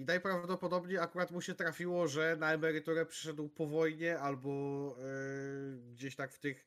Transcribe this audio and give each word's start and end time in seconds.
I 0.00 0.04
najprawdopodobniej 0.04 0.98
akurat 0.98 1.30
mu 1.30 1.40
się 1.40 1.54
trafiło, 1.54 2.08
że 2.08 2.36
na 2.36 2.52
emeryturę 2.52 3.06
przyszedł 3.06 3.48
po 3.48 3.66
wojnie 3.66 4.18
albo 4.18 4.50
yy, 4.98 5.92
gdzieś 5.92 6.16
tak 6.16 6.32
w 6.32 6.38
tych. 6.38 6.66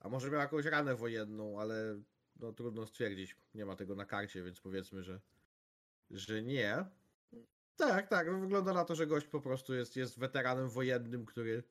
A 0.00 0.08
może 0.08 0.30
miał 0.30 0.40
jakąś 0.40 0.64
ranę 0.64 0.94
wojenną, 0.94 1.60
ale 1.60 2.00
no 2.36 2.52
trudno 2.52 2.86
stwierdzić. 2.86 3.36
Nie 3.54 3.66
ma 3.66 3.76
tego 3.76 3.94
na 3.94 4.04
karcie, 4.04 4.42
więc 4.42 4.60
powiedzmy, 4.60 5.02
że, 5.02 5.20
że 6.10 6.42
nie. 6.42 6.84
Tak, 7.76 8.08
tak. 8.08 8.26
no 8.26 8.40
Wygląda 8.40 8.72
na 8.72 8.84
to, 8.84 8.94
że 8.94 9.06
gość 9.06 9.26
po 9.26 9.40
prostu 9.40 9.74
jest, 9.74 9.96
jest 9.96 10.18
weteranem 10.18 10.68
wojennym, 10.68 11.26
który 11.26 11.62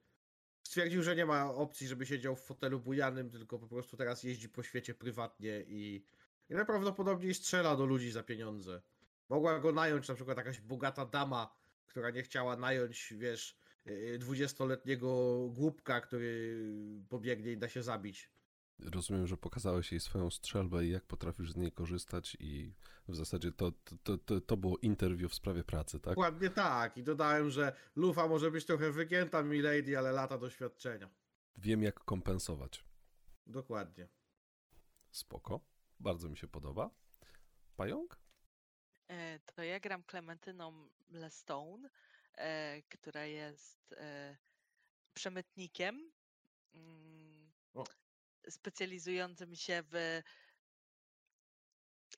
stwierdził, 0.63 1.03
że 1.03 1.15
nie 1.15 1.25
ma 1.25 1.53
opcji, 1.53 1.87
żeby 1.87 2.05
siedział 2.05 2.35
w 2.35 2.41
fotelu 2.41 2.79
bujanym, 2.79 3.29
tylko 3.29 3.59
po 3.59 3.67
prostu 3.67 3.97
teraz 3.97 4.23
jeździ 4.23 4.49
po 4.49 4.63
świecie 4.63 4.93
prywatnie 4.93 5.63
i, 5.67 6.05
i 6.49 6.53
najprawdopodobniej 6.53 7.33
strzela 7.33 7.75
do 7.75 7.85
ludzi 7.85 8.11
za 8.11 8.23
pieniądze. 8.23 8.81
Mogła 9.33 9.59
go 9.59 9.71
nająć 9.71 10.07
na 10.07 10.15
przykład 10.15 10.37
jakaś 10.37 10.61
bogata 10.61 11.05
dama, 11.05 11.55
która 11.85 12.09
nie 12.09 12.23
chciała 12.23 12.57
nająć, 12.57 13.13
wiesz, 13.17 13.57
y, 13.87 14.17
dwudziestoletniego 14.19 15.39
głupka, 15.49 16.01
który 16.01 16.57
pobiegnie 17.09 17.51
i 17.51 17.57
da 17.57 17.69
się 17.69 17.83
zabić. 17.83 18.31
Rozumiem, 18.79 19.27
że 19.27 19.37
pokazałeś 19.37 19.91
jej 19.91 20.01
swoją 20.01 20.29
strzelbę 20.29 20.85
i 20.85 20.91
jak 20.91 21.05
potrafisz 21.05 21.51
z 21.51 21.55
niej 21.55 21.71
korzystać 21.71 22.37
i 22.39 22.73
w 23.07 23.15
zasadzie 23.15 23.51
to, 23.51 23.71
to, 24.03 24.17
to, 24.17 24.41
to 24.41 24.57
było 24.57 24.77
interview 24.77 25.31
w 25.31 25.35
sprawie 25.35 25.63
pracy, 25.63 25.99
tak? 25.99 26.15
Dokładnie 26.15 26.49
tak. 26.49 26.97
I 26.97 27.03
dodałem, 27.03 27.49
że 27.49 27.75
lufa 27.95 28.27
może 28.27 28.51
być 28.51 28.65
trochę 28.65 28.91
wygięta, 28.91 29.43
milady, 29.43 29.97
ale 29.97 30.11
lata 30.11 30.37
doświadczenia. 30.37 31.09
Wiem 31.57 31.83
jak 31.83 31.99
kompensować. 31.99 32.85
Dokładnie. 33.47 34.07
Spoko. 35.11 35.59
Bardzo 35.99 36.29
mi 36.29 36.37
się 36.37 36.47
podoba. 36.47 36.89
Pająk? 37.75 38.22
E, 39.07 39.39
To 39.39 39.63
ja 39.63 39.79
gram 39.79 40.03
Klementyną 40.03 40.89
Lestone, 41.09 41.89
e, 42.37 42.81
która 42.81 43.25
jest 43.25 43.93
e, 43.97 44.37
przemytnikiem 45.13 46.11
mm, 46.73 47.51
O. 47.73 47.83
specjalizującym 48.49 49.55
się 49.55 49.83
w 49.91 50.21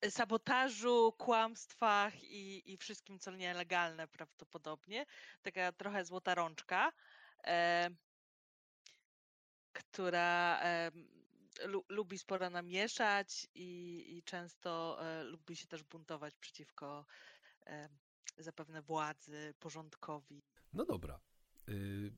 sabotażu, 0.10 1.14
kłamstwach 1.18 2.24
i, 2.24 2.74
i 2.74 2.78
wszystkim, 2.78 3.20
co 3.20 3.32
nielegalne 3.32 4.08
prawdopodobnie. 4.08 5.06
Taka 5.42 5.72
trochę 5.72 6.06
złota 6.06 6.36
rączka, 6.36 6.92
e, 7.48 7.90
która 9.74 10.60
e, 10.62 10.92
lu, 11.66 11.86
lubi 11.90 12.18
sporo 12.18 12.50
namieszać 12.50 13.48
i, 13.54 14.04
i 14.18 14.24
często 14.24 14.98
e, 15.02 15.24
lubi 15.24 15.56
się 15.56 15.68
też 15.68 15.84
buntować 15.84 16.36
przeciwko 16.36 17.06
e, 17.66 17.90
zapewne 18.38 18.82
władzy, 18.82 19.54
porządkowi. 19.60 20.44
No 20.74 20.86
dobra. 20.86 21.20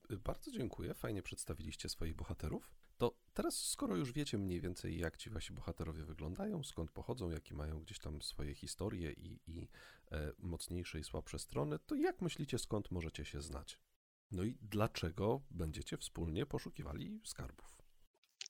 Yy, 0.10 0.18
bardzo 0.18 0.52
dziękuję. 0.52 0.94
Fajnie 0.94 1.24
przedstawiliście 1.24 1.90
swoich 1.90 2.16
bohaterów. 2.16 2.76
To 2.98 3.18
teraz, 3.34 3.60
skoro 3.60 3.96
już 3.96 4.12
wiecie 4.12 4.38
mniej 4.38 4.62
więcej, 4.62 4.98
jak 4.98 5.18
ci 5.18 5.30
wasi 5.30 5.54
bohaterowie 5.54 6.04
wyglądają, 6.04 6.64
skąd 6.64 6.92
pochodzą, 6.92 7.30
jakie 7.30 7.56
mają 7.56 7.80
gdzieś 7.80 8.00
tam 8.00 8.22
swoje 8.22 8.56
historie 8.56 9.12
i, 9.12 9.40
i 9.48 9.68
e, 10.12 10.32
mocniejsze 10.38 11.00
i 11.00 11.04
słabsze 11.04 11.40
strony, 11.40 11.80
to 11.80 11.96
jak 11.96 12.22
myślicie, 12.22 12.60
skąd 12.60 12.92
możecie 12.92 13.26
się 13.26 13.42
znać? 13.42 13.80
No 14.32 14.44
i 14.44 14.58
dlaczego 14.62 15.42
będziecie 15.52 15.98
wspólnie 15.98 16.46
poszukiwali 16.46 17.22
skarbów? 17.24 17.77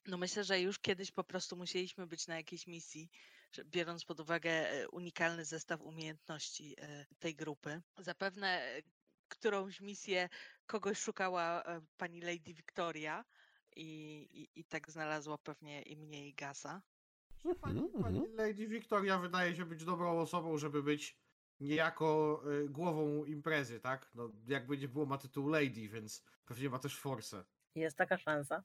No 0.08 0.16
myślę, 0.18 0.44
że 0.44 0.60
już 0.60 0.78
kiedyś 0.78 1.10
po 1.10 1.24
prostu 1.24 1.56
musieliśmy 1.56 2.06
być 2.06 2.26
na 2.26 2.36
jakiejś 2.36 2.66
misji, 2.66 3.10
biorąc 3.64 4.04
pod 4.04 4.20
uwagę 4.20 4.50
e, 4.50 4.88
unikalny 4.88 5.44
zestaw 5.44 5.80
umiejętności 5.82 6.74
e, 6.78 7.06
tej 7.18 7.34
grupy. 7.34 7.82
Zapewne 7.98 8.48
e, 8.48 8.82
którąś 9.28 9.80
misję 9.80 10.28
kogoś 10.66 10.98
szukała 10.98 11.64
pani 11.96 12.20
Lady 12.20 12.54
Victoria 12.54 13.24
i, 13.76 13.86
i, 14.32 14.60
i 14.60 14.64
tak 14.64 14.90
znalazła 14.90 15.38
pewnie 15.38 15.82
i 15.82 15.96
mnie 15.96 16.28
i 16.28 16.34
Gasa. 16.34 16.82
Pani, 17.60 17.80
Mhm, 17.80 18.02
pani 18.02 18.18
mhm. 18.18 18.36
Lady 18.36 18.68
Victoria 18.68 19.18
wydaje 19.18 19.56
się 19.56 19.64
być 19.64 19.84
dobrą 19.84 20.20
osobą, 20.20 20.58
żeby 20.58 20.82
być 20.82 21.16
niejako 21.60 22.42
głową 22.68 23.24
imprezy, 23.24 23.80
tak? 23.80 24.10
No, 24.14 24.32
jakby 24.46 24.78
nie 24.78 24.88
było, 24.88 25.06
ma 25.06 25.18
tytuł 25.18 25.48
Lady, 25.48 25.88
więc 25.88 26.24
pewnie 26.44 26.70
ma 26.70 26.78
też 26.78 26.98
forsę. 26.98 27.44
Jest 27.74 27.96
taka 27.96 28.18
szansa. 28.18 28.64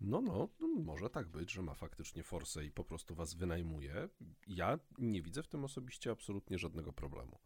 No, 0.00 0.20
no, 0.20 0.48
no, 0.60 0.68
może 0.68 1.10
tak 1.10 1.28
być, 1.28 1.52
że 1.52 1.62
ma 1.62 1.74
faktycznie 1.74 2.22
forsę 2.22 2.64
i 2.64 2.70
po 2.70 2.84
prostu 2.84 3.14
was 3.14 3.34
wynajmuje. 3.34 4.08
Ja 4.46 4.78
nie 4.98 5.22
widzę 5.22 5.42
w 5.42 5.48
tym 5.48 5.64
osobiście 5.64 6.10
absolutnie 6.10 6.58
żadnego 6.58 6.92
problemu. 6.92 7.38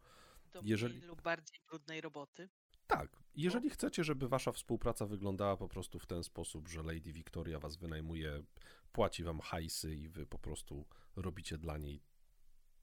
Do 0.51 0.61
Jeżeli- 0.63 0.95
mniej 0.97 1.07
lub 1.07 1.21
bardziej 1.21 1.59
brudnej 1.67 2.01
roboty. 2.01 2.49
Tak, 2.87 3.23
jeżeli 3.35 3.69
chcecie, 3.69 4.03
żeby 4.03 4.27
wasza 4.27 4.51
współpraca 4.51 5.05
wyglądała 5.05 5.57
po 5.57 5.67
prostu 5.67 5.99
w 5.99 6.05
ten 6.05 6.23
sposób, 6.23 6.67
że 6.67 6.83
Lady 6.83 7.13
Victoria 7.13 7.59
was 7.59 7.75
wynajmuje, 7.77 8.43
płaci 8.91 9.23
wam 9.23 9.39
hajsy 9.39 9.95
i 9.95 10.09
wy 10.09 10.25
po 10.25 10.39
prostu 10.39 10.85
robicie 11.15 11.57
dla 11.57 11.77
niej 11.77 12.03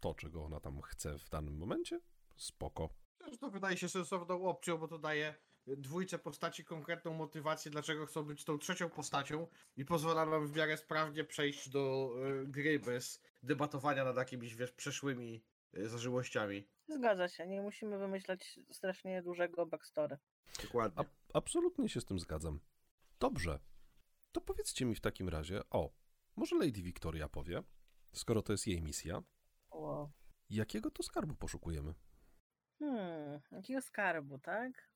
to, 0.00 0.14
czego 0.14 0.44
ona 0.44 0.60
tam 0.60 0.82
chce 0.82 1.18
w 1.18 1.28
danym 1.28 1.56
momencie, 1.56 2.00
spoko. 2.36 2.88
Też 3.18 3.38
to 3.38 3.50
wydaje 3.50 3.76
się 3.76 3.88
sensowną 3.88 4.44
opcją, 4.44 4.78
bo 4.78 4.88
to 4.88 4.98
daje 4.98 5.34
dwójce 5.66 6.18
postaci 6.18 6.64
konkretną 6.64 7.12
motywację, 7.14 7.70
dlaczego 7.70 8.06
chcą 8.06 8.22
być 8.22 8.44
tą 8.44 8.58
trzecią 8.58 8.90
postacią 8.90 9.46
i 9.76 9.84
pozwala 9.84 10.26
nam 10.26 10.46
w 10.46 10.56
miarę 10.56 10.76
sprawnie 10.76 11.24
przejść 11.24 11.68
do 11.68 12.12
y, 12.42 12.46
gry 12.46 12.78
bez 12.78 13.22
debatowania 13.42 14.04
nad 14.04 14.16
jakimiś, 14.16 14.54
wiesz, 14.54 14.72
przeszłymi 14.72 15.44
y, 15.76 15.88
zażyłościami. 15.88 16.68
Zgadza 16.88 17.28
się, 17.28 17.46
nie 17.46 17.62
musimy 17.62 17.98
wymyślać 17.98 18.60
strasznie 18.72 19.22
dużego 19.22 19.66
backstory. 19.66 20.18
Dokładnie. 20.62 21.04
A, 21.04 21.36
absolutnie 21.38 21.88
się 21.88 22.00
z 22.00 22.04
tym 22.04 22.18
zgadzam. 22.18 22.60
Dobrze, 23.20 23.58
to 24.32 24.40
powiedzcie 24.40 24.84
mi 24.84 24.94
w 24.94 25.00
takim 25.00 25.28
razie, 25.28 25.60
o, 25.70 25.90
może 26.36 26.56
Lady 26.56 26.82
Victoria 26.82 27.28
powie, 27.28 27.62
skoro 28.12 28.42
to 28.42 28.52
jest 28.52 28.66
jej 28.66 28.82
misja, 28.82 29.22
Wow. 29.70 30.10
jakiego 30.50 30.90
to 30.90 31.02
skarbu 31.02 31.34
poszukujemy? 31.34 31.94
Hmm, 32.78 33.40
jakiego 33.52 33.80
skarbu, 33.82 34.38
tak? 34.38 34.89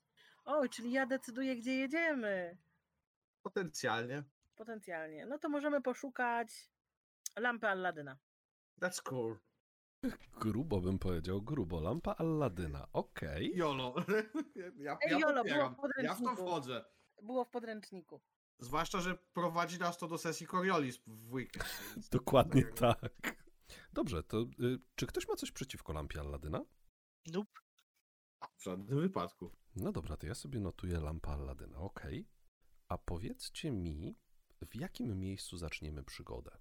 O, 0.45 0.69
czyli 0.69 0.93
ja 0.93 1.07
decyduję, 1.07 1.57
gdzie 1.57 1.73
jedziemy. 1.75 2.57
Potencjalnie. 3.43 4.23
Potencjalnie. 4.57 5.27
No 5.27 5.39
to 5.39 5.49
możemy 5.49 5.83
poszukać 5.83 6.71
lampy 7.37 7.69
Alladyna. 7.69 8.19
That's 8.81 9.03
cool. 9.03 9.39
Grubo 10.41 10.81
bym 10.81 10.99
powiedział, 10.99 11.43
grubo, 11.43 11.81
lampa 11.81 12.15
Alladyna, 12.19 12.89
okej. 12.93 13.57
Jolo. 13.57 13.95
Ja, 14.79 14.99
Ej, 15.03 15.11
ja 15.13 15.19
Jolo, 15.19 15.43
popieram. 15.43 15.75
było 15.75 15.89
w 15.89 16.03
Ja 16.03 16.15
w 16.15 16.19
to 16.19 16.25
podręczniku. 16.25 16.37
wchodzę. 16.37 16.85
Było 17.23 17.45
w 17.45 17.51
podręczniku. 17.51 18.21
Zwłaszcza, 18.59 19.01
że 19.01 19.15
prowadzi 19.33 19.79
nas 19.79 19.99
to 19.99 20.09
do 20.09 20.19
sesji 20.19 20.47
Coriolis 20.47 20.99
w 21.07 21.33
weekend. 21.33 21.65
Dokładnie 22.13 22.65
tak. 22.65 23.45
Dobrze, 23.93 24.23
to 24.23 24.41
y, 24.43 24.79
czy 24.95 25.07
ktoś 25.07 25.29
ma 25.29 25.37
coś 25.37 25.53
przeciwko 25.53 25.93
lampie 25.93 26.21
Alladyna? 26.21 26.65
Nope. 27.27 27.61
W 28.57 28.65
żadnym 28.65 29.01
wypadku. 29.01 29.51
No 29.77 29.93
dobra, 29.93 30.17
to 30.17 30.27
ja 30.27 30.35
sobie 30.35 30.61
notuję 30.61 31.01
lampa 31.01 31.33
Alladyna, 31.33 31.79
okej. 31.79 32.29
A 32.89 32.99
powiedzcie 32.99 33.71
mi, 33.71 34.19
w 34.73 34.77
jakim 34.77 35.21
miejscu 35.21 35.57
zaczniemy 35.57 36.05
przygodę? 36.05 36.59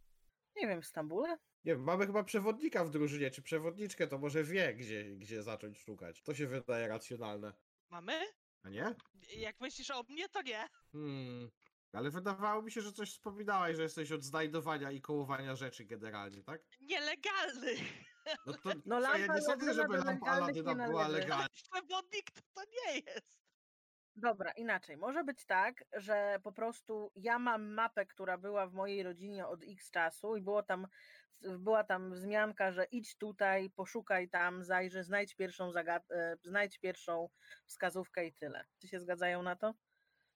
Nie 0.55 0.67
wiem, 0.67 0.81
w 0.81 0.85
Stambule? 0.85 1.37
Nie 1.65 1.75
wiem, 1.75 1.83
mamy 1.83 2.05
chyba 2.05 2.23
przewodnika 2.23 2.85
w 2.85 2.89
drużynie, 2.89 3.31
czy 3.31 3.41
przewodniczkę, 3.41 4.07
to 4.07 4.17
może 4.17 4.43
wie, 4.43 4.73
gdzie, 4.73 5.15
gdzie 5.15 5.43
zacząć 5.43 5.77
szukać. 5.77 6.21
To 6.21 6.33
się 6.33 6.47
wydaje 6.47 6.87
racjonalne. 6.87 7.53
Mamy? 7.89 8.13
A 8.63 8.69
nie? 8.69 8.95
Jak 9.37 9.59
myślisz 9.59 9.91
o 9.91 10.03
mnie, 10.03 10.29
to 10.29 10.41
nie. 10.41 10.67
Hmm. 10.91 11.51
Ale 11.93 12.09
wydawało 12.11 12.61
mi 12.61 12.71
się, 12.71 12.81
że 12.81 12.93
coś 12.93 13.11
wspominałaś, 13.11 13.75
że 13.75 13.83
jesteś 13.83 14.11
od 14.11 14.23
znajdowania 14.23 14.91
i 14.91 15.01
kołowania 15.01 15.55
rzeczy 15.55 15.85
generalnie, 15.85 16.43
tak? 16.43 16.61
Nielegalny. 16.81 17.75
No 18.45 18.53
to 18.63 18.69
No 18.85 19.01
co, 19.01 19.17
ja 19.17 19.17
lampa 19.17 19.35
nie 19.35 19.41
sądzę, 19.41 19.73
żeby 19.73 19.97
lampa 19.97 20.31
Aladyna 20.31 20.87
była 20.87 21.07
legalna. 21.07 21.47
Przewodnik 21.73 22.31
to, 22.31 22.41
to 22.53 22.61
nie 22.71 22.99
jest. 22.99 23.43
Dobra, 24.15 24.51
inaczej. 24.51 24.97
Może 24.97 25.23
być 25.23 25.45
tak, 25.45 25.83
że 25.93 26.39
po 26.43 26.51
prostu 26.51 27.11
ja 27.15 27.39
mam 27.39 27.73
mapę, 27.73 28.05
która 28.05 28.37
była 28.37 28.67
w 28.67 28.73
mojej 28.73 29.03
rodzinie 29.03 29.47
od 29.47 29.63
x 29.63 29.91
czasu 29.91 30.35
i 30.35 30.41
było 30.41 30.63
tam, 30.63 30.87
była 31.41 31.83
tam 31.83 32.13
wzmianka, 32.13 32.71
że 32.71 32.85
idź 32.91 33.17
tutaj, 33.17 33.69
poszukaj 33.69 34.29
tam, 34.29 34.63
zajrzyj, 34.63 35.03
znajdź 35.03 35.35
pierwszą, 35.35 35.71
zagad- 35.71 36.11
e, 36.11 36.37
znajdź 36.43 36.79
pierwszą 36.79 37.29
wskazówkę 37.65 38.25
i 38.25 38.33
tyle. 38.33 38.65
Czy 38.81 38.87
się 38.87 38.99
zgadzają 38.99 39.43
na 39.43 39.55
to? 39.55 39.73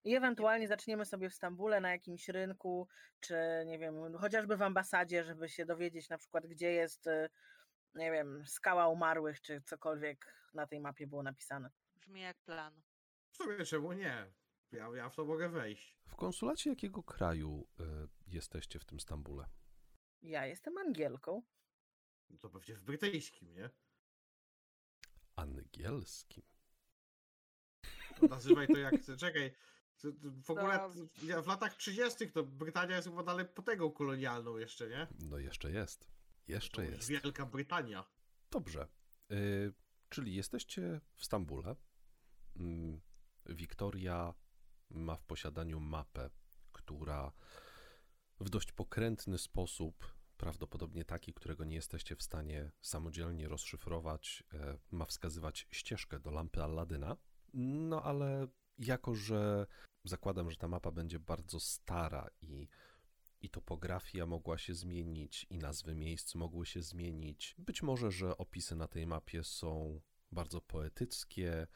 I 0.04 0.16
ewentualnie 0.16 0.68
zaczniemy 0.68 1.06
sobie 1.06 1.30
w 1.30 1.34
Stambule 1.34 1.82
na 1.82 1.92
jakimś 1.92 2.30
rynku, 2.30 2.88
czy 3.20 3.36
nie 3.66 3.80
wiem, 3.80 4.18
chociażby 4.18 4.58
w 4.58 4.62
ambasadzie, 4.62 5.24
żeby 5.24 5.50
się 5.50 5.66
dowiedzieć 5.66 6.10
na 6.10 6.18
przykład, 6.18 6.48
gdzie 6.48 6.72
jest, 6.72 7.08
e, 7.08 7.30
nie 7.96 8.12
wiem, 8.12 8.46
skała 8.48 8.88
umarłych, 8.88 9.42
czy 9.42 9.62
cokolwiek 9.62 10.34
na 10.54 10.68
tej 10.68 10.80
mapie 10.80 11.08
było 11.08 11.24
napisane. 11.24 11.70
Brzmi 11.96 12.22
jak 12.22 12.38
plan. 12.38 12.82
W 13.32 13.38
sumie 13.38 13.66
czemu 13.66 13.94
nie? 13.94 14.34
Ja, 14.72 14.88
ja 14.96 15.10
w 15.10 15.16
to 15.16 15.26
mogę 15.26 15.50
wejść. 15.50 15.98
W 16.06 16.16
konsulacie 16.16 16.70
jakiego 16.70 17.04
kraju 17.04 17.68
y, 17.80 17.84
jesteście 18.28 18.80
w 18.80 18.86
tym 18.86 19.00
Stambule? 19.00 19.46
Ja 20.22 20.46
jestem 20.46 20.78
Angielką. 20.78 21.42
No 22.30 22.38
To 22.38 22.50
pewnie 22.50 22.76
w 22.76 22.84
brytyjskim, 22.84 23.54
nie? 23.54 23.70
Angielskim. 25.36 26.44
No, 28.22 28.28
Nazywaj 28.28 28.68
to 28.68 28.78
jak 28.78 29.02
chcesz. 29.02 29.20
Czekaj. 29.28 29.54
to- 30.02 30.12
to 30.12 30.18
W 30.44 30.50
ogóle 30.52 30.90
w 31.44 31.48
latach 31.48 31.76
30. 31.76 32.32
to 32.32 32.44
Brytania 32.44 32.96
jest 32.96 33.08
chyba 33.08 33.24
dalej 33.24 33.46
potęgą 33.46 33.92
kolonialną 33.92 34.58
jeszcze, 34.58 34.88
nie? 34.90 35.08
No 35.20 35.38
jeszcze 35.38 35.72
jest. 35.72 36.08
Jeszcze 36.48 36.76
To 36.76 36.82
jest. 36.82 37.08
Wielka 37.08 37.46
Brytania. 37.46 38.06
Dobrze. 38.52 38.88
Y, 39.32 39.74
czyli 40.10 40.36
jesteście 40.36 41.02
w 41.16 41.26
Stambule. 41.26 41.76
Mm, 42.56 43.02
Wiktoria 43.46 44.34
ma 44.90 45.16
w 45.16 45.24
posiadaniu 45.24 45.80
mapę, 45.80 46.30
która 46.72 47.32
w 48.40 48.50
dość 48.50 48.72
pokrętny 48.72 49.38
sposób, 49.38 50.18
prawdopodobnie 50.38 51.06
taki, 51.06 51.34
którego 51.34 51.64
nie 51.64 51.76
jesteście 51.76 52.16
w 52.16 52.24
stanie 52.24 52.72
samodzielnie 52.82 53.48
rozszyfrować, 53.48 54.44
e, 54.54 54.78
ma 54.92 55.06
wskazywać 55.06 55.68
ścieżkę 55.72 56.20
do 56.20 56.32
lampy 56.32 56.64
Alladyna. 56.64 57.18
No 57.54 58.04
ale 58.04 58.48
jako, 58.78 59.16
że 59.16 59.68
zakładam, 60.04 60.52
że 60.52 60.58
ta 60.58 60.68
mapa 60.68 60.92
będzie 60.92 61.20
bardzo 61.20 61.60
stara 61.60 62.28
i 62.42 62.68
i 63.42 63.50
topografia 63.50 64.26
mogła 64.26 64.58
się 64.58 64.74
zmienić, 64.74 65.46
i 65.50 65.58
nazwy 65.58 65.96
miejsc 65.96 66.36
mogły 66.36 66.66
się 66.66 66.82
zmienić. 66.82 67.56
Być 67.58 67.84
może, 67.84 68.12
że 68.12 68.38
opisy 68.38 68.76
na 68.76 68.88
tej 68.88 69.08
mapie 69.08 69.44
są 69.44 70.02
bardzo 70.32 70.62
poetyckie, 70.62 71.68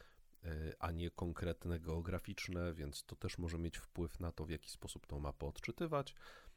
y, 0.46 0.74
a 0.80 0.92
nie 0.92 1.12
konkretne 1.12 1.80
geograficzne, 1.80 2.74
więc 2.74 3.06
to 3.06 3.16
też 3.16 3.38
może 3.38 3.58
mieć 3.58 3.78
wpływ 3.78 4.20
na 4.20 4.32
to, 4.32 4.46
w 4.46 4.50
jaki 4.50 4.70
sposób 4.70 5.08
tą 5.08 5.20
mapę 5.20 5.46
odczytywać. 5.46 6.16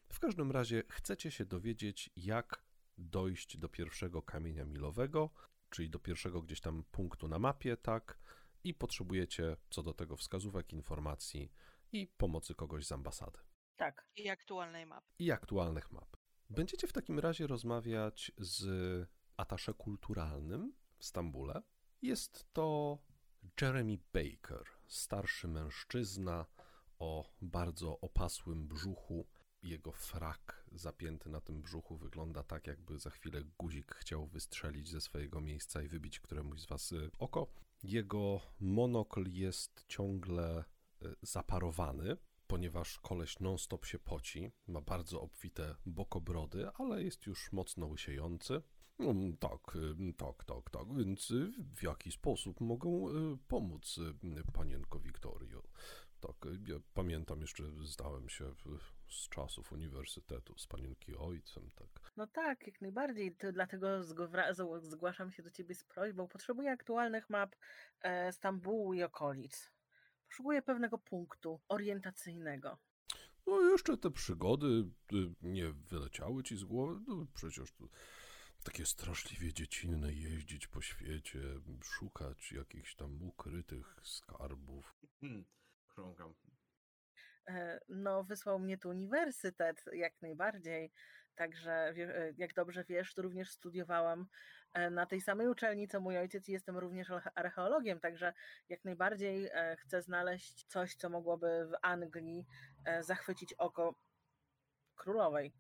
W 0.08 0.20
każdym 0.20 0.50
razie 0.50 0.82
chcecie 0.88 1.30
się 1.30 1.44
dowiedzieć, 1.44 2.10
jak 2.16 2.64
dojść 2.98 3.56
do 3.56 3.68
pierwszego 3.68 4.22
kamienia 4.22 4.64
milowego, 4.64 5.30
czyli 5.70 5.90
do 5.90 5.98
pierwszego 5.98 6.42
gdzieś 6.42 6.60
tam 6.60 6.84
punktu 6.90 7.28
na 7.28 7.38
mapie, 7.38 7.76
tak? 7.76 8.18
I 8.64 8.74
potrzebujecie 8.74 9.56
co 9.70 9.82
do 9.82 9.94
tego 9.94 10.16
wskazówek, 10.16 10.72
informacji 10.72 11.52
i 11.92 12.06
pomocy 12.06 12.54
kogoś 12.54 12.86
z 12.86 12.92
ambasady 12.92 13.38
Tak. 13.76 14.06
I 14.16 14.28
aktualnej 14.28 14.86
mapy. 14.86 15.06
i 15.18 15.30
aktualnych 15.30 15.92
map. 15.92 16.16
Będziecie 16.50 16.86
w 16.86 16.92
takim 16.92 17.18
razie 17.18 17.46
rozmawiać 17.46 18.32
z 18.38 18.64
atasze 19.36 19.74
kulturalnym 19.74 20.74
w 20.98 21.04
Stambule. 21.04 21.62
Jest 22.02 22.52
to 22.52 22.98
Jeremy 23.60 23.98
Baker, 24.12 24.64
starszy 24.86 25.48
mężczyzna 25.48 26.46
o 26.98 27.32
bardzo 27.42 28.00
opasłym 28.00 28.68
brzuchu. 28.68 29.26
Jego 29.62 29.92
frak 29.92 30.64
zapięty 30.72 31.30
na 31.30 31.40
tym 31.40 31.62
brzuchu 31.62 31.96
wygląda 31.96 32.42
tak, 32.42 32.66
jakby 32.66 32.98
za 32.98 33.10
chwilę 33.10 33.42
guzik 33.58 33.94
chciał 33.94 34.26
wystrzelić 34.26 34.88
ze 34.88 35.00
swojego 35.00 35.40
miejsca 35.40 35.82
i 35.82 35.88
wybić 35.88 36.20
któremuś 36.20 36.60
z 36.60 36.66
was 36.66 36.92
y, 36.92 37.10
oko. 37.18 37.46
Jego 37.82 38.40
monokl 38.60 39.30
jest 39.30 39.84
ciągle 39.88 40.64
y, 41.02 41.14
zaparowany, 41.22 42.16
ponieważ 42.46 42.98
koleś 42.98 43.40
non-stop 43.40 43.86
się 43.86 43.98
poci, 43.98 44.52
ma 44.66 44.80
bardzo 44.80 45.20
obfite 45.20 45.76
bokobrody, 45.86 46.68
ale 46.74 47.02
jest 47.02 47.26
już 47.26 47.52
mocno 47.52 47.86
łysiejący. 47.86 48.62
Mm, 48.98 49.36
tak, 49.36 49.76
y, 49.76 50.12
tak, 50.16 50.44
tak, 50.44 50.70
tak, 50.70 50.96
więc 50.96 51.30
y, 51.30 51.52
w 51.76 51.82
jaki 51.82 52.12
sposób 52.12 52.60
mogę 52.60 52.88
y, 52.90 53.36
pomóc 53.48 53.98
y, 53.98 54.52
panienko 54.52 55.00
Wiktorio? 55.00 55.62
Tak, 56.20 56.50
ja 56.68 56.76
pamiętam 56.94 57.40
jeszcze, 57.40 57.64
zdałem 57.82 58.28
się 58.28 58.54
z 59.08 59.28
czasów 59.28 59.72
uniwersytetu 59.72 60.58
z 60.58 60.66
panienki 60.66 61.16
ojcem, 61.16 61.70
tak. 61.70 62.12
No 62.16 62.26
tak, 62.26 62.66
jak 62.66 62.80
najbardziej. 62.80 63.36
To 63.36 63.52
dlatego 63.52 64.02
zgłaszam 64.80 65.32
się 65.32 65.42
do 65.42 65.50
ciebie 65.50 65.74
z 65.74 65.84
prośbą. 65.84 66.28
Potrzebuję 66.28 66.70
aktualnych 66.70 67.30
map 67.30 67.56
e, 68.00 68.32
Stambułu 68.32 68.94
i 68.94 69.02
okolic. 69.02 69.73
Poszukuję 70.34 70.62
pewnego 70.62 70.98
punktu 70.98 71.60
orientacyjnego. 71.68 72.78
No 73.46 73.60
jeszcze 73.60 73.96
te 73.96 74.10
przygody 74.10 74.66
y, 75.12 75.34
nie 75.42 75.72
wyleciały 75.72 76.42
ci 76.42 76.56
z 76.56 76.64
głowy? 76.64 77.00
No 77.08 77.26
przecież 77.34 77.72
to 77.72 77.84
takie 78.64 78.86
straszliwie 78.86 79.52
dziecinne 79.52 80.12
jeździć 80.12 80.66
po 80.66 80.82
świecie, 80.82 81.40
szukać 81.82 82.52
jakichś 82.52 82.94
tam 82.94 83.22
ukrytych 83.22 83.96
skarbów. 84.02 84.94
Hmm. 85.20 85.44
Chrząkam. 85.86 86.34
E, 87.48 87.80
No, 87.88 88.24
wysłał 88.24 88.58
mnie 88.58 88.78
tu 88.78 88.88
uniwersytet, 88.88 89.84
jak 89.92 90.22
najbardziej. 90.22 90.92
Także, 91.34 91.72
e, 91.72 92.32
jak 92.36 92.54
dobrze 92.54 92.84
wiesz, 92.84 93.14
to 93.14 93.22
również 93.22 93.50
studiowałam 93.50 94.26
e, 94.72 94.90
na 94.90 95.06
tej 95.06 95.20
samej 95.20 95.48
uczelni, 95.48 95.88
co 95.88 96.00
mój 96.00 96.18
ojciec, 96.18 96.48
i 96.48 96.52
jestem 96.52 96.78
również 96.78 97.10
arche- 97.10 97.30
archeologiem. 97.34 98.00
Także, 98.00 98.32
jak 98.68 98.84
najbardziej 98.84 99.46
e, 99.46 99.76
chcę 99.76 100.02
znaleźć 100.02 100.64
coś, 100.64 100.94
co 100.94 101.10
mogłoby 101.10 101.66
w 101.66 101.72
Anglii 101.82 102.46
zachwycić 103.00 103.52
oko 103.52 103.94
królowej. 104.96 105.52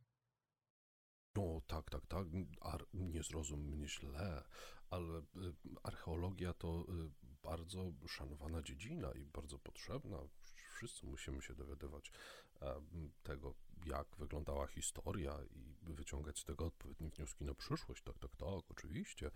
No 1.36 1.60
tak, 1.66 1.90
tak, 1.90 2.06
tak, 2.06 2.26
Ar- 2.60 2.86
nie 2.92 3.22
zrozum 3.22 3.60
mnie 3.60 3.88
źle, 3.88 4.44
ale 4.90 5.22
archeologia 5.82 6.52
to 6.52 6.86
bardzo 7.42 7.92
szanowana 8.08 8.62
dziedzina 8.62 9.12
i 9.12 9.24
bardzo 9.24 9.58
potrzebna. 9.58 10.18
Wszyscy 10.76 11.06
musimy 11.06 11.42
się 11.42 11.54
dowiadywać 11.54 12.12
tego, 13.22 13.54
jak 13.86 14.16
wyglądała 14.16 14.66
historia 14.66 15.38
i 15.50 15.92
wyciągać 15.92 16.38
z 16.38 16.44
tego 16.44 16.66
odpowiednie 16.66 17.10
wnioski 17.10 17.44
na 17.44 17.54
przyszłość. 17.54 18.02
Tak, 18.02 18.18
tak, 18.18 18.36
tak, 18.36 18.70
oczywiście. 18.70 19.30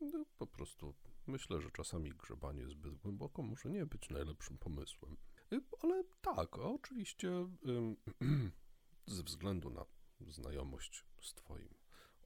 No, 0.00 0.24
po 0.38 0.46
prostu 0.46 0.94
myślę, 1.26 1.60
że 1.60 1.70
czasami 1.70 2.10
grzebanie 2.10 2.68
zbyt 2.68 2.94
głęboko 2.94 3.42
może 3.42 3.68
nie 3.68 3.86
być 3.86 4.10
najlepszym 4.10 4.58
pomysłem. 4.58 5.16
Y, 5.52 5.60
Ale 5.82 6.04
tak, 6.20 6.58
oczywiście 6.58 7.48
ze 9.06 9.22
względu 9.22 9.70
na 9.70 9.84
znajomość 10.20 11.04
z 11.20 11.34
Twoim 11.34 11.74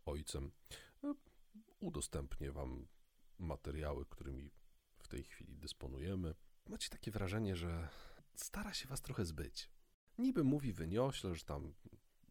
ojcem, 0.06 0.52
y, 1.04 1.14
udostępnię 1.80 2.52
Wam 2.52 2.86
materiały, 3.38 4.06
którymi 4.06 4.50
w 4.98 5.08
tej 5.08 5.24
chwili 5.24 5.56
dysponujemy. 5.56 6.34
Macie 6.66 6.88
takie 6.88 7.10
wrażenie, 7.10 7.56
że 7.56 7.88
stara 8.34 8.74
się 8.74 8.88
Was 8.88 9.02
trochę 9.02 9.24
zbyć. 9.24 9.70
Niby 10.18 10.44
mówi 10.44 10.72
wyniośle, 10.72 11.34
że 11.34 11.44
tam 11.44 11.74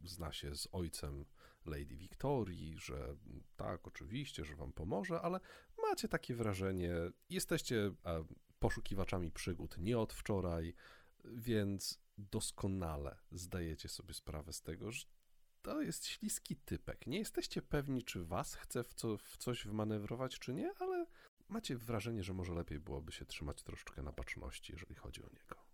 zna 0.03 0.31
się 0.31 0.55
z 0.55 0.67
ojcem 0.71 1.25
Lady 1.65 1.95
Wiktorii, 1.95 2.77
że 2.77 3.15
tak, 3.55 3.87
oczywiście, 3.87 4.45
że 4.45 4.55
Wam 4.55 4.73
pomoże, 4.73 5.21
ale 5.21 5.39
macie 5.77 6.07
takie 6.07 6.35
wrażenie, 6.35 6.91
jesteście 7.29 7.91
e, 8.05 8.25
poszukiwaczami 8.59 9.31
przygód 9.31 9.77
nie 9.77 9.97
od 9.97 10.13
wczoraj, 10.13 10.73
więc 11.25 11.99
doskonale 12.17 13.17
zdajecie 13.31 13.89
sobie 13.89 14.13
sprawę 14.13 14.53
z 14.53 14.61
tego, 14.61 14.91
że 14.91 15.05
to 15.61 15.81
jest 15.81 16.05
śliski 16.05 16.55
typek. 16.55 17.07
Nie 17.07 17.19
jesteście 17.19 17.61
pewni, 17.61 18.03
czy 18.03 18.25
was 18.25 18.55
chce 18.55 18.83
w, 18.83 18.93
co, 18.93 19.17
w 19.17 19.37
coś 19.37 19.67
wmanewrować, 19.67 20.39
czy 20.39 20.53
nie, 20.53 20.73
ale 20.79 21.05
macie 21.49 21.77
wrażenie, 21.77 22.23
że 22.23 22.33
może 22.33 22.53
lepiej 22.53 22.79
byłoby 22.79 23.11
się 23.11 23.25
trzymać 23.25 23.63
troszeczkę 23.63 24.01
na 24.01 24.11
baczności, 24.11 24.71
jeżeli 24.73 24.95
chodzi 24.95 25.23
o 25.23 25.29
niego. 25.33 25.64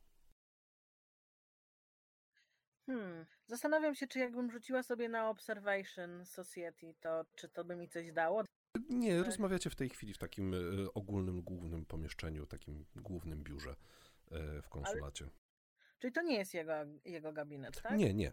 Hmm. 2.91 3.25
Zastanawiam 3.48 3.95
się, 3.95 4.07
czy 4.07 4.19
jakbym 4.19 4.51
rzuciła 4.51 4.83
sobie 4.83 5.10
na 5.10 5.29
Observation 5.29 6.25
Society, 6.25 6.93
to 7.01 7.25
czy 7.36 7.50
to 7.50 7.63
by 7.65 7.75
mi 7.75 7.89
coś 7.89 8.12
dało? 8.12 8.43
Nie, 8.89 9.24
rozmawiacie 9.24 9.69
w 9.69 9.75
tej 9.75 9.89
chwili 9.89 10.13
w 10.13 10.17
takim 10.17 10.53
e, 10.53 10.57
ogólnym, 10.93 11.41
głównym 11.41 11.86
pomieszczeniu, 11.86 12.45
takim 12.45 12.86
głównym 12.95 13.43
biurze 13.43 13.75
e, 14.31 14.62
w 14.62 14.69
konsulacie. 14.69 15.29
Czyli 16.00 16.13
to 16.13 16.21
nie 16.21 16.38
jest 16.38 16.53
jego, 16.53 16.74
jego 17.05 17.33
gabinet, 17.33 17.81
tak? 17.81 17.98
Nie, 17.98 18.13
nie. 18.13 18.31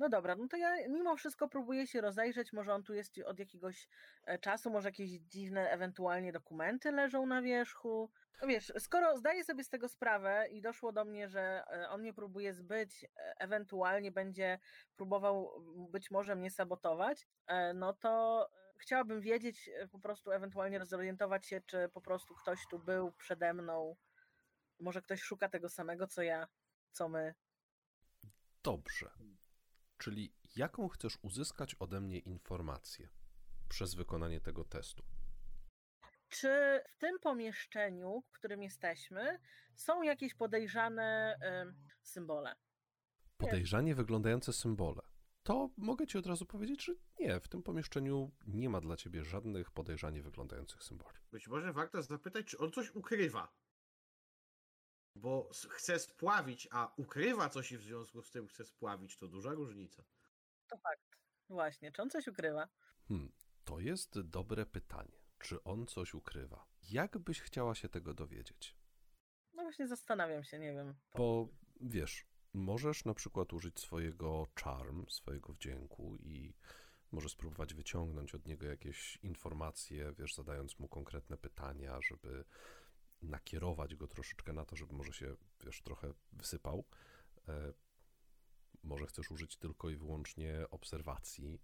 No 0.00 0.08
dobra, 0.08 0.36
no 0.36 0.48
to 0.48 0.56
ja 0.56 0.88
mimo 0.88 1.16
wszystko 1.16 1.48
próbuję 1.48 1.86
się 1.86 2.00
rozejrzeć, 2.00 2.52
może 2.52 2.74
on 2.74 2.82
tu 2.82 2.94
jest 2.94 3.18
od 3.26 3.38
jakiegoś 3.38 3.88
e, 4.24 4.38
czasu, 4.38 4.70
może 4.70 4.88
jakieś 4.88 5.10
dziwne 5.10 5.70
ewentualnie 5.70 6.32
dokumenty 6.32 6.92
leżą 6.92 7.26
na 7.26 7.42
wierzchu. 7.42 8.10
No 8.42 8.48
wiesz, 8.48 8.72
skoro 8.78 9.16
zdaję 9.16 9.44
sobie 9.44 9.64
z 9.64 9.68
tego 9.68 9.88
sprawę 9.88 10.48
i 10.50 10.62
doszło 10.62 10.92
do 10.92 11.04
mnie, 11.04 11.28
że 11.28 11.64
e, 11.70 11.88
on 11.88 12.00
mnie 12.00 12.14
próbuje 12.14 12.54
zbyć, 12.54 13.04
e, 13.04 13.08
ewentualnie 13.38 14.12
będzie 14.12 14.58
próbował 14.96 15.50
być 15.90 16.10
może 16.10 16.36
mnie 16.36 16.50
sabotować, 16.50 17.28
no 17.74 17.92
to 17.92 18.46
chciałabym 18.78 19.20
wiedzieć, 19.20 19.70
po 19.92 19.98
prostu 19.98 20.32
ewentualnie 20.32 20.84
zorientować 20.84 21.46
się, 21.46 21.60
czy 21.60 21.88
po 21.88 22.00
prostu 22.00 22.34
ktoś 22.34 22.66
tu 22.70 22.78
był 22.78 23.12
przede 23.12 23.54
mną, 23.54 23.96
może 24.78 25.02
ktoś 25.02 25.22
szuka 25.22 25.48
tego 25.48 25.68
samego, 25.68 26.06
co 26.06 26.22
ja, 26.22 26.48
co 26.92 27.08
my. 27.08 27.34
Dobrze. 28.62 29.10
Czyli 30.00 30.32
jaką 30.56 30.88
chcesz 30.88 31.18
uzyskać 31.22 31.74
ode 31.74 32.00
mnie 32.00 32.18
informację 32.18 33.08
przez 33.68 33.94
wykonanie 33.94 34.40
tego 34.40 34.64
testu? 34.64 35.02
Czy 36.28 36.80
w 36.90 36.98
tym 36.98 37.18
pomieszczeniu, 37.18 38.22
w 38.28 38.32
którym 38.32 38.62
jesteśmy, 38.62 39.38
są 39.74 40.02
jakieś 40.02 40.34
podejrzane 40.34 41.36
em, 41.40 41.74
symbole? 42.02 42.54
Podejrzanie 43.36 43.94
wyglądające 43.94 44.52
symbole. 44.52 45.02
To 45.42 45.70
mogę 45.76 46.06
ci 46.06 46.18
od 46.18 46.26
razu 46.26 46.46
powiedzieć, 46.46 46.84
że 46.84 46.92
nie, 47.18 47.40
w 47.40 47.48
tym 47.48 47.62
pomieszczeniu 47.62 48.30
nie 48.46 48.68
ma 48.68 48.80
dla 48.80 48.96
ciebie 48.96 49.24
żadnych 49.24 49.70
podejrzanie 49.70 50.22
wyglądających 50.22 50.82
symboli. 50.82 51.18
Być 51.32 51.48
może 51.48 51.72
warto 51.72 52.02
zapytać, 52.02 52.46
czy 52.46 52.58
on 52.58 52.72
coś 52.72 52.94
ukrywa. 52.94 53.52
Bo 55.14 55.50
chce 55.68 55.98
spławić, 55.98 56.68
a 56.70 56.92
ukrywa 56.96 57.48
coś 57.48 57.72
i 57.72 57.78
w 57.78 57.82
związku 57.82 58.22
z 58.22 58.30
tym 58.30 58.46
chce 58.46 58.64
spławić, 58.64 59.16
to 59.16 59.28
duża 59.28 59.52
różnica. 59.52 60.04
To 60.68 60.76
fakt. 60.78 61.18
Właśnie, 61.48 61.92
czy 61.92 62.02
on 62.02 62.10
coś 62.10 62.28
ukrywa? 62.28 62.68
Hmm, 63.08 63.32
to 63.64 63.80
jest 63.80 64.20
dobre 64.20 64.66
pytanie. 64.66 65.20
Czy 65.38 65.62
on 65.62 65.86
coś 65.86 66.14
ukrywa? 66.14 66.66
Jak 66.90 67.18
byś 67.18 67.40
chciała 67.40 67.74
się 67.74 67.88
tego 67.88 68.14
dowiedzieć? 68.14 68.76
No 69.52 69.62
właśnie 69.62 69.88
zastanawiam 69.88 70.44
się, 70.44 70.58
nie 70.58 70.72
wiem. 70.72 70.94
Bo 71.16 71.48
wiesz, 71.80 72.26
możesz 72.52 73.04
na 73.04 73.14
przykład 73.14 73.52
użyć 73.52 73.80
swojego 73.80 74.46
charm, 74.64 75.06
swojego 75.08 75.52
wdzięku 75.52 76.16
i 76.20 76.54
może 77.12 77.28
spróbować 77.28 77.74
wyciągnąć 77.74 78.34
od 78.34 78.46
niego 78.46 78.66
jakieś 78.66 79.16
informacje, 79.16 80.12
wiesz, 80.18 80.34
zadając 80.34 80.78
mu 80.78 80.88
konkretne 80.88 81.36
pytania, 81.36 82.00
żeby 82.00 82.44
nakierować 83.22 83.94
go 83.94 84.08
troszeczkę 84.08 84.52
na 84.52 84.64
to, 84.64 84.76
żeby 84.76 84.94
może 84.94 85.12
się, 85.12 85.36
wiesz, 85.64 85.82
trochę 85.82 86.12
wysypał. 86.32 86.84
E, 87.48 87.72
może 88.82 89.06
chcesz 89.06 89.30
użyć 89.30 89.56
tylko 89.56 89.90
i 89.90 89.96
wyłącznie 89.96 90.66
obserwacji. 90.70 91.60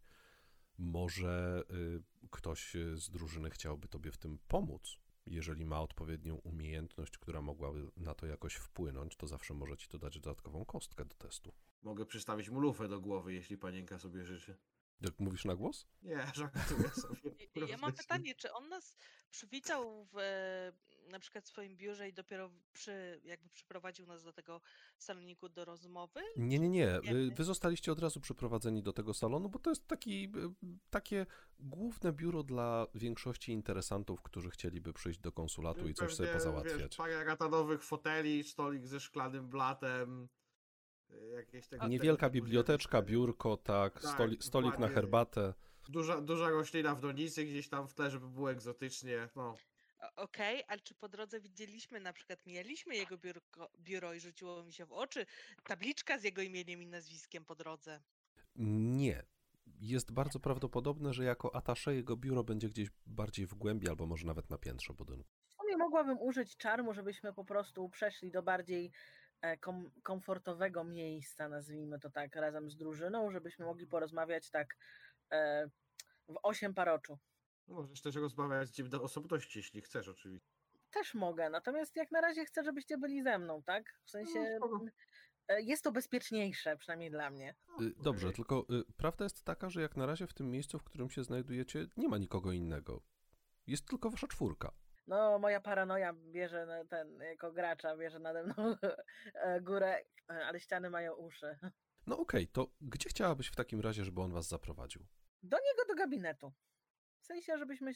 Może 0.79 1.65
y, 1.71 2.03
ktoś 2.31 2.77
z 2.95 3.11
drużyny 3.11 3.51
chciałby 3.51 3.89
tobie 3.89 4.13
w 4.13 4.19
tym 4.19 4.39
pomóc. 4.49 4.99
Jeżeli 5.27 5.65
ma 5.65 5.81
odpowiednią 5.81 6.35
umiejętność, 6.35 7.19
która 7.19 7.43
mogłaby 7.43 7.91
na 7.97 8.15
to 8.15 8.27
jakoś 8.27 8.55
wpłynąć, 8.55 9.17
to 9.17 9.27
zawsze 9.27 9.55
może 9.55 9.77
ci 9.77 9.89
to 9.89 9.99
dać 9.99 10.21
dodatkową 10.21 10.65
kostkę 10.65 11.05
do 11.05 11.15
testu. 11.15 11.53
Mogę 11.83 12.07
przystawić 12.07 12.51
mu 12.51 12.61
lufę 12.61 12.89
do 12.89 13.01
głowy, 13.01 13.35
jeśli 13.35 13.59
panienka 13.59 13.99
sobie 13.99 14.25
życzy. 14.25 14.57
Jak 15.01 15.21
mówisz 15.21 15.45
na 15.45 15.57
głos? 15.57 15.87
Nie, 16.03 16.27
żartuję 16.35 16.91
sobie. 16.91 17.31
Ja 17.69 17.77
mam 17.77 17.93
pytanie, 17.93 18.35
czy 18.35 18.53
on 18.53 18.69
nas 18.69 18.97
przywitał 19.31 20.07
w 20.13 20.17
na 21.11 21.19
przykład 21.19 21.49
swoim 21.49 21.77
biurze 21.77 22.09
i 22.09 22.13
dopiero 22.13 22.51
przy, 22.73 23.21
jakby 23.25 23.49
przyprowadził 23.49 24.07
nas 24.07 24.25
do 24.25 24.33
tego 24.33 24.61
saloniku 24.99 25.49
do 25.49 25.65
rozmowy? 25.65 26.21
Nie, 26.37 26.59
nie, 26.59 26.69
nie. 26.69 27.01
Wy 27.37 27.45
zostaliście 27.45 27.93
od 27.93 27.99
razu 27.99 28.21
przyprowadzeni 28.21 28.83
do 28.83 28.93
tego 28.93 29.15
salonu, 29.15 29.49
bo 29.49 29.59
to 29.59 29.71
jest 29.71 29.87
taki, 29.87 30.25
y, 30.25 30.79
takie 30.91 31.27
główne 31.59 32.13
biuro 32.13 32.43
dla 32.43 32.87
większości 32.95 33.53
interesantów, 33.53 34.23
którzy 34.23 34.51
chcieliby 34.51 34.93
przyjść 34.93 35.19
do 35.19 35.33
konsulatu 35.33 35.89
i 35.89 35.95
coś 35.95 36.15
sobie 36.15 36.33
pozałatwiać. 36.33 36.83
Wiesz, 36.83 36.97
parę 36.97 37.25
ratanowych 37.25 37.83
foteli, 37.83 38.45
stolik 38.45 38.87
ze 38.87 39.01
szklanym 39.01 39.49
blatem. 39.49 40.29
Jakieś 41.37 41.69
tego 41.69 41.89
Niewielka 41.89 42.31
biblioteczka, 42.31 43.03
biurko, 43.03 43.57
tak, 43.57 44.03
Tak, 44.03 44.13
stoli, 44.13 44.37
stolik 44.41 44.79
na 44.79 44.89
herbatę. 44.89 45.55
Duża, 45.89 46.21
duża 46.21 46.51
roślina 46.51 46.95
w 46.95 47.01
donicy 47.01 47.45
gdzieś 47.45 47.69
tam 47.69 47.89
w 47.89 47.95
tle, 47.95 48.11
żeby 48.11 48.29
było 48.29 48.51
egzotycznie. 48.51 49.29
No, 49.37 49.55
Okej, 50.17 50.65
ale 50.69 50.81
czy 50.81 50.95
po 50.95 51.09
drodze 51.09 51.41
widzieliśmy, 51.41 52.01
na 52.01 52.13
przykład 52.13 52.47
mieliśmy 52.47 52.97
jego 52.97 53.19
biurko, 53.19 53.71
biuro 53.79 54.15
i 54.15 54.21
rzuciło 54.21 54.65
mi 54.65 54.73
się 54.73 54.87
w 54.87 54.93
oczy 54.93 55.27
tabliczka 55.65 56.19
z 56.19 56.25
jego 56.25 56.43
imieniem 56.43 56.83
i 56.83 56.87
nazwiskiem 56.87 57.45
po 57.45 57.55
drodze? 57.55 58.01
Nie. 58.57 59.23
Jest 59.81 60.13
bardzo 60.13 60.41
prawdopodobne, 60.41 61.13
że 61.13 61.25
jako 61.25 61.55
atasze 61.55 61.95
jego 61.95 62.17
biuro 62.17 62.45
będzie 62.45 62.69
gdzieś 62.69 62.89
bardziej 63.07 63.47
w 63.47 63.55
głębi, 63.55 63.89
albo 63.89 64.07
może 64.07 64.27
nawet 64.27 64.51
na 64.51 64.59
piętrze 64.59 64.93
budynku. 64.93 65.31
W 65.49 65.55
sumie 65.55 65.77
mogłabym 65.77 66.21
użyć 66.21 66.57
czarmu, 66.57 66.95
żebyśmy 66.95 67.33
po 67.33 67.45
prostu 67.45 67.89
przeszli 67.89 68.31
do 68.31 68.43
bardziej 68.43 68.93
e, 69.41 69.57
kom, 69.57 69.91
komfortowego 70.03 70.85
miejsca, 70.85 71.49
nazwijmy 71.49 71.99
to 72.01 72.11
tak, 72.11 72.37
razem 72.37 72.71
z 72.71 72.77
drużyną, 72.77 73.31
żebyśmy 73.31 73.65
mogli 73.65 73.87
porozmawiać 73.87 74.51
tak 74.51 74.77
e, 75.33 75.69
w 76.29 76.39
osiem 76.43 76.75
paroczu. 76.75 77.19
Możesz 77.69 78.01
też 78.03 78.15
rozmawiać 78.15 78.69
z 78.69 78.79
nim 78.79 78.89
do 78.89 79.03
osobności, 79.03 79.59
jeśli 79.59 79.81
chcesz 79.83 80.09
oczywiście. 80.09 80.49
Też 80.91 81.15
mogę, 81.15 81.51
natomiast 81.51 81.97
jak 81.97 82.11
na 82.11 82.21
razie 82.21 82.45
chcę, 82.45 82.65
żebyście 82.65 82.99
byli 82.99 83.23
ze 83.23 83.39
mną, 83.39 83.63
tak? 83.63 84.01
W 84.05 84.11
sensie 84.11 84.57
spoko. 84.57 84.81
e, 85.49 85.63
jest 85.63 85.85
to 85.85 85.93
bezpieczniejsze, 85.93 86.77
przynajmniej 86.77 87.11
dla 87.11 87.31
mnie. 87.31 87.55
Y, 87.81 87.93
Dobrze, 88.03 88.33
tylko 88.33 88.67
y, 88.71 88.93
prawda 88.97 89.25
jest 89.25 89.45
taka, 89.45 89.71
że 89.71 89.83
jak 89.83 89.97
na 89.97 90.07
razie 90.07 90.27
w 90.27 90.35
tym 90.35 90.51
miejscu, 90.51 90.79
w 90.79 90.85
którym 90.85 91.11
się 91.11 91.25
znajdujecie, 91.25 91.87
nie 91.97 92.09
ma 92.09 92.19
nikogo 92.19 92.53
innego. 92.53 93.03
Jest 93.67 93.89
tylko 93.89 94.11
wasza 94.11 94.27
czwórka. 94.27 94.73
No, 95.07 95.39
moja 95.39 95.61
paranoja 95.61 96.13
bierze 96.13 96.85
ten, 96.91 97.19
jako 97.21 97.53
gracza, 97.53 97.97
bierze 97.97 98.19
nade 98.19 98.45
mną 98.45 98.55
e, 99.35 99.61
górę, 99.61 100.05
ale 100.29 100.61
ściany 100.61 100.91
mają 100.91 101.15
uszy. 101.15 101.59
No 102.07 102.19
okej, 102.19 102.49
to 102.49 102.67
gdzie 102.81 103.09
chciałabyś 103.09 103.49
w 103.49 103.57
takim 103.57 103.81
razie, 103.81 104.05
żeby 104.05 104.21
on 104.21 104.33
was 104.33 104.49
zaprowadził? 104.49 105.07
Do 105.43 105.57
niego 105.57 105.85
do 105.89 105.95
gabinetu. 105.95 106.53
W 107.27 107.29
sensie, 107.29 107.59
żebyśmy 107.59 107.93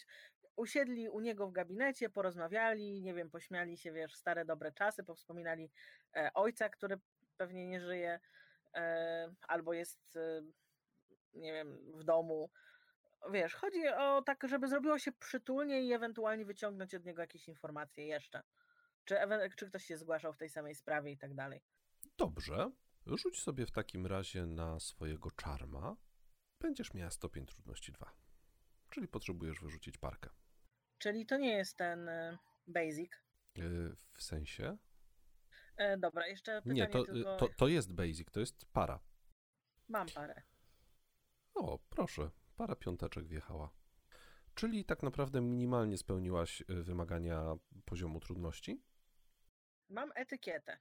usiedli 0.56 1.08
u 1.08 1.20
niego 1.20 1.48
w 1.48 1.52
gabinecie, 1.52 2.10
porozmawiali, 2.10 3.02
nie 3.02 3.14
wiem, 3.14 3.30
pośmiali 3.30 3.76
się, 3.76 3.92
wiesz, 3.92 4.14
stare 4.14 4.44
dobre 4.44 4.72
czasy, 4.72 5.04
powspominali 5.04 5.70
e, 6.16 6.30
ojca, 6.34 6.68
który 6.68 6.98
pewnie 7.36 7.66
nie 7.66 7.80
żyje, 7.80 8.20
e, 8.74 9.34
albo 9.48 9.72
jest, 9.72 10.16
e, 10.16 10.42
nie 11.34 11.52
wiem, 11.52 11.78
w 11.94 12.04
domu. 12.04 12.50
Wiesz, 13.32 13.54
chodzi 13.54 13.88
o 13.88 14.22
tak, 14.22 14.48
żeby 14.48 14.68
zrobiło 14.68 14.98
się 14.98 15.12
przytulnie 15.12 15.82
i 15.82 15.92
ewentualnie 15.92 16.44
wyciągnąć 16.44 16.94
od 16.94 17.04
niego 17.04 17.20
jakieś 17.20 17.48
informacje 17.48 18.06
jeszcze. 18.06 18.42
Czy, 19.04 19.16
czy 19.56 19.66
ktoś 19.66 19.84
się 19.84 19.96
zgłaszał 19.96 20.32
w 20.32 20.38
tej 20.38 20.48
samej 20.48 20.74
sprawie 20.74 21.12
i 21.12 21.18
tak 21.18 21.34
dalej. 21.34 21.62
Dobrze, 22.16 22.70
rzuć 23.06 23.42
sobie 23.42 23.66
w 23.66 23.70
takim 23.70 24.06
razie 24.06 24.46
na 24.46 24.80
swojego 24.80 25.30
czarma. 25.30 25.96
Będziesz 26.60 26.94
miała 26.94 27.10
stopień 27.10 27.46
trudności 27.46 27.92
2. 27.92 28.29
Czyli 28.90 29.08
potrzebujesz 29.08 29.60
wyrzucić 29.60 29.98
parkę. 29.98 30.30
Czyli 30.98 31.26
to 31.26 31.36
nie 31.36 31.52
jest 31.52 31.76
ten 31.76 32.08
e, 32.08 32.38
basic. 32.66 33.12
Y, 33.58 33.96
W 34.12 34.22
sensie? 34.22 34.76
E, 35.76 35.98
dobra, 35.98 36.26
jeszcze 36.26 36.62
pytanie 36.62 36.80
Nie, 36.80 36.88
to, 36.88 37.04
tylko... 37.04 37.36
to, 37.36 37.48
to 37.48 37.68
jest 37.68 37.92
basic, 37.92 38.30
to 38.30 38.40
jest 38.40 38.64
para. 38.72 39.00
Mam 39.88 40.08
parę. 40.08 40.42
O, 41.54 41.78
proszę, 41.90 42.30
para 42.56 42.76
piąteczek 42.76 43.26
wjechała. 43.26 43.70
Czyli 44.54 44.84
tak 44.84 45.02
naprawdę 45.02 45.40
minimalnie 45.40 45.98
spełniłaś 45.98 46.62
wymagania 46.68 47.56
poziomu 47.84 48.20
trudności? 48.20 48.82
Mam 49.88 50.12
etykietę. 50.14 50.78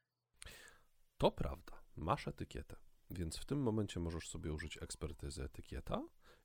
To 1.17 1.31
prawda, 1.31 1.83
masz 1.95 2.27
etykietę, 2.27 2.75
więc 3.09 3.37
w 3.37 3.45
tym 3.45 3.61
momencie 3.61 3.99
możesz 3.99 4.29
sobie 4.29 4.53
użyć 4.53 4.77
ekspertyzy 4.81 5.43
etykieta 5.43 6.01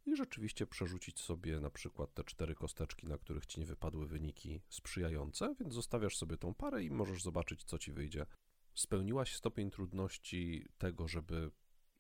i 0.07 0.17
rzeczywiście 0.17 0.67
przerzucić 0.67 1.21
sobie 1.21 1.61
na 1.61 1.71
przykład 1.71 2.15
te 2.15 2.25
cztery 2.25 2.55
kosteczki, 2.55 3.07
na 3.07 3.19
których 3.19 3.47
ci 3.47 3.61
nie 3.61 3.67
wypadły 3.67 4.07
wyniki 4.07 4.61
sprzyjające, 4.69 5.55
więc 5.61 5.75
zostawiasz 5.75 6.17
sobie 6.17 6.37
tą 6.37 6.55
parę 6.55 6.85
i 6.85 6.91
możesz 6.91 7.23
zobaczyć, 7.23 7.65
co 7.65 7.79
ci 7.79 7.93
wyjdzie. 7.93 8.27
Spełniłaś 8.75 9.35
stopień 9.35 9.71
trudności 9.71 10.69
tego, 10.79 11.09
żeby 11.09 11.51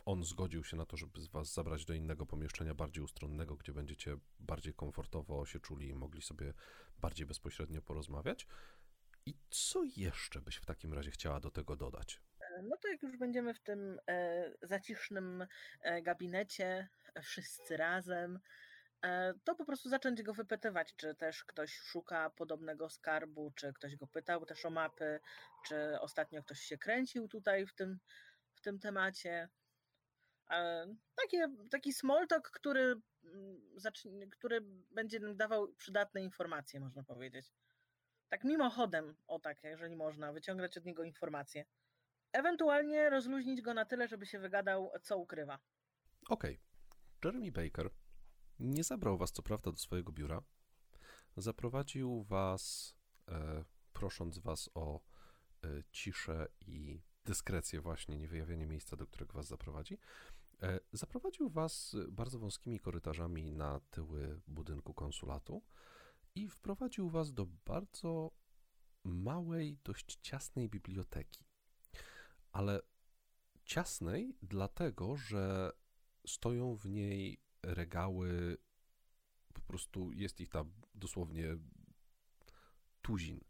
on 0.04 0.24
zgodził 0.24 0.64
się 0.64 0.76
na 0.76 0.86
to, 0.86 0.96
żeby 0.96 1.20
was 1.32 1.52
zabrać 1.52 1.84
do 1.84 1.94
innego 1.94 2.26
pomieszczenia 2.26 2.74
bardziej 2.74 3.04
ustronnego, 3.04 3.56
gdzie 3.56 3.72
będziecie 3.72 4.16
bardziej 4.40 4.74
komfortowo 4.74 5.46
się 5.46 5.60
czuli 5.60 5.88
i 5.88 5.94
mogli 5.94 6.22
sobie 6.22 6.54
bardziej 6.98 7.26
bezpośrednio 7.26 7.82
porozmawiać. 7.82 8.46
I 9.26 9.34
co 9.50 9.84
jeszcze 9.96 10.40
byś 10.40 10.56
w 10.56 10.66
takim 10.66 10.94
razie 10.94 11.10
chciała 11.10 11.40
do 11.40 11.50
tego 11.50 11.76
dodać? 11.76 12.20
No 12.62 12.76
to 12.76 12.88
jak 12.88 13.02
już 13.02 13.16
będziemy 13.16 13.54
w 13.54 13.60
tym 13.60 14.00
e, 14.08 14.50
zacisznym 14.62 15.46
e, 15.80 16.02
gabinecie, 16.02 16.88
e, 17.14 17.22
wszyscy 17.22 17.76
razem, 17.76 18.40
to 19.44 19.54
po 19.54 19.64
prostu 19.64 19.88
zacząć 19.88 20.22
go 20.22 20.34
wypytywać, 20.34 20.94
czy 20.96 21.14
też 21.14 21.44
ktoś 21.44 21.76
szuka 21.76 22.30
podobnego 22.30 22.90
skarbu, 22.90 23.52
czy 23.56 23.72
ktoś 23.72 23.96
go 23.96 24.06
pytał 24.06 24.46
też 24.46 24.64
o 24.64 24.70
mapy, 24.70 25.20
czy 25.66 26.00
ostatnio 26.00 26.42
ktoś 26.42 26.60
się 26.60 26.78
kręcił 26.78 27.28
tutaj 27.28 27.66
w 27.66 27.74
tym, 27.74 27.98
w 28.54 28.60
tym 28.60 28.78
temacie. 28.78 29.48
Takie, 31.16 31.48
taki 31.70 31.92
small 31.92 32.26
talk, 32.26 32.50
który, 32.50 32.94
mm, 33.24 34.30
który 34.30 34.60
będzie 34.90 35.20
nam 35.20 35.36
dawał 35.36 35.68
przydatne 35.72 36.22
informacje, 36.22 36.80
można 36.80 37.02
powiedzieć. 37.02 37.52
Tak 38.28 38.44
mimochodem, 38.44 39.16
o 39.26 39.38
tak, 39.38 39.64
jeżeli 39.64 39.96
można, 39.96 40.32
wyciągać 40.32 40.78
od 40.78 40.84
niego 40.84 41.04
informacje. 41.04 41.64
Ewentualnie 42.34 43.10
rozluźnić 43.10 43.62
go 43.62 43.74
na 43.74 43.84
tyle, 43.84 44.08
żeby 44.08 44.26
się 44.26 44.38
wygadał, 44.38 44.90
co 45.02 45.18
ukrywa. 45.18 45.58
Okej. 46.28 46.60
Jeremy 47.24 47.52
Baker 47.52 47.90
nie 48.58 48.84
zabrał 48.84 49.18
was 49.18 49.32
co 49.32 49.42
prawda 49.42 49.70
do 49.70 49.76
swojego 49.76 50.12
biura. 50.12 50.42
Zaprowadził 51.36 52.22
was, 52.22 52.94
e, 53.28 53.64
prosząc 53.92 54.38
was 54.38 54.70
o 54.74 55.00
e, 55.64 55.82
ciszę 55.92 56.46
i 56.60 57.02
dyskrecję 57.24 57.80
właśnie, 57.80 58.18
nie 58.18 58.28
wyjawianie 58.28 58.66
miejsca, 58.66 58.96
do 58.96 59.06
którego 59.06 59.32
was 59.32 59.46
zaprowadzi. 59.46 59.98
E, 60.62 60.80
zaprowadził 60.92 61.48
was 61.48 61.96
bardzo 62.08 62.38
wąskimi 62.38 62.80
korytarzami 62.80 63.52
na 63.52 63.80
tyły 63.90 64.40
budynku 64.46 64.94
konsulatu 64.94 65.62
i 66.34 66.48
wprowadził 66.48 67.10
was 67.10 67.32
do 67.32 67.46
bardzo 67.46 68.30
małej, 69.04 69.78
dość 69.84 70.18
ciasnej 70.22 70.68
biblioteki. 70.68 71.44
Ale 72.54 72.80
ciasnej 73.64 74.36
dlatego, 74.42 75.16
że 75.16 75.72
stoją 76.26 76.76
w 76.76 76.86
niej 76.86 77.42
regały, 77.62 78.56
po 79.54 79.60
prostu 79.60 80.12
jest 80.12 80.40
ich 80.40 80.48
tam 80.48 80.72
dosłownie 80.94 81.58
tuzin 83.02 83.40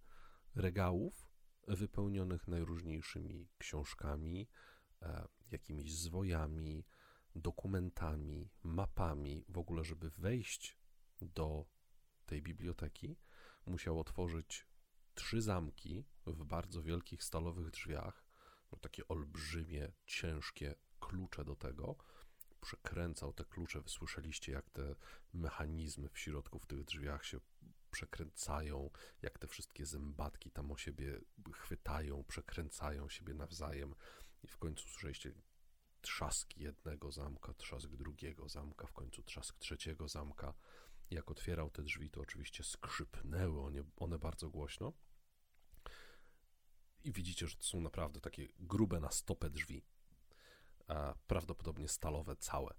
regałów 0.54 1.28
wypełnionych 1.68 2.48
najróżniejszymi 2.48 3.48
książkami, 3.58 4.48
e, 5.02 5.28
jakimiś 5.50 5.98
zwojami, 5.98 6.84
dokumentami, 7.34 8.50
mapami. 8.62 9.44
W 9.48 9.58
ogóle, 9.58 9.84
żeby 9.84 10.10
wejść 10.10 10.78
do 11.20 11.66
tej 12.26 12.42
biblioteki, 12.42 13.16
musiał 13.66 14.00
otworzyć 14.00 14.66
trzy 15.14 15.42
zamki 15.42 16.04
w 16.26 16.44
bardzo 16.44 16.82
wielkich 16.82 17.22
stalowych 17.22 17.70
drzwiach, 17.70 18.23
takie 18.76 19.08
olbrzymie, 19.08 19.92
ciężkie 20.06 20.74
klucze 21.00 21.44
do 21.44 21.56
tego. 21.56 21.96
Przekręcał 22.60 23.32
te 23.32 23.44
klucze, 23.44 23.80
wysłyszeliście, 23.80 24.52
jak 24.52 24.70
te 24.70 24.94
mechanizmy 25.32 26.08
w 26.08 26.18
środku 26.18 26.58
w 26.58 26.66
tych 26.66 26.84
drzwiach 26.84 27.24
się 27.24 27.40
przekręcają, 27.90 28.90
jak 29.22 29.38
te 29.38 29.46
wszystkie 29.46 29.86
zębatki 29.86 30.50
tam 30.50 30.72
o 30.72 30.76
siebie 30.76 31.20
chwytają, 31.52 32.24
przekręcają 32.24 33.08
siebie 33.08 33.34
nawzajem. 33.34 33.94
I 34.42 34.46
w 34.46 34.58
końcu 34.58 34.88
słyszeliście 34.88 35.32
trzask 36.00 36.56
jednego 36.56 37.12
zamka, 37.12 37.54
trzask 37.54 37.88
drugiego 37.88 38.48
zamka, 38.48 38.86
w 38.86 38.92
końcu 38.92 39.22
trzask 39.22 39.58
trzeciego 39.58 40.08
zamka. 40.08 40.54
Jak 41.10 41.30
otwierał 41.30 41.70
te 41.70 41.82
drzwi, 41.82 42.10
to 42.10 42.20
oczywiście 42.20 42.64
skrzypnęły 42.64 43.60
one, 43.60 43.84
one 43.96 44.18
bardzo 44.18 44.50
głośno. 44.50 44.92
I 47.04 47.12
widzicie, 47.12 47.46
że 47.46 47.56
to 47.56 47.64
są 47.64 47.80
naprawdę 47.80 48.20
takie 48.20 48.48
grube 48.58 49.00
na 49.00 49.10
stopę 49.10 49.50
drzwi, 49.50 49.82
a 50.88 51.14
prawdopodobnie 51.26 51.88
stalowe 51.88 52.36
całe. 52.36 52.74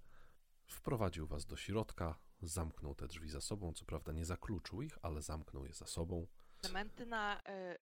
Wprowadził 0.66 1.26
was 1.26 1.46
do 1.46 1.56
środka, 1.56 2.18
zamknął 2.42 2.94
te 2.94 3.06
drzwi 3.06 3.28
za 3.28 3.40
sobą. 3.40 3.72
Co 3.72 3.84
prawda 3.84 4.12
nie 4.12 4.24
zakluczył 4.24 4.82
ich, 4.82 4.98
ale 5.02 5.22
zamknął 5.22 5.66
je 5.66 5.72
za 5.72 5.86
sobą. 5.86 6.26
Klementyna 6.58 7.42
e, 7.44 7.78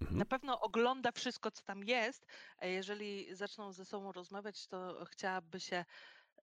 Mhm. 0.00 0.18
na 0.18 0.24
pewno 0.24 0.60
ogląda 0.60 1.12
wszystko, 1.12 1.50
co 1.50 1.62
tam 1.62 1.84
jest. 1.84 2.26
a 2.58 2.66
Jeżeli 2.66 3.34
zaczną 3.36 3.72
ze 3.72 3.84
sobą 3.84 4.12
rozmawiać, 4.12 4.66
to 4.66 5.04
chciałaby 5.04 5.60
się 5.60 5.84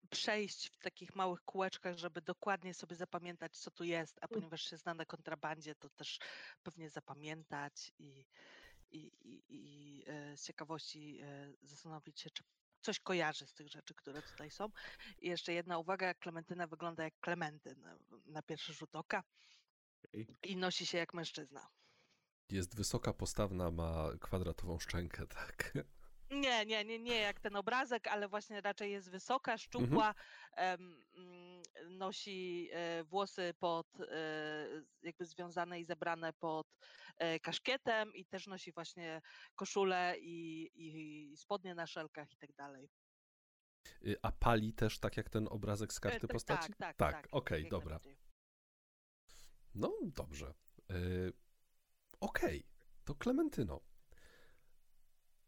przejść 0.09 0.67
w 0.69 0.77
takich 0.77 1.15
małych 1.15 1.41
kółeczkach, 1.41 1.97
żeby 1.97 2.21
dokładnie 2.21 2.73
sobie 2.73 2.95
zapamiętać, 2.95 3.57
co 3.57 3.71
tu 3.71 3.83
jest, 3.83 4.17
a 4.21 4.27
ponieważ 4.27 4.61
się 4.61 4.77
zna 4.77 4.93
na 4.93 5.05
kontrabandzie, 5.05 5.75
to 5.75 5.89
też 5.89 6.19
pewnie 6.63 6.89
zapamiętać 6.89 7.93
i, 7.99 8.25
i, 8.97 9.11
i, 9.21 9.43
i 9.49 10.03
e, 10.07 10.37
z 10.37 10.43
ciekawości 10.43 11.19
e, 11.21 11.53
zastanowić 11.63 12.19
się, 12.19 12.29
czy 12.29 12.43
coś 12.81 12.99
kojarzy 12.99 13.47
z 13.47 13.53
tych 13.53 13.67
rzeczy, 13.69 13.95
które 13.95 14.21
tutaj 14.21 14.51
są. 14.51 14.69
I 15.19 15.27
jeszcze 15.27 15.53
jedna 15.53 15.77
uwaga, 15.77 16.13
Klementyna 16.13 16.67
wygląda 16.67 17.03
jak 17.03 17.19
Klementyn 17.19 17.81
na, 17.81 17.97
na 18.25 18.41
pierwszy 18.41 18.73
rzut 18.73 18.95
oka 18.95 19.23
i 20.43 20.57
nosi 20.57 20.85
się 20.85 20.97
jak 20.97 21.13
mężczyzna. 21.13 21.67
Jest 22.49 22.75
wysoka, 22.75 23.13
postawna, 23.13 23.71
ma 23.71 24.09
kwadratową 24.21 24.79
szczękę, 24.79 25.27
tak. 25.37 25.73
Nie, 26.31 26.65
nie, 26.65 26.85
nie, 26.85 26.99
nie 26.99 27.19
jak 27.19 27.39
ten 27.39 27.55
obrazek, 27.55 28.07
ale 28.07 28.27
właśnie 28.27 28.61
raczej 28.61 28.91
jest 28.91 29.11
wysoka, 29.11 29.57
szczupła, 29.57 30.13
em, 30.55 31.05
mm, 31.15 31.97
nosi 31.97 32.69
e, 32.71 33.03
włosy 33.03 33.53
pod, 33.59 33.87
e, 34.01 34.67
jakby 35.01 35.25
związane 35.25 35.79
i 35.79 35.85
zebrane 35.85 36.33
pod 36.33 36.67
e, 37.17 37.39
kaszkietem 37.39 38.13
i 38.13 38.25
też 38.25 38.47
nosi 38.47 38.71
właśnie 38.71 39.21
koszulę 39.55 40.15
i, 40.19 40.69
i 40.75 41.37
spodnie 41.37 41.75
na 41.75 41.87
szelkach 41.87 42.31
i 42.31 42.37
tak 42.37 42.53
dalej. 42.53 42.89
Y, 44.05 44.15
A 44.21 44.31
pali 44.31 44.73
też 44.73 44.99
tak 44.99 45.17
jak 45.17 45.29
ten 45.29 45.47
obrazek 45.51 45.93
z 45.93 45.99
karty 45.99 46.27
tak, 46.27 46.31
postaci? 46.31 46.69
Tak, 46.69 46.77
tak, 46.77 46.97
tak. 46.97 47.13
tak, 47.13 47.27
okej, 47.31 47.61
jak 47.61 47.71
dobra. 47.71 47.99
No 49.75 49.93
dobrze. 50.01 50.53
Y, 50.91 51.33
Okej, 52.19 52.63
to 53.03 53.15
Klementyno. 53.15 53.81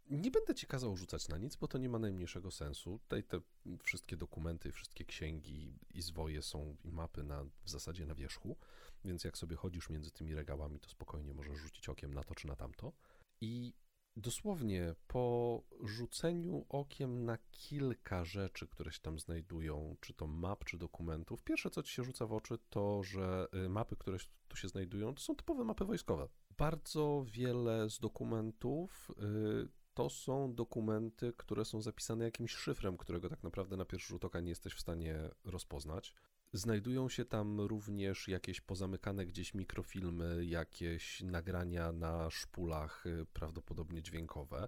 Nie 0.09 0.31
będę 0.31 0.55
ci 0.55 0.67
kazał 0.67 0.97
rzucać 0.97 1.27
na 1.27 1.37
nic, 1.37 1.55
bo 1.55 1.67
to 1.67 1.77
nie 1.77 1.89
ma 1.89 1.99
najmniejszego 1.99 2.51
sensu. 2.51 2.99
Tutaj 2.99 3.23
te 3.23 3.41
wszystkie 3.83 4.17
dokumenty, 4.17 4.71
wszystkie 4.71 5.05
księgi 5.05 5.79
i 5.93 6.01
zwoje 6.01 6.41
są 6.41 6.75
i 6.83 6.91
mapy 6.91 7.23
na, 7.23 7.43
w 7.43 7.69
zasadzie 7.69 8.05
na 8.05 8.15
wierzchu, 8.15 8.57
więc 9.05 9.23
jak 9.23 9.37
sobie 9.37 9.55
chodzisz 9.55 9.89
między 9.89 10.11
tymi 10.11 10.35
regałami, 10.35 10.79
to 10.79 10.89
spokojnie 10.89 11.33
możesz 11.33 11.57
rzucić 11.57 11.89
okiem 11.89 12.13
na 12.13 12.23
to 12.23 12.35
czy 12.35 12.47
na 12.47 12.55
tamto. 12.55 12.93
I 13.41 13.73
dosłownie 14.15 14.95
po 15.07 15.63
rzuceniu 15.83 16.65
okiem 16.69 17.25
na 17.25 17.37
kilka 17.51 18.25
rzeczy, 18.25 18.67
które 18.67 18.91
się 18.91 18.99
tam 18.99 19.19
znajdują, 19.19 19.97
czy 20.01 20.13
to 20.13 20.27
map, 20.27 20.65
czy 20.65 20.77
dokumentów, 20.77 21.43
pierwsze 21.43 21.69
co 21.69 21.83
ci 21.83 21.93
się 21.93 22.03
rzuca 22.03 22.25
w 22.25 22.33
oczy 22.33 22.57
to, 22.69 23.03
że 23.03 23.47
y, 23.65 23.69
mapy, 23.69 23.95
które 23.95 24.17
tu 24.47 24.57
się 24.57 24.67
znajdują, 24.67 25.15
to 25.15 25.21
są 25.21 25.35
typowe 25.35 25.63
mapy 25.63 25.85
wojskowe. 25.85 26.27
Bardzo 26.57 27.25
wiele 27.27 27.89
z 27.89 27.99
dokumentów 27.99 29.11
y, 29.11 29.78
to 29.99 30.09
są 30.09 30.55
dokumenty, 30.55 31.33
które 31.37 31.65
są 31.65 31.81
zapisane 31.81 32.25
jakimś 32.25 32.51
szyfrem, 32.51 32.97
którego 32.97 33.29
tak 33.29 33.43
naprawdę 33.43 33.77
na 33.77 33.85
pierwszy 33.85 34.07
rzut 34.07 34.25
oka 34.25 34.39
nie 34.39 34.49
jesteś 34.49 34.73
w 34.73 34.79
stanie 34.79 35.29
rozpoznać. 35.45 36.13
Znajdują 36.53 37.09
się 37.09 37.25
tam 37.25 37.61
również 37.61 38.27
jakieś 38.27 38.61
pozamykane 38.61 39.25
gdzieś 39.25 39.53
mikrofilmy, 39.53 40.45
jakieś 40.45 41.21
nagrania 41.21 41.91
na 41.91 42.29
szpulach, 42.29 43.05
y, 43.05 43.25
prawdopodobnie 43.33 44.01
dźwiękowe. 44.01 44.67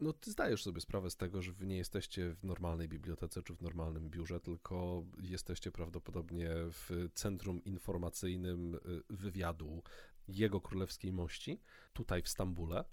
No, 0.00 0.12
ty 0.12 0.30
zdajesz 0.30 0.62
sobie 0.62 0.80
sprawę 0.80 1.10
z 1.10 1.16
tego, 1.16 1.42
że 1.42 1.52
wy 1.52 1.66
nie 1.66 1.76
jesteście 1.76 2.34
w 2.34 2.44
normalnej 2.44 2.88
bibliotece 2.88 3.42
czy 3.42 3.54
w 3.54 3.62
normalnym 3.62 4.10
biurze, 4.10 4.40
tylko 4.40 5.04
jesteście 5.20 5.72
prawdopodobnie 5.72 6.50
w 6.54 7.08
centrum 7.14 7.64
informacyjnym 7.64 8.74
y, 8.74 8.78
wywiadu 9.10 9.82
Jego 10.28 10.60
Królewskiej 10.60 11.12
Mości, 11.12 11.60
tutaj 11.92 12.22
w 12.22 12.28
Stambule, 12.28 12.84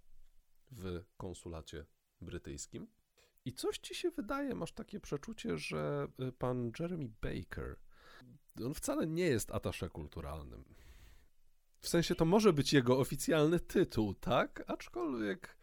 w 0.71 1.03
konsulacie 1.17 1.85
brytyjskim. 2.21 2.87
I 3.45 3.53
coś 3.53 3.77
ci 3.77 3.95
się 3.95 4.11
wydaje, 4.11 4.55
masz 4.55 4.71
takie 4.71 4.99
przeczucie, 4.99 5.57
że 5.57 6.07
y, 6.27 6.31
pan 6.31 6.71
Jeremy 6.79 7.09
Baker, 7.21 7.79
on 8.65 8.73
wcale 8.73 9.07
nie 9.07 9.25
jest 9.25 9.51
atasze 9.51 9.89
kulturalnym. 9.89 10.63
W 11.79 11.89
sensie 11.89 12.15
to 12.15 12.25
może 12.25 12.53
być 12.53 12.73
jego 12.73 12.99
oficjalny 12.99 13.59
tytuł, 13.59 14.13
tak? 14.13 14.63
Aczkolwiek 14.67 15.57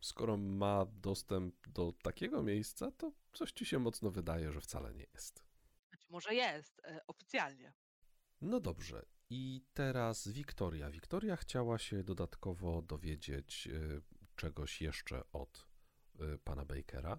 skoro 0.00 0.36
ma 0.36 0.86
dostęp 0.86 1.68
do 1.68 1.92
takiego 1.92 2.42
miejsca, 2.42 2.90
to 2.90 3.12
coś 3.32 3.52
ci 3.52 3.66
się 3.66 3.78
mocno 3.78 4.10
wydaje, 4.10 4.52
że 4.52 4.60
wcale 4.60 4.94
nie 4.94 5.06
jest. 5.14 5.44
Być 5.90 6.10
może 6.10 6.34
jest 6.34 6.80
e, 6.84 7.06
oficjalnie. 7.06 7.72
No 8.40 8.60
dobrze. 8.60 9.06
I 9.30 9.62
teraz 9.74 10.28
Wiktoria. 10.28 10.90
Wiktoria 10.90 11.36
chciała 11.36 11.78
się 11.78 12.04
dodatkowo 12.04 12.82
dowiedzieć 12.82 13.68
y, 13.72 14.02
czegoś 14.36 14.82
jeszcze 14.82 15.32
od 15.32 15.66
y, 16.20 16.38
pana 16.38 16.64
Bakera. 16.64 17.18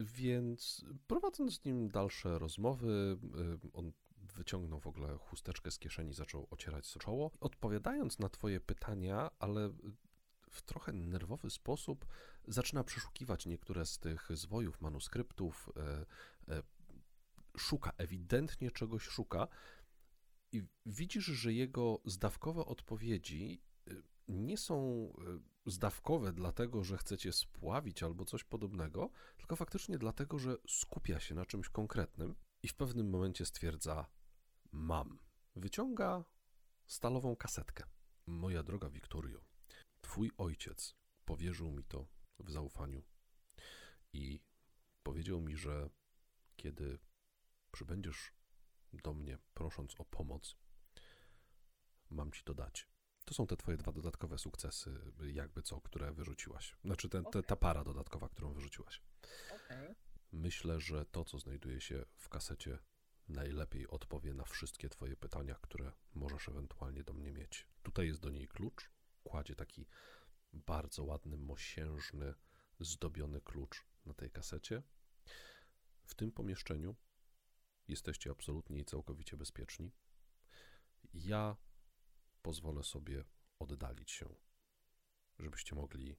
Więc 0.00 0.84
prowadząc 1.06 1.60
z 1.60 1.64
nim 1.64 1.88
dalsze 1.88 2.38
rozmowy, 2.38 3.18
y, 3.64 3.72
on 3.72 3.92
wyciągnął 4.16 4.80
w 4.80 4.86
ogóle 4.86 5.16
chusteczkę 5.16 5.70
z 5.70 5.78
kieszeni, 5.78 6.14
zaczął 6.14 6.46
ocierać 6.50 6.92
czoło, 6.92 7.30
odpowiadając 7.40 8.18
na 8.18 8.28
twoje 8.28 8.60
pytania, 8.60 9.30
ale 9.38 9.72
w 10.50 10.62
trochę 10.62 10.92
nerwowy 10.92 11.50
sposób 11.50 12.06
zaczyna 12.48 12.84
przeszukiwać 12.84 13.46
niektóre 13.46 13.86
z 13.86 13.98
tych 13.98 14.28
zwojów, 14.30 14.80
manuskryptów, 14.80 15.68
szuka, 17.58 17.92
ewidentnie 17.98 18.70
czegoś 18.70 19.02
szuka 19.02 19.48
i 20.52 20.62
widzisz, 20.86 21.24
że 21.24 21.52
jego 21.52 22.00
zdawkowe 22.04 22.64
odpowiedzi 22.64 23.62
y, 23.88 24.02
nie 24.28 24.56
są 24.56 25.08
y, 25.66 25.70
zdawkowe 25.70 26.32
dlatego, 26.32 26.84
że 26.84 26.98
chcecie 26.98 27.32
spławić 27.32 28.02
albo 28.02 28.24
coś 28.24 28.44
podobnego, 28.44 29.10
tylko 29.36 29.56
faktycznie 29.56 29.98
dlatego, 29.98 30.38
że 30.38 30.56
skupia 30.68 31.20
się 31.20 31.34
na 31.34 31.46
czymś 31.46 31.68
konkretnym 31.68 32.34
i 32.62 32.68
w 32.68 32.74
pewnym 32.74 33.10
momencie 33.10 33.46
stwierdza: 33.46 34.06
Mam. 34.72 35.18
Wyciąga 35.56 36.24
stalową 36.86 37.36
kasetkę. 37.36 37.84
Moja 38.26 38.62
droga 38.62 38.90
Wiktorio, 38.90 39.44
twój 40.00 40.30
ojciec 40.38 40.94
powierzył 41.24 41.70
mi 41.70 41.84
to 41.84 42.08
w 42.38 42.50
zaufaniu 42.50 43.02
i 44.12 44.40
powiedział 45.02 45.40
mi, 45.40 45.56
że 45.56 45.90
kiedy 46.56 46.98
przybędziesz 47.70 48.32
do 48.92 49.14
mnie, 49.14 49.38
prosząc 49.54 50.00
o 50.00 50.04
pomoc, 50.04 50.56
mam 52.10 52.32
ci 52.32 52.44
to 52.44 52.54
dać. 52.54 52.88
To 53.24 53.34
są 53.34 53.46
te 53.46 53.56
twoje 53.56 53.76
dwa 53.76 53.92
dodatkowe 53.92 54.38
sukcesy, 54.38 55.00
jakby 55.32 55.62
co, 55.62 55.80
które 55.80 56.12
wyrzuciłaś. 56.12 56.76
Znaczy 56.84 57.08
ten, 57.08 57.24
te, 57.24 57.42
ta 57.42 57.56
para 57.56 57.84
dodatkowa, 57.84 58.28
którą 58.28 58.52
wyrzuciłaś. 58.52 59.02
Okej. 59.54 59.94
Myślę, 60.32 60.80
że 60.80 61.06
to, 61.06 61.24
co 61.24 61.38
znajduje 61.38 61.80
się 61.80 62.04
w 62.16 62.28
kasecie, 62.28 62.78
najlepiej 63.28 63.88
odpowie 63.88 64.34
na 64.34 64.44
wszystkie 64.44 64.88
twoje 64.88 65.16
pytania, 65.16 65.54
które 65.62 65.92
możesz 66.14 66.48
ewentualnie 66.48 67.04
do 67.04 67.12
mnie 67.12 67.32
mieć. 67.32 67.66
Tutaj 67.82 68.06
jest 68.06 68.20
do 68.20 68.30
niej 68.30 68.48
klucz. 68.48 68.90
Kładzie 69.24 69.54
taki 69.54 69.86
bardzo 70.52 71.04
ładny, 71.04 71.36
mosiężny, 71.36 72.34
zdobiony 72.80 73.40
klucz 73.40 73.84
na 74.06 74.14
tej 74.14 74.30
kasecie. 74.30 74.82
W 76.04 76.14
tym 76.14 76.32
pomieszczeniu 76.32 76.96
jesteście 77.88 78.30
absolutnie 78.30 78.78
i 78.78 78.84
całkowicie 78.84 79.36
bezpieczni. 79.36 79.92
Ja 81.14 81.56
pozwolę 82.42 82.82
sobie 82.82 83.24
oddalić 83.58 84.10
się, 84.10 84.34
żebyście 85.38 85.74
mogli 85.76 86.16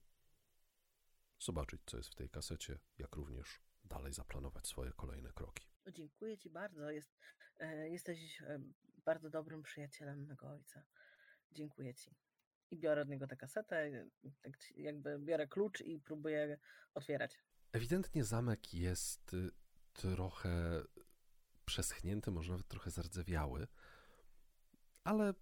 zobaczyć, 1.40 1.82
co 1.86 1.98
jest 1.98 2.10
w 2.10 2.16
tej 2.16 2.30
kasecie, 2.30 2.80
jak 2.98 3.16
również 3.16 3.62
dalej 3.84 4.14
zaplanować 4.14 4.68
swoje 4.68 4.92
kolejne 4.92 5.34
kroki. 5.34 5.68
Dziękuję 5.88 6.38
Ci 6.38 6.50
bardzo. 6.50 6.92
Jest, 6.92 7.10
e, 7.60 7.90
jesteś 7.90 8.42
e, 8.42 8.60
bardzo 9.06 9.30
dobrym 9.30 9.64
przyjacielem 9.64 10.26
mego 10.26 10.50
ojca. 10.50 10.84
Dziękuję 11.52 11.94
Ci. 11.94 12.16
I 12.72 12.78
biorę 12.78 13.02
od 13.02 13.10
niego 13.10 13.28
tę 13.28 13.38
kasetę, 13.38 13.76
e, 13.76 14.10
tak 14.42 14.54
jakby 14.76 15.20
biorę 15.20 15.48
klucz 15.48 15.82
i 15.82 16.00
próbuję 16.00 16.60
otwierać. 16.94 17.44
Ewidentnie 17.72 18.24
zamek 18.24 18.74
jest 18.74 19.34
y, 19.34 19.50
trochę 19.94 20.84
przeschnięty, 21.70 22.32
może 22.32 22.52
nawet 22.52 22.68
trochę 22.68 22.92
zardzewiały, 22.92 23.68
ale 25.04 25.34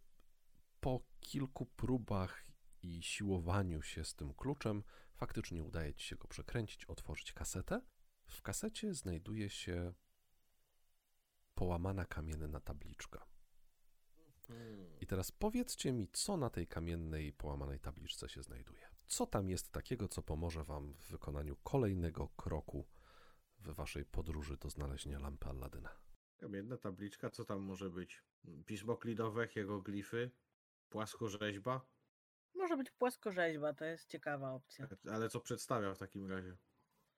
po 0.80 1.02
kilku 1.20 1.66
próbach 1.66 2.46
i 2.82 3.04
siłowaniu 3.04 3.82
się 3.82 4.04
z 4.04 4.16
tym 4.16 4.34
kluczem, 4.34 4.84
faktycznie 5.13 5.63
udaje 5.63 5.94
ci 5.94 6.08
się 6.08 6.16
go 6.16 6.28
przekręcić, 6.28 6.86
otworzyć 6.86 7.34
kasetę. 7.34 7.82
W 8.26 8.42
kasecie 8.42 8.94
znajduje 8.94 9.50
się 9.50 9.94
połamana 11.56 12.06
kamienna 12.06 12.60
tabliczka. 12.60 13.26
Hmm. 14.48 15.00
I 15.02 15.08
teraz 15.08 15.32
powiedzcie 15.32 15.94
mi, 15.94 16.08
co 16.08 16.38
na 16.38 16.50
tej 16.50 16.68
kamiennej, 16.68 17.34
połamanej 17.34 17.80
tabliczce 17.80 18.30
się 18.30 18.44
znajduje. 18.44 18.88
Co 19.08 19.26
tam 19.26 19.50
jest 19.50 19.72
takiego, 19.72 20.08
co 20.08 20.24
pomoże 20.24 20.63
wam 20.63 20.94
w 20.94 21.08
wykonaniu 21.12 21.56
kolejnego 21.56 22.28
kroku 22.28 22.88
w 23.60 23.74
waszej 23.74 24.06
podróży 24.06 24.58
do 24.58 24.70
znalezienia 24.70 25.20
lampy 25.20 25.50
Alladyna? 25.50 26.07
Kamienna 26.38 26.78
tabliczka, 26.78 27.30
co 27.30 27.45
tam 27.45 27.60
może 27.60 27.89
być? 27.89 28.23
Pismo 28.65 28.97
klinowe, 28.97 29.47
hieroglify, 29.47 30.32
płaskorzeźba? 30.89 31.82
Może 32.56 32.78
być 32.78 32.91
płaskorzeźba, 32.91 33.73
to 33.73 33.86
jest 33.86 34.08
ciekawa 34.08 34.52
opcja. 34.52 34.88
Ale 35.12 35.30
co 35.30 35.39
przedstawia 35.39 35.93
w 35.93 35.97
takim 35.97 36.32
razie? 36.32 36.58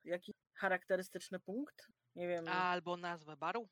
Jaki 0.04 0.34
charakterystyczny 0.54 1.40
punkt? 1.40 1.88
Nie 2.16 2.28
wiem. 2.28 2.48
Albo 2.48 2.98
nazwę 2.98 3.38
baru. 3.38 3.70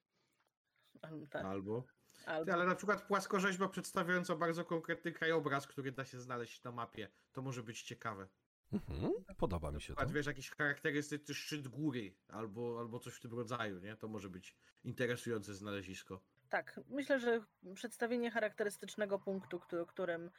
tak, 1.29 1.45
Albo... 1.45 1.83
albo 2.25 2.45
Ty, 2.45 2.53
ale 2.53 2.65
na 2.65 2.75
przykład 2.75 3.07
płaskorzeźba 3.07 3.69
przedstawiająca 3.69 4.35
bardzo 4.35 4.65
konkretny 4.65 5.11
krajobraz, 5.11 5.67
który 5.67 5.91
da 5.91 6.05
się 6.05 6.19
znaleźć 6.19 6.63
na 6.63 6.71
mapie. 6.71 7.09
To 7.31 7.41
może 7.41 7.63
być 7.63 7.81
ciekawe. 7.83 8.27
Mhm, 8.73 9.11
podoba 9.37 9.71
mi 9.71 9.81
się 9.81 9.95
to. 9.95 10.07
wiesz, 10.07 10.25
jakiś 10.25 10.49
charakterystyczny 10.49 11.35
szczyt 11.35 11.67
góry 11.67 12.15
albo, 12.27 12.79
albo 12.79 12.99
coś 12.99 13.13
w 13.13 13.19
tym 13.19 13.33
rodzaju, 13.33 13.79
nie? 13.79 13.95
To 13.95 14.07
może 14.07 14.29
być 14.29 14.55
interesujące 14.83 15.53
znalezisko. 15.53 16.21
Tak, 16.49 16.79
myślę, 16.89 17.19
że 17.19 17.45
przedstawienie 17.75 18.31
charakterystycznego 18.31 19.19
punktu, 19.19 19.59
któ- 19.59 19.85
którym, 19.85 20.31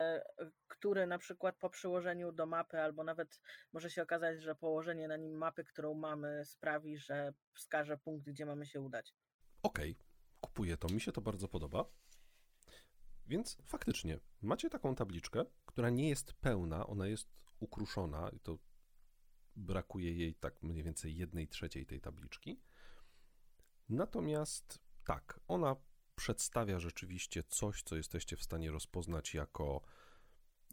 e, 0.00 0.24
który 0.68 1.06
na 1.06 1.18
przykład 1.18 1.56
po 1.56 1.70
przyłożeniu 1.70 2.32
do 2.32 2.46
mapy, 2.46 2.80
albo 2.80 3.04
nawet 3.04 3.40
może 3.72 3.90
się 3.90 4.02
okazać, 4.02 4.42
że 4.42 4.54
położenie 4.54 5.08
na 5.08 5.16
nim 5.16 5.34
mapy, 5.38 5.64
którą 5.64 5.94
mamy, 5.94 6.44
sprawi, 6.44 6.98
że 6.98 7.32
wskaże 7.54 7.98
punkt, 7.98 8.26
gdzie 8.26 8.46
mamy 8.46 8.66
się 8.66 8.80
udać. 8.80 9.14
Okej, 9.62 9.96
kupuję 10.40 10.76
to, 10.76 10.88
mi 10.88 11.00
się 11.00 11.12
to 11.12 11.20
bardzo 11.20 11.48
podoba. 11.48 11.84
Więc 13.26 13.58
faktycznie, 13.64 14.18
macie 14.42 14.70
taką 14.70 14.94
tabliczkę, 14.94 15.44
która 15.66 15.90
nie 15.90 16.08
jest 16.08 16.32
pełna, 16.32 16.86
ona 16.86 17.06
jest 17.06 17.28
ukruszona 17.60 18.30
to 18.42 18.58
brakuje 19.56 20.12
jej 20.12 20.34
tak 20.34 20.62
mniej 20.62 20.82
więcej 20.82 21.16
jednej 21.16 21.48
trzeciej 21.48 21.86
tej 21.86 22.00
tabliczki. 22.00 22.60
Natomiast 23.88 24.78
tak, 25.04 25.40
ona 25.48 25.76
przedstawia 26.14 26.78
rzeczywiście 26.78 27.42
coś, 27.42 27.82
co 27.82 27.96
jesteście 27.96 28.36
w 28.36 28.42
stanie 28.42 28.70
rozpoznać 28.70 29.34
jako 29.34 29.82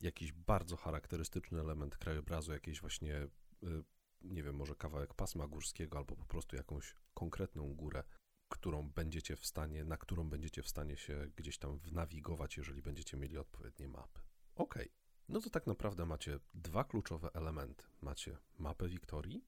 jakiś 0.01 0.31
bardzo 0.31 0.77
charakterystyczny 0.77 1.59
element 1.59 1.97
krajobrazu, 1.97 2.51
jakieś 2.51 2.81
właśnie, 2.81 3.15
y, 3.63 3.83
nie 4.21 4.43
wiem, 4.43 4.55
może 4.55 4.75
kawałek 4.75 5.13
pasma 5.13 5.47
górskiego 5.47 5.97
albo 5.97 6.15
po 6.15 6.25
prostu 6.25 6.55
jakąś 6.55 6.95
konkretną 7.13 7.73
górę, 7.73 8.03
którą 8.49 8.89
będziecie 8.89 9.35
w 9.35 9.45
stanie, 9.45 9.85
na 9.85 9.97
którą 9.97 10.29
będziecie 10.29 10.63
w 10.63 10.67
stanie 10.67 10.97
się 10.97 11.27
gdzieś 11.35 11.57
tam 11.57 11.79
nawigować, 11.91 12.57
jeżeli 12.57 12.81
będziecie 12.81 13.17
mieli 13.17 13.37
odpowiednie 13.37 13.87
mapy. 13.87 14.21
Okej, 14.55 14.91
no 15.29 15.41
to 15.41 15.49
tak 15.49 15.67
naprawdę 15.67 16.05
macie 16.05 16.39
dwa 16.53 16.83
kluczowe 16.83 17.29
elementy. 17.33 17.83
Macie 18.01 18.37
mapę 18.59 18.87
Wiktorii 18.87 19.45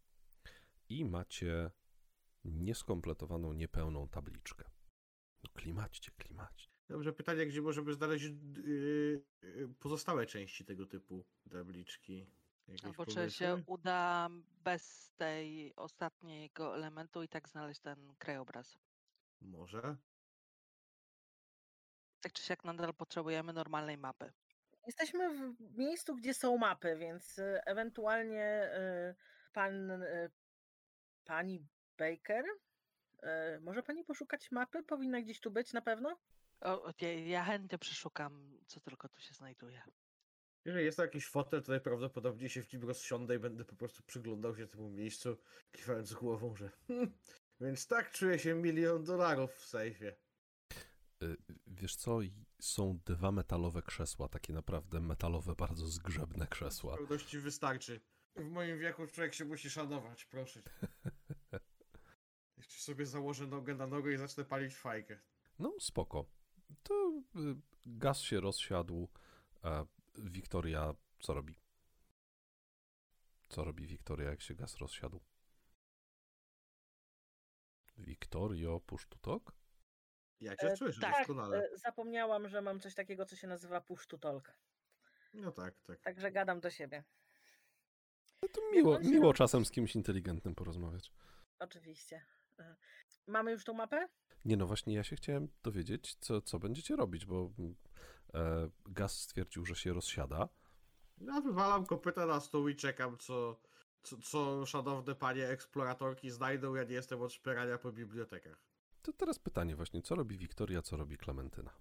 i 0.89 1.06
macie 1.06 1.72
nieskompletowaną, 2.44 3.54
niepełną 3.54 4.08
tabliczkę. 4.08 4.65
No 5.44 5.50
klimaćcie, 5.54 6.12
klimaćcie. 6.12 6.70
Dobrze, 6.89 7.13
pytanie, 7.13 7.46
gdzie 7.46 7.62
możemy 7.62 7.94
znaleźć 7.94 8.26
yy, 8.26 9.24
yy, 9.42 9.70
pozostałe 9.80 10.26
części 10.26 10.65
tego 10.65 10.86
typu 10.86 11.26
tabliczki? 11.52 12.28
Albo 12.84 13.06
czy 13.06 13.32
się 13.32 13.63
uda 13.65 14.30
bez 14.63 15.12
tej 15.18 15.76
ostatniego 15.76 16.76
elementu 16.76 17.24
i 17.24 17.28
tak 17.28 17.50
znaleźć 17.50 17.82
ten 17.82 18.15
krajobraz. 18.18 18.78
Może. 19.42 19.98
Tak 22.22 22.34
czy 22.34 22.44
siak 22.44 22.63
nadal 22.63 22.94
potrzebujemy 22.94 23.54
normalnej 23.54 23.98
mapy. 23.98 24.32
Jesteśmy 24.89 25.54
w 25.54 25.78
miejscu, 25.78 26.15
gdzie 26.15 26.34
są 26.34 26.58
mapy, 26.58 26.97
więc 26.97 27.39
e, 27.39 27.62
ewentualnie 27.65 28.43
e, 28.43 29.15
pan, 29.54 29.91
e, 29.91 30.30
pani 31.25 31.67
Baker, 31.97 32.45
może 33.62 33.84
pani 33.84 34.04
poszukać 34.04 34.52
mapy? 34.52 34.84
Powinna 34.84 35.21
gdzieś 35.21 35.39
tu 35.39 35.52
być 35.52 35.73
na 35.73 35.82
pewno? 35.82 36.17
O, 36.62 36.93
ja, 37.02 37.13
ja 37.13 37.43
chętnie 37.43 37.78
przeszukam, 37.78 38.58
co 38.67 38.80
tylko 38.80 39.10
tu 39.10 39.21
się 39.21 39.34
znajduje. 39.34 39.82
Jeżeli 40.65 40.86
jest 40.86 40.97
to 40.97 41.04
jakiś 41.04 41.28
fotel, 41.28 41.63
to 41.63 41.71
najprawdopodobniej 41.71 42.49
się 42.49 42.63
w 42.63 42.73
nim 42.73 42.84
rozsiądę 42.84 43.36
i 43.36 43.39
będę 43.39 43.65
po 43.65 43.75
prostu 43.75 44.04
przyglądał 44.04 44.56
się 44.56 44.67
temu 44.67 44.89
miejscu, 44.89 45.38
kiwając 45.71 46.13
głową, 46.13 46.56
że 46.56 46.69
hmm, 46.88 47.17
więc 47.62 47.88
tak 47.88 48.12
czuję 48.12 48.39
się 48.39 48.56
milion 48.56 49.04
dolarów 49.04 49.56
w 49.56 49.65
sejfie. 49.65 50.15
Y, 51.23 51.38
Wiesz 51.67 51.95
co, 51.95 52.19
są 52.60 53.00
dwa 53.06 53.32
metalowe 53.32 53.82
krzesła, 53.82 54.28
takie 54.30 54.54
naprawdę 54.54 55.00
metalowe, 55.00 55.56
bardzo 55.56 55.88
zgrzebne 55.88 56.45
W 56.45 56.50
krzesła. 56.50 56.98
pełności 56.98 57.39
wystarczy. 57.39 58.02
W 58.36 58.50
moim 58.50 58.80
wieku 58.80 59.08
człowiek 59.08 59.34
się 59.34 59.45
musi 59.45 59.69
szanować, 59.69 60.26
proszę. 60.26 60.62
Jeszcze 62.58 62.80
sobie 62.80 63.06
założę 63.06 63.48
nogę 63.48 63.76
na 63.76 63.88
nogę 63.88 64.13
i 64.13 64.17
zacznę 64.17 64.45
palić 64.45 64.76
fajkę. 64.76 65.19
No, 65.60 65.74
spoko. 65.80 66.26
To 66.84 67.22
y, 67.36 67.56
gaz 67.86 68.19
się 68.22 68.39
rozsiadł. 68.39 69.10
A 69.62 69.86
Wiktoria 70.17 70.93
co 71.19 71.34
robi? 71.34 71.56
Co 73.50 73.63
robi 73.63 73.88
Wiktoria, 73.88 74.30
jak 74.30 74.41
się 74.41 74.56
gaz 74.56 74.78
rozsiadł? 74.78 75.22
Wiktorio, 77.98 78.80
push 78.80 79.08
to 79.08 79.17
talk? 79.19 79.59
Ja 80.41 80.56
cię 80.56 80.71
E, 80.71 80.78
słyszę 80.78 81.02
tak, 81.02 81.17
doskonale. 81.17 81.58
e, 81.71 81.78
zapomniałam, 81.78 82.49
że 82.49 82.62
mam 82.62 82.80
coś 82.80 82.95
takiego, 82.95 83.25
co 83.25 83.36
się 83.36 83.47
nazywa 83.47 83.82
push 83.82 84.08
to 84.08 84.17
talk. 84.17 84.54
No 85.34 85.52
tak, 85.52 85.73
tak. 85.88 85.99
Także 85.99 86.32
gadam 86.32 86.60
do 86.60 86.69
siebie. 86.69 87.04
No 88.43 88.49
to 88.49 88.62
miło, 88.73 89.04
się 89.04 89.10
miło 89.10 89.34
czasem 89.34 89.65
z 89.65 89.71
kimś 89.71 89.95
inteligentnym 89.95 90.56
porozmawiać. 90.56 91.12
Oczywiście. 91.60 92.21
E, 92.60 92.75
Mamy 93.28 93.52
już 93.52 93.63
tą 93.63 93.73
mapę? 93.73 94.08
Nie 94.45 94.58
no, 94.58 94.67
właśnie 94.67 94.93
ja 94.95 95.04
się 95.04 95.15
chciałem 95.15 95.47
dowiedzieć, 95.63 96.15
co, 96.19 96.41
co 96.41 96.60
będziecie 96.60 96.95
robić, 96.95 97.25
bo 97.25 97.52
mm, 97.60 97.75
e, 98.34 98.69
gaz 98.86 99.19
stwierdził, 99.21 99.65
że 99.65 99.75
się 99.75 99.93
rozsiada. 99.93 100.49
Ja 101.17 101.41
wywalam 101.41 101.86
kopyta 101.86 102.25
na 102.25 102.39
stół 102.39 102.67
i 102.67 102.75
czekam, 102.75 103.17
co, 103.17 103.62
co, 104.04 104.17
co 104.17 104.65
szanowne 104.65 105.15
panie 105.15 105.47
eksploratorki 105.47 106.32
znajdą. 106.32 106.75
Ja 106.75 106.84
nie 106.84 106.93
jestem 106.93 107.21
od 107.21 107.34
szperania 107.34 107.78
po 107.78 107.91
bibliotekach. 107.91 108.68
To 109.10 109.13
teraz 109.13 109.39
pytanie 109.39 109.76
właśnie, 109.76 110.02
co 110.02 110.15
robi 110.15 110.38
Wiktoria, 110.38 110.82
co 110.82 110.98
robi 110.98 111.17
Klementyna? 111.17 111.72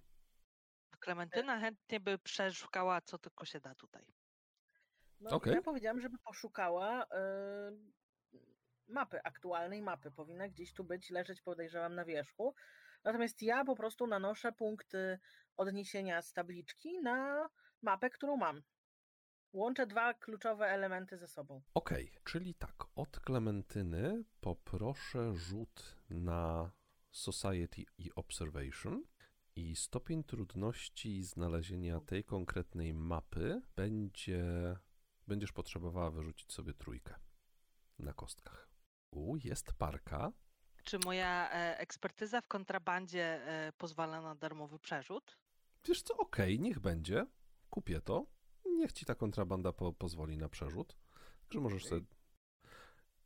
Klementyna 0.99 1.59
chętnie 1.59 1.99
by 1.99 2.17
przeszukała, 2.17 3.01
co 3.01 3.17
tylko 3.17 3.45
się 3.45 3.59
da 3.59 3.75
tutaj. 3.75 4.05
No, 5.19 5.29
Okej. 5.29 5.53
Ja 5.53 5.61
powiedziałam, 5.61 6.01
żeby 6.01 6.17
poszukała 6.17 7.03
e, 7.03 7.71
mapy, 8.87 9.23
aktualnej 9.23 9.81
mapy. 9.81 10.11
Powinna 10.11 10.47
gdzieś 10.47 10.73
tu 10.73 10.83
być, 10.83 11.09
leżeć, 11.09 11.41
podejrzewam, 11.41 11.95
na 11.95 12.05
wierzchu. 12.05 12.55
Natomiast 13.03 13.41
ja 13.41 13.65
po 13.65 13.75
prostu 13.75 14.07
nanoszę 14.07 14.51
punkty 14.51 15.19
odniesienia 15.57 16.21
z 16.21 16.33
tabliczki 16.33 16.99
na 17.01 17.49
mapę, 17.81 18.09
którą 18.09 18.37
mam. 18.37 18.61
Łączę 19.53 19.87
dwa 19.87 20.13
kluczowe 20.13 20.65
elementy 20.65 21.17
ze 21.17 21.27
sobą. 21.27 21.61
Okej, 21.73 22.11
czyli 22.23 22.55
tak, 22.55 22.75
od 22.95 23.19
Klementyny 23.19 24.23
poproszę 24.41 25.33
rzut 25.35 25.97
na 26.09 26.71
Society 27.11 27.85
i 27.97 28.11
Observation 28.15 29.03
i 29.55 29.75
stopień 29.75 30.23
trudności 30.23 31.23
znalezienia 31.23 31.99
tej 31.99 32.23
konkretnej 32.23 32.93
mapy 32.93 33.61
będzie... 33.75 34.43
Będziesz 35.27 35.51
potrzebowała 35.51 36.11
wyrzucić 36.11 36.53
sobie 36.53 36.73
trójkę 36.73 37.15
na 37.99 38.13
kostkach. 38.13 38.69
U, 39.11 39.35
jest 39.43 39.73
parka. 39.73 40.31
Czy 40.83 40.99
moja 40.99 41.51
e, 41.51 41.79
ekspertyza 41.79 42.41
w 42.41 42.47
kontrabandzie 42.47 43.47
e, 43.47 43.71
pozwala 43.77 44.21
na 44.21 44.35
darmowy 44.35 44.79
przerzut? 44.79 45.37
Wiesz 45.85 46.01
co, 46.01 46.17
okej, 46.17 46.59
niech 46.59 46.79
będzie. 46.79 47.25
kupię 47.69 48.01
to. 48.01 48.25
Niech 48.65 48.93
ci 48.93 49.05
ta 49.05 49.15
kontrabanda 49.15 49.73
po, 49.73 49.93
pozwoli 49.93 50.37
na 50.37 50.49
przerzut. 50.49 50.97
Że 51.49 51.59
możesz 51.59 51.85
Okej. 51.85 51.99
sobie. 51.99 52.18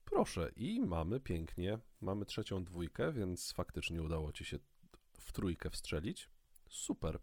Proszę, 0.06 0.52
i 0.56 0.82
mamy 0.82 1.20
pięknie. 1.20 1.80
Mamy 2.02 2.26
trzecią 2.26 2.64
dwójkę, 2.64 3.12
więc 3.12 3.54
faktycznie 3.54 4.02
udało 4.02 4.32
ci 4.32 4.46
się 4.46 4.60
w 5.20 5.32
trójkę 5.32 5.70
wstrzelić. 5.70 6.30
Super. 6.70 7.20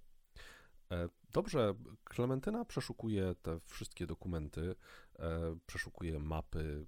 E, 0.90 1.08
Dobrze, 1.32 1.74
Klementyna 2.04 2.64
przeszukuje 2.64 3.34
te 3.42 3.60
wszystkie 3.60 4.06
dokumenty, 4.06 4.74
e, 5.18 5.58
przeszukuje 5.66 6.18
mapy, 6.18 6.86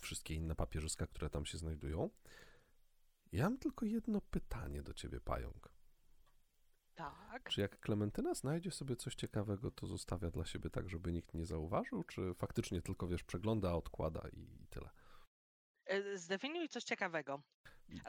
wszystkie 0.00 0.34
inne 0.34 0.54
papierzyska, 0.54 1.06
które 1.06 1.30
tam 1.30 1.46
się 1.46 1.58
znajdują. 1.58 2.10
Ja 3.32 3.44
mam 3.44 3.58
tylko 3.58 3.86
jedno 3.86 4.20
pytanie 4.20 4.82
do 4.82 4.94
ciebie, 4.94 5.20
Pająk. 5.20 5.68
Tak. 6.94 7.50
Czy 7.50 7.60
jak 7.60 7.80
Klementyna 7.80 8.34
znajdzie 8.34 8.70
sobie 8.70 8.96
coś 8.96 9.14
ciekawego, 9.14 9.70
to 9.70 9.86
zostawia 9.86 10.30
dla 10.30 10.44
siebie 10.44 10.70
tak, 10.70 10.88
żeby 10.88 11.12
nikt 11.12 11.34
nie 11.34 11.46
zauważył, 11.46 12.04
czy 12.04 12.34
faktycznie 12.34 12.82
tylko, 12.82 13.06
wiesz, 13.06 13.24
przegląda, 13.24 13.74
odkłada 13.74 14.28
i, 14.32 14.62
i 14.62 14.66
tyle? 14.70 14.90
E, 15.86 16.18
Zdefiniuj 16.18 16.68
coś 16.68 16.84
ciekawego. 16.84 17.42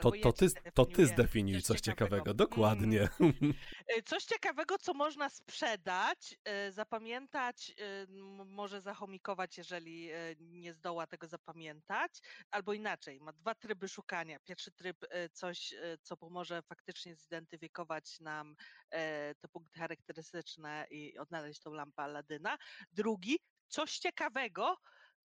To, 0.02 0.12
to, 0.12 0.34
ty, 0.34 0.48
to 0.74 0.86
ty 0.86 1.06
zdefiniuj 1.06 1.62
coś 1.62 1.82
ciekawego, 1.82 2.16
ciekawego. 2.16 2.34
dokładnie. 2.34 3.10
E, 3.88 4.02
Coś 4.02 4.24
ciekawego, 4.24 4.78
co 4.78 4.94
można 4.94 5.30
sprzedać, 5.30 6.36
e, 6.44 6.72
zapamiętać, 6.72 7.74
może 8.46 8.82
zachomikować, 8.82 9.58
jeżeli 9.58 10.10
nie 10.40 10.74
zdoła 10.74 11.08
tego 11.08 11.28
zapamiętać, 11.28 12.12
albo 12.52 12.74
inaczej, 12.74 13.20
ma 13.20 13.34
dwa 13.34 13.56
tryby 13.56 13.88
szukania. 13.88 14.40
Pierwszy 14.40 14.72
tryb, 14.72 14.98
coś, 15.34 15.74
co 16.02 16.18
pomoże 16.18 16.62
faktycznie 16.62 17.16
zidentyfikować 17.16 18.20
nam 18.20 18.56
te 19.42 19.48
punkty 19.52 19.80
charakterystyczne 19.80 20.88
i 20.90 21.18
odnaleźć 21.18 21.62
tą 21.62 21.74
lampę 21.74 22.02
Aladyna. 22.04 22.58
Drugi, 22.92 23.40
coś 23.68 24.00
ciekawego, 24.00 24.78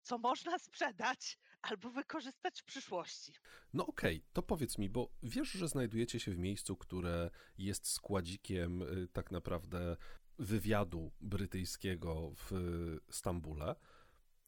co 0.01 0.17
można 0.17 0.59
sprzedać 0.59 1.37
albo 1.61 1.89
wykorzystać 1.89 2.61
w 2.61 2.65
przyszłości. 2.65 3.33
No 3.73 3.85
okej, 3.85 4.23
to 4.33 4.41
powiedz 4.41 4.77
mi, 4.77 4.89
bo 4.89 5.11
wiesz, 5.23 5.51
że 5.51 5.67
znajdujecie 5.67 6.19
się 6.19 6.31
w 6.31 6.37
miejscu, 6.37 6.75
które 6.75 7.29
jest 7.57 7.87
składzikiem 7.87 8.81
y, 8.81 9.07
tak 9.13 9.31
naprawdę 9.31 9.97
wywiadu 10.39 11.11
brytyjskiego 11.21 12.31
w 12.35 12.51
y, 12.51 13.13
Stambule. 13.13 13.75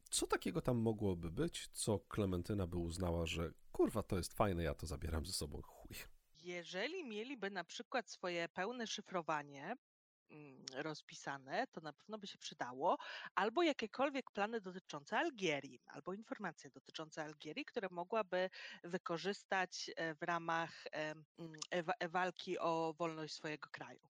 Co 0.09 0.27
takiego 0.27 0.61
tam 0.61 0.77
mogłoby 0.77 1.31
być, 1.31 1.67
co 1.67 1.99
Klementyna 1.99 2.67
by 2.67 2.77
uznała, 2.77 3.25
że 3.25 3.51
kurwa, 3.71 4.03
to 4.03 4.17
jest 4.17 4.33
fajne, 4.33 4.63
ja 4.63 4.73
to 4.73 4.87
zabieram 4.87 5.25
ze 5.25 5.33
sobą, 5.33 5.61
chuj. 5.61 5.95
Jeżeli 6.43 7.03
mieliby 7.03 7.49
na 7.49 7.63
przykład 7.63 8.09
swoje 8.09 8.49
pełne 8.49 8.87
szyfrowanie 8.87 9.77
rozpisane, 10.73 11.67
to 11.67 11.81
na 11.81 11.93
pewno 11.93 12.17
by 12.17 12.27
się 12.27 12.37
przydało, 12.37 12.97
albo 13.35 13.63
jakiekolwiek 13.63 14.31
plany 14.31 14.61
dotyczące 14.61 15.17
Algierii, 15.17 15.81
albo 15.87 16.13
informacje 16.13 16.69
dotyczące 16.69 17.23
Algierii, 17.23 17.65
które 17.65 17.87
mogłaby 17.91 18.49
wykorzystać 18.83 19.91
e, 19.95 20.15
w 20.15 20.21
ramach 20.21 20.83
mm, 20.91 21.23
e, 21.69 22.09
walki 22.09 22.59
o 22.59 22.93
wolność 22.97 23.33
swojego 23.33 23.69
kraju. 23.69 24.07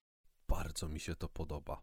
Bardzo 0.47 0.89
mi 0.89 0.99
się 0.99 1.15
to 1.15 1.29
podoba. 1.29 1.81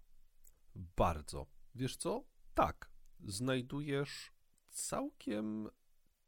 Bardzo. 0.74 1.46
Wiesz 1.74 1.96
co? 1.96 2.24
Tak. 2.55 2.90
Znajdujesz 3.24 4.33
całkiem 4.68 5.68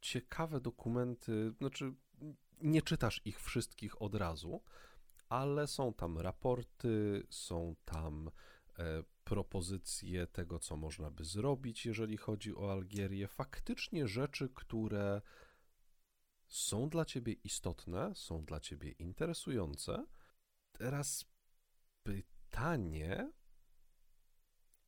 ciekawe 0.01 0.61
dokumenty. 0.61 1.53
Znaczy, 1.59 1.95
nie 2.61 2.83
czytasz 2.83 3.21
ich 3.25 3.41
wszystkich 3.41 4.03
od 4.03 4.15
razu, 4.15 4.63
ale 5.33 5.67
są 5.67 5.93
tam 5.93 6.19
raporty, 6.19 7.27
są 7.31 7.77
tam 7.85 8.31
e, 8.79 9.03
propozycje 9.25 10.27
tego, 10.27 10.59
co 10.59 10.77
można 10.77 11.11
by 11.11 11.25
zrobić, 11.25 11.87
jeżeli 11.87 12.17
chodzi 12.17 12.57
o 12.57 12.73
Algierię. 12.73 13.29
Faktycznie 13.29 14.09
rzeczy, 14.09 14.49
które 14.55 15.23
są 16.49 16.89
dla 16.89 17.05
ciebie 17.05 17.33
istotne, 17.33 18.15
są 18.15 18.45
dla 18.45 18.61
ciebie 18.61 18.91
interesujące. 18.91 20.07
Teraz 20.73 21.25
pytanie, 22.03 23.33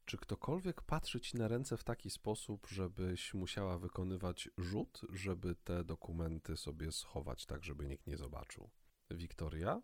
czy 0.04 0.18
ktokolwiek 0.18 0.82
patrzy 0.82 1.20
ci 1.20 1.36
na 1.36 1.48
ręce 1.48 1.76
w 1.76 1.84
taki 1.84 2.10
sposób, 2.10 2.66
żebyś 2.66 3.34
musiała 3.34 3.78
wykonywać 3.78 4.48
rzut, 4.58 5.00
żeby 5.12 5.54
te 5.54 5.84
dokumenty 5.84 6.56
sobie 6.56 6.92
schować 6.92 7.46
tak, 7.46 7.64
żeby 7.64 7.86
nikt 7.86 8.06
nie 8.06 8.16
zobaczył? 8.16 8.70
Wiktoria? 9.10 9.82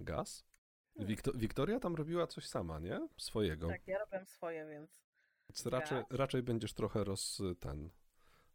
Gaz? 0.00 0.44
Hmm. 0.94 1.14
Wikto- 1.14 1.36
Wiktoria 1.36 1.80
tam 1.80 1.94
robiła 1.94 2.26
coś 2.26 2.46
sama, 2.46 2.78
nie? 2.78 3.08
Swojego. 3.16 3.68
Tak, 3.68 3.88
ja 3.88 3.98
robię 3.98 4.26
swoje, 4.26 4.66
więc 4.66 4.90
Więc 5.48 5.66
raczej, 5.66 6.02
raczej 6.10 6.42
będziesz 6.42 6.74
trochę 6.74 7.04
roz... 7.04 7.42
ten... 7.60 7.90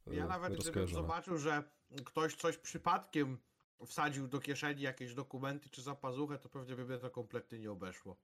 Ja 0.08 0.25
e, 0.25 0.28
nawet 0.28 0.60
gdybym 0.60 0.88
zobaczył, 0.88 1.38
że 1.38 1.63
ktoś 2.06 2.36
coś 2.36 2.58
przypadkiem 2.58 3.38
wsadził 3.86 4.28
do 4.28 4.39
kieszeni 4.39 4.82
jakieś 4.82 5.13
dokumenty 5.13 5.69
czy 5.69 5.82
za 5.82 5.95
pazuchę, 5.95 6.39
to 6.39 6.49
pewnie 6.49 6.75
by 6.75 6.86
mnie 6.86 6.97
to 6.97 7.10
kompletnie 7.10 7.60
nie 7.60 7.71
obeszło. 7.71 8.17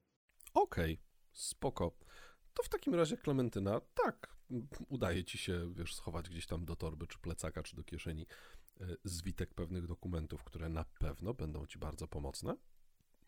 Okej, 0.54 1.02
spoko. 1.34 1.98
To 2.54 2.64
w 2.64 2.70
takim 2.70 2.96
razie 2.96 3.18
Klementyna, 3.18 3.82
tak, 3.94 4.36
udaje 4.90 5.24
ci 5.24 5.38
się, 5.38 5.74
wiesz, 5.74 5.96
schować 5.96 6.30
gdzieś 6.30 6.48
tam 6.48 6.66
do 6.66 6.76
torby, 6.76 7.08
czy 7.08 7.20
plecaka, 7.20 7.64
czy 7.64 7.76
do 7.76 7.84
kieszeni 7.84 8.26
e, 8.82 8.86
zwitek 9.04 9.54
pewnych 9.54 9.88
dokumentów, 9.88 10.44
które 10.44 10.70
na 10.70 10.86
pewno 11.00 11.34
będą 11.34 11.66
ci 11.66 11.80
bardzo 11.80 12.08
pomocne. 12.08 12.56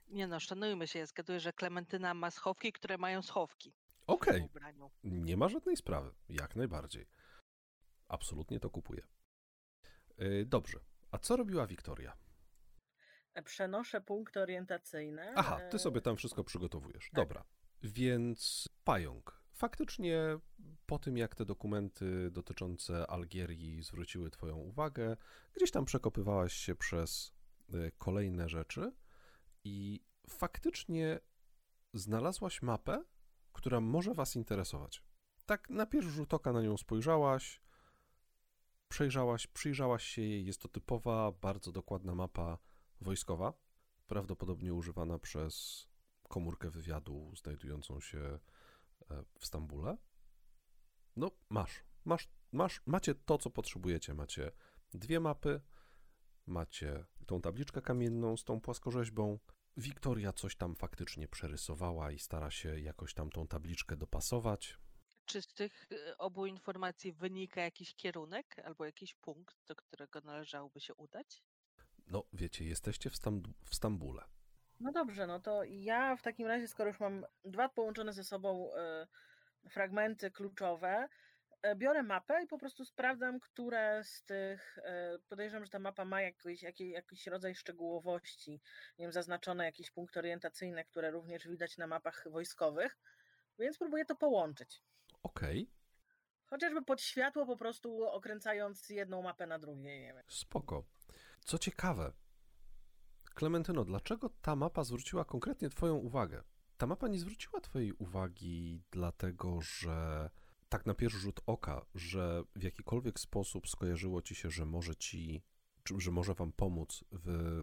Nie 0.07 0.27
no, 0.27 0.39
szanujmy 0.39 0.87
się, 0.87 0.99
ja 0.99 1.05
zgaduję, 1.05 1.39
że 1.39 1.53
Klementyna 1.53 2.13
ma 2.13 2.31
schowki, 2.31 2.71
które 2.71 2.97
mają 2.97 3.21
schowki 3.21 3.73
Okej, 4.07 4.41
ubraniu. 4.41 4.91
nie 5.03 5.37
ma 5.37 5.49
żadnej 5.49 5.77
sprawy, 5.77 6.11
jak 6.29 6.55
najbardziej. 6.55 7.07
Absolutnie 8.07 8.59
to 8.59 8.69
kupuję. 8.69 9.07
E, 10.17 10.45
Dobrze, 10.45 10.79
a 11.11 11.17
co 11.17 11.35
robiła 11.35 11.67
Wiktoria? 11.67 12.17
e, 13.33 13.43
przenoszę 13.43 14.01
punkty 14.01 14.39
orientacyjne. 14.39 15.33
Aha, 15.35 15.59
e, 15.61 15.69
ty 15.69 15.79
sobie 15.79 16.01
tam 16.01 16.15
wszystko 16.17 16.43
przygotowujesz. 16.43 17.09
tak. 17.09 17.13
Dobra. 17.15 17.43
Więc 17.83 18.69
pająk. 18.83 19.41
Faktycznie 19.53 20.39
po 20.85 20.99
tym, 20.99 21.17
jak 21.17 21.35
te 21.35 21.45
dokumenty 21.45 22.31
dotyczące 22.31 23.07
Algierii 23.07 23.83
zwróciły 23.83 24.29
Twoją 24.31 24.55
uwagę, 24.55 25.17
gdzieś 25.53 25.71
tam 25.71 25.85
przekopywałaś 25.85 26.53
się 26.53 26.75
przez 26.75 27.33
y, 27.73 27.91
kolejne 27.97 28.49
rzeczy 28.49 28.91
i 29.67 30.03
faktycznie 30.29 31.19
znalazłaś 31.93 32.61
mapę, 32.61 33.03
która 33.53 33.79
może 33.81 34.13
Was 34.13 34.35
interesować. 34.35 35.03
Tak 35.45 35.69
na 35.69 35.85
pierwszy 35.85 36.09
rzut 36.09 36.33
oka 36.33 36.53
na 36.53 36.61
nią 36.61 36.77
spojrzałaś, 36.77 37.61
przejrzałaś, 38.89 39.47
przyjrzałaś 39.47 40.03
się 40.03 40.21
jej. 40.21 40.45
Jest 40.45 40.61
to 40.61 40.67
typowa, 40.67 41.31
bardzo 41.31 41.71
dokładna 41.71 42.15
mapa 42.15 42.57
wojskowa, 43.01 43.53
prawdopodobnie 44.07 44.73
używana 44.73 45.19
przez 45.19 45.87
komórkę 46.29 46.69
wywiadu 46.69 47.31
znajdującą 47.35 47.99
się 47.99 48.19
e, 48.19 48.39
w 49.39 49.45
Stambule. 49.45 49.97
No, 51.15 51.31
masz, 51.49 51.83
masz, 52.05 52.29
masz, 52.51 52.81
macie 52.85 53.15
to, 53.15 53.37
co 53.37 53.49
potrzebujecie. 53.49 54.13
Macie 54.13 54.51
dwie 54.93 55.19
mapy, 55.19 55.61
macie 56.45 57.05
tą 57.25 57.41
tabliczkę 57.41 57.81
kamienną 57.81 58.37
z 58.37 58.43
tą 58.43 58.61
płaskorzeźbą. 58.61 59.39
Wiktoria 59.77 60.33
coś 60.33 60.55
tam 60.55 60.75
faktycznie 60.75 61.27
przerysowała 61.27 62.11
i 62.11 62.19
stara 62.19 62.51
się 62.51 62.79
jakoś 62.79 63.13
tam 63.13 63.29
tą 63.29 63.47
tabliczkę 63.47 63.97
dopasować. 63.97 64.77
Czy 65.25 65.41
z 65.41 65.47
tych 65.47 65.91
y, 65.91 66.17
obu 66.17 66.45
informacji 66.45 67.13
wynika 67.13 67.61
jakiś 67.61 67.95
kierunek 67.95 68.55
albo 68.65 68.85
jakiś 68.85 69.13
punkt, 69.15 69.55
do 69.67 69.75
którego 69.75 70.21
należałoby 70.21 70.79
się 70.79 70.95
udać? 70.95 71.43
No, 72.07 72.23
wiecie, 72.33 72.65
jesteście 72.65 73.09
w, 73.09 73.15
Stam- 73.15 73.53
w 73.65 73.75
Stambule. 73.75 74.23
No 74.79 74.91
dobrze, 74.91 75.27
no 75.27 75.39
to 75.39 75.63
ja 75.63 76.15
w 76.15 76.21
takim 76.21 76.47
razie, 76.47 76.67
skoro 76.67 76.89
już 76.89 76.99
mam 76.99 77.25
dwa 77.45 77.69
połączone 77.69 78.13
ze 78.13 78.23
sobą 78.23 78.73
e, 78.75 79.07
fragmenty 79.69 80.31
kluczowe, 80.31 81.09
biorę 81.75 82.03
mapę 82.03 82.43
i 82.43 82.47
po 82.47 82.57
prostu 82.57 82.85
sprawdzam, 82.85 83.39
które 83.39 84.03
z 84.03 84.23
tych. 84.23 84.77
E, 84.77 85.19
podejrzewam, 85.29 85.65
że 85.65 85.71
ta 85.71 85.79
mapa 85.79 86.05
ma 86.05 86.21
jakiś, 86.21 86.63
jakiś, 86.63 86.91
jakiś 86.91 87.27
rodzaj 87.27 87.55
szczegółowości, 87.55 88.51
nie 88.99 89.05
wiem, 89.05 89.11
zaznaczone 89.11 89.65
jakieś 89.65 89.91
punkty 89.91 90.19
orientacyjne, 90.19 90.85
które 90.85 91.11
również 91.11 91.47
widać 91.47 91.77
na 91.77 91.87
mapach 91.87 92.23
wojskowych, 92.31 92.97
więc 93.59 93.77
próbuję 93.77 94.05
to 94.05 94.15
połączyć. 94.15 94.83
Okej, 95.23 95.69
Chociażby 96.49 96.81
pod 96.81 97.01
światło, 97.01 97.45
po 97.45 97.57
prostu 97.57 98.03
okręcając 98.03 98.89
jedną 98.89 99.21
mapę 99.21 99.47
na 99.47 99.59
drugiej, 99.59 100.01
nie 100.01 100.13
wiem. 100.13 100.23
spoko. 100.27 100.83
Co 101.45 101.57
ciekawe, 101.57 102.13
Klementyno, 103.37 103.85
dlaczego 103.85 104.29
ta 104.41 104.55
mapa 104.55 104.83
zwróciła 104.83 105.25
konkretnie 105.25 105.69
Twoją 105.69 105.95
uwagę? 105.95 106.43
Ta 106.77 106.87
mapa 106.87 107.07
nie 107.07 107.19
zwróciła 107.19 107.61
Twojej 107.61 107.93
uwagi, 107.93 108.81
dlatego 108.91 109.61
że 109.61 110.29
tak 110.69 110.85
na 110.85 110.93
pierwszy 110.93 111.19
rzut 111.19 111.39
oka, 111.45 111.85
że 111.95 112.43
w 112.55 112.63
jakikolwiek 112.63 113.19
sposób 113.19 113.69
skojarzyło 113.69 114.21
Ci 114.21 114.35
się, 114.35 114.49
że 114.49 114.65
może 114.65 114.95
Ci, 114.95 115.43
że 115.97 116.11
może 116.11 116.33
Wam 116.33 116.51
pomóc 116.51 117.03
w 117.11 117.61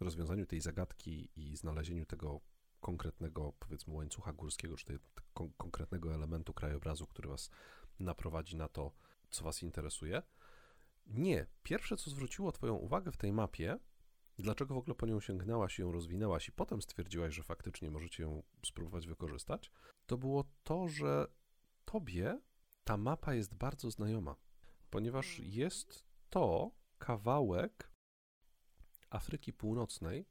rozwiązaniu 0.00 0.46
tej 0.46 0.60
zagadki 0.60 1.28
i 1.36 1.56
znalezieniu 1.56 2.06
tego 2.06 2.40
konkretnego, 2.80 3.52
powiedzmy, 3.58 3.94
łańcucha 3.94 4.32
górskiego, 4.32 4.76
czy 4.76 4.84
tej, 4.84 4.98
kon- 5.34 5.52
konkretnego 5.56 6.14
elementu 6.14 6.54
krajobrazu, 6.54 7.06
który 7.06 7.28
was 7.28 7.50
naprowadzi 8.00 8.56
na 8.56 8.68
to, 8.68 8.92
co 9.30 9.44
was 9.44 9.62
interesuje. 9.62 10.22
Nie. 11.06 11.46
Pierwsze, 11.62 11.96
co 11.96 12.10
zwróciło 12.10 12.52
twoją 12.52 12.74
uwagę 12.74 13.12
w 13.12 13.16
tej 13.16 13.32
mapie, 13.32 13.78
dlaczego 14.38 14.74
w 14.74 14.78
ogóle 14.78 14.94
po 14.94 15.06
nią 15.06 15.20
sięgnęłaś 15.20 15.78
ją 15.78 15.92
rozwinęłaś 15.92 16.48
i 16.48 16.52
potem 16.52 16.82
stwierdziłaś, 16.82 17.34
że 17.34 17.42
faktycznie 17.42 17.90
możecie 17.90 18.22
ją 18.22 18.42
spróbować 18.66 19.06
wykorzystać, 19.06 19.70
to 20.06 20.18
było 20.18 20.44
to, 20.64 20.88
że 20.88 21.26
tobie 21.96 22.40
ta 22.84 22.96
mapa 22.96 23.34
jest 23.34 23.54
bardzo 23.54 23.90
znajoma, 23.90 24.36
ponieważ 24.90 25.26
Mhm. 25.30 25.50
jest 25.50 26.04
to 26.30 26.70
kawałek 26.98 27.92
Afryki 29.10 29.52
Północnej 29.52 30.26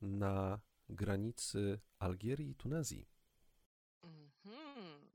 na 0.00 0.60
granicy 0.88 1.80
Algierii 1.98 2.50
i 2.50 2.54
Tunezji. 2.54 3.08
Mhm. 4.02 5.10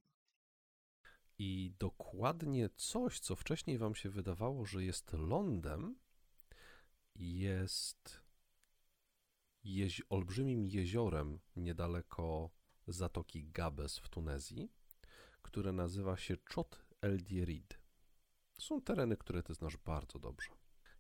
I 1.37 1.73
dokładnie 1.79 2.69
coś, 2.75 3.19
co 3.19 3.35
wcześniej 3.35 3.77
wam 3.77 3.95
się 3.95 4.09
wydawało, 4.09 4.65
że 4.65 4.83
jest 4.83 5.13
lądem, 5.13 5.99
jest 7.15 8.21
jezi- 9.63 10.03
olbrzymim 10.09 10.65
jeziorem 10.65 11.39
niedaleko 11.55 12.49
zatoki 12.87 13.43
Gabes 13.51 13.97
w 13.99 14.09
Tunezji, 14.09 14.71
które 15.49 15.71
nazywa 15.71 16.17
się 16.17 16.38
Chot 16.53 16.85
el 17.01 17.23
Dierid. 17.23 17.79
Są 18.59 18.81
tereny, 18.81 19.17
które 19.17 19.43
ty 19.43 19.53
znasz 19.53 19.77
bardzo 19.77 20.19
dobrze. 20.19 20.49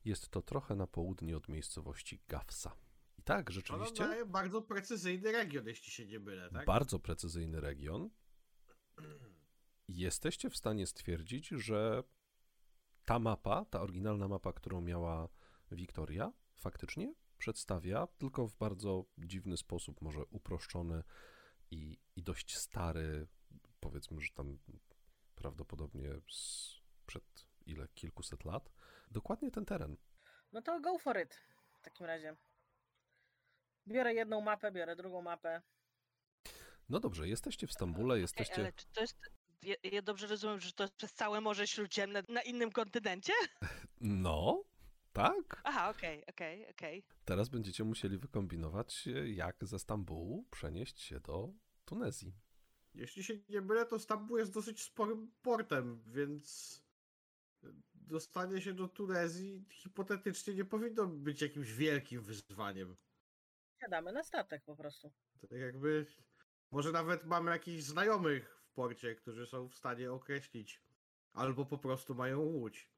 Jest 0.05 0.29
to 0.29 0.41
trochę 0.41 0.75
na 0.75 0.87
południe 0.87 1.37
od 1.37 1.49
miejscowości 1.49 2.21
Gafsa. 2.27 2.75
I 3.17 3.23
tak, 3.23 3.47
To 3.47 3.53
rzeczywiście, 3.53 4.03
daje 4.03 4.25
bardzo 4.25 4.61
precyzyjny 4.61 5.31
region, 5.31 5.67
jeśli 5.67 5.91
się 5.91 6.05
nie 6.05 6.19
mylę, 6.19 6.49
tak? 6.51 6.65
bardzo 6.65 6.99
precyzyjny 6.99 7.61
region. 7.61 8.09
Jesteście 9.87 10.49
w 10.49 10.57
stanie 10.57 10.87
stwierdzić, 10.87 11.47
że 11.47 12.03
ta 13.05 13.19
mapa, 13.19 13.65
ta 13.65 13.81
oryginalna 13.81 14.27
mapa, 14.27 14.53
którą 14.53 14.81
miała 14.81 15.29
Wiktoria, 15.71 16.33
faktycznie 16.55 17.13
przedstawia, 17.37 18.07
tylko 18.07 18.47
w 18.47 18.55
bardzo 18.55 19.05
dziwny 19.17 19.57
sposób, 19.57 20.01
może 20.01 20.25
uproszczony 20.25 21.03
i, 21.71 21.99
i 22.15 22.23
dość 22.23 22.57
stary, 22.57 23.27
powiedzmy, 23.79 24.21
że 24.21 24.33
tam 24.33 24.57
prawdopodobnie 25.35 26.09
sprzed 26.29 27.47
ile, 27.65 27.87
kilkuset 27.87 28.45
lat, 28.45 28.71
dokładnie 29.11 29.51
ten 29.51 29.65
teren. 29.65 29.97
No 30.51 30.61
to 30.61 30.79
go 30.79 30.97
for 30.97 31.21
it 31.21 31.39
w 31.73 31.81
takim 31.81 32.05
razie. 32.05 32.35
Biorę 33.87 34.13
jedną 34.13 34.41
mapę, 34.41 34.71
biorę 34.71 34.95
drugą 34.95 35.21
mapę. 35.21 35.61
No 36.89 36.99
dobrze, 36.99 37.27
jesteście 37.27 37.67
w 37.67 37.73
Stambule, 37.73 38.19
jesteście... 38.19 38.55
ale 38.55 38.73
czy 38.73 38.85
to 38.93 39.01
jest. 39.01 39.17
Ja, 39.63 39.75
ja 39.83 40.01
dobrze 40.01 40.27
rozumiem, 40.27 40.59
że 40.59 40.71
to 40.71 40.83
jest 40.83 40.95
przez 40.95 41.13
całe 41.13 41.41
Morze 41.41 41.67
Śródziemne 41.67 42.23
na 42.29 42.41
innym 42.41 42.71
kontynencie? 42.71 43.33
No, 44.01 44.63
tak? 45.13 45.61
Aha, 45.63 45.89
okej, 45.89 46.25
okej, 46.25 46.69
okej. 46.69 47.03
Teraz 47.25 47.49
będziecie 47.49 47.83
musieli 47.83 48.17
wykombinować, 48.17 49.09
jak 49.25 49.65
ze 49.65 49.79
Stambułu 49.79 50.45
przenieść 50.51 51.01
się 51.01 51.19
do 51.19 51.49
Tunezji. 51.85 52.33
Jeśli 52.99 53.23
się 53.23 53.33
nie 53.49 53.61
mylę, 53.61 53.85
to 53.85 53.99
Stambuł 53.99 54.37
jest 54.37 54.53
dosyć 54.53 54.83
sporym 54.83 55.31
portem, 55.41 56.03
więc 56.07 56.73
dostanie 57.93 58.61
się 58.61 58.73
do 58.73 58.87
Tunezji 58.87 59.65
hipotetycznie 59.71 60.53
nie 60.53 60.65
powinno 60.65 61.07
być 61.07 61.41
jakimś 61.41 61.71
wielkim 61.71 62.21
wyzwaniem. 62.21 62.97
Siadamy 63.81 64.11
na 64.11 64.23
statek 64.23 64.63
po 64.65 64.75
prostu. 64.75 65.11
Tak 65.41 65.59
jakby, 65.59 66.05
może 66.71 66.91
nawet 66.91 67.25
mamy 67.25 67.51
jakichś 67.51 67.83
znajomych 67.83 68.61
w 68.63 68.73
porcie, 68.73 69.15
którzy 69.15 69.47
są 69.47 69.69
w 69.69 69.75
stanie 69.75 70.11
określić, 70.11 70.83
albo 71.33 71.65
po 71.65 71.77
prostu 71.77 72.15
mają 72.15 72.39
łódź. 72.39 72.91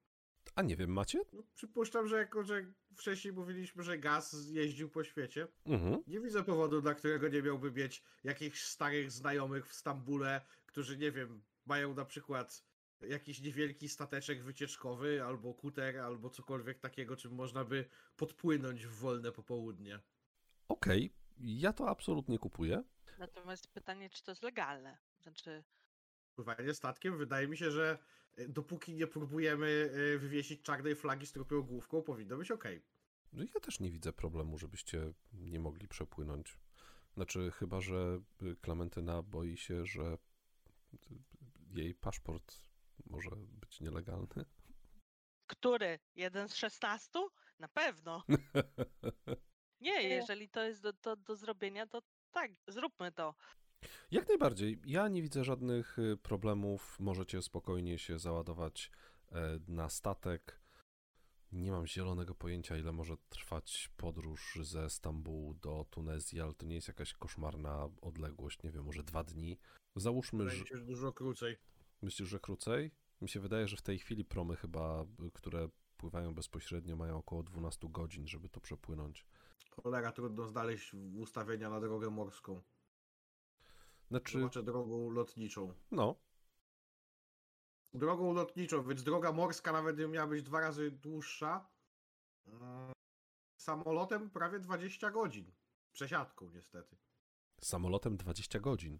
A 0.56 0.62
nie 0.62 0.76
wiem, 0.76 0.90
macie? 0.90 1.22
No, 1.34 1.44
przypuszczam, 1.56 2.08
że 2.08 2.18
jako, 2.18 2.44
że 2.44 2.66
wcześniej 2.96 3.34
mówiliśmy, 3.34 3.84
że 3.84 3.98
gaz 3.98 4.36
jeździł 4.50 4.90
po 4.90 5.04
świecie, 5.04 5.48
Mhm. 5.66 6.04
nie 6.08 6.20
widzę 6.20 6.44
powodu, 6.44 6.82
dla 6.82 6.94
którego 6.94 7.28
nie 7.28 7.42
miałby 7.42 7.72
mieć 7.72 8.04
jakichś 8.24 8.64
starych 8.64 9.12
znajomych 9.12 9.68
w 9.68 9.74
Stambule, 9.74 10.42
którzy, 10.66 10.98
nie 10.98 11.12
wiem, 11.12 11.44
mają 11.66 11.94
na 11.94 12.06
przykład 12.06 12.64
jakiś 13.02 13.42
niewielki 13.42 13.90
stateczek 13.90 14.44
wycieczkowy, 14.44 15.24
albo 15.24 15.54
kuter, 15.54 15.98
albo 15.98 16.30
cokolwiek 16.30 16.80
takiego, 16.80 17.16
czym 17.16 17.32
można 17.34 17.66
by 17.66 17.86
podpłynąć 18.18 18.86
w 18.86 18.92
wolne 19.00 19.32
popołudnie. 19.32 20.00
Okej, 20.68 21.14
ja 21.40 21.74
to 21.74 21.90
absolutnie 21.90 22.40
kupuję. 22.40 22.84
Natomiast 23.20 23.68
pytanie, 23.68 24.10
czy 24.10 24.24
to 24.24 24.32
jest 24.32 24.44
legalne? 24.44 24.98
Znaczy, 25.22 25.64
Pływanie 26.36 26.74
statkiem, 26.74 27.18
wydaje 27.18 27.48
mi 27.48 27.58
się, 27.58 27.72
że 27.72 27.98
dopóki 28.50 28.94
nie 28.94 29.08
próbujemy 29.08 29.91
e, 30.15 30.17
wywiesić 30.17 30.62
czarnej 30.62 30.96
flagi 30.96 31.26
z 31.26 31.32
trupią 31.32 31.62
główką, 31.62 32.02
powinno 32.02 32.38
być 32.38 32.52
ok. 32.52 32.63
No 33.34 33.44
Ja 33.44 33.60
też 33.62 33.80
nie 33.80 33.91
widzę 33.91 34.13
problemu, 34.13 34.58
żebyście 34.58 35.13
nie 35.34 35.60
mogli 35.60 35.88
przepłynąć. 35.88 36.60
Znaczy, 37.13 37.52
chyba 37.52 37.82
że 37.82 38.22
y, 38.41 38.56
Klementyna 38.56 39.22
boi 39.22 39.58
się, 39.58 39.86
że 39.86 40.17
y, 40.94 40.98
jej 41.74 41.96
paszport 41.96 42.62
może 43.06 43.30
być 43.36 43.82
nielegalny. 43.82 44.46
który? 45.48 46.00
Jeden 46.15 46.50
z 46.50 46.56
szesnastu? 46.56 47.30
Na 47.60 47.67
pewno. 47.67 48.24
Nie, 49.82 50.04
jeżeli 50.04 50.50
to 50.50 50.63
jest 50.63 50.82
do, 50.82 50.94
do, 50.94 51.15
do 51.15 51.36
zrobienia, 51.36 51.88
to 51.88 52.02
tak, 52.32 52.52
zróbmy 52.67 53.12
to. 53.12 53.36
Jak 54.12 54.28
najbardziej. 54.28 54.80
Ja 54.86 55.08
nie 55.08 55.22
widzę 55.22 55.44
żadnych 55.44 56.00
y, 56.00 56.17
problemów. 56.17 57.00
Możecie 57.00 57.41
spokojnie 57.41 58.00
się 58.00 58.20
załadować 58.20 58.91
e, 59.32 59.60
na 59.67 59.89
statek. 59.89 60.62
Nie 61.52 61.72
mam 61.72 61.88
zielonego 61.88 62.36
pojęcia, 62.36 62.78
ile 62.78 62.91
może 62.91 63.17
trwać 63.30 63.89
podróż 63.98 64.60
ze 64.62 64.89
Stambułu 64.89 65.54
do 65.54 65.86
Tunezji, 65.89 66.41
ale 66.41 66.54
to 66.54 66.65
nie 66.65 66.76
jest 66.76 66.88
jakaś 66.88 67.13
koszmarna 67.13 67.89
odległość. 68.02 68.63
Nie 68.63 68.72
wiem, 68.72 68.84
może 68.86 69.04
dwa 69.04 69.24
dni. 69.24 69.60
Załóżmy, 69.96 70.50
że. 70.50 70.58
Będzie 70.58 70.78
dużo 70.78 71.13
krócej. 71.13 71.58
Myślisz, 72.02 72.30
że 72.30 72.39
krócej? 72.39 72.91
Mi 73.22 73.30
się 73.30 73.39
wydaje, 73.39 73.67
że 73.67 73.78
w 73.78 73.82
tej 73.82 74.00
chwili 74.00 74.26
promy 74.26 74.56
chyba, 74.56 75.06
y, 75.28 75.32
które 75.34 75.70
pływają 75.98 76.34
bezpośrednio, 76.34 76.96
mają 76.96 77.17
około 77.17 77.44
12 77.44 77.89
godzin, 77.89 78.28
żeby 78.28 78.50
to 78.50 78.62
przepłynąć. 78.62 79.26
Cholera, 79.72 80.12
trudno 80.12 80.48
znaleźć 80.48 80.94
ustawienia 81.20 81.70
na 81.70 81.80
drogę 81.80 82.10
morską. 82.10 82.62
Znaczy, 84.12 84.39
Znaczy 84.39 84.63
drogą 84.63 85.10
lotniczą. 85.10 85.74
no, 85.91 86.15
Drogą 87.93 88.34
lotniczą, 88.34 88.84
więc 88.84 89.04
droga 89.04 89.32
morska 89.32 89.71
nawet 89.71 89.97
miała 90.10 90.28
być 90.28 90.43
dwa 90.43 90.60
razy 90.60 90.91
dłuższa. 90.91 91.69
mm, 92.47 92.91
Samolotem 93.58 94.30
prawie 94.30 94.60
20 94.60 95.12
godzin. 95.12 95.52
Przesiadką 95.91 96.50
niestety. 96.50 96.97
samolotem 97.62 98.17
20 98.17 98.60
godzin. 98.60 99.00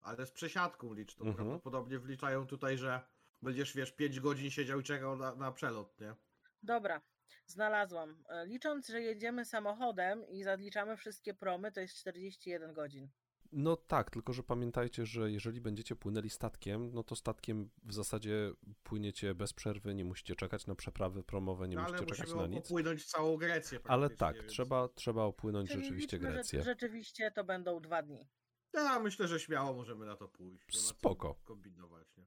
Ale 0.00 0.26
z 0.26 0.30
przesiadką 0.32 0.92
liczną. 0.94 1.26
Mhm. 1.26 1.36
Prawdopodobnie 1.46 1.98
wliczają 1.98 2.46
tutaj, 2.46 2.78
że 2.78 3.00
będziesz, 3.42 3.74
wiesz, 3.74 3.92
5 3.92 4.20
godzin 4.20 4.50
siedział 4.50 4.80
i 4.80 4.82
czekał 4.84 5.16
na, 5.16 5.34
na 5.34 5.52
przelot, 5.52 6.00
nie? 6.00 6.14
Dobra, 6.62 7.00
znalazłam. 7.46 8.24
E, 8.28 8.46
Licząc, 8.46 8.88
że 8.88 9.00
jedziemy 9.00 9.44
samochodem 9.44 10.26
i 10.28 10.42
zaliczamy 10.42 10.96
wszystkie 10.96 11.34
promy, 11.34 11.72
to 11.72 11.80
jest 11.80 11.96
41 11.96 12.72
godzin. 12.74 13.08
No 13.52 13.76
tak, 13.76 14.10
tylko 14.10 14.32
że 14.32 14.42
pamiętajcie, 14.42 15.06
że 15.06 15.30
jeżeli 15.30 15.60
będziecie 15.60 15.96
płynęli 15.96 16.30
statkiem, 16.30 16.90
no 16.92 17.02
to 17.02 17.16
statkiem 17.16 17.70
w 17.82 17.92
zasadzie 17.94 18.52
płyniecie 18.82 19.34
bez 19.34 19.52
przerwy, 19.52 19.94
nie 19.94 20.04
musicie 20.04 20.36
czekać 20.36 20.66
na 20.66 20.74
przeprawy 20.74 21.22
promowe, 21.22 21.68
nie 21.68 21.76
No, 21.76 21.82
musicie 21.82 22.06
czekać 22.06 22.34
na 22.34 22.46
nic. 22.46 22.62
popłynąć 22.62 23.04
całą 23.04 23.36
Grecję 23.36 23.78
Ale 23.84 24.10
tak, 24.10 24.36
więc- 24.36 24.48
trzeba, 24.52 24.88
trzeba 24.88 25.22
opłynąć 25.22 25.70
Czyli 25.70 25.82
rzeczywiście 25.82 26.16
liczmy, 26.16 26.28
że 26.30 26.34
Grecję. 26.34 26.62
rzeczywiście 26.62 27.30
to 27.30 27.44
będą 27.44 27.80
dwa 27.80 28.02
dni. 28.02 28.28
Ja 28.72 28.98
myślę, 29.00 29.28
że 29.28 29.40
śmiało 29.40 29.72
możemy 29.74 30.06
na 30.06 30.16
to 30.16 30.28
pójść. 30.28 30.60
Nie 30.74 30.78
ma 30.80 30.82
co 30.82 30.88
Spoko. 30.88 31.34
kombinować, 31.44 32.16
nie? 32.16 32.26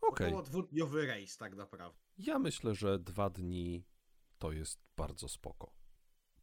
Okej, 0.00 0.26
Około 0.26 0.42
dwudniowy 0.42 1.06
rejs 1.06 1.36
tak 1.36 1.54
naprawdę. 1.56 1.98
ja 2.18 2.38
myślę, 2.38 2.74
że 2.74 2.98
dwa 2.98 3.30
dni 3.30 3.84
to 4.38 4.52
jest 4.52 4.80
bardzo 4.96 5.28
spoko. 5.28 5.72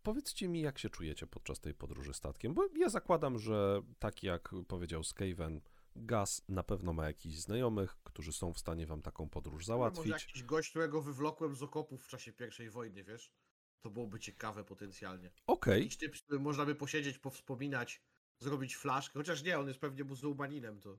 Powiedzcie 0.03 0.47
mi, 0.47 0.61
jak 0.61 0.79
się 0.79 0.89
czujecie 0.89 1.27
podczas 1.27 1.59
tej 1.59 1.73
podróży 1.73 2.13
statkiem, 2.13 2.53
bo 2.53 2.67
ja 2.77 2.89
zakładam, 2.89 3.39
że 3.39 3.81
tak 3.99 4.23
jak 4.23 4.49
powiedział 4.67 5.03
Skaven, 5.03 5.61
Gaz 5.95 6.41
na 6.49 6.63
pewno 6.63 6.93
ma 6.93 7.07
jakichś 7.07 7.35
znajomych, 7.37 7.97
którzy 8.03 8.33
są 8.33 8.53
w 8.53 8.59
stanie 8.59 8.87
wam 8.87 9.01
taką 9.01 9.29
podróż 9.29 9.53
Może 9.53 9.65
załatwić. 9.65 10.07
jakiś 10.07 10.43
gość, 10.43 10.69
którego 10.69 11.01
wywlokłem 11.01 11.55
z 11.55 11.63
okopów 11.63 12.05
w 12.05 12.07
czasie 12.07 12.33
pierwszej 12.33 12.69
wojny, 12.69 13.03
wiesz? 13.03 13.33
To 13.81 13.89
byłoby 13.89 14.19
ciekawe 14.19 14.63
potencjalnie. 14.63 15.31
Okej, 15.47 15.79
Jakiś 15.83 15.97
typ, 15.97 16.17
z 16.17 16.21
którym 16.21 16.41
można 16.41 16.65
by 16.65 16.75
posiedzieć, 16.75 17.17
powspominać, 17.19 18.01
zrobić 18.39 18.75
flaszkę, 18.75 19.13
chociaż 19.19 19.43
nie, 19.43 19.59
on 19.59 19.67
jest 19.67 19.79
pewnie 19.79 20.03
muzułmaninem, 20.03 20.79
to, 20.79 20.97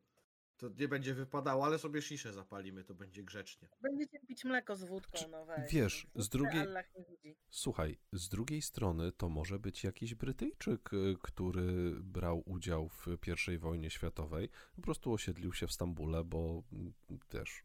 To 0.63 0.69
nie 0.79 0.89
będzie 0.89 1.15
wypadało, 1.15 1.65
ale 1.65 1.79
sobie 1.79 2.03
sziszę 2.03 2.33
zapalimy, 2.33 2.85
to 2.85 2.95
będzie 2.95 3.23
grzecznie. 3.23 3.69
Będziecie 3.83 4.19
pić 4.21 4.45
mleko 4.45 4.77
z 4.77 4.85
wódką, 4.85 5.19
Czy- 5.19 5.29
no 5.29 5.47
weź. 5.47 5.73
wiesz, 5.73 6.07
no, 6.15 6.23
z 6.23 6.29
drugiej-. 6.29 6.67
Słuchaj, 7.51 7.99
z 8.13 8.29
drugiej 8.29 8.63
strony 8.63 9.13
to 9.13 9.29
może 9.29 9.59
być 9.59 9.85
jakiś 9.85 10.15
Brytyjczyk, 10.15 10.93
y, 10.93 11.17
który 11.23 11.97
brał 12.01 12.43
udział 12.47 12.89
w 12.89 13.07
I 13.55 13.59
wojnie 13.59 13.91
światowej, 13.91 14.49
po 14.77 14.83
prostu 14.83 15.13
osiedlił 15.13 15.53
się 15.53 15.67
w 15.67 15.73
Stambule, 15.73 16.25
bo 16.25 16.63
mm, 16.73 16.93
też, 17.29 17.65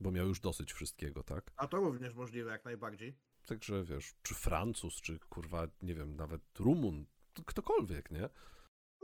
bo 0.00 0.10
miał 0.10 0.28
już 0.28 0.40
dosyć 0.40 0.72
wszystkiego, 0.72 1.22
tak? 1.22 1.50
A 1.56 1.66
to 1.66 1.76
również 1.76 2.14
możliwe, 2.14 2.50
jak 2.50 2.64
najbardziej. 2.64 3.16
Także 3.46 3.84
wiesz, 3.84 4.14
czy 4.22 4.34
Francuz, 4.34 5.00
czy 5.00 5.18
kurwa, 5.18 5.68
nie 5.82 5.94
wiem, 5.94 6.16
nawet 6.16 6.42
Rumun, 6.58 7.06
to 7.34 7.42
ktokolwiek, 7.44 8.10
nie? 8.10 8.28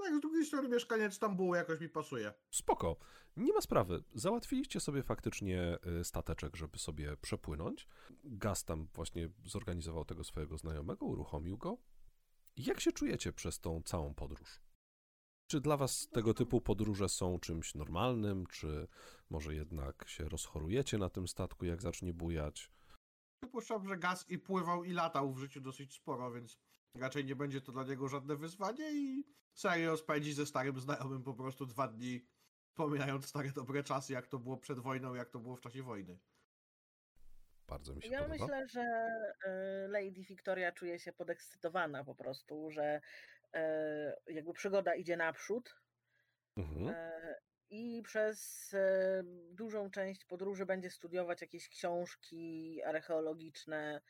Jak 0.04 0.16
z 0.16 0.20
drugiej 0.20 0.44
strony 0.44 0.68
mieszkaniec 0.68 1.14
Stambułu 1.14 1.54
jakoś 1.54 1.80
mi 1.80 1.88
pasuje. 1.88 2.34
Spoko, 2.50 2.96
nie 3.36 3.52
ma 3.52 3.60
sprawy. 3.60 4.04
Załatwiliście 4.14 4.80
sobie 4.80 5.02
faktycznie 5.02 5.78
y, 6.00 6.04
stateczek, 6.04 6.56
żeby 6.56 6.78
sobie 6.78 7.16
przepłynąć. 7.16 7.88
Gaz 8.24 8.64
tam 8.64 8.88
właśnie 8.94 9.28
zorganizował 9.44 10.04
tego 10.04 10.24
swojego 10.24 10.58
znajomego, 10.58 11.06
uruchomił 11.06 11.58
go. 11.58 11.78
Jak 12.56 12.80
się 12.80 12.92
czujecie 12.92 13.32
przez 13.32 13.60
tą 13.60 13.82
całą 13.84 14.14
podróż? 14.14 14.60
Czy 15.46 15.60
dla 15.60 15.76
was 15.76 16.08
tego 16.08 16.34
typu 16.34 16.60
podróże 16.60 17.08
są 17.08 17.38
czymś 17.38 17.74
normalnym, 17.74 18.46
czy 18.46 18.88
może 19.30 19.54
jednak 19.54 20.08
się 20.08 20.28
rozchorujecie 20.28 20.98
na 20.98 21.10
tym 21.10 21.28
statku, 21.28 21.64
jak 21.64 21.82
zacznie 21.82 22.14
bujać? 22.14 22.70
Przypuszczam, 23.40 23.88
że 23.88 23.96
gaz 23.96 24.30
i 24.30 24.38
pływał 24.38 24.84
i 24.84 24.92
latał 24.92 25.32
w 25.32 25.38
życiu 25.38 25.60
dosyć 25.60 25.94
sporo, 25.94 26.32
więc 26.32 26.58
raczej 26.94 27.24
nie 27.24 27.36
będzie 27.36 27.60
to 27.60 27.72
dla 27.72 27.84
niego 27.84 28.08
żadne 28.08 28.36
wyzwanie 28.36 28.92
i 28.92 29.24
serio 29.54 29.96
spędzi 29.96 30.32
ze 30.32 30.46
starym 30.46 30.80
znajomym 30.80 31.22
po 31.22 31.34
prostu 31.34 31.66
dwa 31.66 31.88
dni, 31.88 32.26
wspominając 32.68 33.26
stare 33.26 33.50
dobre 33.52 33.82
czasy, 33.82 34.12
jak 34.12 34.26
to 34.26 34.38
było 34.38 34.56
przed 34.56 34.78
wojną, 34.78 35.14
jak 35.14 35.30
to 35.30 35.38
było 35.38 35.56
w 35.56 35.60
czasie 35.60 35.82
wojny. 35.82 36.18
Bardzo 37.68 37.94
mi 37.94 38.02
się 38.02 38.08
Ja 38.08 38.22
podoba. 38.22 38.44
myślę, 38.46 38.66
że 38.68 38.80
e, 39.46 39.88
Lady 39.88 40.22
Victoria 40.28 40.72
czuje 40.72 40.98
się 40.98 41.12
podekscytowana 41.12 42.04
po 42.04 42.14
prostu, 42.14 42.70
że 42.70 43.00
e, 43.54 44.16
jakby 44.26 44.52
przygoda 44.52 44.94
idzie 44.94 45.16
naprzód 45.16 45.74
Mhm. 46.56 46.88
e, 46.88 47.34
i 47.70 48.02
przez 48.02 48.70
dużą 49.50 49.90
część 49.90 50.24
podróży 50.24 50.66
będzie 50.66 50.90
studiować 50.90 51.40
jakieś 51.40 51.68
książki 51.68 52.82
archeologiczne, 52.82 54.00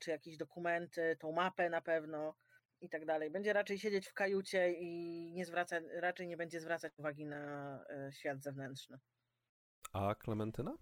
czy 0.00 0.10
jakieś 0.10 0.36
dokumenty, 0.36 1.16
tą 1.20 1.32
mapę 1.32 1.70
na 1.70 1.80
pewno 1.80 2.34
i 2.80 2.88
tak 2.88 3.06
dalej. 3.06 3.30
Będzie 3.30 3.52
raczej 3.52 3.78
siedzieć 3.78 4.08
w 4.08 4.14
kajucie 4.14 4.72
i 4.72 5.32
nie 5.32 5.44
zwraca, 5.44 5.76
raczej 6.00 6.26
nie 6.26 6.36
będzie 6.36 6.60
zwracać 6.60 6.98
uwagi 6.98 7.26
na 7.26 7.74
e, 7.88 8.12
świat 8.12 8.42
zewnętrzny. 8.42 8.98
A 9.92 10.14
Klementyna? 10.14 10.76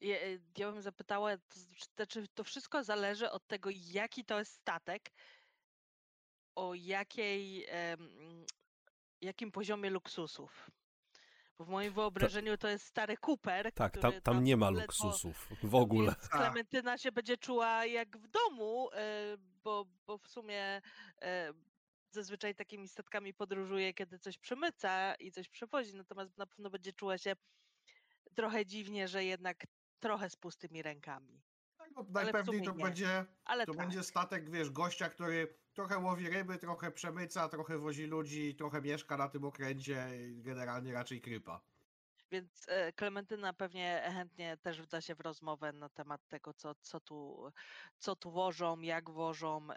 Ja, 0.00 0.16
e, 0.16 0.38
ja 0.58 0.72
bym 0.72 0.82
zapytała, 0.82 1.36
to 1.36 1.60
znaczy 1.96 2.28
to 2.34 2.44
wszystko 2.44 2.84
zależy 2.84 3.30
od 3.30 3.46
tego, 3.46 3.70
jaki 3.72 4.24
to 4.24 4.38
jest 4.38 4.52
statek, 4.52 5.10
o 6.54 6.74
jakiej, 6.74 7.66
jakim 9.20 9.52
poziomie 9.52 9.90
luksusów. 9.90 10.70
Bo 11.58 11.64
w 11.64 11.68
moim 11.68 11.92
wyobrażeniu 11.92 12.56
to 12.58 12.68
jest 12.68 12.86
stary 12.86 13.16
Cooper. 13.16 13.72
Tak, 13.72 13.92
który 13.92 14.02
tam, 14.02 14.20
tam 14.22 14.44
nie 14.44 14.56
ma 14.56 14.70
luksusów 14.70 15.48
w 15.62 15.74
ogóle. 15.74 16.06
Więc 16.06 16.28
Klementyna 16.28 16.98
się 16.98 17.12
będzie 17.12 17.36
czuła 17.36 17.86
jak 17.86 18.18
w 18.18 18.28
domu, 18.28 18.88
e, 18.92 19.36
bo, 19.64 19.86
bo 20.06 20.18
w 20.18 20.28
sumie 20.28 20.82
e, 21.22 21.52
zazwyczaj 22.10 22.54
takimi 22.54 22.88
statkami 22.88 23.34
podróżuje, 23.34 23.94
kiedy 23.94 24.18
coś 24.18 24.38
przemyca 24.38 25.14
i 25.14 25.30
coś 25.32 25.48
przewozi, 25.48 25.94
natomiast 25.94 26.38
na 26.38 26.46
pewno 26.46 26.70
będzie 26.70 26.92
czuła 26.92 27.18
się 27.18 27.32
trochę 28.34 28.66
dziwnie, 28.66 29.08
że 29.08 29.24
jednak 29.24 29.66
trochę 30.00 30.30
z 30.30 30.36
pustymi 30.36 30.82
rękami. 30.82 31.42
Tak, 31.76 31.90
no, 31.96 32.02
w 32.02 32.10
najpewniej 32.10 32.62
to 32.62 32.72
nie. 32.72 32.84
będzie 32.84 33.24
Ale 33.44 33.66
To 33.66 33.72
tak. 33.74 33.86
będzie 33.86 34.02
statek, 34.02 34.50
wiesz, 34.50 34.70
gościa, 34.70 35.08
który 35.08 35.58
trochę 35.74 35.98
łowi 35.98 36.28
ryby, 36.28 36.58
trochę 36.58 36.90
przemyca, 36.90 37.48
trochę 37.48 37.78
wozi 37.78 38.06
ludzi, 38.06 38.54
trochę 38.54 38.82
mieszka 38.82 39.16
na 39.16 39.28
tym 39.28 39.44
okręcie 39.44 40.08
i 40.30 40.42
generalnie 40.42 40.92
raczej 40.92 41.20
krypa. 41.20 41.60
Więc 42.30 42.66
e, 42.68 42.92
Klementyna 42.92 43.52
pewnie 43.52 44.02
chętnie 44.14 44.56
też 44.56 44.82
wda 44.82 45.00
się 45.00 45.14
w 45.14 45.20
rozmowę 45.20 45.72
na 45.72 45.88
temat 45.88 46.28
tego, 46.28 46.54
co, 46.54 46.74
co, 46.74 47.00
tu, 47.00 47.50
co 47.98 48.16
tu 48.16 48.30
wożą, 48.30 48.80
jak 48.80 49.10
wożą, 49.10 49.68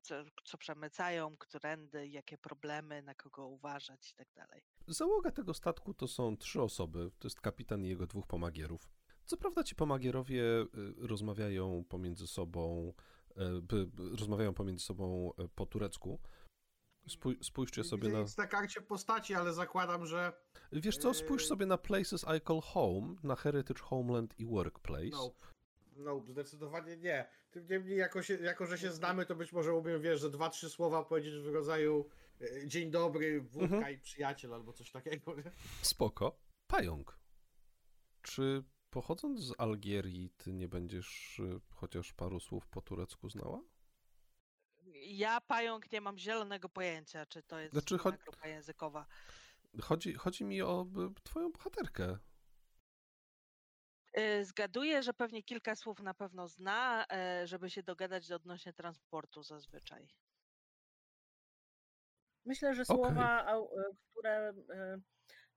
co, 0.00 0.14
co 0.44 0.58
przemycają, 0.58 1.36
którędy, 1.36 2.08
jakie 2.08 2.38
problemy, 2.38 3.02
na 3.02 3.14
kogo 3.14 3.46
uważać 3.46 4.10
i 4.10 4.14
tak 4.14 4.28
dalej. 4.34 4.62
Załoga 4.86 5.30
tego 5.30 5.54
statku 5.54 5.94
to 5.94 6.08
są 6.08 6.36
trzy 6.36 6.62
osoby. 6.62 7.10
To 7.18 7.26
jest 7.26 7.40
kapitan 7.40 7.84
i 7.84 7.88
jego 7.88 8.06
dwóch 8.06 8.26
pomagierów. 8.26 8.88
Co 9.24 9.36
prawda 9.36 9.64
ci 9.64 9.74
pomagierowie 9.74 10.42
y, 10.42 10.66
rozmawiają 10.96 11.84
pomiędzy 11.88 12.26
sobą, 12.26 12.92
rozmawiają 14.10 14.54
pomiędzy 14.54 14.84
sobą 14.84 15.32
y, 15.44 15.48
po 15.48 15.66
turecku. 15.66 16.20
Spój, 17.08 17.38
spójrzcie 17.42 17.84
sobie 17.84 18.02
widzę 18.02 18.16
na... 18.18 18.22
nic 18.22 18.36
na 18.36 18.46
karcie 18.46 18.80
postaci, 18.80 19.34
ale 19.34 19.52
zakładam, 19.52 20.06
że 20.06 20.32
Wiesz 20.72 20.98
co, 20.98 21.14
spójrz 21.14 21.42
Yy. 21.42 21.48
sobie 21.48 21.66
na 21.66 21.78
Places 21.78 22.24
I 22.36 22.40
Call 22.46 22.60
Home, 22.60 23.14
na 23.22 23.36
Heritage 23.36 23.82
Homeland 23.82 24.38
i 24.40 24.46
Workplace. 24.46 25.10
nope. 25.10 25.46
Nope, 25.96 26.26
zdecydowanie 26.32 26.96
nie. 26.96 27.28
Tym 27.50 27.66
niemniej, 27.66 27.98
jako, 27.98 28.22
się, 28.22 28.34
jako 28.34 28.66
że 28.66 28.78
się 28.78 28.92
znamy, 28.92 29.26
to 29.26 29.34
być 29.36 29.52
może 29.52 29.74
umiem, 29.74 30.02
wiesz, 30.02 30.20
że 30.20 30.30
dwa, 30.30 30.50
trzy 30.50 30.70
słowa 30.70 31.04
powiedzieć 31.04 31.34
w 31.34 31.46
rodzaju 31.54 32.08
e, 32.40 32.66
dzień 32.66 32.90
dobry, 32.90 33.40
wódka 33.40 33.74
Mhm. 33.76 33.94
i 33.94 33.98
przyjaciel 33.98 34.54
albo 34.54 34.72
coś 34.72 34.90
takiego. 34.90 35.34
Spoko. 35.82 36.38
Pająk. 36.66 37.18
Czy 38.22 38.64
pochodząc 38.90 39.40
z 39.40 39.54
Algierii, 39.58 40.30
ty 40.30 40.52
nie 40.52 40.68
będziesz 40.68 41.38
y, 41.38 41.60
chociaż 41.74 42.12
paru 42.12 42.40
słów 42.40 42.66
po 42.66 42.82
turecku 42.82 43.30
znała? 43.30 43.60
Ja, 45.06 45.40
pająk, 45.40 45.92
nie 45.92 46.00
mam 46.00 46.18
zielonego 46.18 46.68
pojęcia, 46.68 47.26
czy 47.26 47.42
to 47.42 47.58
jest 47.58 47.72
Znaczy, 47.72 47.96
cho- 47.96 48.18
grupa 48.18 48.48
językowa. 48.48 49.06
Chodzi, 49.82 50.14
chodzi 50.14 50.44
mi 50.44 50.62
o 50.62 50.86
y, 51.10 51.22
twoją 51.22 51.52
bohaterkę. 51.52 52.18
E, 54.12 54.44
Zgaduję, 54.44 55.02
że 55.02 55.14
pewnie 55.14 55.42
kilka 55.42 55.76
słów 55.76 56.00
na 56.00 56.14
pewno 56.14 56.48
zna, 56.48 57.06
żeby 57.44 57.70
się 57.70 57.82
dogadać 57.82 58.32
odnośnie 58.32 58.72
transportu 58.72 59.42
zazwyczaj. 59.42 60.08
Myślę, 62.44 62.74
że 62.74 62.84
słowa, 62.84 63.56
e, 63.56 63.64
które 64.10 64.52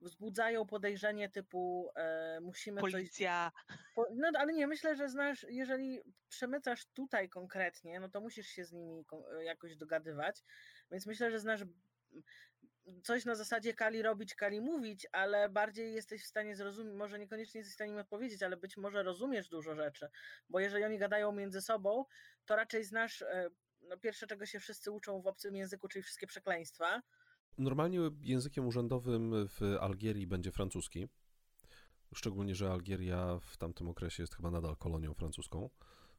wzbudzają 0.01 0.65
podejrzenie 0.65 1.29
typu 1.29 1.91
e, 1.95 2.39
musimy 2.41 2.81
coś 2.81 2.91
Policja, 2.91 3.51
Po, 3.95 4.07
no 4.15 4.31
ale 4.35 4.53
nie, 4.53 4.67
myślę, 4.67 4.95
że 4.95 5.09
znasz, 5.09 5.45
jeżeli 5.49 6.01
przemycasz 6.29 6.85
tutaj 6.85 7.29
konkretnie, 7.29 7.99
no 7.99 8.09
to 8.09 8.21
musisz 8.21 8.47
się 8.47 8.65
z 8.65 8.71
nimi 8.71 9.05
ko- 9.05 9.41
jakoś 9.41 9.77
dogadywać, 9.77 10.43
więc 10.91 11.05
myślę, 11.05 11.31
że 11.31 11.39
znasz 11.39 11.61
m, 11.61 11.73
coś 13.03 13.25
na 13.25 13.35
zasadzie 13.35 13.73
Kali 13.73 14.01
robić, 14.01 14.35
Kali 14.35 14.61
mówić, 14.61 15.07
ale 15.11 15.49
bardziej 15.49 15.93
jesteś 15.93 16.23
w 16.23 16.27
stanie 16.27 16.55
zrozumieć, 16.55 16.95
może 16.95 17.19
niekoniecznie 17.19 17.59
jesteś 17.59 17.73
w 17.73 17.75
stanie 17.75 17.91
im 17.91 17.99
odpowiedzieć, 17.99 18.43
ale 18.43 18.57
być 18.57 18.77
może 18.77 19.03
rozumiesz 19.03 19.49
dużo 19.49 19.75
rzeczy, 19.75 20.09
bo 20.49 20.59
jeżeli 20.59 20.83
oni 20.83 20.97
gadają 20.97 21.31
między 21.31 21.61
sobą, 21.61 22.05
to 22.45 22.55
raczej 22.55 22.83
znasz 22.83 23.21
e, 23.21 23.49
no, 23.81 23.97
pierwsze, 23.97 24.27
czego 24.27 24.45
się 24.45 24.59
wszyscy 24.59 24.91
uczą 24.91 25.21
w 25.21 25.27
obcym 25.27 25.55
języku, 25.55 25.87
czyli 25.87 26.03
wszystkie 26.03 26.27
przekleństwa, 26.27 27.01
Normalnie 27.61 27.99
językiem 28.21 28.67
urzędowym 28.67 29.47
w 29.47 29.61
Algierii 29.81 30.27
będzie 30.27 30.51
francuski. 30.51 31.07
Szczególnie, 32.15 32.55
że 32.55 32.71
Algieria 32.71 33.39
w 33.39 33.57
tamtym 33.57 33.89
okresie 33.89 34.23
jest 34.23 34.35
chyba 34.35 34.51
nadal 34.51 34.77
kolonią 34.77 35.13
francuską, 35.13 35.69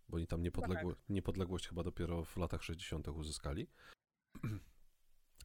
bo 0.08 0.16
oni 0.16 0.26
tam 0.26 0.42
niepodległo- 0.42 0.94
niepodległość 1.08 1.68
chyba 1.68 1.82
dopiero 1.82 2.24
w 2.24 2.36
latach 2.36 2.62
60. 2.62 3.08
uzyskali. 3.08 3.68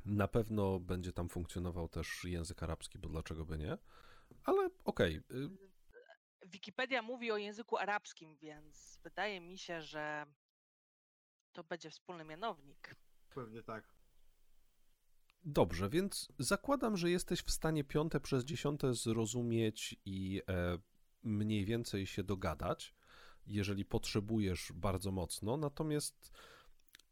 Na 0.05 0.27
pewno 0.27 0.79
będzie 0.79 1.13
tam 1.13 1.29
funkcjonował 1.29 1.89
też 1.89 2.23
język 2.23 2.63
arabski, 2.63 2.99
bo 2.99 3.09
dlaczego 3.09 3.45
by 3.45 3.57
nie? 3.57 3.77
Ale 4.43 4.69
okej, 4.83 5.15
y, 5.15 5.49
Wikipedia 6.47 7.01
mówi 7.01 7.31
o 7.31 7.37
języku 7.37 7.77
arabskim, 7.77 8.35
więc 8.37 8.99
wydaje 9.03 9.41
mi 9.41 9.57
się, 9.57 9.81
że 9.81 10.25
to 11.51 11.63
będzie 11.63 11.89
wspólny 11.89 12.23
mianownik. 12.23 12.95
Pewnie 13.29 13.63
tak. 13.63 13.96
Dobrze, 15.49 15.89
więc 15.89 16.27
zakładam, 16.39 16.97
że 16.97 17.09
jesteś 17.09 17.41
w 17.41 17.51
stanie 17.51 17.83
piąte 17.83 18.19
przez 18.19 18.45
dziesiąte 18.45 18.93
zrozumieć 18.93 19.95
i 20.05 20.41
e, 20.49 20.77
mniej 21.23 21.65
więcej 21.65 22.05
się 22.05 22.23
dogadać, 22.23 22.95
jeżeli 23.45 23.85
potrzebujesz 23.85 24.71
bardzo 24.75 25.11
mocno. 25.11 25.57
Natomiast 25.57 26.31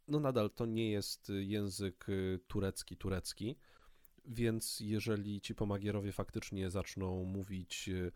no 0.07 0.19
nadal 0.19 0.51
to 0.51 0.65
nie 0.65 0.91
jest 0.91 1.31
język 1.39 2.09
y, 2.09 2.39
turecki, 2.47 2.97
turecki, 2.97 3.55
więc 4.25 4.79
jeżeli 4.79 5.41
ci 5.41 5.55
pomagierowie 5.55 6.11
faktycznie 6.11 6.69
zaczną 6.69 7.23
mówić 7.23 7.89
y, 7.89 8.11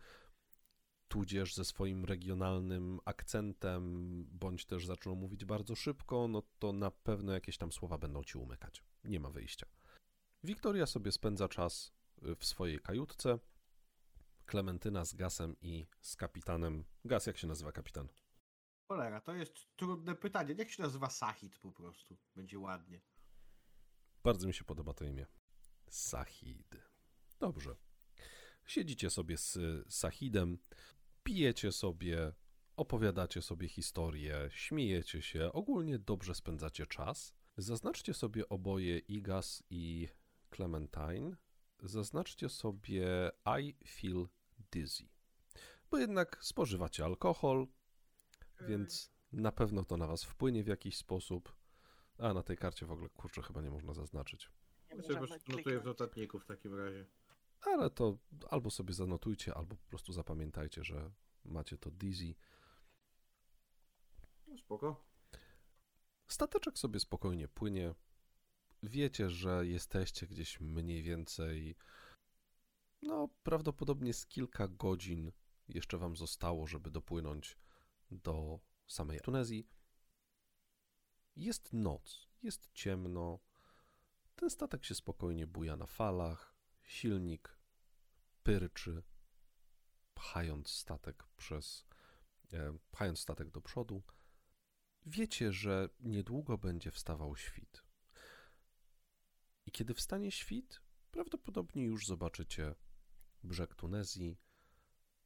tudzież 1.08 1.54
ze 1.54 1.64
swoim 1.64 2.04
regionalnym 2.04 3.00
akcentem, 3.04 4.24
bądź 4.32 4.66
też 4.66 4.86
zaczną 4.86 5.14
mówić 5.14 5.44
bardzo 5.44 5.74
szybko, 5.74 6.28
no 6.28 6.42
to 6.58 6.72
na 6.72 6.90
pewno 6.90 7.32
jakieś 7.32 7.58
tam 7.58 7.72
słowa 7.72 7.98
będą 7.98 8.24
ci 8.24 8.38
umykać. 8.38 8.82
Nie 9.04 9.20
ma 9.20 9.30
wyjścia. 9.30 9.79
Wiktoria 10.44 10.86
sobie 10.86 11.12
spędza 11.12 11.48
czas 11.48 11.92
w 12.22 12.44
swojej 12.44 12.80
kajutce. 12.80 13.38
Klementyna 14.46 15.04
z 15.04 15.14
Gasem 15.14 15.56
i 15.60 15.86
z 16.00 16.16
kapitanem. 16.16 16.84
Gas, 17.04 17.26
jak 17.26 17.38
się 17.38 17.46
nazywa 17.46 17.72
kapitan? 17.72 18.08
Cholera, 18.88 19.20
to 19.20 19.34
jest 19.34 19.76
trudne 19.76 20.14
pytanie. 20.14 20.54
Jak 20.58 20.70
się 20.70 20.82
nazywa 20.82 21.10
Sahid 21.10 21.58
po 21.58 21.72
prostu? 21.72 22.16
Będzie 22.36 22.58
ładnie. 22.58 23.00
Bardzo 24.22 24.46
mi 24.46 24.54
się 24.54 24.64
podoba 24.64 24.94
to 24.94 25.04
imię. 25.04 25.26
Sahid. 25.90 26.76
Dobrze. 27.40 27.76
Siedzicie 28.66 29.10
sobie 29.10 29.36
z 29.36 29.58
Sahidem, 29.88 30.58
pijecie 31.22 31.72
sobie, 31.72 32.32
opowiadacie 32.76 33.42
sobie 33.42 33.68
historię, 33.68 34.48
śmiejecie 34.52 35.22
się, 35.22 35.52
ogólnie 35.52 35.98
dobrze 35.98 36.34
spędzacie 36.34 36.86
czas. 36.86 37.34
Zaznaczcie 37.56 38.14
sobie 38.14 38.48
oboje 38.48 38.98
Igas 38.98 39.62
i 39.70 40.08
Clementine. 40.50 41.36
Zaznaczcie 41.82 42.48
sobie 42.48 43.30
I 43.60 43.74
feel 43.86 44.28
dizzy. 44.72 45.04
Bo 45.90 45.98
jednak 45.98 46.38
spożywacie 46.40 47.04
alkohol, 47.04 47.66
więc 48.60 49.12
na 49.32 49.52
pewno 49.52 49.84
to 49.84 49.96
na 49.96 50.06
was 50.06 50.24
wpłynie 50.24 50.64
w 50.64 50.66
jakiś 50.66 50.96
sposób. 50.96 51.56
A 52.18 52.34
na 52.34 52.42
tej 52.42 52.56
karcie 52.56 52.86
w 52.86 52.92
ogóle 52.92 53.08
kurczę 53.08 53.42
chyba 53.42 53.62
nie 53.62 53.70
można 53.70 53.94
zaznaczyć. 53.94 54.50
Nie 54.90 54.96
Ja 54.96 55.02
sobie 55.02 55.20
po 55.20 55.26
prostu 55.26 55.52
notuję 55.52 55.80
w 55.80 55.84
notatniku 55.84 56.38
w 56.38 56.44
takim 56.44 56.74
razie. 56.74 57.06
Ale 57.60 57.90
to 57.90 58.18
albo 58.50 58.70
sobie 58.70 58.94
zanotujcie, 58.94 59.54
albo 59.54 59.76
po 59.76 59.88
prostu 59.88 60.12
zapamiętajcie, 60.12 60.84
że 60.84 61.10
macie 61.44 61.78
to 61.78 61.90
dizzy. 61.90 62.34
No 64.46 64.58
spoko. 64.58 65.04
Stateczek 66.26 66.78
sobie 66.78 67.00
spokojnie 67.00 67.48
płynie. 67.48 67.94
Wiecie, 68.82 69.30
że 69.30 69.66
jesteście 69.66 70.26
gdzieś 70.26 70.60
mniej 70.60 71.02
więcej. 71.02 71.76
No, 73.02 73.28
prawdopodobnie 73.42 74.14
z 74.14 74.26
kilka 74.26 74.68
godzin 74.68 75.32
jeszcze 75.68 75.98
wam 75.98 76.16
zostało, 76.16 76.66
żeby 76.66 76.90
dopłynąć 76.90 77.58
do 78.10 78.60
samej 78.86 79.20
Tunezji. 79.20 79.68
Jest 81.36 81.72
noc, 81.72 82.28
jest 82.42 82.70
ciemno. 82.72 83.38
Ten 84.36 84.50
statek 84.50 84.84
się 84.84 84.94
spokojnie 84.94 85.46
buja 85.46 85.76
na 85.76 85.86
falach. 85.86 86.54
Silnik 86.82 87.58
pyrczy, 88.42 89.02
pchając 90.14 90.68
statek 90.68 91.26
przez. 91.36 91.86
E, 92.52 92.78
pchając 92.90 93.18
statek 93.18 93.50
do 93.50 93.60
przodu. 93.60 94.02
Wiecie, 95.06 95.52
że 95.52 95.88
niedługo 96.00 96.58
będzie 96.58 96.90
wstawał 96.90 97.36
świt. 97.36 97.89
I 99.66 99.70
kiedy 99.70 99.94
wstanie 99.94 100.30
świt, 100.30 100.80
prawdopodobnie 101.10 101.84
już 101.84 102.06
zobaczycie 102.06 102.74
brzeg 103.42 103.74
Tunezji, 103.74 104.36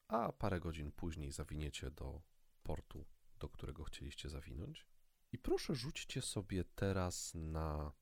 a 0.09 0.33
parę 0.33 0.61
godzin 0.61 0.93
później 0.93 1.33
zawiniecie 1.33 1.91
do 1.91 2.23
portu, 2.63 3.07
do 3.39 3.49
którego 3.49 3.85
chcieliście 3.85 4.29
zawinąć. 4.29 4.87
I 5.33 5.39
proszę 5.39 5.75
rzućcie 5.75 6.23
sobie 6.23 6.65
teraz 6.65 7.35
na 7.35 7.93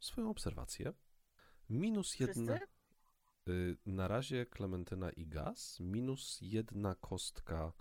swoją 0.00 0.30
obserwację. 0.30 0.92
Minus 1.68 2.20
jedna. 2.20 2.58
Y, 3.48 3.76
Na 3.86 4.08
razie 4.08 4.46
Klementyna 4.46 5.10
i 5.10 5.26
Gaz, 5.26 5.80
minus 5.80 6.38
jedna 6.40 6.94
kostka 6.94 7.72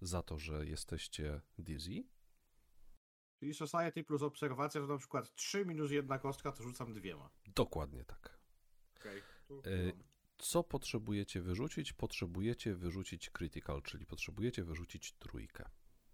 za 0.00 0.22
to, 0.22 0.38
że 0.38 0.66
jesteście 0.66 1.40
dizzy. 1.58 2.04
Czyli 3.44 3.54
Society 3.54 4.04
plus 4.04 4.22
obserwacja 4.22 4.80
to 4.80 4.86
na 4.86 4.98
przykład 4.98 5.34
3 5.34 5.66
minus 5.66 5.90
jedna 5.90 6.18
kostka, 6.18 6.52
to 6.52 6.62
rzucam 6.62 6.94
dwiema. 6.94 7.30
Dokładnie 7.46 8.04
tak. 8.04 8.38
Tu 9.48 9.58
E. 9.58 9.92
Co 10.38 10.64
potrzebujecie 10.64 11.40
wyrzucić? 11.40 11.92
Potrzebujecie 11.92 12.74
wyrzucić 12.74 13.30
critical, 13.30 13.82
czyli 13.82 14.06
potrzebujecie 14.06 14.64
wyrzucić 14.64 15.12
trójkę. 15.12 15.68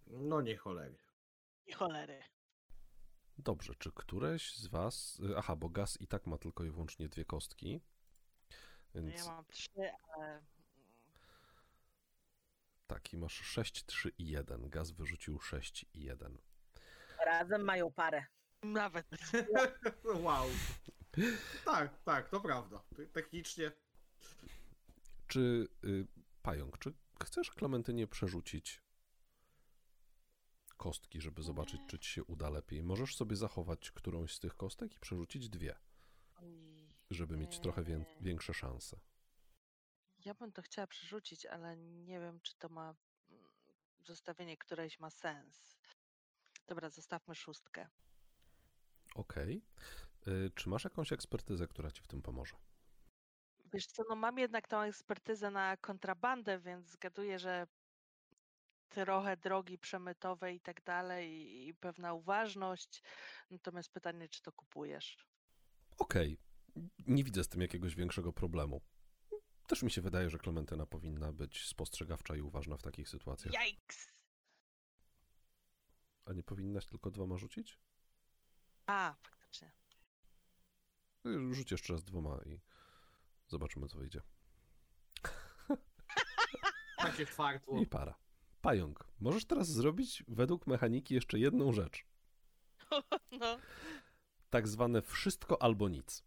No 0.06 0.40
nie 0.40 0.56
cholery. 0.56 0.98
I 1.66 1.72
cholery. 1.72 2.22
Dobrze, 3.38 3.74
czy 3.74 3.92
któreś 3.92 4.54
z 4.54 4.66
was. 4.66 5.20
y, 5.20 5.36
Aha, 5.36 5.56
bo 5.56 5.68
gaz 5.68 6.00
i 6.00 6.06
tak 6.06 6.26
ma 6.26 6.38
tylko 6.38 6.64
i 6.64 6.70
wyłącznie 6.70 7.08
dwie 7.08 7.24
kostki. 7.24 7.80
No 8.94 9.02
Więc 9.02 9.26
Ja 9.26 9.32
mam 9.32 9.44
trzy, 9.44 9.90
ale 10.14 10.26
mm, 10.26 10.42
taki 12.86 13.16
masz 13.16 13.34
6, 13.34 13.84
3 13.86 14.12
i 14.18 14.26
1. 14.26 14.70
Gaz 14.70 14.90
wyrzucił 14.90 15.40
6 15.40 15.86
i 15.94 16.02
1. 16.02 16.38
Razem 17.30 17.62
mają 17.64 17.92
parę. 17.92 18.26
nawet. 18.62 19.06
wow. 20.24 20.46
Tak, 21.64 22.02
tak, 22.02 22.28
to 22.28 22.40
prawda. 22.40 22.82
Technicznie. 23.12 23.72
Czy 25.26 25.68
y, 25.84 26.06
pająk, 26.42 26.78
czy 26.78 26.92
chcesz 27.22 27.50
Klementynie 27.50 28.06
przerzucić 28.06 28.82
kostki, 30.76 31.20
żeby 31.20 31.42
zobaczyć, 31.42 31.80
czy 31.88 31.98
ci 31.98 32.10
się 32.10 32.24
uda 32.24 32.50
lepiej? 32.50 32.82
Możesz 32.82 33.16
sobie 33.16 33.36
zachować 33.36 33.90
którąś 33.90 34.34
z 34.34 34.40
tych 34.40 34.56
kostek 34.56 34.96
i 34.96 35.00
przerzucić 35.00 35.48
dwie, 35.48 35.74
żeby 37.10 37.36
mieć 37.36 37.60
trochę 37.60 37.84
wię- 37.84 38.04
większe 38.20 38.54
szanse. 38.54 39.00
Ja 40.24 40.34
bym 40.34 40.52
to 40.52 40.62
chciała 40.62 40.86
przerzucić, 40.86 41.46
ale 41.46 41.76
nie 41.76 42.20
wiem, 42.20 42.40
czy 42.40 42.56
to 42.58 42.68
ma. 42.68 42.94
mm, 43.30 43.50
Zostawienie 44.04 44.56
któreś 44.56 45.00
ma 45.00 45.10
sens. 45.10 45.76
Dobra, 46.70 46.90
zostawmy 46.90 47.34
szóstkę. 47.34 47.88
Okej. 49.14 49.62
Y, 50.28 50.50
Czy 50.54 50.68
masz 50.68 50.84
jakąś 50.84 51.12
ekspertyzę, 51.12 51.66
która 51.68 51.90
ci 51.90 52.02
w 52.02 52.06
tym 52.06 52.22
pomoże? 52.22 52.56
Wiesz 53.72 53.86
co, 53.86 54.02
no 54.08 54.16
mam 54.16 54.38
jednak 54.38 54.68
tą 54.68 54.80
ekspertyzę 54.80 55.50
na 55.50 55.76
kontrabandę, 55.76 56.58
więc 56.60 56.86
zgaduję, 56.86 57.38
że 57.38 57.66
trochę 58.88 59.36
drogi 59.36 59.78
przemytowe 59.78 60.54
i 60.54 60.60
tak 60.60 60.84
dalej, 60.84 61.30
i- 61.68 61.74
pewna 61.74 62.12
uważność. 62.14 63.02
Natomiast 63.50 63.90
pytanie, 63.92 64.28
czy 64.28 64.42
to 64.42 64.52
kupujesz? 64.52 65.16
Okej. 65.98 66.38
Nie 67.06 67.24
widzę 67.24 67.44
z 67.44 67.48
tym 67.48 67.60
jakiegoś 67.60 67.94
większego 67.94 68.32
problemu. 68.32 68.80
Też 69.66 69.82
mi 69.82 69.90
się 69.90 70.00
wydaje, 70.02 70.30
że 70.30 70.38
Klementyna 70.38 70.86
powinna 70.86 71.32
być 71.32 71.66
spostrzegawcza 71.66 72.36
i 72.36 72.40
uważna 72.40 72.76
w 72.76 72.82
takich 72.82 73.08
sytuacjach. 73.08 73.54
Yikes! 73.54 74.19
A 76.30 76.32
nie 76.32 76.42
powinnaś 76.42 76.86
tylko 76.86 77.10
dwoma 77.10 77.36
rzucić? 77.36 77.78
A, 78.86 79.14
faktycznie. 79.22 79.72
Y, 81.26 81.54
Rzuć 81.54 81.70
jeszcze 81.70 81.92
raz 81.92 82.04
dwoma 82.04 82.38
i 82.46 82.60
zobaczymy, 83.48 83.88
co 83.88 83.98
wyjdzie. 83.98 84.22
Tak 86.96 87.16
się 87.16 87.26
czwartło. 87.26 87.80
I 87.80 87.86
para. 87.86 88.14
Pająk, 88.60 89.08
możesz 89.20 89.44
teraz 89.44 89.68
zrobić 89.68 90.24
według 90.28 90.66
mechaniki 90.66 91.14
jeszcze 91.14 91.38
jedną 91.38 91.72
rzecz. 91.72 92.04
No. 93.40 93.58
Tak 94.50 94.68
zwane 94.68 95.02
wszystko 95.02 95.62
albo 95.62 95.88
nic. 95.88 96.24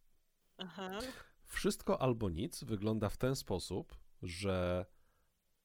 Aha. 0.58 0.99
Wszystko 1.45 2.01
albo 2.01 2.30
nic 2.30 2.64
wygląda 2.64 3.10
w 3.10 3.18
ten 3.18 3.36
sposób, 3.36 3.97
że 4.22 4.86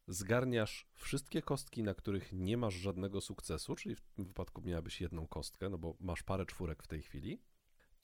zgarniasz 0.09 0.87
wszystkie 0.95 1.43
kostki, 1.43 1.83
na 1.83 1.95
których 1.95 2.33
nie 2.33 2.57
masz 2.57 2.75
żadnego 2.75 3.21
sukcesu, 3.21 3.75
czyli 3.75 3.95
w 3.95 4.01
tym 4.01 4.25
wypadku 4.25 4.63
miałabyś 4.63 5.01
jedną 5.01 5.27
kostkę, 5.27 5.69
no 5.69 5.79
bo 5.79 5.97
masz 6.01 6.23
parę 6.23 6.47
czwórek 6.47 6.83
w 6.83 6.87
tej 6.87 7.03
chwili. 7.03 7.43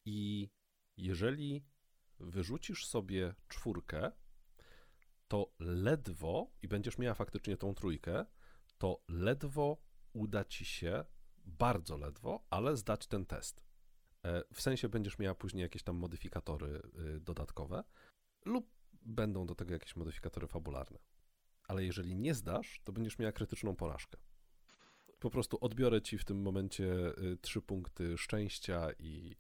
I 0.05 0.49
jeżeli 0.97 1.65
wyrzucisz 2.21 2.87
sobie 2.87 3.35
czwórkę, 3.49 4.13
to 5.29 5.53
ledwo, 5.59 6.51
i 6.63 6.69
będziesz 6.69 6.99
miała 6.99 7.15
faktycznie 7.15 7.57
tą 7.57 7.75
trójkę, 7.75 8.27
to 8.79 9.03
ledwo 9.09 9.83
uda 10.13 10.45
ci 10.45 10.65
się, 10.65 11.05
bardzo 11.45 11.97
ledwo, 11.97 12.47
ale 12.51 12.77
zdać 12.77 13.07
ten 13.07 13.27
test. 13.27 13.65
E, 14.25 14.43
W 14.53 14.61
sensie 14.61 14.89
będziesz 14.89 15.19
miała 15.19 15.35
później 15.35 15.63
jakieś 15.63 15.83
tam 15.83 15.97
modyfikatory 15.97 16.83
y, 17.17 17.21
dodatkowe, 17.21 17.85
lub 18.45 18.71
będą 19.03 19.47
do 19.47 19.55
tego 19.55 19.73
jakieś 19.73 19.97
modyfikatory 19.97 20.47
fabularne. 20.47 20.99
Ale 21.69 21.85
jeżeli 21.85 22.17
nie 22.17 22.35
zdasz, 22.35 22.81
to 22.85 22.93
będziesz 22.93 23.19
miała 23.19 23.33
krytyczną 23.33 23.77
porażkę. 23.77 24.19
Po 25.21 25.31
prostu 25.31 25.59
odbiorę 25.61 26.03
ci 26.03 26.19
w 26.19 26.25
tym 26.25 26.43
momencie 26.43 26.85
y, 27.19 27.39
trzy 27.41 27.63
punkty 27.63 28.19
szczęścia 28.19 28.89
i, 28.99 29.37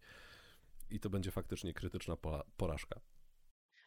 i 0.90 1.00
to 1.00 1.10
będzie 1.10 1.30
faktycznie 1.30 1.74
krytyczna 1.74 2.16
porażka. 2.56 3.00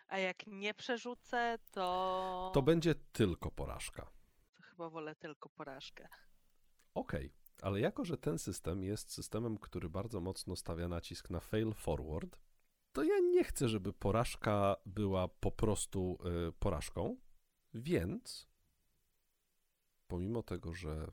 A 0.08 0.18
jak 0.18 0.48
nie 0.48 0.74
przerzucę, 0.74 1.60
to. 1.72 2.52
To 2.54 2.62
będzie 2.62 2.96
tylko 2.96 3.52
porażka. 3.52 4.12
to 4.58 4.64
chyba 4.64 4.90
wolę 4.90 5.16
tylko 5.16 5.50
porażkę. 5.50 6.08
Okej, 6.94 7.34
ale 7.62 7.80
jako, 7.80 8.06
że 8.06 8.18
ten 8.18 8.40
system 8.40 8.84
jest 8.84 9.12
systemem, 9.12 9.58
który 9.58 9.90
bardzo 9.90 10.20
mocno 10.20 10.56
stawia 10.56 10.88
nacisk 10.88 11.30
na 11.30 11.40
fail 11.40 11.74
forward, 11.74 12.40
to 12.94 13.04
ja 13.04 13.20
nie 13.20 13.44
chcę, 13.44 13.70
żeby 13.70 13.94
porażka 13.94 14.76
była 14.86 15.28
po 15.28 15.52
prostu 15.52 16.18
y, 16.50 16.52
porażką, 16.52 17.18
więc 17.78 18.48
pomimo 20.08 20.44
tego, 20.44 20.74
że 20.74 21.12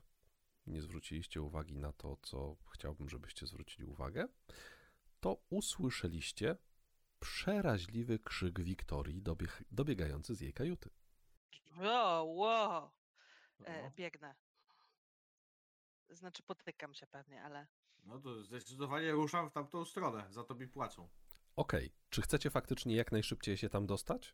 nie 0.67 0.81
zwróciliście 0.81 1.41
uwagi 1.41 1.77
na 1.77 1.93
to, 1.93 2.17
co 2.21 2.55
chciałbym, 2.73 3.09
żebyście 3.09 3.47
zwrócili 3.47 3.85
uwagę, 3.85 4.27
to 5.19 5.37
usłyszeliście 5.49 6.57
przeraźliwy 7.19 8.19
krzyk 8.19 8.61
Wiktorii 8.61 9.21
dobieg, 9.21 9.63
dobiegający 9.71 10.35
z 10.35 10.41
jej 10.41 10.53
kajuty. 10.53 10.89
O, 11.81 12.23
wow. 12.23 12.91
E, 13.65 13.83
No, 13.83 13.91
biegnę. 13.95 14.35
Znaczy 16.09 16.43
potykam 16.43 16.93
się 16.93 17.07
pewnie, 17.07 17.43
ale 17.43 17.67
no 18.03 18.19
to 18.19 18.43
zdecydowanie 18.43 19.11
ruszam 19.11 19.49
w 19.49 19.53
tamtą 19.53 19.85
stronę, 19.85 20.27
za 20.29 20.43
to 20.43 20.55
mi 20.55 20.67
płacą. 20.67 21.09
Okej, 21.55 21.91
czy 22.09 22.21
chcecie 22.21 22.49
faktycznie 22.49 22.95
jak 22.95 23.11
najszybciej 23.11 23.57
się 23.57 23.69
tam 23.69 23.85
dostać? 23.85 24.33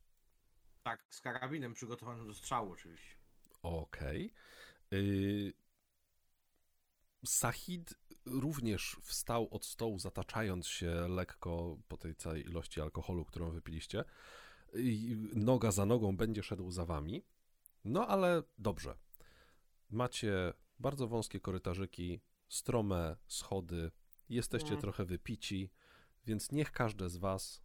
Tak, 0.83 1.05
z 1.09 1.21
karabinem 1.21 1.73
przygotowanym 1.73 2.27
do 2.27 2.33
strzału 2.33 2.71
oczywiście. 2.71 3.15
Okej. 3.61 4.33
Y... 4.93 5.53
Sahid 7.25 7.93
również 8.25 8.97
wstał 9.01 9.47
od 9.51 9.65
stołu, 9.65 9.99
zataczając 9.99 10.67
się 10.67 11.07
lekko 11.07 11.77
po 11.87 11.97
tej 11.97 12.15
całej 12.15 12.45
ilości 12.45 12.81
alkoholu, 12.81 13.25
którą 13.25 13.51
wypiliście. 13.51 14.03
I 14.75 15.15
noga 15.35 15.71
za 15.71 15.85
nogą 15.85 16.17
będzie 16.17 16.43
szedł 16.43 16.71
za 16.71 16.85
wami. 16.85 17.25
No 17.85 18.07
ale 18.07 18.43
dobrze. 18.57 18.97
Macie 19.89 20.53
bardzo 20.79 21.07
wąskie 21.07 21.39
korytarzyki, 21.39 22.21
strome 22.49 23.15
schody, 23.27 23.91
jesteście 24.29 24.75
Nie. 24.75 24.81
trochę 24.81 25.05
wypici, 25.05 25.71
więc 26.25 26.51
niech 26.51 26.71
każde 26.71 27.09
z 27.09 27.17
was 27.17 27.61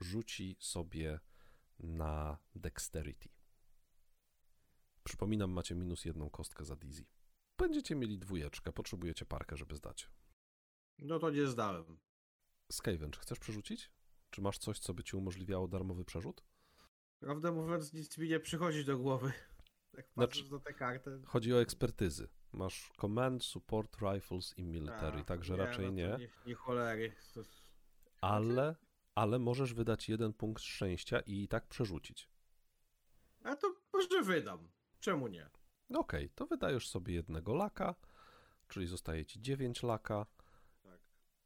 rzuci 0.00 0.56
sobie 0.60 1.20
na 1.78 2.38
dexterity. 2.54 3.28
Przypominam, 5.02 5.50
macie 5.50 5.74
minus 5.74 6.04
jedną 6.04 6.30
kostkę 6.30 6.64
za 6.64 6.76
Dizzy. 6.76 7.04
Będziecie 7.58 7.96
mieli 7.96 8.18
dwójeczkę, 8.18 8.72
potrzebujecie 8.72 9.26
parkę, 9.26 9.56
żeby 9.56 9.76
zdać. 9.76 10.10
No 10.98 11.18
to 11.18 11.30
nie 11.30 11.46
zdałem. 11.46 11.98
Skaven, 12.72 13.10
czy 13.10 13.20
chcesz 13.20 13.38
przerzucić? 13.38 13.90
Czy 14.30 14.40
masz 14.42 14.58
coś, 14.58 14.78
co 14.78 14.94
by 14.94 15.04
ci 15.04 15.16
umożliwiało 15.16 15.68
darmowy 15.68 16.04
przerzut? 16.04 16.44
Prawdę 17.18 17.52
mówiąc, 17.52 17.92
nic 17.92 18.18
mi 18.18 18.28
nie 18.28 18.40
przychodzi 18.40 18.84
do 18.84 18.98
głowy. 18.98 19.32
Jak 19.96 20.06
Znaczy- 20.06 20.28
patrzysz 20.28 20.50
na 20.50 20.58
tę 20.58 20.74
kartę. 20.74 21.20
Chodzi 21.24 21.54
o 21.54 21.60
ekspertyzy. 21.60 22.28
Masz 22.52 22.92
command, 23.00 23.44
support, 23.44 23.96
rifles 24.00 24.58
i 24.58 24.64
military, 24.64 25.20
A, 25.20 25.24
także 25.24 25.56
nie, 25.56 25.64
raczej 25.64 25.86
no 25.86 25.92
nie. 25.92 26.16
Nie, 26.18 26.28
nie 26.46 26.54
cholery. 26.54 27.12
To... 27.34 27.40
Ale, 28.20 28.76
ale 29.16 29.38
możesz 29.38 29.74
wydać 29.74 30.08
jeden 30.08 30.32
punkt 30.32 30.62
szczęścia 30.62 31.20
i 31.20 31.42
i 31.42 31.48
tak 31.48 31.66
przerzucić. 31.66 32.28
A 33.42 33.56
to 33.56 33.74
może 33.92 34.22
wydam. 34.22 34.68
Czemu 35.00 35.28
nie? 35.28 35.50
Okej, 35.94 36.30
to 36.30 36.46
wydajesz 36.46 36.88
sobie 36.88 37.14
jednego 37.14 37.54
laka, 37.54 37.94
czyli 38.68 38.86
zostaje 38.86 39.24
ci 39.24 39.40
9 39.40 39.82
laka. 39.82 40.26
Tak. 40.82 41.00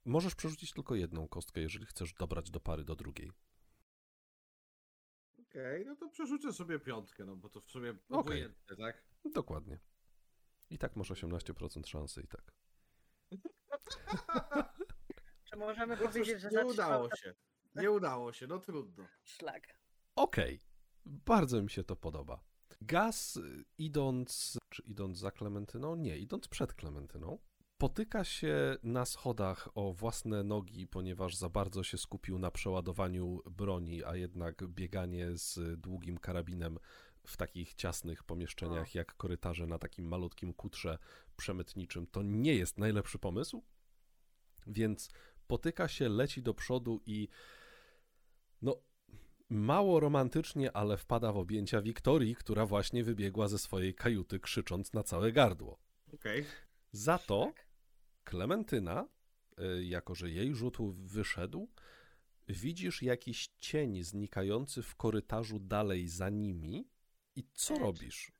Możesz 0.04 0.34
przerzucić 0.34 0.72
tylko 0.72 0.94
jedną 0.94 1.28
kostkę, 1.28 1.60
jeżeli 1.60 1.86
chcesz 1.86 2.14
dobrać 2.14 2.50
do 2.50 2.60
pary 2.60 2.84
do 2.84 2.96
drugiej. 2.96 3.32
Okej, 5.42 5.86
no 5.86 5.96
to 5.96 6.08
przerzucę 6.08 6.52
sobie 6.52 6.78
piątkę, 6.78 7.24
no 7.24 7.36
bo 7.36 7.48
to 7.48 7.60
w 7.60 7.70
sumie 7.70 7.90
Okej. 7.90 8.04
obojętne, 8.08 8.76
tak? 8.76 9.02
Dokładnie. 9.24 9.78
I 10.70 10.78
tak 10.78 10.96
masz 10.96 11.10
18% 11.10 11.86
szansy 11.86 12.22
i 12.22 12.28
tak. 12.28 12.52
Czy 15.44 15.56
możemy 15.56 15.96
powiedzieć, 15.96 16.40
że 16.40 16.50
nie 16.50 16.66
udało 16.66 17.16
się. 17.16 17.34
Nie 17.74 17.90
udało 17.90 18.32
się, 18.32 18.46
no 18.46 18.58
trudno. 18.58 19.04
szlak? 19.24 19.80
Okej, 20.16 20.60
bardzo 21.06 21.62
mi 21.62 21.70
się 21.70 21.84
to 21.84 21.96
podoba. 21.96 22.44
Gaz, 22.80 23.36
y, 23.36 23.64
idąc, 23.78 24.58
czy 24.68 24.82
idąc 24.82 25.18
za 25.18 25.30
Klementyną? 25.30 25.96
Nie, 25.96 26.18
idąc 26.18 26.48
przed 26.48 26.74
Klementyną, 26.74 27.38
potyka 27.78 28.24
się 28.24 28.76
na 28.82 29.04
schodach 29.04 29.68
o 29.74 29.92
własne 29.92 30.42
nogi, 30.42 30.86
ponieważ 30.86 31.36
za 31.36 31.48
bardzo 31.48 31.82
się 31.82 31.98
skupił 31.98 32.38
na 32.38 32.50
przeładowaniu 32.50 33.40
broni, 33.50 34.04
a 34.04 34.16
jednak 34.16 34.66
bieganie 34.66 35.36
z 35.36 35.80
długim 35.80 36.18
karabinem 36.18 36.78
w 37.26 37.36
takich 37.36 37.74
ciasnych 37.74 38.24
pomieszczeniach 38.24 38.94
jak 38.94 39.14
korytarze 39.14 39.66
na 39.66 39.78
takim 39.78 40.08
malutkim 40.08 40.54
kutrze 40.54 40.98
przemytniczym 41.36 42.06
to 42.06 42.22
nie 42.22 42.54
jest 42.54 42.78
najlepszy 42.78 43.18
pomysł. 43.18 43.64
Więc 44.66 45.10
potyka 45.46 45.88
się, 45.88 46.08
leci 46.08 46.42
do 46.42 46.54
przodu 46.54 47.00
i 47.06 47.28
mało 49.50 50.00
romantycznie, 50.00 50.72
ale 50.76 50.96
wpada 50.96 51.32
w 51.32 51.36
objęcia 51.36 51.82
Wiktorii, 51.82 52.34
która 52.34 52.66
właśnie 52.66 53.04
wybiegła 53.04 53.48
ze 53.48 53.58
swojej 53.58 53.94
kajuty 53.94 54.40
krzycząc 54.40 54.92
na 54.92 55.02
całe 55.02 55.32
gardło. 55.32 55.78
Okej. 56.14 56.44
Za 56.92 57.18
to 57.18 57.44
Tak. 57.54 57.66
Klementyna, 58.24 59.08
y, 59.78 59.84
jako 59.84 60.14
że 60.14 60.30
jej 60.30 60.54
rzut 60.54 60.76
wyszedł, 60.92 61.68
widzisz 62.48 63.02
jakiś 63.02 63.48
cień 63.58 64.02
znikający 64.02 64.82
w 64.82 64.94
korytarzu 64.96 65.58
dalej 65.58 66.08
za 66.08 66.28
nimi 66.28 66.88
i 67.36 67.44
co 67.54 67.74
E, 67.74 67.76
czy- 67.76 67.82
robisz? 67.82 68.32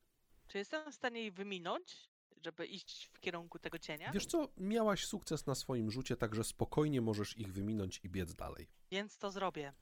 czy 0.49 0.59
jestem 0.59 0.93
w 0.93 0.95
stanie 0.95 1.21
jej 1.21 1.31
wyminąć, 1.33 2.11
żeby 2.45 2.67
iść 2.67 3.11
w 3.13 3.21
kierunku 3.21 3.59
tego 3.59 3.79
cienia? 3.79 4.13
Wiesz 4.13 4.27
co, 4.27 4.49
miałaś 4.57 5.05
sukces 5.07 5.47
na 5.47 5.55
swoim 5.55 5.91
rzucie, 5.91 6.17
także 6.17 6.45
spokojnie 6.45 7.01
możesz 7.01 7.37
ich 7.39 7.53
wyminąć 7.53 8.01
i 8.05 8.09
biec 8.09 8.35
dalej. 8.35 8.69
Więc 8.91 9.19
to 9.19 9.31
zrobię. 9.31 9.73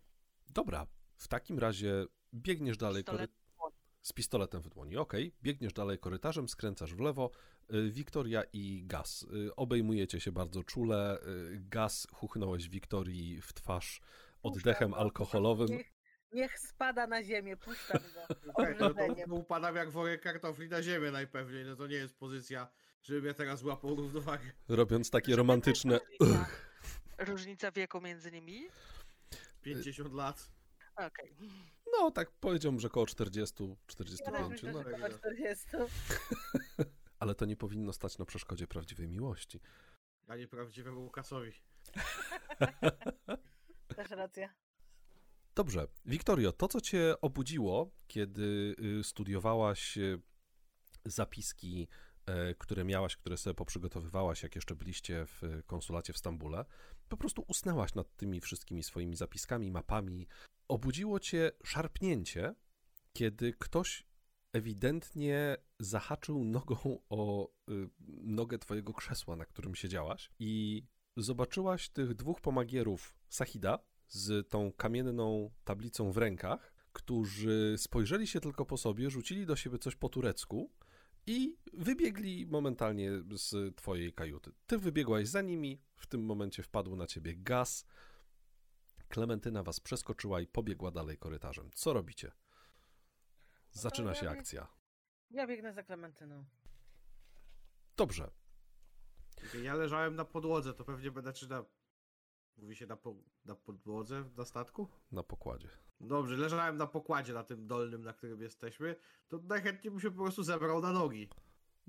Dobra, 0.48 0.86
w 1.18 1.28
takim 1.28 1.58
razie 1.58 2.06
biegniesz 2.34 2.76
dalej 2.76 3.04
Pistolet 3.04 3.30
kory- 3.30 3.48
z 4.02 4.12
pistoletem 4.12 4.62
w 4.62 4.68
dłoni. 4.68 4.96
Okej, 4.96 5.34
biegniesz 5.42 5.72
dalej 5.72 5.98
korytarzem, 5.98 6.48
skręcasz 6.48 6.94
w 6.94 7.00
lewo. 7.00 7.30
Y, 7.74 7.90
Wiktoria 7.90 8.42
i 8.52 8.82
Gaz. 8.86 9.22
Y, 9.22 9.56
Obejmujecie 9.56 10.20
się 10.20 10.32
bardzo 10.32 10.64
czule. 10.64 11.18
Y, 11.22 11.60
Gaz 11.60 12.06
chuchnąłeś 12.12 12.68
Wiktorii 12.68 13.40
w 13.40 13.52
twarz 13.52 14.00
oddechem 14.42 14.94
alkoholowym. 14.94 15.68
Niech, 15.68 15.92
niech 16.32 16.58
spada 16.58 17.06
na 17.06 17.22
ziemię, 17.24 17.56
puszczam 17.56 17.98
go. 18.14 18.52
Obrzydeniem. 18.54 19.28
to 19.30 19.34
upadam 19.34 19.76
jak 19.76 19.90
worek 19.90 20.22
kartofli 20.22 20.68
na 20.68 20.82
ziemię 20.82 21.10
najpewniej, 21.10 21.64
no 21.64 21.76
to 21.76 21.86
nie 21.86 21.96
jest 21.96 22.18
pozycja, 22.18 22.68
żeby 23.02 23.22
mnie 23.22 23.34
teraz 23.34 23.58
złapał 23.60 23.94
równowagę. 23.96 24.52
Robiąc 24.68 25.10
takie 25.10 25.36
romantyczne. 25.36 26.00
Różnica 27.18 27.70
wieku 27.72 28.00
między 28.00 28.32
nimi? 28.32 28.68
50 29.62 30.12
lat. 30.12 30.50
Okej. 31.06 31.34
No, 31.92 32.10
tak 32.10 32.30
powiedziałbym, 32.30 32.80
że 32.80 32.88
około 32.88 33.06
40, 33.06 33.64
Ja 33.64 33.68
też 33.68 33.76
45. 33.86 34.48
myślę, 34.50 34.72
No. 34.72 34.82
że 34.82 34.90
koło 34.90 35.08
40. 35.08 35.66
Ale 37.20 37.34
to 37.34 37.44
nie 37.46 37.56
powinno 37.56 37.92
stać 37.92 38.18
na 38.18 38.24
przeszkodzie 38.24 38.66
prawdziwej 38.66 39.08
miłości. 39.08 39.60
A 40.28 40.36
nie 40.36 40.48
prawdziwemu 40.48 41.02
Łukasowi. 41.04 41.52
Też 43.96 44.10
racja. 44.10 44.54
Dobrze. 45.54 45.86
Wiktorio, 46.04 46.52
to 46.52 46.68
co 46.68 46.80
cię 46.80 47.14
obudziło, 47.20 47.90
kiedy 48.06 48.74
y, 49.00 49.04
studiowałaś 49.04 49.98
y, 49.98 50.20
zapiski, 51.04 51.88
e, 52.26 52.54
które 52.54 52.84
miałaś, 52.84 53.16
które 53.16 53.36
sobie 53.36 53.54
poprzygotowywałaś, 53.54 54.42
jak 54.42 54.54
jeszcze 54.54 54.74
byliście 54.74 55.26
w 55.26 55.42
konsulacie 55.66 56.12
w 56.12 56.18
Stambule, 56.18 56.64
po 57.08 57.16
prostu 57.16 57.44
usnęłaś 57.48 57.94
nad 57.94 58.16
tymi 58.16 58.40
wszystkimi 58.40 58.82
swoimi 58.82 59.16
zapiskami, 59.16 59.70
mapami. 59.70 60.28
Obudziło 60.68 61.20
cię 61.20 61.50
szarpnięcie, 61.64 62.54
kiedy 63.12 63.52
ktoś 63.58 64.06
ewidentnie 64.52 65.56
zahaczył 65.78 66.44
nogą 66.44 66.98
o 67.08 67.48
y, 67.70 67.88
nogę 68.08 68.58
twojego 68.58 68.92
krzesła, 68.92 69.36
na 69.36 69.44
którym 69.44 69.74
siedziałaś 69.74 70.30
i 70.38 70.82
zobaczyłaś 71.16 71.88
tych 71.88 72.14
dwóch 72.14 72.40
pomagierów 72.40 73.14
Sahida 73.28 73.78
z 74.08 74.48
tą 74.48 74.72
kamienną 74.72 75.50
tablicą 75.64 76.12
w 76.12 76.16
rękach, 76.16 76.72
którzy 76.92 77.74
spojrzeli 77.78 78.26
się 78.26 78.40
tylko 78.40 78.66
po 78.66 78.76
sobie, 78.76 79.10
rzucili 79.10 79.46
do 79.46 79.56
siebie 79.56 79.78
coś 79.78 79.96
po 79.96 80.08
turecku 80.08 80.70
i 81.26 81.56
wybiegli 81.72 82.46
momentalnie 82.46 83.10
z 83.32 83.76
twojej 83.76 84.12
kajuty. 84.12 84.52
Ty 84.66 84.78
wybiegłaś 84.78 85.28
za 85.28 85.42
nimi, 85.42 85.80
w 85.96 86.06
tym 86.06 86.24
momencie 86.24 86.62
wpadł 86.62 86.96
na 86.96 87.06
ciebie 87.06 87.34
gaz. 87.36 87.86
Klementyna 89.08 89.62
was 89.62 89.80
przeskoczyła 89.80 90.40
i 90.40 90.46
pobiegła 90.46 90.90
dalej 90.90 91.18
korytarzem. 91.18 91.70
Co 91.74 91.92
robicie? 91.92 92.32
Zaczyna 93.70 94.14
się 94.14 94.30
akcja. 94.30 94.66
Ja 95.30 95.46
biegnę 95.46 95.72
za 95.72 95.82
Klementyną. 95.82 96.44
Dobrze. 97.96 98.30
Ja 99.62 99.74
leżałem 99.74 100.14
na 100.16 100.24
podłodze, 100.24 100.74
to 100.74 100.84
pewnie 100.84 101.10
będę 101.10 101.32
czy 101.32 101.48
na... 101.48 101.64
Mówi 102.56 102.76
się 102.76 102.86
na, 102.86 102.96
po... 102.96 103.14
na 103.44 103.54
podłodze 103.54 104.24
na 104.36 104.44
statku? 104.44 104.88
Na 105.12 105.22
pokładzie. 105.22 105.68
Dobrze, 106.00 106.36
leżałem 106.36 106.76
na 106.76 106.86
pokładzie 106.86 107.32
na 107.32 107.44
tym 107.44 107.66
dolnym, 107.66 108.02
na 108.02 108.12
którym 108.12 108.42
jesteśmy, 108.42 108.96
to 109.28 109.38
najchętniej 109.38 109.90
bym 109.90 110.00
się 110.00 110.10
po 110.10 110.22
prostu 110.22 110.42
zebrał 110.42 110.80
na 110.80 110.92
nogi. 110.92 111.28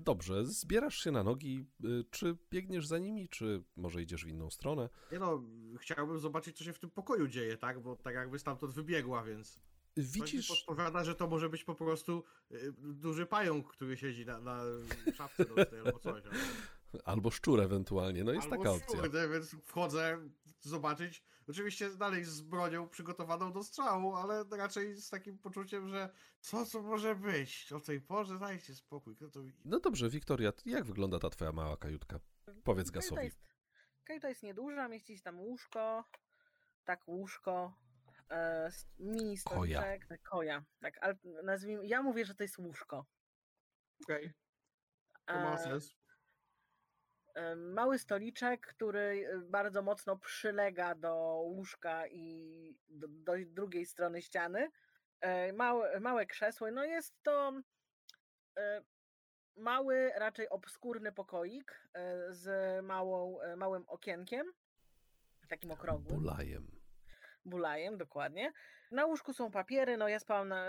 Dobrze, 0.04 0.46
zbierasz 0.46 0.96
się 0.96 1.10
na 1.10 1.22
nogi. 1.22 1.66
Y, 1.84 2.04
Czy 2.10 2.36
biegniesz 2.50 2.86
za 2.86 2.98
nimi, 2.98 3.28
czy 3.28 3.62
może 3.76 4.02
idziesz 4.02 4.24
w 4.24 4.28
inną 4.28 4.50
stronę? 4.50 4.88
Nie 5.12 5.18
no, 5.18 5.42
chciałbym 5.80 6.18
zobaczyć, 6.18 6.58
co 6.58 6.64
się 6.64 6.72
w 6.72 6.78
tym 6.78 6.90
pokoju 6.90 7.28
dzieje, 7.28 7.56
tak? 7.56 7.80
Bo 7.82 7.96
tak 7.96 8.14
jakby 8.14 8.38
stamtąd 8.38 8.74
wybiegła, 8.74 9.22
więc... 9.24 9.60
Widzisz, 9.96 10.48
podpowiada, 10.48 11.04
że 11.04 11.14
to 11.14 11.26
może 11.26 11.48
być 11.48 11.64
po 11.64 11.74
prostu 11.74 12.24
y, 12.52 12.72
duży 12.78 13.26
pająk, 13.26 13.68
który 13.68 13.96
siedzi 13.96 14.26
na, 14.26 14.40
na 14.40 14.60
szafce 15.14 15.44
albo 15.84 15.98
coś. 15.98 16.22
albo- 17.04 17.30
szczur 17.30 17.60
ewentualnie, 17.60 18.24
no 18.24 18.32
jest 18.32 18.44
albo 18.52 18.56
taka 18.64 18.72
opcja. 18.76 19.00
Kurde, 19.00 19.28
więc 19.28 19.56
wchodzę, 19.64 20.18
zobaczyć. 20.68 21.24
Oczywiście 21.48 21.90
dalej 21.90 22.24
z 22.24 22.40
bronią 22.40 22.88
przygotowaną 22.88 23.52
do 23.52 23.62
strzału, 23.62 24.14
ale 24.14 24.44
raczej 24.50 24.96
z 24.96 25.10
takim 25.10 25.38
poczuciem, 25.38 25.88
że 25.88 26.08
co 26.40 26.66
to 26.66 26.82
może 26.82 27.14
być 27.14 27.72
o 27.72 27.80
tej 27.80 28.00
porze, 28.00 28.38
dajcie 28.38 28.74
spokój. 28.74 29.16
Kto 29.16 29.30
to... 29.30 29.40
No 29.64 29.80
dobrze, 29.80 30.08
Wiktoria, 30.10 30.52
jak 30.66 30.84
wygląda 30.84 31.18
ta 31.18 31.30
twoja 31.30 31.52
mała 31.52 31.76
kajutka? 31.76 32.20
Powiedz 32.64 32.90
Kajuta 32.90 33.08
Gasowi. 33.08 33.24
jest, 33.24 33.40
kajuta 34.04 34.28
jest 34.28 34.42
nieduża, 34.42 34.88
mieści 34.88 35.16
się 35.16 35.22
tam 35.22 35.40
łóżko, 35.40 36.04
tak 36.84 37.08
łóżko, 37.08 37.74
e, 38.30 38.70
mini 38.98 39.38
Koja. 39.38 39.78
stoliczek, 39.80 40.06
tak, 40.06 40.22
koja, 40.22 40.64
tak, 40.80 40.98
ale 41.00 41.14
nazwijmy, 41.44 41.86
ja 41.86 42.02
mówię, 42.02 42.24
że 42.24 42.34
to 42.34 42.42
jest 42.44 42.58
łóżko. 42.58 43.06
Okej, 44.04 44.32
to 45.26 45.34
ma 45.34 45.54
E, 45.54 45.58
sens. 45.58 45.99
Mały 47.56 47.98
stoliczek, 47.98 48.66
który 48.66 49.00
e, 49.00 49.38
bardzo 49.38 49.82
mocno 49.82 50.16
przylega 50.16 50.94
do 50.94 51.14
łóżka 51.44 52.06
i 52.06 52.76
do, 52.88 53.08
do 53.08 53.32
drugiej 53.46 53.86
strony 53.86 54.22
ściany. 54.22 54.70
E, 55.20 55.52
Małe, 55.52 56.00
małe 56.00 56.26
krzesło. 56.26 56.70
No 56.70 56.84
jest 56.84 57.22
to 57.22 57.52
e, 58.58 58.82
mały, 59.56 60.12
raczej 60.16 60.48
obskurny 60.48 61.12
pokoik 61.12 61.88
z 62.28 62.46
małą, 62.84 63.38
małym 63.56 63.84
okienkiem, 63.88 64.46
takim 65.48 65.70
okrągłym. 65.70 66.16
Bulajem. 66.16 66.79
Bulajem, 67.44 67.98
dokładnie. 67.98 68.52
Na 68.90 69.06
łóżku 69.06 69.32
są 69.32 69.50
papiery, 69.50 69.96
no 69.96 70.08
ja 70.08 70.18
spałam 70.20 70.48
na, 70.48 70.66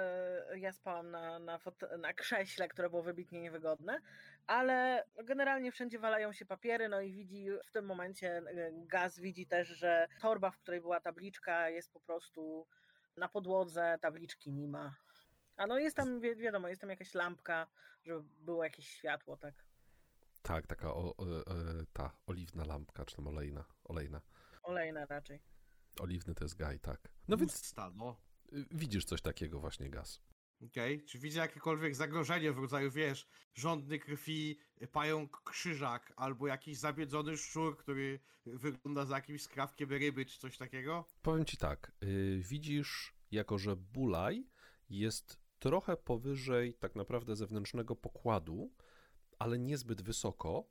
ja 0.55 0.72
spałam 0.74 1.11
na, 1.11 1.39
na, 1.39 1.59
na 1.97 2.13
krześle, 2.13 2.67
które 2.67 2.89
było 2.89 3.01
wybitnie 3.03 3.41
niewygodne, 3.41 3.99
ale 4.47 5.03
generalnie 5.24 5.72
wszędzie 5.72 5.99
walają 5.99 6.34
się 6.34 6.45
papiery, 6.45 6.89
no 6.89 7.01
i 7.01 7.13
widzi 7.13 7.47
w 7.65 7.72
tym 7.72 7.86
momencie 7.86 8.38
e, 8.38 8.43
Gaz 8.74 9.19
widzi 9.19 9.47
też, 9.47 9.67
że 9.67 10.07
torba, 10.22 10.51
w 10.51 10.57
której 10.57 10.82
była 10.82 10.99
tabliczka 10.99 11.69
jest 11.69 11.91
po 11.93 11.99
prostu 11.99 12.67
na 13.17 13.30
podłodze, 13.30 13.97
tabliczki 14.01 14.51
nie 14.53 14.67
ma. 14.67 14.95
A 15.57 15.67
no 15.67 15.80
jest 15.80 15.95
tam, 15.95 16.19
wi- 16.19 16.36
wiadomo, 16.36 16.67
jest 16.67 16.82
tam 16.82 16.89
jakaś 16.89 17.13
lampka, 17.13 17.67
żeby 18.03 18.24
było 18.39 18.63
jakieś 18.63 18.88
światło, 18.89 19.38
tak, 19.38 19.53
Tak, 20.43 20.67
taka 20.67 20.93
o, 20.93 21.15
e, 21.19 21.51
e, 21.51 21.86
ta 21.93 22.11
oliwna 22.28 22.65
lampka, 22.65 23.05
czy 23.05 23.15
tam 23.15 23.28
olejna, 23.28 23.65
olejna. 23.84 24.22
olejna 24.63 25.05
raczej. 25.05 25.41
Oliwny 26.00 26.36
to 26.36 26.46
jest 26.46 26.56
gaj, 26.56 26.80
tak. 26.80 27.10
No 27.28 27.38
więc 27.38 27.76
no. 27.96 28.18
y, 28.54 28.66
widzisz 28.72 29.06
coś 29.06 29.22
takiego 29.22 29.60
właśnie, 29.60 29.89
Gaz. 29.89 30.22
Okej, 30.66 31.06
czy 31.06 31.20
widzę 31.20 31.39
jakiekolwiek 31.39 31.96
zagrożenie 31.96 32.52
w 32.52 32.58
rodzaju, 32.58 32.92
wiesz, 32.92 33.28
żądny 33.54 34.00
krwi, 34.00 34.60
pająk 34.92 35.42
krzyżak, 35.44 36.14
albo 36.16 36.48
jakiś 36.48 36.78
zabiedzony 36.78 37.38
szczur, 37.38 37.78
który 37.78 38.20
wygląda 38.46 39.06
za 39.06 39.16
jakimś 39.16 39.42
skrawkiem 39.42 39.89
ryby, 39.89 40.26
czy 40.26 40.39
coś 40.39 40.58
takiego? 40.58 41.06
Powiem 41.22 41.46
ci 41.46 41.58
tak, 41.58 41.92
y, 42.04 42.42
widzisz, 42.44 43.14
jako 43.32 43.58
że 43.58 43.76
Bulaj 43.76 44.48
jest 44.89 45.39
trochę 45.60 45.98
powyżej 45.98 46.74
tak 46.74 46.96
naprawdę 46.96 47.36
zewnętrznego 47.36 47.96
pokładu, 47.96 48.74
ale 49.39 49.60
niezbyt 49.60 50.02
wysoko, 50.02 50.70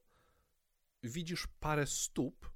widzisz 1.02 1.46
parę 1.60 1.86
stóp, 1.86 2.50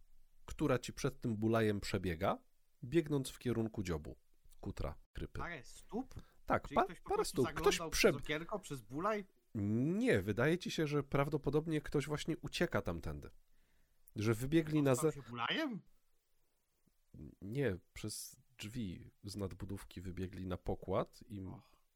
która 0.45 0.79
ci 0.79 0.93
przed 0.93 1.21
tym 1.21 1.37
Bulajem 1.37 1.81
przebiega, 1.81 2.39
biegnąc 2.85 3.31
w 3.31 3.39
kierunku 3.39 3.83
dziobu, 3.83 4.17
kutra, 4.61 4.95
krypy. 5.13 5.39
Parę 5.39 5.63
stóp? 5.63 6.15
Tak, 6.47 6.69
pa, 6.75 6.87
parę 7.05 7.25
stóp. 7.25 7.47
Ktoś 7.47 7.55
zaglądał 7.55 7.91
prze... 7.91 8.13
przez 8.13 8.23
okienko, 8.23 8.59
przez 8.59 8.83
bulaj? 8.83 9.27
Nie, 9.55 10.23
wydaje 10.23 10.59
ci 10.59 10.71
się, 10.71 10.87
że 10.87 11.03
prawdopodobnie 11.03 11.81
ktoś 11.81 12.07
właśnie 12.07 12.37
ucieka 12.39 12.83
tamtędy. 12.83 13.31
Że 14.17 14.35
wybiegli 14.35 14.83
na 14.83 14.95
ze... 14.95 15.13
się 15.13 15.23
bulajem? 15.23 15.81
Nie, 17.43 17.77
przez 17.93 18.37
drzwi 18.59 19.11
z 19.25 19.37
nadbudówki 19.37 20.01
wybiegli 20.01 20.47
na 20.47 20.57
pokład 20.57 21.25
i 21.29 21.41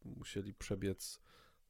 musieli 0.04 0.54
przebiec 0.54 1.20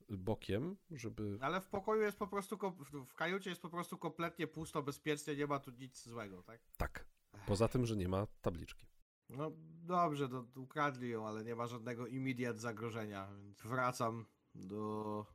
bokiem, 0.08 0.76
żeby... 0.90 1.38
Ale 1.40 1.60
w 1.60 1.68
pokoju 1.68 2.02
jest 2.02 2.18
po 2.18 2.26
prostu, 2.26 2.58
w 3.06 3.14
kajucie 3.14 3.50
jest 3.50 3.62
po 3.62 3.70
prostu 3.70 3.98
kompletnie 3.98 4.46
pusto, 4.46 4.82
bezpiecznie, 4.82 5.36
nie 5.36 5.46
ma 5.46 5.58
tu 5.58 5.70
nic 5.70 6.02
złego, 6.02 6.42
tak? 6.42 6.60
Tak. 6.76 7.08
Poza 7.46 7.68
tym, 7.68 7.86
że 7.86 7.96
nie 7.96 8.08
ma 8.08 8.26
tabliczki. 8.40 8.86
No 9.28 9.52
dobrze, 9.82 10.28
no, 10.28 10.46
ukradli 10.56 11.10
ją, 11.10 11.26
ale 11.26 11.44
nie 11.44 11.54
ma 11.54 11.66
żadnego 11.66 12.06
immediate 12.06 12.58
zagrożenia, 12.58 13.28
więc 13.44 13.62
wracam 13.62 14.26
do 14.54 15.26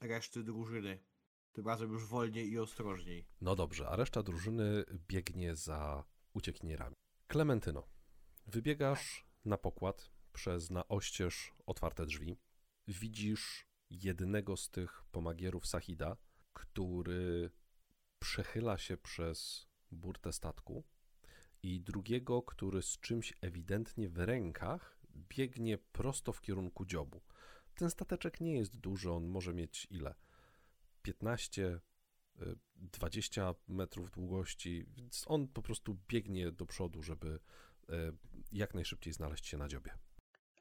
reszty 0.00 0.44
drużyny. 0.44 0.98
Tym 1.52 1.66
razem 1.66 1.92
już 1.92 2.06
wolniej 2.06 2.50
i 2.50 2.58
ostrożniej. 2.58 3.26
No 3.40 3.56
dobrze, 3.56 3.88
a 3.88 3.96
reszta 3.96 4.22
drużyny 4.22 4.84
biegnie 5.08 5.56
za 5.56 6.04
uciekinierami. 6.32 6.96
Klementyno, 7.26 7.88
wybiegasz 8.46 9.26
na 9.44 9.58
pokład 9.58 10.10
przez 10.32 10.70
na 10.70 10.88
oścież 10.88 11.54
otwarte 11.66 12.06
drzwi. 12.06 12.36
Widzisz 12.88 13.66
jednego 13.90 14.56
z 14.56 14.70
tych 14.70 15.04
pomagierów 15.12 15.66
Sahida, 15.66 16.16
który 16.52 17.50
przechyla 18.18 18.78
się 18.78 18.96
przez 18.96 19.68
burtę 19.90 20.32
statku 20.32 20.84
i 21.62 21.80
drugiego, 21.80 22.42
który 22.42 22.82
z 22.82 22.98
czymś 22.98 23.34
ewidentnie 23.40 24.08
w 24.08 24.18
rękach 24.18 25.00
biegnie 25.14 25.78
prosto 25.78 26.32
w 26.32 26.40
kierunku 26.40 26.84
dziobu. 26.84 27.20
Ten 27.74 27.90
stateczek 27.90 28.40
nie 28.40 28.54
jest 28.54 28.76
duży, 28.76 29.10
on 29.10 29.28
może 29.28 29.54
mieć 29.54 29.86
ile? 29.90 30.14
15, 31.02 31.80
y, 32.42 32.58
20 32.76 33.54
metrów 33.68 34.10
długości, 34.10 34.86
więc 34.88 35.24
on 35.26 35.48
po 35.48 35.62
prostu 35.62 35.98
biegnie 36.08 36.52
do 36.52 36.66
przodu, 36.66 37.02
żeby 37.02 37.28
y, 37.28 37.92
jak 38.52 38.74
najszybciej 38.74 39.12
znaleźć 39.12 39.46
się 39.46 39.58
na 39.58 39.68
dziobie. 39.68 39.94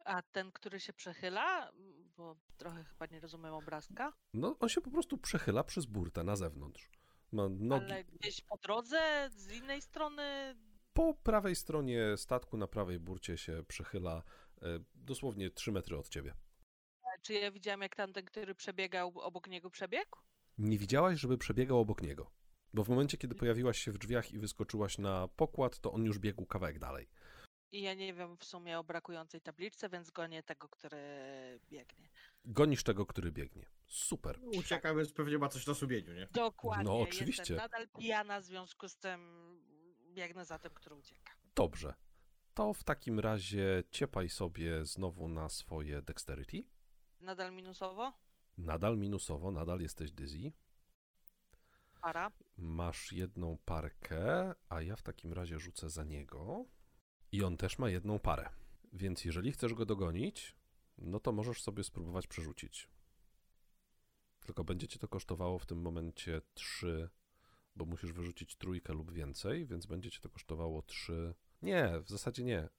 A 0.05 0.21
ten, 0.21 0.51
który 0.51 0.79
się 0.79 0.93
przechyla, 0.93 1.71
bo 2.17 2.35
trochę 2.57 2.83
chyba 2.83 3.05
nie 3.05 3.19
rozumiem 3.19 3.53
obrazka, 3.53 4.13
No, 4.33 4.55
on 4.59 4.69
się 4.69 4.81
po 4.81 4.91
prostu 4.91 5.17
przechyla 5.17 5.63
przez 5.63 5.85
burtę 5.85 6.23
na 6.23 6.35
zewnątrz. 6.35 6.89
Ma 7.31 7.49
nogi 7.49 7.85
ale 7.85 8.03
gdzieś 8.03 8.41
po 8.41 8.57
drodze, 8.57 9.29
z 9.31 9.51
innej 9.51 9.81
strony, 9.81 10.55
po 10.99 11.13
prawej 11.13 11.55
stronie 11.55 12.17
statku, 12.17 12.57
na 12.57 12.67
prawej 12.67 12.99
burcie 12.99 13.37
się 13.37 13.63
przechyla 13.67 14.23
y, 14.57 14.65
dosłownie 14.95 15.49
3 15.49 15.71
metry 15.71 15.97
od 15.97 16.09
ciebie. 16.09 16.33
czy 17.21 17.33
ja 17.33 17.51
widziałam 17.51 17.81
jak 17.81 17.95
tamten, 17.95 18.25
który 18.25 18.55
przebiegał, 18.55 19.19
obok 19.19 19.47
niego 19.47 19.69
przebiegł? 19.69 20.19
Nie 20.57 20.77
widziałaś, 20.77 21.19
żeby 21.19 21.37
przebiegał 21.37 21.79
obok 21.79 22.01
niego. 22.01 22.31
Bo 22.73 22.83
w 22.83 22.89
momencie, 22.89 23.17
kiedy 23.17 23.35
pojawiłaś 23.35 23.79
się 23.79 23.91
w 23.91 23.97
drzwiach 23.97 24.31
i 24.31 24.39
wyskoczyłaś 24.39 24.97
na 24.97 25.27
pokład, 25.27 25.79
to 25.79 25.91
on 25.91 26.05
już 26.05 26.19
biegł 26.19 26.45
kawałek 26.45 26.79
dalej. 26.79 27.09
I 27.71 27.81
ja 27.81 27.93
nie 27.93 28.13
wiem 28.13 28.37
w 28.37 28.45
sumie 28.45 28.79
o 28.79 28.83
brakującej 28.83 29.41
tabliczce, 29.41 29.89
więc 29.89 30.11
gonię 30.11 30.43
tego, 30.43 30.69
który 30.69 30.97
biegnie. 31.69 32.09
Gonisz 32.45 32.83
tego, 32.83 33.05
który 33.05 33.31
biegnie. 33.31 33.65
Super. 33.87 34.39
Ucieka, 34.41 34.95
więc 34.95 35.13
pewnie 35.13 35.37
ma 35.37 35.49
coś 35.49 35.67
na 35.67 35.73
sumieniu, 35.73 36.13
nie? 36.13 36.27
Dokładnie. 36.31 36.83
No, 36.83 36.99
oczywiście. 36.99 37.41
Jestem 37.41 37.57
nadal 37.57 37.87
pijana, 37.89 38.41
w 38.41 38.43
związku 38.43 38.89
z 38.89 38.97
tym 38.97 39.19
biegnę 40.09 40.45
za 40.45 40.59
tym, 40.59 40.71
który 40.73 40.95
ucieka. 40.95 41.31
Dobrze. 41.55 41.93
To 42.53 42.73
w 42.73 42.83
takim 42.83 43.19
razie 43.19 43.83
ciepaj 43.91 44.29
sobie 44.29 44.85
znowu 44.85 45.27
na 45.27 45.49
swoje 45.49 46.01
dexterity. 46.01 46.63
Nadal 47.21 47.53
minusowo? 47.53 48.13
Nadal 48.57 48.97
minusowo, 48.97 49.51
nadal 49.51 49.79
jesteś 49.81 50.11
dizzy. 50.11 50.51
Para. 52.01 52.31
Masz 52.57 53.11
jedną 53.11 53.57
parkę, 53.65 54.53
a 54.69 54.81
ja 54.81 54.95
w 54.95 55.01
takim 55.01 55.33
razie 55.33 55.59
rzucę 55.59 55.89
za 55.89 56.03
niego. 56.03 56.65
I 57.31 57.43
on 57.43 57.57
też 57.57 57.79
ma 57.79 57.89
jedną 57.89 58.19
parę. 58.19 58.49
Więc 58.93 59.25
jeżeli 59.25 59.51
chcesz 59.51 59.73
go 59.73 59.85
dogonić, 59.85 60.55
no 60.97 61.19
to 61.19 61.31
możesz 61.31 61.61
sobie 61.61 61.83
spróbować 61.83 62.27
przerzucić. 62.27 62.89
Tylko 64.39 64.63
będzie 64.63 64.87
cię 64.87 64.99
to 64.99 65.07
kosztowało 65.07 65.59
w 65.59 65.65
tym 65.65 65.81
momencie 65.81 66.41
3, 66.53 67.09
bo 67.79 67.85
musisz 67.85 68.11
wyrzucić 68.11 68.55
trójkę 68.55 68.93
lub 68.93 69.11
więcej, 69.11 69.65
więc 69.65 69.85
będzie 69.85 70.11
cię 70.11 70.19
to 70.19 70.29
kosztowało 70.29 70.81
3. 70.81 71.33
Nie, 71.61 71.99
w 72.03 72.09
zasadzie 72.09 72.43
nie. 72.43 72.69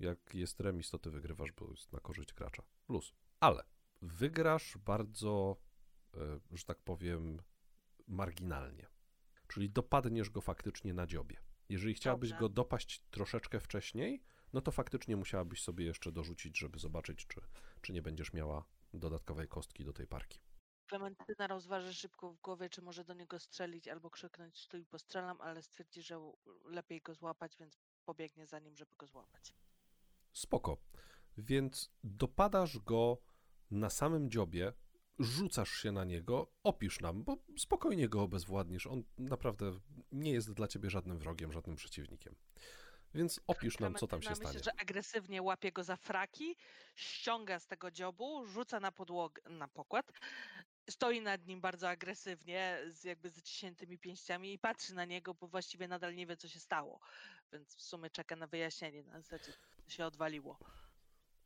Jak 0.00 0.34
jest 0.34 0.60
remis, 0.60 0.90
to 0.90 0.98
ty 0.98 1.10
wygrywasz, 1.10 1.52
bo 1.52 1.70
jest 1.70 1.92
na 1.92 2.00
korzyść 2.00 2.34
gracza. 2.34 2.62
Plus. 2.86 3.12
Ale 3.40 3.64
wygrasz 4.02 4.78
bardzo, 4.78 5.56
e, 6.14 6.40
że 6.50 6.64
tak 6.64 6.78
powiem, 6.78 7.42
marginalnie. 8.06 8.86
Czyli 9.48 9.70
dopadniesz 9.70 10.30
go 10.30 10.40
faktycznie 10.40 10.94
na 10.94 11.06
dziobie. 11.06 11.36
Jeżeli 11.68 11.94
chciałabyś 11.94 12.30
Dobrze. 12.30 12.40
go 12.40 12.48
dopaść 12.48 13.02
troszeczkę 13.10 13.60
wcześniej, 13.60 14.22
no 14.52 14.60
to 14.60 14.72
faktycznie 14.72 15.16
musiałabyś 15.16 15.62
sobie 15.62 15.84
jeszcze 15.84 16.12
dorzucić, 16.12 16.58
żeby 16.58 16.78
zobaczyć, 16.78 17.26
czy, 17.26 17.40
czy 17.80 17.92
nie 17.92 18.02
będziesz 18.02 18.32
miała 18.32 18.64
dodatkowej 18.94 19.48
kostki 19.48 19.84
do 19.84 19.92
tej 19.92 20.06
parki. 20.06 20.40
Klementyna 20.92 21.46
rozważy 21.46 21.94
szybko 21.94 22.32
w 22.32 22.40
głowie, 22.40 22.70
czy 22.70 22.82
może 22.82 23.04
do 23.04 23.14
niego 23.14 23.38
strzelić 23.38 23.88
albo 23.88 24.10
krzyknąć 24.10 24.58
stój, 24.58 24.84
postrzelam, 24.84 25.40
ale 25.40 25.62
stwierdzi, 25.62 26.02
że 26.02 26.32
lepiej 26.64 27.00
go 27.00 27.14
złapać, 27.14 27.56
więc 27.56 27.78
pobiegnie 28.04 28.46
za 28.46 28.58
nim, 28.58 28.76
żeby 28.76 28.96
go 28.96 29.06
złapać. 29.06 29.54
Spoko. 30.32 30.76
Więc 31.38 31.90
dopadasz 32.04 32.78
go 32.78 33.18
na 33.70 33.90
samym 33.90 34.30
dziobie, 34.30 34.72
rzucasz 35.18 35.70
się 35.70 35.92
na 35.92 36.04
niego, 36.04 36.52
opisz 36.62 37.00
nam, 37.00 37.24
bo 37.24 37.36
spokojnie 37.58 38.08
go 38.08 38.22
obezwładnisz. 38.22 38.86
On 38.86 39.02
naprawdę 39.18 39.78
nie 40.12 40.32
jest 40.32 40.52
dla 40.52 40.68
ciebie 40.68 40.90
żadnym 40.90 41.18
wrogiem, 41.18 41.52
żadnym 41.52 41.76
przeciwnikiem. 41.76 42.34
Więc 43.14 43.40
opisz 43.46 43.78
nam, 43.78 43.94
co 43.94 44.06
tam 44.06 44.22
się 44.22 44.34
stanie. 44.34 44.48
Myślę, 44.48 44.64
że 44.64 44.80
agresywnie 44.80 45.42
łapie 45.42 45.72
go 45.72 45.84
za 45.84 45.96
fraki, 45.96 46.56
ściąga 46.94 47.58
z 47.58 47.66
tego 47.66 47.90
dziobu, 47.90 48.46
rzuca 48.46 48.80
na 48.80 48.92
podłogę, 48.92 49.42
na 49.50 49.68
pokład, 49.68 50.12
stoi 50.90 51.20
nad 51.20 51.46
nim 51.46 51.60
bardzo 51.60 51.88
agresywnie, 51.88 52.78
z 52.90 53.04
jakby 53.04 53.30
zaciśniętymi 53.30 53.98
pięściami 53.98 54.52
i 54.52 54.58
patrzy 54.58 54.94
na 54.94 55.04
niego, 55.04 55.34
bo 55.34 55.48
właściwie 55.48 55.88
nadal 55.88 56.14
nie 56.14 56.26
wie, 56.26 56.36
co 56.36 56.48
się 56.48 56.60
stało. 56.60 57.00
Więc 57.52 57.76
w 57.76 57.82
sumie 57.82 58.10
czeka 58.10 58.36
na 58.36 58.46
wyjaśnienie. 58.46 59.02
Na 59.02 59.20
zasadzie 59.20 59.52
się 59.88 60.06
odwaliło. 60.06 60.58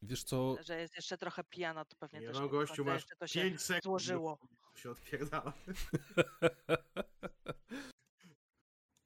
Wiesz 0.03 0.25
co, 0.25 0.57
Że 0.61 0.81
jest 0.81 0.97
jeszcze 0.97 1.19
trochę 1.19 1.45
pijana, 1.45 1.85
to 1.85 1.97
pewnie 1.97 2.21
Nie 2.21 2.27
też 2.27 2.39
no, 2.39 2.49
gościu, 2.49 2.85
masz 2.85 2.95
jeszcze 2.95 3.17
to 3.17 3.27
się 3.27 3.41
5 3.41 3.63
sekund. 3.63 3.85
złożyło. 3.85 4.39
Się 4.75 4.91
odpierdala. 4.91 5.53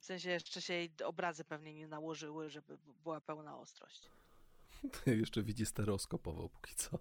W 0.00 0.04
sensie 0.04 0.30
jeszcze 0.30 0.62
się 0.62 0.74
jej 0.74 0.92
obrazy 1.04 1.44
pewnie 1.44 1.74
nie 1.74 1.88
nałożyły, 1.88 2.50
żeby 2.50 2.78
była 2.78 3.20
pełna 3.20 3.58
ostrość. 3.58 4.08
jeszcze 5.06 5.42
widzi 5.42 5.66
stereoskopowo 5.66 6.48
póki 6.48 6.74
co. 6.74 6.98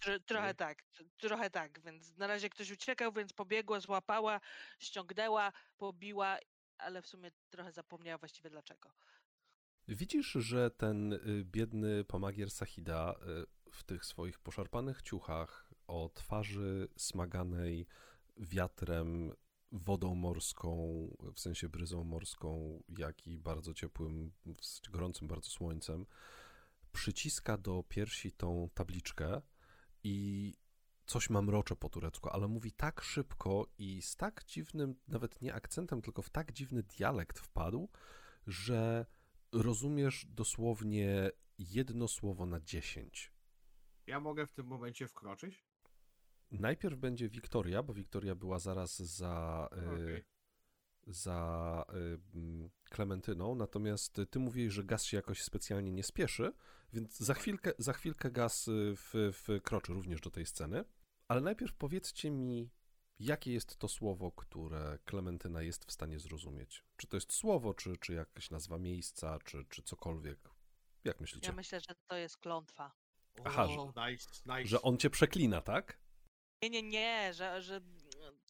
Tr- 0.00 0.20
Trochę 0.26 0.54
tak, 0.54 0.82
tr- 0.82 1.08
trochę 1.18 1.50
tak, 1.50 1.80
więc 1.80 2.16
na 2.16 2.26
razie 2.26 2.50
ktoś 2.50 2.70
uciekał, 2.70 3.12
więc 3.12 3.32
pobiegła, 3.32 3.80
złapała, 3.80 4.40
ściągnęła, 4.78 5.52
pobiła, 5.78 6.38
ale 6.78 7.02
w 7.02 7.06
sumie 7.06 7.30
trochę 7.50 7.72
zapomniała 7.72 8.18
właściwie 8.18 8.50
dlaczego. 8.50 8.90
Widzisz, 9.88 10.32
że 10.32 10.70
ten 10.70 11.12
y, 11.12 11.44
biedny 11.44 12.04
pomagier 12.04 12.50
Sahida 12.50 13.14
y, 13.14 13.72
w 13.72 13.82
tych 13.82 14.04
swoich 14.04 14.38
poszarpanych 14.38 15.02
ciuchach 15.02 15.70
o 15.86 16.10
twarzy 16.14 16.88
smaganej 16.96 17.86
wiatrem, 18.36 19.32
wodą 19.72 20.14
morską, 20.14 21.06
w 21.34 21.40
sensie 21.40 21.68
bryzą 21.68 22.04
morską, 22.04 22.82
jak 22.98 23.26
i 23.26 23.38
bardzo 23.38 23.74
ciepłym, 23.74 24.32
gorącym 24.90 25.28
bardzo 25.28 25.50
słońcem, 25.50 26.06
przyciska 26.92 27.58
do 27.58 27.82
piersi 27.88 28.32
tą 28.32 28.68
tabliczkę 28.74 29.42
i 30.04 30.54
coś 31.06 31.30
mamrocze 31.30 31.76
po 31.76 31.88
turecku, 31.88 32.28
ale 32.28 32.48
mówi 32.48 32.72
tak 32.72 33.00
szybko 33.00 33.66
i 33.78 34.02
z 34.02 34.16
tak 34.16 34.44
dziwnym, 34.44 34.94
nawet 35.08 35.42
nie 35.42 35.54
akcentem, 35.54 36.02
tylko 36.02 36.22
w 36.22 36.30
tak 36.30 36.52
dziwny 36.52 36.82
dialekt 36.82 37.38
wpadł, 37.38 37.88
że 38.46 39.06
rozumiesz 39.52 40.26
dosłownie 40.28 41.30
jedno 41.58 42.08
słowo 42.08 42.46
na 42.46 42.60
dziesięć. 42.60 43.32
Ja 44.06 44.20
mogę 44.20 44.46
w 44.46 44.52
tym 44.52 44.66
momencie 44.66 45.08
wkroczyć? 45.08 45.64
Najpierw 46.50 46.98
będzie 46.98 47.28
Wiktoria, 47.28 47.82
bo 47.82 47.94
Wiktoria 47.94 48.34
była 48.34 48.58
zaraz 48.58 48.98
za, 48.98 49.68
y, 49.72 50.02
Okej. 50.02 50.24
za 51.06 51.84
mm, 52.34 52.70
Klementyną, 52.84 53.54
natomiast 53.54 54.20
ty 54.30 54.38
mówisz, 54.38 54.72
że 54.74 54.84
Gaz 54.84 55.04
się 55.04 55.16
jakoś 55.16 55.42
specjalnie 55.42 55.92
nie 55.92 56.02
spieszy, 56.02 56.52
więc 56.92 57.18
za 57.18 57.34
chwilkę, 57.34 57.72
za 57.78 57.92
chwilkę 57.92 58.30
Gaz 58.30 58.68
y, 58.68 58.94
w- 58.96 59.32
wkroczy 59.32 59.92
również 59.92 60.20
do 60.20 60.30
tej 60.30 60.46
sceny. 60.46 60.84
Ale 61.28 61.40
najpierw 61.40 61.74
powiedzcie 61.74 62.30
mi, 62.30 62.70
jakie 63.18 63.52
jest 63.52 63.76
to 63.76 63.88
słowo, 63.88 64.32
które 64.32 64.98
Klementyna 65.04 65.62
jest 65.62 65.84
w 65.84 65.92
stanie 65.92 66.18
zrozumieć. 66.18 66.84
Czy 66.96 67.06
to 67.06 67.16
jest 67.16 67.32
słowo, 67.32 67.74
czy, 67.74 67.96
czy 67.96 68.14
jakaś 68.14 68.50
nazwa 68.50 68.78
miejsca, 68.78 69.38
czy, 69.44 69.64
czy 69.68 69.82
cokolwiek. 69.82 70.38
Jak 71.04 71.20
myślicie? 71.20 71.46
Ja 71.48 71.52
myślę, 71.54 71.80
że 71.80 71.94
to 72.06 72.16
jest 72.16 72.36
klątwa. 72.36 72.92
Aha, 73.44 73.64
O, 73.64 73.92
nice, 74.08 74.30
nice. 74.46 74.66
Że 74.66 74.82
on 74.82 74.96
cię 74.98 75.10
przeklina, 75.10 75.60
tak? 75.60 76.00
Nie, 76.62 76.70
nie, 76.70 76.82
nie, 76.82 77.34
że, 77.34 77.62
że 77.62 77.80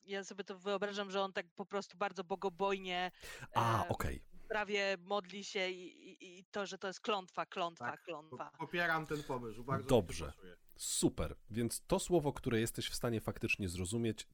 ja 0.04 0.24
sobie 0.24 0.44
to 0.44 0.58
wyobrażam, 0.58 1.10
że 1.10 1.22
on 1.22 1.32
tak 1.32 1.46
po 1.54 1.66
prostu 1.66 1.98
bardzo 1.98 2.24
bogobojnie 2.24 3.10
A, 3.54 3.84
e, 3.84 3.88
okej. 3.88 4.22
Prawie 4.50 4.96
modli 5.00 5.44
się 5.44 5.68
i, 5.68 6.10
i, 6.10 6.38
i 6.38 6.44
to, 6.44 6.66
że 6.66 6.78
to 6.78 6.86
jest 6.86 7.00
klątwa, 7.00 7.46
klątwa, 7.46 7.90
Tak, 7.90 8.02
klątwa. 8.02 8.50
Po- 8.50 8.58
Popieram 8.58 9.06
ten 9.06 9.22
pomysł, 9.22 9.64
bardzo 9.64 9.88
Dobrze. 9.88 10.32
Super. 10.76 11.36
Więc 11.50 11.82
to 11.86 11.98
słowo, 11.98 12.32
które 12.32 12.60
jesteś 12.60 12.88
w 12.88 12.94
stanie 12.94 13.20
faktycznie 13.20 13.68
zrozumieć, 13.68 14.26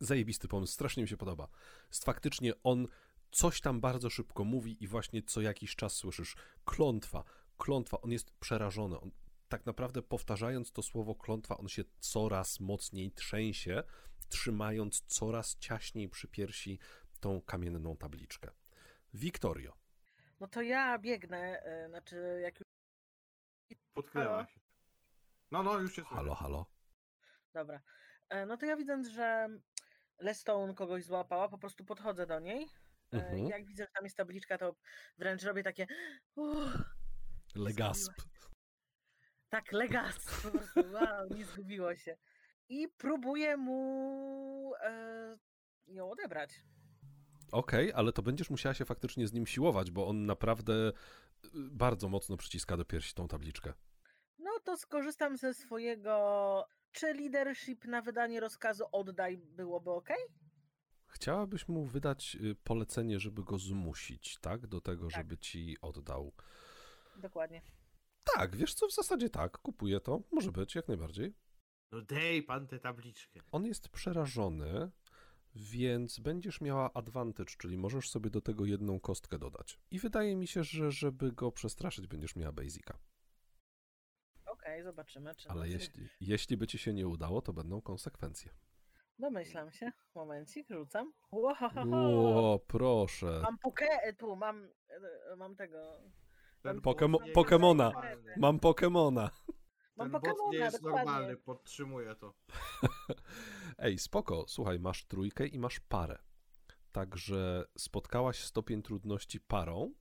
zajebisty 0.00 0.48
pomysł, 0.48 0.72
strasznie 0.72 1.02
mi 1.02 1.08
się 1.08 1.16
podoba. 1.16 1.48
Faktycznie 2.04 2.52
on 2.62 2.88
coś 3.30 3.60
tam 3.60 3.80
bardzo 3.80 4.10
szybko 4.10 4.44
mówi 4.44 4.84
i 4.84 4.86
właśnie 4.86 5.22
co 5.22 5.40
jakiś 5.40 5.76
czas 5.76 5.92
słyszysz 5.94 6.36
klątwa, 6.64 7.24
klątwa. 7.58 8.00
On 8.00 8.10
jest 8.12 8.30
przerażony. 8.30 9.00
On, 9.00 9.10
tak 9.48 9.66
naprawdę 9.66 10.02
powtarzając 10.02 10.72
to 10.72 10.82
słowo 10.82 11.14
klątwa, 11.14 11.58
on 11.58 11.68
się 11.68 11.84
coraz 12.00 12.60
mocniej 12.60 13.12
trzęsie, 13.12 13.82
trzymając 14.28 15.00
coraz 15.00 15.56
ciaśniej 15.58 16.08
przy 16.08 16.28
piersi 16.28 16.78
tą 17.20 17.40
kamienną 17.42 17.96
tabliczkę. 17.96 18.50
Wiktorio, 19.14 19.72
No 20.40 20.48
to 20.48 20.62
ja 20.62 20.98
biegnę, 20.98 21.62
y, 21.84 21.88
znaczy 21.88 22.40
jak 22.42 22.60
już... 22.60 22.68
Potknęła 23.94 24.46
się. 24.46 24.60
No, 25.50 25.62
no, 25.62 25.78
już 25.78 25.90
się 25.90 26.02
słyszę. 26.02 26.14
halo, 26.14 26.34
halo. 26.34 26.66
Dobra. 27.54 27.80
E, 28.28 28.46
No 28.46 28.56
to 28.56 28.66
ja 28.66 28.76
widząc, 28.76 29.08
że 29.08 29.48
Lestone 30.18 30.74
kogoś 30.74 31.04
złapała, 31.04 31.48
po 31.48 31.58
prostu 31.58 31.84
podchodzę 31.84 32.26
do 32.26 32.40
niej. 32.40 32.62
E, 33.12 33.16
Mhm. 33.16 33.46
Jak 33.46 33.66
widzę, 33.66 33.82
że 33.84 33.90
tam 33.94 34.04
jest 34.04 34.16
tabliczka, 34.16 34.58
to 34.58 34.76
wręcz 35.18 35.42
robię 35.42 35.62
takie... 35.62 35.86
Uff, 36.36 36.76
Legasp. 37.54 38.12
tak, 39.48 39.72
legas. 39.72 40.42
Po 40.42 40.50
prostu, 40.50 40.80
wow, 40.94 41.28
nie 41.30 41.44
zgubiło 41.44 41.96
się. 41.96 42.16
I 42.68 42.88
próbuję 42.88 43.56
mu 43.56 44.72
e, 44.82 45.38
ją 45.86 46.10
odebrać. 46.10 46.50
Okej, 47.52 47.92
ale 47.92 48.12
to 48.12 48.22
będziesz 48.22 48.50
musiała 48.50 48.74
się 48.74 48.84
faktycznie 48.84 49.26
z 49.26 49.32
nim 49.32 49.46
siłować, 49.46 49.90
bo 49.90 50.06
on 50.08 50.26
naprawdę 50.26 50.72
y, 50.88 50.92
bardzo 51.54 52.08
mocno 52.08 52.36
przyciska 52.36 52.76
do 52.76 52.84
piersi 52.84 53.14
tą 53.14 53.28
tabliczkę. 53.28 53.72
No 54.38 54.50
to 54.64 54.76
skorzystam 54.76 55.36
ze 55.36 55.54
swojego... 55.54 56.64
Czy 56.92 57.14
leadership 57.14 57.84
na 57.84 58.02
wydanie 58.02 58.40
rozkazu 58.40 58.84
oddaj 58.92 59.38
byłoby 59.38 59.90
ok? 59.90 60.08
Chciałabyś 61.06 61.68
mu 61.68 61.84
wydać 61.84 62.36
y, 62.40 62.54
polecenie, 62.64 63.20
żeby 63.20 63.44
go 63.44 63.58
zmusić, 63.58 64.38
tak? 64.40 64.66
Do 64.66 64.80
tego, 64.80 65.06
Tak. 65.08 65.16
żeby 65.16 65.38
ci 65.38 65.76
oddał. 65.82 66.32
Dokładnie. 67.16 67.62
Tak, 68.36 68.56
wiesz 68.56 68.74
co, 68.74 68.88
w 68.88 68.92
zasadzie 68.94 69.30
tak, 69.30 69.58
kupuję 69.58 70.00
to. 70.00 70.20
Może 70.32 70.52
być, 70.52 70.74
jak 70.74 70.88
najbardziej. 70.88 71.34
No 71.92 72.00
dej 72.00 72.42
pan 72.42 72.66
tę 72.66 72.78
tabliczkę. 72.78 73.40
On 73.52 73.66
jest 73.66 73.88
przerażony, 73.88 74.90
więc 75.54 76.18
będziesz 76.20 76.60
miała 76.60 76.92
advantage, 76.92 77.54
czyli 77.58 77.78
możesz 77.78 78.10
sobie 78.10 78.30
do 78.30 78.40
tego 78.40 78.64
jedną 78.64 79.00
kostkę 79.00 79.38
dodać. 79.38 79.78
I 79.90 79.98
wydaje 79.98 80.36
mi 80.36 80.46
się, 80.46 80.64
że 80.64 80.90
żeby 80.90 81.32
go 81.32 81.52
przestraszyć, 81.52 82.06
będziesz 82.06 82.36
miała 82.36 82.52
basica. 82.52 82.98
Okej, 84.46 84.82
zobaczymy. 84.82 85.34
Czy 85.34 85.48
Ale 85.48 85.68
jeśli, 85.68 86.08
jeśli 86.20 86.56
by 86.56 86.66
ci 86.66 86.78
się 86.78 86.92
nie 86.92 87.08
udało, 87.08 87.42
to 87.42 87.52
będą 87.52 87.80
konsekwencje. 87.82 88.52
Domyślam 89.18 89.70
się. 89.72 89.92
Momencik, 90.14 90.68
rzucam. 90.70 91.12
O, 91.32 92.60
proszę. 92.66 93.40
Mam 93.42 93.58
poke... 93.58 93.86
Tu, 94.18 94.36
mam... 94.36 94.68
e, 95.32 95.36
Mam 95.36 95.56
tego... 95.56 96.00
Ten 96.62 96.80
Pokemo- 96.80 97.32
Pokemona. 97.34 97.92
Mam 98.36 98.60
Pokemona. 98.60 99.30
Mam 100.00 100.10
Ten 100.10 100.20
boss 100.20 100.22
nie 100.22 100.30
Pokemona, 100.30 100.64
jest 100.64 100.82
dokładnie. 100.82 101.04
normalny, 101.04 101.36
podtrzymuję 101.36 102.14
to. 102.14 102.34
Ej, 103.78 103.98
spoko, 103.98 104.44
słuchaj, 104.48 104.80
masz 104.80 105.04
trójkę 105.04 105.46
i 105.46 105.58
masz 105.58 105.80
parę. 105.80 106.18
Także 106.92 107.64
spotkałaś 107.78 108.44
stopień 108.44 108.82
trudności 108.82 109.40
parą 109.40 109.94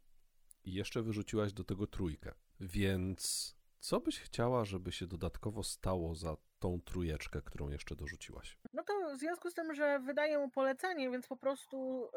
i 0.63 0.73
jeszcze 0.73 1.01
wyrzuciłaś 1.01 1.53
do 1.53 1.63
tego 1.63 1.87
trójkę. 1.87 2.33
Więc 2.59 3.55
co 3.79 3.99
byś 3.99 4.19
chciała, 4.19 4.65
żeby 4.65 4.91
się 4.91 5.07
dodatkowo 5.07 5.63
stało 5.63 6.15
za 6.15 6.37
tą 6.59 6.81
trójeczkę, 6.81 7.41
którą 7.41 7.69
jeszcze 7.69 7.95
dorzuciłaś? 7.95 8.57
No 8.73 8.83
to 8.83 8.93
w 9.15 9.19
związku 9.19 9.49
z 9.49 9.53
tym, 9.53 9.73
że 9.73 9.99
wydaję 9.99 10.37
mu 10.37 10.49
polecenie, 10.49 11.09
więc 11.11 11.27
po 11.27 11.37
prostu 11.37 12.07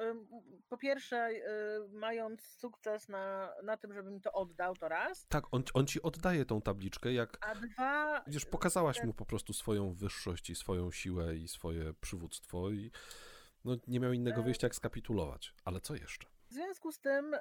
po 0.68 0.76
pierwsze, 0.78 1.28
y, 1.30 1.88
mając 1.88 2.42
sukces 2.42 3.08
na, 3.08 3.52
na 3.62 3.76
tym, 3.76 3.92
żeby 3.94 4.10
mi 4.10 4.20
to 4.20 4.32
oddał, 4.32 4.76
to 4.76 4.88
raz, 4.88 5.26
Tak, 5.26 5.44
on, 5.50 5.62
on 5.74 5.86
ci 5.86 6.02
oddaje 6.02 6.44
tą 6.44 6.62
tabliczkę, 6.62 7.12
jak 7.12 7.38
a 7.46 7.54
dwa, 7.54 8.24
wiesz, 8.26 8.44
pokazałaś 8.46 8.96
ten- 8.96 9.06
mu 9.06 9.14
po 9.14 9.26
prostu 9.26 9.52
swoją 9.52 9.94
wyższość 9.94 10.50
i 10.50 10.54
swoją 10.54 10.90
siłę 10.90 11.36
i 11.36 11.48
swoje 11.48 11.94
przywództwo 11.94 12.70
i 12.70 12.90
no, 13.64 13.76
nie 13.86 14.00
miał 14.00 14.12
innego 14.12 14.40
E. 14.40 14.44
wyjścia 14.44 14.66
jak 14.66 14.74
skapitulować. 14.74 15.54
Ale 15.64 15.80
co 15.80 15.94
jeszcze? 15.94 16.26
w 16.50 16.54
związku 16.54 16.92
z 16.92 17.00
tym 17.00 17.34
y, 17.34 17.38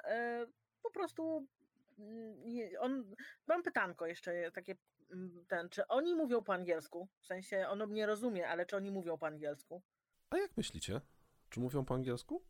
po 0.84 0.92
prostu 0.92 1.48
mm, 2.00 2.36
on, 2.80 3.16
mam 3.48 3.64
pytanko 3.64 4.06
jeszcze 4.06 4.52
takie, 4.52 4.76
ten, 5.48 5.70
czy 5.70 5.88
oni 5.88 6.16
mówią 6.16 6.44
po 6.44 6.54
angielsku? 6.54 7.08
W 7.20 7.26
sensie, 7.26 7.68
on 7.70 7.88
mnie 7.88 8.06
rozumie, 8.06 8.50
ale 8.50 8.66
czy 8.66 8.76
oni 8.76 8.92
mówią 8.92 9.18
po 9.18 9.28
angielsku? 9.28 9.82
A 10.30 10.38
jak 10.38 10.58
myślicie? 10.58 11.02
Czy 11.50 11.60
mówią 11.60 11.86
po 11.86 11.94
angielsku? 11.94 12.46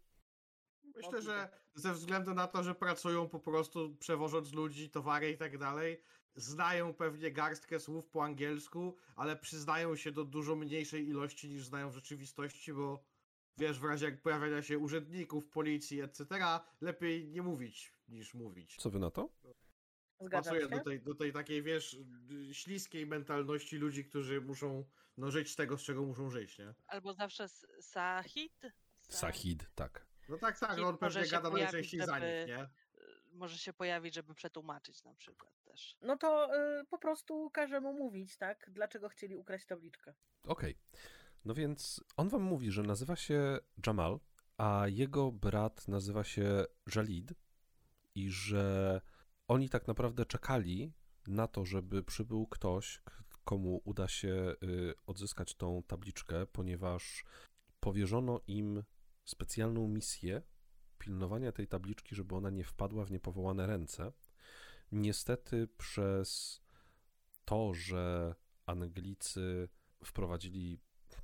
Myślę, 0.96 1.22
że 1.22 1.50
ze 1.74 1.94
względu 1.94 2.34
na 2.34 2.48
to, 2.48 2.64
że 2.64 2.76
pracują 2.76 3.30
po 3.30 3.40
prostu 3.40 3.96
przewożąc 3.96 4.54
ludzi, 4.54 4.90
towary 4.90 5.32
i 5.32 5.38
tak 5.38 5.58
dalej, 5.58 6.04
znają 6.36 6.94
pewnie 6.94 7.32
garstkę 7.32 7.80
słów 7.80 8.08
po 8.08 8.24
angielsku, 8.24 8.98
ale 9.16 9.36
przyznają 9.36 9.96
się 9.96 10.12
do 10.12 10.26
dużo 10.26 10.56
mniejszej 10.56 11.08
ilości 11.08 11.50
niż 11.50 11.66
znają 11.66 11.90
w 11.90 11.96
rzeczywistości, 11.96 12.74
bo 12.74 13.04
wiesz, 13.58 13.80
w 13.80 13.84
razie 13.84 14.06
jak 14.06 14.22
pojawiania 14.22 14.62
się 14.62 14.80
urzędników, 14.80 15.48
policji, 15.48 16.02
etc., 16.02 16.26
lepiej 16.82 17.28
nie 17.30 17.42
mówić 17.42 17.94
niż 18.08 18.34
mówić. 18.34 18.76
Co 18.76 18.90
wy 18.90 19.00
na 19.00 19.12
to? 19.12 19.30
Zgadzam 20.22 20.54
Pasuje 20.54 20.70
do 20.70 20.84
tej, 20.84 21.02
do 21.02 21.16
tej 21.16 21.34
takiej, 21.34 21.64
wiesz, 21.64 21.98
śliskiej 22.52 23.08
mentalności 23.08 23.78
ludzi, 23.78 24.06
którzy 24.06 24.42
muszą 24.42 24.86
no, 25.18 25.32
żyć 25.32 25.52
z 25.52 25.56
tego, 25.56 25.78
z 25.78 25.82
czego 25.82 26.02
muszą 26.06 26.30
żyć, 26.30 26.58
nie? 26.60 26.74
Albo 26.88 27.14
zawsze 27.14 27.50
Sahid? 27.82 28.62
Sa- 29.10 29.18
Sahid, 29.18 29.70
tak. 29.76 30.06
No 30.30 30.38
tak, 30.38 30.60
tak, 30.60 30.70
Taki 30.70 30.82
on 30.82 30.98
pewnie 30.98 31.28
gada 31.28 31.50
najczęściej 31.50 32.00
za 32.00 32.06
żeby- 32.16 32.26
nich, 32.26 32.48
nie? 32.48 32.64
y, 32.64 32.68
Może 33.34 33.58
się 33.58 33.74
pojawić, 33.74 34.16
żeby 34.16 34.34
przetłumaczyć 34.36 35.04
na 35.04 35.14
przykład 35.14 35.64
też. 35.64 35.98
No 36.02 36.18
to 36.18 36.56
y, 36.80 36.86
po 36.86 36.98
prostu 36.98 37.50
każe 37.50 37.82
mu 37.82 37.94
mówić, 37.94 38.38
tak? 38.38 38.70
Dlaczego 38.74 39.10
chcieli 39.10 39.36
ukraść 39.36 39.66
tabliczkę. 39.66 40.14
Okej. 40.44 40.78
No 41.46 41.54
więc 41.54 42.04
on 42.18 42.30
wam 42.30 42.42
mówi, 42.42 42.72
że 42.72 42.84
nazywa 42.84 43.16
się 43.16 43.60
Jamal, 43.88 44.20
a 44.58 44.84
jego 44.88 45.32
brat 45.32 45.88
nazywa 45.88 46.24
się 46.24 46.66
Jalid 46.96 47.34
i 48.16 48.30
że 48.30 49.02
oni 49.48 49.70
tak 49.70 49.88
naprawdę 49.88 50.26
czekali 50.26 50.94
na 51.28 51.48
to, 51.48 51.66
żeby 51.66 52.04
przybył 52.04 52.48
ktoś, 52.48 53.02
komu 53.44 53.82
uda 53.86 54.08
się 54.08 54.56
y, 54.64 54.94
odzyskać 55.06 55.56
tą 55.56 55.84
tabliczkę, 55.84 56.46
ponieważ 56.46 57.26
powierzono 57.80 58.40
im 58.48 58.84
specjalną 59.26 59.88
misję 59.88 60.42
pilnowania 60.98 61.52
tej 61.52 61.68
tabliczki, 61.68 62.16
żeby 62.16 62.36
ona 62.36 62.50
nie 62.50 62.64
wpadła 62.64 63.06
w 63.06 63.12
niepowołane 63.12 63.68
ręce. 63.68 64.12
Niestety 64.92 65.68
przez 65.78 66.62
to, 67.46 67.74
że 67.74 68.36
Anglicy 68.66 69.70
wprowadzili 70.04 70.80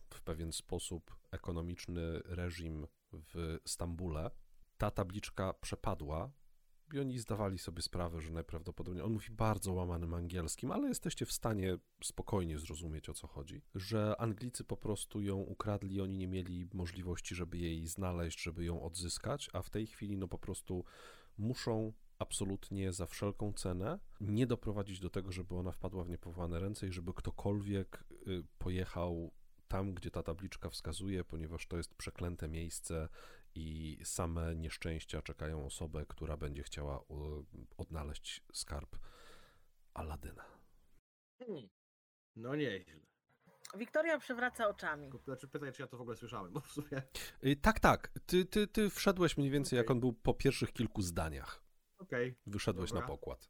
w 0.09 0.21
pewien 0.21 0.51
sposób 0.51 1.15
ekonomiczny 1.31 2.21
reżim 2.25 2.87
w 3.13 3.57
Stambule, 3.65 4.31
ta 4.77 4.91
tabliczka 4.91 5.53
przepadła 5.53 6.31
i 6.93 6.99
oni 6.99 7.19
zdawali 7.19 7.57
sobie 7.57 7.81
sprawę, 7.81 8.21
że 8.21 8.31
najprawdopodobniej, 8.31 9.03
on 9.03 9.13
mówi 9.13 9.31
bardzo 9.31 9.73
łamanym 9.73 10.13
angielskim, 10.13 10.71
ale 10.71 10.87
jesteście 10.87 11.25
w 11.25 11.31
stanie 11.31 11.77
spokojnie 12.03 12.59
zrozumieć 12.59 13.09
o 13.09 13.13
co 13.13 13.27
chodzi, 13.27 13.61
że 13.75 14.15
Anglicy 14.21 14.63
po 14.63 14.77
prostu 14.77 15.21
ją 15.21 15.37
ukradli, 15.37 16.01
oni 16.01 16.17
nie 16.17 16.27
mieli 16.27 16.69
możliwości, 16.73 17.35
żeby 17.35 17.57
jej 17.57 17.87
znaleźć, 17.87 18.41
żeby 18.41 18.65
ją 18.65 18.83
odzyskać, 18.83 19.49
a 19.53 19.61
w 19.61 19.69
tej 19.69 19.87
chwili 19.87 20.17
no 20.17 20.27
po 20.27 20.37
prostu 20.37 20.83
muszą 21.37 21.93
absolutnie 22.19 22.93
za 22.93 23.05
wszelką 23.05 23.53
cenę 23.53 23.99
nie 24.21 24.47
doprowadzić 24.47 24.99
do 24.99 25.09
tego, 25.09 25.31
żeby 25.31 25.55
ona 25.55 25.71
wpadła 25.71 26.03
w 26.03 26.09
niepowołane 26.09 26.59
ręce 26.59 26.87
i 26.87 26.91
żeby 26.91 27.13
ktokolwiek 27.13 28.03
y, 28.27 28.43
pojechał 28.57 29.31
tam, 29.67 29.93
gdzie 29.93 30.11
ta 30.11 30.23
tabliczka 30.23 30.69
wskazuje, 30.69 31.23
ponieważ 31.23 31.67
to 31.67 31.77
jest 31.77 31.95
przeklęte 31.95 32.47
miejsce 32.47 33.09
i 33.55 33.97
same 34.03 34.55
nieszczęścia 34.55 35.21
czekają 35.21 35.65
osobę, 35.65 36.05
która 36.05 36.37
będzie 36.37 36.63
chciała 36.63 37.03
odnaleźć 37.77 38.41
skarb 38.53 38.95
Aladyna. 39.93 40.45
Hmm. 41.39 41.69
No 42.35 42.55
nieźle. 42.55 42.93
Wiktoria 43.77 44.19
przewraca 44.19 44.67
oczami. 44.67 45.11
Znaczy 45.25 45.47
pytaj, 45.47 45.71
czy 45.73 45.81
ja 45.81 45.87
to 45.87 45.97
w 45.97 46.01
ogóle 46.01 46.15
słyszałem, 46.17 46.53
bo 46.53 46.59
w 46.59 46.71
sumie... 46.71 47.01
Y, 47.45 47.55
Tak, 47.55 47.79
tak. 47.79 48.11
Ty, 48.25 48.45
ty, 48.45 48.67
ty 48.67 48.89
wszedłeś 48.89 49.37
mniej 49.37 49.49
więcej, 49.49 49.77
jak 49.77 49.85
Okej. 49.85 49.93
on 49.95 49.99
był 49.99 50.13
po 50.13 50.33
pierwszych 50.33 50.73
kilku 50.73 51.01
zdaniach. 51.01 51.63
Okej, 51.97 52.35
Wyszedłeś 52.45 52.91
na 52.91 52.99
Dobra. 52.99 53.07
pokład. 53.15 53.49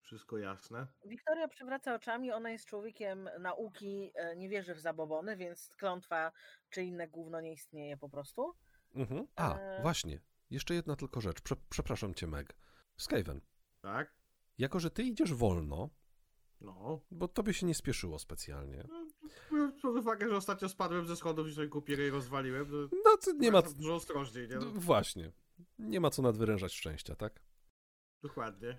wszystko 0.00 0.38
jasne. 0.38 0.86
Wiktoria 1.06 1.48
przewraca 1.48 1.94
oczami, 1.94 2.32
ona 2.32 2.50
jest 2.50 2.66
człowiekiem 2.66 3.28
nauki, 3.40 4.12
e, 4.14 4.36
nie 4.36 4.48
wierzy 4.48 4.74
w 4.74 4.80
zabobony, 4.80 5.36
więc 5.36 5.76
klątwa 5.76 6.32
czy 6.70 6.82
inne 6.82 7.08
gówno 7.08 7.40
nie 7.40 7.52
istnieje 7.52 7.96
po 7.96 8.08
prostu. 8.08 8.54
Mhm. 8.94 9.26
A, 9.36 9.58
Eee. 9.58 9.82
właśnie. 9.82 10.20
Jeszcze 10.50 10.74
jedna 10.74 10.96
tylko 10.96 11.20
rzecz. 11.20 11.40
Prze 11.40 11.56
przepraszam 11.70 12.14
cię, 12.14 12.26
Meg. 12.26 12.56
Skaven, 12.96 13.40
Tak? 13.80 14.14
jako 14.58 14.80
że 14.80 14.90
ty 14.90 15.02
idziesz 15.02 15.34
wolno, 15.34 15.90
No. 16.60 17.00
bo 17.10 17.28
tobie 17.28 17.54
się 17.54 17.66
nie 17.66 17.74
spieszyło 17.74 18.18
specjalnie. 18.18 18.88
Biorąc 19.52 19.82
pod 19.82 19.96
uwagę, 19.96 20.28
że 20.28 20.36
ostatnio 20.36 20.68
spadłem 20.68 21.06
ze 21.06 21.16
schodów 21.16 21.48
i 21.48 21.54
sobie 21.54 21.68
kupierę 21.68 22.06
i 22.06 22.10
rozwaliłem, 22.10 22.66
to 22.70 22.96
No, 23.04 23.16
to 23.24 23.32
nie 23.32 23.50
ma... 23.52 23.60
wracam 23.60 23.78
dużo 23.78 23.94
ostrożniej, 23.94 24.48
nie? 24.48 24.56
No, 24.56 24.64
No, 24.64 24.70
właśnie. 24.80 25.32
Nie 25.78 26.00
ma 26.00 26.10
co 26.10 26.22
nadwyrężać 26.22 26.72
szczęścia, 26.74 27.16
tak? 27.16 27.40
dokładnie. 28.22 28.78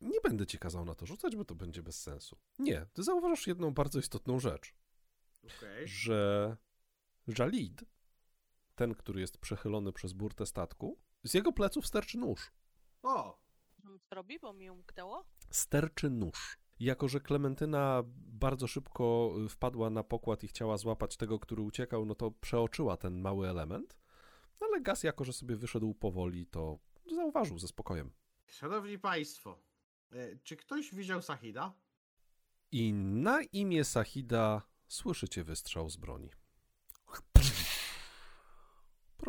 Nie 0.00 0.20
będę 0.20 0.46
ci 0.46 0.58
kazał 0.58 0.84
na 0.84 0.94
to 0.94 1.06
rzucać, 1.06 1.36
bo 1.36 1.44
to 1.44 1.54
będzie 1.54 1.82
bez 1.82 2.02
sensu. 2.02 2.36
Nie, 2.58 2.86
ty 2.92 3.02
zauważasz 3.02 3.46
jedną 3.46 3.70
bardzo 3.74 3.98
istotną 3.98 4.38
rzecz, 4.40 4.74
Okej. 5.44 5.88
że 5.88 6.56
Jalid, 7.38 7.84
ten, 8.78 8.94
który 8.94 9.20
jest 9.20 9.38
przechylony 9.38 9.92
przez 9.92 10.12
burtę 10.12 10.46
statku, 10.46 10.98
z 11.24 11.34
jego 11.34 11.52
pleców 11.52 11.86
sterczy 11.86 12.18
nóż. 12.18 12.50
O! 13.02 13.38
Co 14.08 14.14
robi, 14.14 14.38
bo 14.38 14.52
mi 14.52 14.70
umknęło? 14.70 15.24
Sterczy 15.50 16.10
nóż. 16.10 16.58
Jako, 16.80 17.08
że 17.08 17.20
Klementyna 17.20 18.02
bardzo 18.16 18.66
szybko 18.66 19.34
y, 19.44 19.48
wpadła 19.48 19.90
na 19.90 20.04
pokład 20.04 20.44
i 20.44 20.48
chciała 20.48 20.76
złapać 20.76 21.16
tego, 21.16 21.38
który 21.38 21.62
uciekał, 21.62 22.04
no 22.04 22.14
to 22.14 22.30
przeoczyła 22.30 22.96
ten 22.96 23.20
mały 23.20 23.48
element, 23.48 23.96
No 24.60 24.66
ale 24.66 24.80
Gaz, 24.80 25.02
jako 25.02 25.24
że 25.24 25.32
sobie 25.32 25.56
wyszedł 25.56 25.94
powoli, 25.94 26.46
to 26.46 26.78
zauważył 27.14 27.58
ze 27.58 27.68
spokojem. 27.68 28.10
Szanowni 28.46 28.98
Państwo, 28.98 29.58
e, 30.12 30.36
czy 30.36 30.56
ktoś 30.56 30.94
widział 30.94 31.22
Sahida? 31.22 31.72
I 32.72 32.92
na 32.92 33.42
imię 33.42 33.84
Sahida 33.84 34.62
słyszycie 34.88 35.44
wystrzał 35.44 35.90
z 35.90 35.96
broni. 35.96 36.30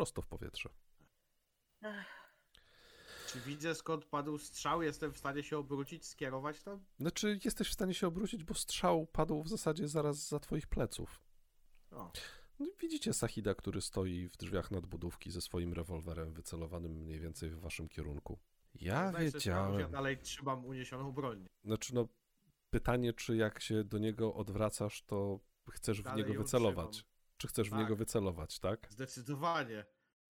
Prosto 0.00 0.22
w 0.22 0.26
powietrze. 0.26 0.68
Czy 3.26 3.40
widzę 3.40 3.74
skąd 3.74 4.04
padł 4.04 4.38
strzał? 4.38 4.82
Jestem 4.82 5.12
w 5.12 5.18
stanie 5.18 5.42
się 5.42 5.58
obrócić, 5.58 6.06
skierować 6.06 6.62
tam? 6.62 6.84
Znaczy, 7.00 7.38
jesteś 7.44 7.68
w 7.68 7.72
stanie 7.72 7.94
się 7.94 8.06
obrócić, 8.06 8.44
bo 8.44 8.54
strzał 8.54 9.06
padł 9.06 9.42
w 9.42 9.48
zasadzie 9.48 9.88
zaraz 9.88 10.28
za 10.28 10.40
twoich 10.40 10.66
pleców. 10.66 11.20
O, 11.90 12.12
No 12.58 12.66
widzicie 12.80 13.12
Sahida, 13.12 13.54
który 13.54 13.80
stoi 13.80 14.28
w 14.28 14.36
drzwiach 14.36 14.70
nadbudówki 14.70 15.30
ze 15.30 15.40
swoim 15.40 15.72
rewolwerem 15.72 16.32
wycelowanym 16.32 16.92
mniej 16.92 17.20
więcej 17.20 17.50
w 17.50 17.60
waszym 17.60 17.88
kierunku. 17.88 18.38
Ja 18.74 19.12
że 19.12 19.24
Ja 19.24 19.30
wiedziałem. 19.30 19.90
dalej 19.90 20.18
trzymam 20.18 20.64
uniesioną 20.64 21.12
broń. 21.12 21.46
Znaczy, 21.64 21.94
no, 21.94 22.08
pytanie, 22.70 23.12
czy 23.12 23.36
jak 23.36 23.60
się 23.60 23.84
do 23.84 23.98
niego 23.98 24.34
odwracasz, 24.34 25.02
to 25.02 25.40
chcesz 25.70 26.00
w 26.00 26.04
Dalej 26.04 26.18
niego 26.22 26.34
ją 26.34 26.40
wycelować. 26.42 26.90
trzymam. 26.90 27.10
Czy 27.40 27.48
chcesz 27.48 27.68
w 27.68 27.70
Tak. 27.70 27.80
niego 27.80 27.96
wycelować, 27.96 28.58
tak? 28.58 28.86
Zdecydowanie. 28.90 29.84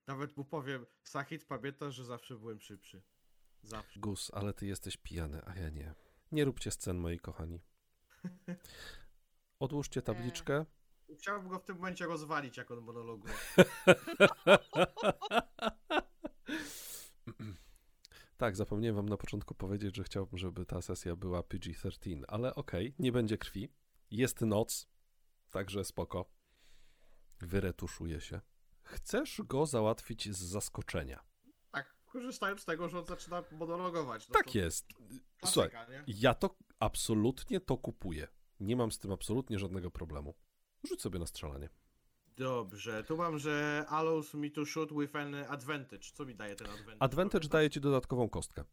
Nawet 0.06 0.36
mu 0.36 0.44
powiem, 0.44 0.86
Sahid 1.02 1.44
pamięta, 1.44 1.90
że 1.90 2.04
zawsze 2.04 2.34
byłem 2.34 2.60
szybszy. 2.60 3.02
Zawsze. 3.62 4.00
Gus, 4.00 4.30
ale 4.34 4.54
ty 4.54 4.66
jesteś 4.66 4.96
pijany, 4.96 5.42
a 5.46 5.54
ja 5.54 5.68
nie. 5.68 5.94
Nie 6.32 6.44
róbcie 6.44 6.70
scen, 6.70 6.98
moi 6.98 7.18
kochani. 7.18 7.60
Odłóżcie 9.60 10.02
tabliczkę. 10.02 10.64
Chciałbym 11.18 11.48
go 11.48 11.58
w 11.58 11.64
tym 11.64 11.76
momencie 11.76 12.06
rozwalić, 12.06 12.56
jak 12.56 12.70
on 12.70 12.80
monologuje. 12.80 13.34
tak, 18.36 18.56
zapomniałem 18.56 18.96
wam 18.96 19.08
na 19.08 19.16
początku 19.16 19.54
powiedzieć, 19.54 19.96
że 19.96 20.04
chciałbym, 20.04 20.38
żeby 20.38 20.66
ta 20.66 20.82
sesja 20.82 21.16
była 21.16 21.40
PG-13, 21.42 22.22
ale 22.28 22.54
okej, 22.54 22.94
nie 22.98 23.12
będzie 23.12 23.38
krwi. 23.38 23.68
Jest 24.10 24.40
noc, 24.40 24.88
także 25.50 25.84
spoko. 25.84 26.39
Wyretuszuje 27.40 28.20
się. 28.20 28.40
Chcesz 28.82 29.40
go 29.42 29.66
załatwić 29.66 30.36
z 30.36 30.38
zaskoczenia. 30.38 31.24
Tak, 31.70 31.96
korzystając 32.06 32.60
z 32.60 32.64
tego, 32.64 32.88
że 32.88 32.98
on 32.98 33.06
zaczyna 33.06 33.44
monologować. 33.52 34.28
No 34.28 34.34
tak 34.34 34.54
jest. 34.54 34.86
Słuchaj, 35.44 35.70
nie? 35.90 36.04
ja 36.06 36.34
to 36.34 36.56
absolutnie 36.78 37.60
to 37.60 37.76
kupuję. 37.76 38.28
Nie 38.60 38.76
mam 38.76 38.92
z 38.92 38.98
tym 38.98 39.12
absolutnie 39.12 39.58
żadnego 39.58 39.90
problemu. 39.90 40.34
Rzuć 40.84 41.02
sobie 41.02 41.18
na 41.18 41.26
strzelanie. 41.26 41.68
Dobrze, 42.36 43.04
tu 43.04 43.16
mam, 43.16 43.38
że 43.38 43.84
allows 43.88 44.34
me 44.34 44.50
to 44.50 44.64
shoot 44.64 44.92
with 44.92 45.16
an 45.16 45.34
advantage. 45.34 46.10
Co 46.14 46.24
mi 46.24 46.34
daje 46.34 46.56
ten 46.56 46.66
advantage? 46.66 46.96
Advantage 47.02 47.48
daje 47.48 47.70
ci 47.70 47.80
dodatkową 47.80 48.28
kostkę. 48.28 48.64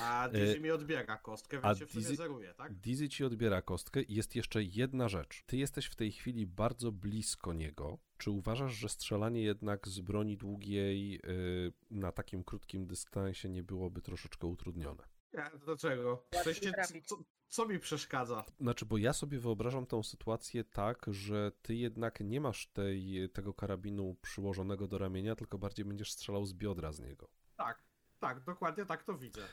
A 0.00 0.28
Dizzy 0.28 0.60
mi 0.60 0.70
odbiera 0.70 1.16
kostkę, 1.16 1.58
a 1.62 1.68
więc 1.68 1.78
się 1.78 1.86
w 1.86 1.92
Dizzy- 1.92 2.16
zeruje, 2.16 2.54
tak? 2.54 2.74
Dizzy 2.74 3.08
ci 3.08 3.24
odbiera 3.24 3.62
kostkę 3.62 4.02
i 4.02 4.14
jest 4.14 4.36
jeszcze 4.36 4.62
jedna 4.62 5.08
rzecz. 5.08 5.42
Ty 5.46 5.56
jesteś 5.56 5.86
w 5.86 5.94
tej 5.94 6.12
chwili 6.12 6.46
bardzo 6.46 6.92
blisko 6.92 7.52
niego. 7.52 7.98
Czy 8.18 8.30
uważasz, 8.30 8.72
że 8.72 8.88
strzelanie 8.88 9.42
jednak 9.42 9.88
z 9.88 10.00
broni 10.00 10.36
długiej 10.36 11.10
yy, 11.10 11.72
na 11.90 12.12
takim 12.12 12.44
krótkim 12.44 12.86
dystansie 12.86 13.48
nie 13.48 13.62
byłoby 13.62 14.02
troszeczkę 14.02 14.46
utrudnione? 14.46 15.02
Ja, 15.32 15.50
dlaczego? 15.64 16.16
W 16.32 16.36
Łatwiej 16.36 16.54
sensie, 16.54 17.02
co, 17.02 17.16
co 17.48 17.66
mi 17.66 17.78
przeszkadza? 17.78 18.44
Znaczy, 18.60 18.86
bo 18.86 18.98
ja 18.98 19.12
sobie 19.12 19.38
wyobrażam 19.38 19.86
tą 19.86 20.02
sytuację 20.02 20.64
tak, 20.64 21.06
że 21.08 21.52
ty 21.62 21.74
jednak 21.74 22.20
nie 22.20 22.40
masz 22.40 22.66
tej, 22.66 23.30
tego 23.32 23.54
karabinu 23.54 24.16
przyłożonego 24.22 24.88
do 24.88 24.98
ramienia, 24.98 25.36
tylko 25.36 25.58
bardziej 25.58 25.84
będziesz 25.84 26.12
strzelał 26.12 26.46
z 26.46 26.54
biodra 26.54 26.92
z 26.92 27.00
niego. 27.00 27.28
Tak, 27.56 27.82
tak, 28.20 28.44
dokładnie 28.44 28.86
tak 28.86 29.04
to 29.04 29.18
widzę. 29.18 29.48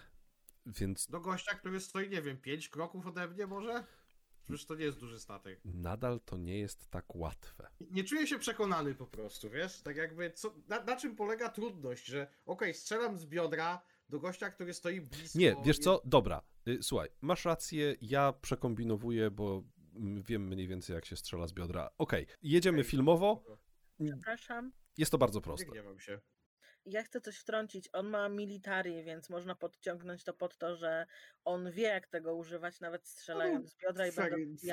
Więc 0.66 1.08
Do 1.08 1.20
gościa, 1.20 1.56
który 1.56 1.80
stoi, 1.80 2.10
nie 2.10 2.22
wiem, 2.22 2.38
pięć 2.38 2.70
kroków 2.70 3.08
ode 3.08 3.28
mnie 3.28 3.48
może? 3.48 3.84
Przecież 4.44 4.66
to 4.66 4.76
nie 4.76 4.86
jest 4.86 5.00
duży 5.00 5.20
statek. 5.20 5.60
Nadal 5.66 6.20
to 6.20 6.38
nie 6.38 6.60
jest 6.60 6.90
tak 6.90 7.16
łatwe. 7.16 7.68
Nie 7.92 8.04
czuję 8.04 8.28
się 8.28 8.40
przekonany 8.40 8.96
po 8.96 9.08
prostu, 9.08 9.50
wiesz? 9.50 9.82
Tak 9.82 9.96
jakby, 9.96 10.32
co, 10.32 10.56
na, 10.68 10.84
na 10.84 10.96
czym 10.96 11.16
polega 11.16 11.50
trudność, 11.50 12.06
że 12.06 12.28
okej, 12.46 12.74
strzelam 12.74 13.18
z 13.18 13.26
biodra 13.26 13.82
do 14.10 14.20
gościa, 14.20 14.50
który 14.50 14.74
stoi 14.74 15.02
blisko. 15.02 15.40
Nie, 15.40 15.56
wiesz 15.66 15.80
co? 15.80 16.02
Dobra, 16.06 16.42
y, 16.68 16.84
słuchaj, 16.84 17.10
masz 17.22 17.46
rację, 17.46 17.96
ja 18.02 18.34
przekombinowuję, 18.34 19.32
bo 19.32 19.64
wiem 20.26 20.48
mniej 20.48 20.68
więcej 20.68 20.94
jak 20.94 21.06
się 21.06 21.16
strzela 21.16 21.48
z 21.48 21.54
biodra. 21.54 21.90
Okej, 21.98 22.28
jedziemy 22.42 22.78
Okej, 22.78 22.90
filmowo. 22.90 23.44
Przepraszam. 24.06 24.72
jest 24.98 25.12
to 25.12 25.18
bardzo 25.18 25.42
proste. 25.42 25.66
Nie 25.66 25.72
gniewam 25.72 26.00
się. 26.00 26.22
Ja 26.86 27.04
chcę 27.04 27.22
coś 27.22 27.38
wtrącić. 27.38 27.90
On 27.94 28.10
ma 28.10 28.30
military, 28.30 29.04
więc 29.04 29.30
można 29.30 29.56
podciągnąć 29.56 30.24
to 30.24 30.34
pod 30.34 30.58
to, 30.58 30.76
że 30.76 31.06
on 31.46 31.72
wie, 31.72 31.84
jak 31.84 32.08
tego 32.08 32.36
używać, 32.36 32.80
nawet 32.80 33.08
strzelając 33.08 33.72
z 33.72 33.78
biodra 33.78 34.08
i 34.08 34.12
będąc 34.12 34.64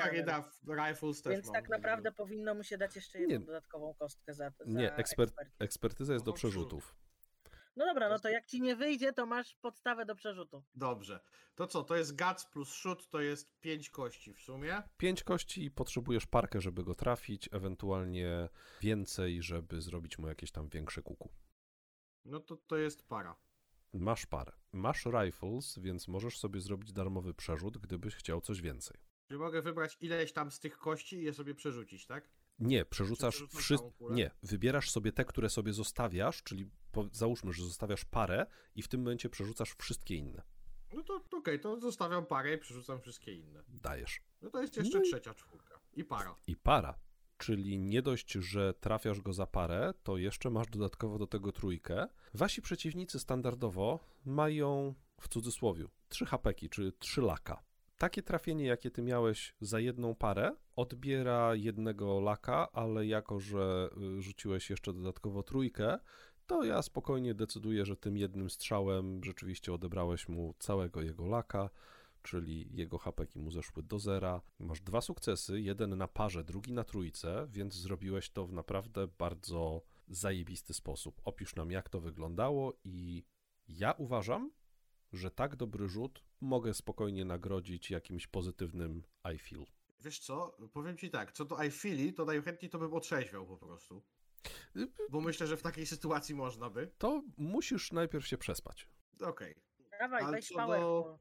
rifles 0.87 1.21
też 1.21 1.33
Więc 1.33 1.51
tak 1.51 1.69
naprawdę 1.69 2.11
powinno 2.11 2.55
mu 2.55 2.63
się 2.63 2.77
dać 2.77 2.95
jeszcze 2.95 3.19
jedną 3.19 3.39
Nie. 3.39 3.45
dodatkową 3.45 3.93
kostkę 3.93 4.33
za, 4.33 4.51
za 4.59 4.79
Nie, 4.79 4.95
ekspert, 4.95 5.33
ekspertyza 5.59 6.13
jest 6.13 6.25
do 6.25 6.31
No, 6.31 6.35
przerzut. 6.35 6.67
przerzutów. 6.67 6.95
No 7.75 7.85
dobra, 7.85 8.09
no 8.09 8.19
to 8.19 8.29
jak 8.29 8.45
ci 8.45 8.61
nie 8.61 8.75
wyjdzie, 8.75 9.13
to 9.13 9.25
masz 9.25 9.55
podstawę 9.55 10.05
do 10.05 10.15
przerzutu. 10.15 10.63
Dobrze. 10.75 11.19
To 11.55 11.67
co, 11.67 11.83
to 11.83 11.95
jest 11.95 12.17
guts 12.23 12.45
plus 12.45 12.69
shoot, 12.73 13.09
to 13.09 13.21
jest 13.21 13.59
5 13.59 13.89
kości 13.89 14.33
w 14.33 14.39
sumie. 14.39 14.83
Pięć 14.97 15.23
kości 15.23 15.63
i 15.65 15.71
potrzebujesz 15.71 16.27
parkę, 16.27 16.61
żeby 16.61 16.83
go 16.83 16.95
trafić, 16.95 17.49
ewentualnie 17.51 18.49
więcej, 18.81 19.41
żeby 19.41 19.81
zrobić 19.81 20.17
mu 20.17 20.27
jakieś 20.27 20.51
tam 20.51 20.69
większe 20.69 21.01
kuku. 21.01 21.29
No 22.29 22.39
to 22.39 22.57
to 22.57 22.77
jest 22.77 23.07
para. 23.07 23.35
Masz 23.93 24.25
parę. 24.25 24.51
Masz 24.71 25.05
rifles, 25.05 25.79
więc 25.79 26.07
możesz 26.07 26.37
sobie 26.39 26.61
zrobić 26.61 26.93
darmowy 26.93 27.33
przerzut, 27.33 27.77
gdybyś 27.77 28.15
chciał 28.15 28.41
coś 28.41 28.61
więcej. 28.61 28.97
Czyli 29.27 29.39
mogę 29.39 29.61
wybrać 29.61 29.97
ileś 30.01 30.33
tam 30.33 30.51
z 30.51 30.59
tych 30.59 30.77
kości 30.77 31.15
i 31.15 31.23
je 31.23 31.33
sobie 31.33 31.55
przerzucić, 31.55 32.05
tak? 32.05 32.29
Nie, 32.59 32.85
przerzucasz 32.85 33.43
kulę? 33.97 34.15
Nie, 34.15 34.31
wybierasz 34.43 34.91
sobie 34.91 35.11
te, 35.11 35.25
które 35.25 35.49
sobie 35.49 35.73
zostawiasz, 35.73 36.43
czyli 36.43 36.69
po, 36.91 37.09
załóżmy, 37.11 37.53
że 37.53 37.63
zostawiasz 37.63 38.05
parę 38.05 38.45
i 38.75 38.81
w 38.81 38.87
tym 38.87 39.01
momencie 39.01 39.29
przerzucasz 39.29 39.75
wszystkie 39.79 40.15
inne. 40.15 40.41
No 40.93 41.03
to 41.03 41.21
okej, 41.37 41.59
to 41.59 41.79
zostawiam 41.79 42.25
parę 42.25 42.53
i 42.53 42.57
przerzucam 42.57 43.01
wszystkie 43.01 43.33
inne. 43.33 43.63
Dajesz. 43.67 44.21
No 44.41 44.49
to 44.49 44.61
jest 44.61 44.77
jeszcze 44.77 44.97
No 44.97 45.03
i- 45.03 45.07
trzecia 45.07 45.33
czwórka. 45.33 45.79
I 45.93 46.03
para. 46.03 46.35
I 46.47 46.55
para. 46.55 46.99
Czyli 47.39 47.79
nie 47.79 48.01
dość, 48.01 48.31
że 48.31 48.73
trafiasz 48.73 49.21
go 49.21 49.33
za 49.33 49.47
parę, 49.47 49.93
to 50.03 50.17
jeszcze 50.17 50.49
masz 50.49 50.67
dodatkowo 50.67 51.17
do 51.17 51.27
tego 51.27 51.51
trójkę. 51.51 52.07
Wasi 52.33 52.61
przeciwnicy 52.61 53.19
standardowo 53.19 53.99
mają, 54.25 54.93
w 55.21 55.27
cudzysłowie, 55.27 55.85
trzy 56.09 56.25
hapeki, 56.25 56.69
czy 56.69 56.93
trzy 56.99 57.21
laka. 57.21 57.63
Takie 57.97 58.23
trafienie, 58.23 58.65
jakie 58.65 58.91
ty 58.91 59.01
miałeś 59.01 59.55
za 59.61 59.79
jedną 59.79 60.15
parę, 60.15 60.55
odbiera 60.75 61.55
jednego 61.55 62.19
laka, 62.19 62.71
ale 62.71 63.05
jako, 63.07 63.39
że 63.39 63.89
y, 64.17 64.21
rzuciłeś 64.21 64.69
jeszcze 64.69 64.93
dodatkowo 64.93 65.43
trójkę, 65.43 65.99
to 66.47 66.63
ja 66.63 66.81
spokojnie 66.81 67.33
decyduję, 67.33 67.85
że 67.85 67.97
tym 67.97 68.17
jednym 68.17 68.49
strzałem 68.49 69.23
rzeczywiście 69.23 69.73
odebrałeś 69.73 70.29
mu 70.29 70.55
całego 70.59 71.01
jego 71.01 71.27
laka, 71.27 71.69
czyli 72.21 72.75
jego 72.75 72.97
hapeki 72.97 73.39
mu 73.39 73.51
zeszły 73.51 73.83
do 73.83 73.99
zera. 73.99 74.41
Masz 74.59 74.81
dwa 74.81 75.01
sukcesy, 75.01 75.61
jeden 75.61 75.97
na 75.97 76.07
parze, 76.07 76.43
drugi 76.43 76.73
na 76.73 76.83
trójce, 76.83 77.47
więc 77.49 77.73
zrobiłeś 77.73 78.29
to 78.29 78.45
w 78.45 78.53
naprawdę 78.53 79.07
bardzo 79.07 79.81
zajebisty 80.07 80.73
sposób. 80.73 81.21
Opisz 81.25 81.55
nam, 81.55 81.71
jak 81.71 81.89
to 81.89 81.99
wyglądało 81.99 82.73
i 82.83 83.23
ja 83.67 83.91
uważam, 83.91 84.51
że 85.13 85.31
tak 85.31 85.55
dobry 85.55 85.87
rzut 85.89 86.23
mogę 86.41 86.73
spokojnie 86.73 87.25
nagrodzić 87.25 87.91
jakimś 87.91 88.27
pozytywnym 88.27 89.03
I 89.35 89.37
feel. 89.39 89.65
Wiesz 90.01 90.19
co, 90.19 90.57
powiem 90.73 90.97
ci 90.97 91.09
tak, 91.09 91.31
co 91.31 91.45
do 91.45 91.63
I 91.63 91.71
feeli, 91.71 92.13
to 92.13 92.25
najchętniej 92.25 92.69
to 92.71 92.79
bym 92.79 92.93
otrzeźwiał 92.93 93.45
po 93.47 93.57
prostu. 93.57 94.01
Bo 95.09 95.21
myślę, 95.21 95.47
że 95.47 95.57
w 95.57 95.61
takiej 95.61 95.85
sytuacji 95.85 96.35
można 96.35 96.69
by. 96.69 96.91
To 96.97 97.23
musisz 97.37 97.91
najpierw 97.91 98.27
się 98.27 98.37
przespać. 98.37 98.87
Okej. 99.21 99.55
Dawaj, 99.99 100.23
Ale 100.23 100.31
weź 100.37 100.47
co 100.47 100.55
powerful. 100.55 101.03
do- 101.03 101.19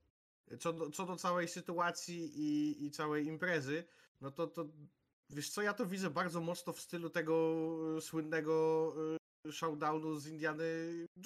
Co, 0.61 0.73
do, 0.73 0.91
co 0.91 1.07
do 1.07 1.17
całej 1.17 1.49
sytuacji 1.49 2.33
i, 2.35 2.85
i 2.85 2.91
całej 2.91 3.27
imprezy, 3.27 3.85
no 4.21 4.31
to, 4.31 4.47
to 4.47 4.67
wiesz 5.31 5.51
co, 5.51 5.63
ja 5.63 5.75
to 5.75 5.87
widzę 5.87 6.11
bardzo 6.11 6.41
mocno 6.41 6.73
w 6.73 6.81
stylu 6.81 7.11
tego 7.11 7.55
e, 7.97 8.01
słynnego 8.01 8.95
e, 9.47 9.53
showdownu 9.53 10.17
z 10.17 10.27
Indiany 10.27 10.65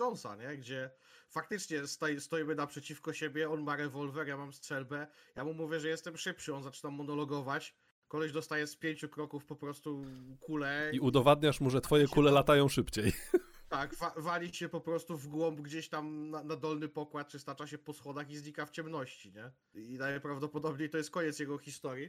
Jonesa, 0.01 0.37
nie? 0.37 0.57
Gdzie 0.57 0.91
faktycznie 1.29 1.87
stoi, 1.87 2.21
stoimy 2.21 2.55
naprzeciwko 2.55 3.13
siebie, 3.13 3.51
on 3.51 3.63
ma 3.63 3.77
rewolwer, 3.77 4.29
ja 4.29 4.37
mam 4.37 4.53
strzelbę, 4.53 5.07
ja 5.37 5.45
mu 5.45 5.55
mówię, 5.55 5.81
że 5.81 5.89
jestem 5.89 6.17
szybszy, 6.17 6.55
on 6.55 6.63
zaczyna 6.63 6.91
monologować, 6.91 7.75
koleś 8.09 8.33
dostaje 8.33 8.67
z 8.67 8.77
pięciu 8.77 9.09
kroków 9.09 9.45
po 9.45 9.57
prostu 9.57 10.05
kulę 10.41 10.91
I 10.93 11.01
udowadniasz 11.01 11.61
mu, 11.61 11.71
że 11.71 11.81
twoje 11.81 12.09
kule 12.09 12.31
latają 12.31 12.69
szybciej. 12.69 13.13
tak, 13.73 13.95
wa 13.95 14.13
wali 14.17 14.55
się 14.55 14.69
po 14.69 14.81
prostu 14.81 15.17
w 15.19 15.29
głąb 15.29 15.61
gdzieś 15.61 15.89
tam 15.89 16.31
na, 16.31 16.45
na 16.45 16.57
dolny 16.57 16.89
pokład, 16.89 17.29
czy 17.29 17.39
stacza 17.39 17.67
się 17.67 17.79
po 17.79 17.93
schodach 17.93 18.31
i 18.31 18.37
znika 18.37 18.67
w 18.67 18.71
ciemności, 18.71 19.33
nie? 19.33 19.51
I 19.83 19.99
najprawdopodobniej 19.99 20.91
to 20.91 20.99
jest 20.99 21.11
koniec 21.11 21.39
jego 21.39 21.59
historii. 21.59 22.09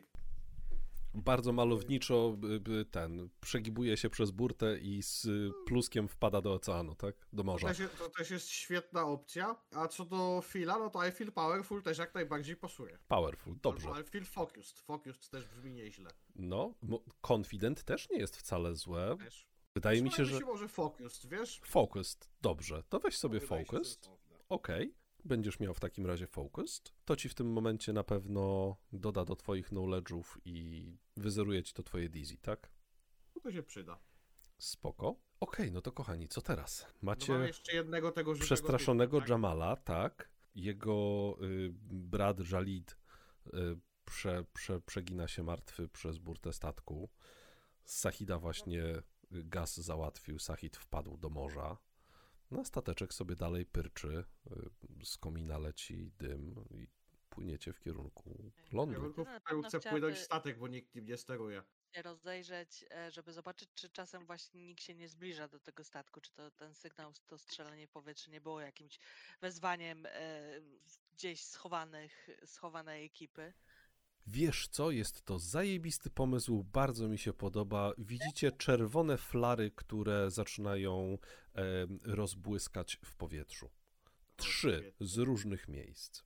Bardzo 1.15 1.51
malowniczo 1.53 2.37
ten 2.91 3.29
przegibuje 3.41 3.97
się 3.97 4.09
przez 4.09 4.31
burtę 4.31 4.77
i 4.79 5.03
z 5.03 5.27
pluskiem 5.65 6.07
wpada 6.07 6.41
do 6.41 6.53
oceanu, 6.53 6.95
tak? 6.95 7.15
Do 7.33 7.43
To 7.43 7.43
morza. 7.43 7.67
też, 7.67 7.79
jest- 7.79 7.97
to 7.97 8.09
też 8.09 8.29
jest 8.31 8.49
świetna 8.49 9.03
opcja. 9.05 9.55
A 9.71 9.87
co 9.87 10.05
do 10.05 10.41
Phila, 10.51 10.79
no 10.79 10.89
to 10.89 11.07
I 11.07 11.11
feel 11.11 11.31
powerful 11.31 11.83
też 11.83 11.97
jak 11.97 12.15
najbardziej 12.15 12.55
pasuje. 12.55 12.97
Powerful, 13.07 13.55
dobrze. 13.61 13.89
Ale 13.89 14.03
feel 14.03 14.25
focused. 14.25 14.79
Focused 14.79 15.29
też 15.29 15.47
brzmi 15.47 15.71
nieźle. 15.73 16.09
No, 16.35 16.73
confident 17.21 17.83
też 17.83 18.09
nie 18.09 18.17
jest 18.17 18.37
wcale 18.37 18.75
złe. 18.75 19.15
Też. 19.19 19.52
Wydaje 19.75 20.01
mi 20.01 20.11
się, 20.11 20.25
że 20.25 20.39
może 20.39 20.67
focused, 20.67 21.29
wiesz? 21.29 21.61
focused, 21.65 22.29
dobrze. 22.41 22.83
To 22.89 22.99
weź 22.99 23.17
sobie 23.17 23.39
Wydaje 23.39 23.65
focused. 23.65 24.09
Okej, 24.49 24.95
będziesz 25.25 25.59
miał 25.59 25.73
w 25.73 25.79
takim 25.79 26.05
razie 26.05 26.27
focused. 26.27 26.93
To 27.05 27.15
ci 27.15 27.29
w 27.29 27.33
tym 27.35 27.51
momencie 27.51 27.93
na 27.93 28.03
pewno 28.03 28.75
doda 28.91 29.25
do 29.25 29.35
twoich 29.35 29.69
knowledge'ów 29.69 30.23
i 30.45 30.97
wyzeruje 31.17 31.63
ci 31.63 31.73
to 31.73 31.83
twoje 31.83 32.09
dizzy, 32.09 32.37
tak? 32.37 32.71
No 33.35 33.41
to 33.41 33.51
się 33.51 33.63
przyda. 33.63 33.99
Spoko. 34.57 35.15
Okej, 35.39 35.71
no 35.71 35.81
to 35.81 35.91
kochani, 35.91 36.27
co 36.27 36.41
teraz? 36.41 36.81
No 36.81 36.97
Macie 37.01 37.33
jeszcze 37.33 37.73
jednego 37.73 38.11
tego 38.11 38.33
przestraszonego 38.33 39.17
typu, 39.17 39.21
tak? 39.21 39.29
Jamala, 39.29 39.75
tak? 39.75 40.29
Jego 40.55 41.35
y, 41.41 41.73
brat 41.91 42.51
Jalid 42.51 42.97
y, 43.47 43.51
prze, 44.05 44.45
prze, 44.53 44.81
przegina 44.81 45.27
się 45.27 45.43
martwy 45.43 45.87
przez 45.87 46.17
burtę 46.17 46.53
statku. 46.53 47.09
Sahida 47.85 48.39
właśnie 48.39 49.01
gaz 49.33 49.77
załatwił, 49.77 50.39
Sahid 50.39 50.77
wpadł 50.77 51.17
do 51.17 51.29
morza. 51.29 51.77
No, 52.51 52.65
stateczek 52.65 53.13
sobie 53.13 53.35
dalej 53.35 53.65
pyrczy, 53.65 54.25
y, 55.01 55.05
z 55.05 55.17
komina 55.17 55.57
leci 55.57 56.11
dym 56.19 56.55
i 56.71 56.87
płyniecie 57.29 57.73
w 57.73 57.79
kierunku 57.79 58.51
Ja 58.71 58.77
lądu. 58.77 59.01
tylko 59.01 59.23
Na 59.23 59.39
w 59.39 59.43
chciałaby- 59.43 59.89
płynąć 59.89 60.17
statek, 60.17 60.57
bo 60.59 60.67
nikt 60.67 60.95
nim 60.95 61.05
nie 61.05 61.17
steruje. 61.17 61.63
się 61.95 62.01
rozejrzeć, 62.01 62.85
e, 62.91 63.11
żeby 63.11 63.33
zobaczyć, 63.33 63.69
czy 63.75 63.89
czasem 63.89 64.25
właśnie 64.25 64.63
nikt 64.67 64.83
się 64.83 64.95
nie 64.95 65.09
zbliża 65.09 65.47
do 65.47 65.59
tego 65.59 65.83
statku, 65.83 66.21
czy 66.21 66.31
to 66.33 66.51
ten 66.51 66.75
sygnał, 66.75 67.13
to 67.27 67.37
strzelanie 67.37 67.87
powietrza 67.87 68.31
nie 68.31 68.41
było 68.41 68.61
jakimś 68.61 68.99
wezwaniem 69.41 70.05
e, 70.05 70.41
gdzieś 71.11 71.43
schowanych, 71.45 72.27
schowanej 72.45 73.05
ekipy. 73.05 73.53
Wiesz 74.27 74.67
co, 74.67 74.91
jest 74.91 75.25
to 75.25 75.39
zajebisty 75.39 76.09
pomysł, 76.09 76.63
bardzo 76.63 77.07
mi 77.07 77.17
się 77.17 77.33
podoba. 77.33 77.93
Widzicie 77.97 78.51
czerwone 78.51 79.17
flary, 79.17 79.71
które 79.71 80.31
zaczynają 80.31 81.17
e, 81.55 81.61
rozbłyskać 82.03 82.99
w 83.05 83.15
powietrzu. 83.15 83.69
Trzy 84.35 84.93
z 84.99 85.17
różnych 85.17 85.67
miejsc. 85.67 86.23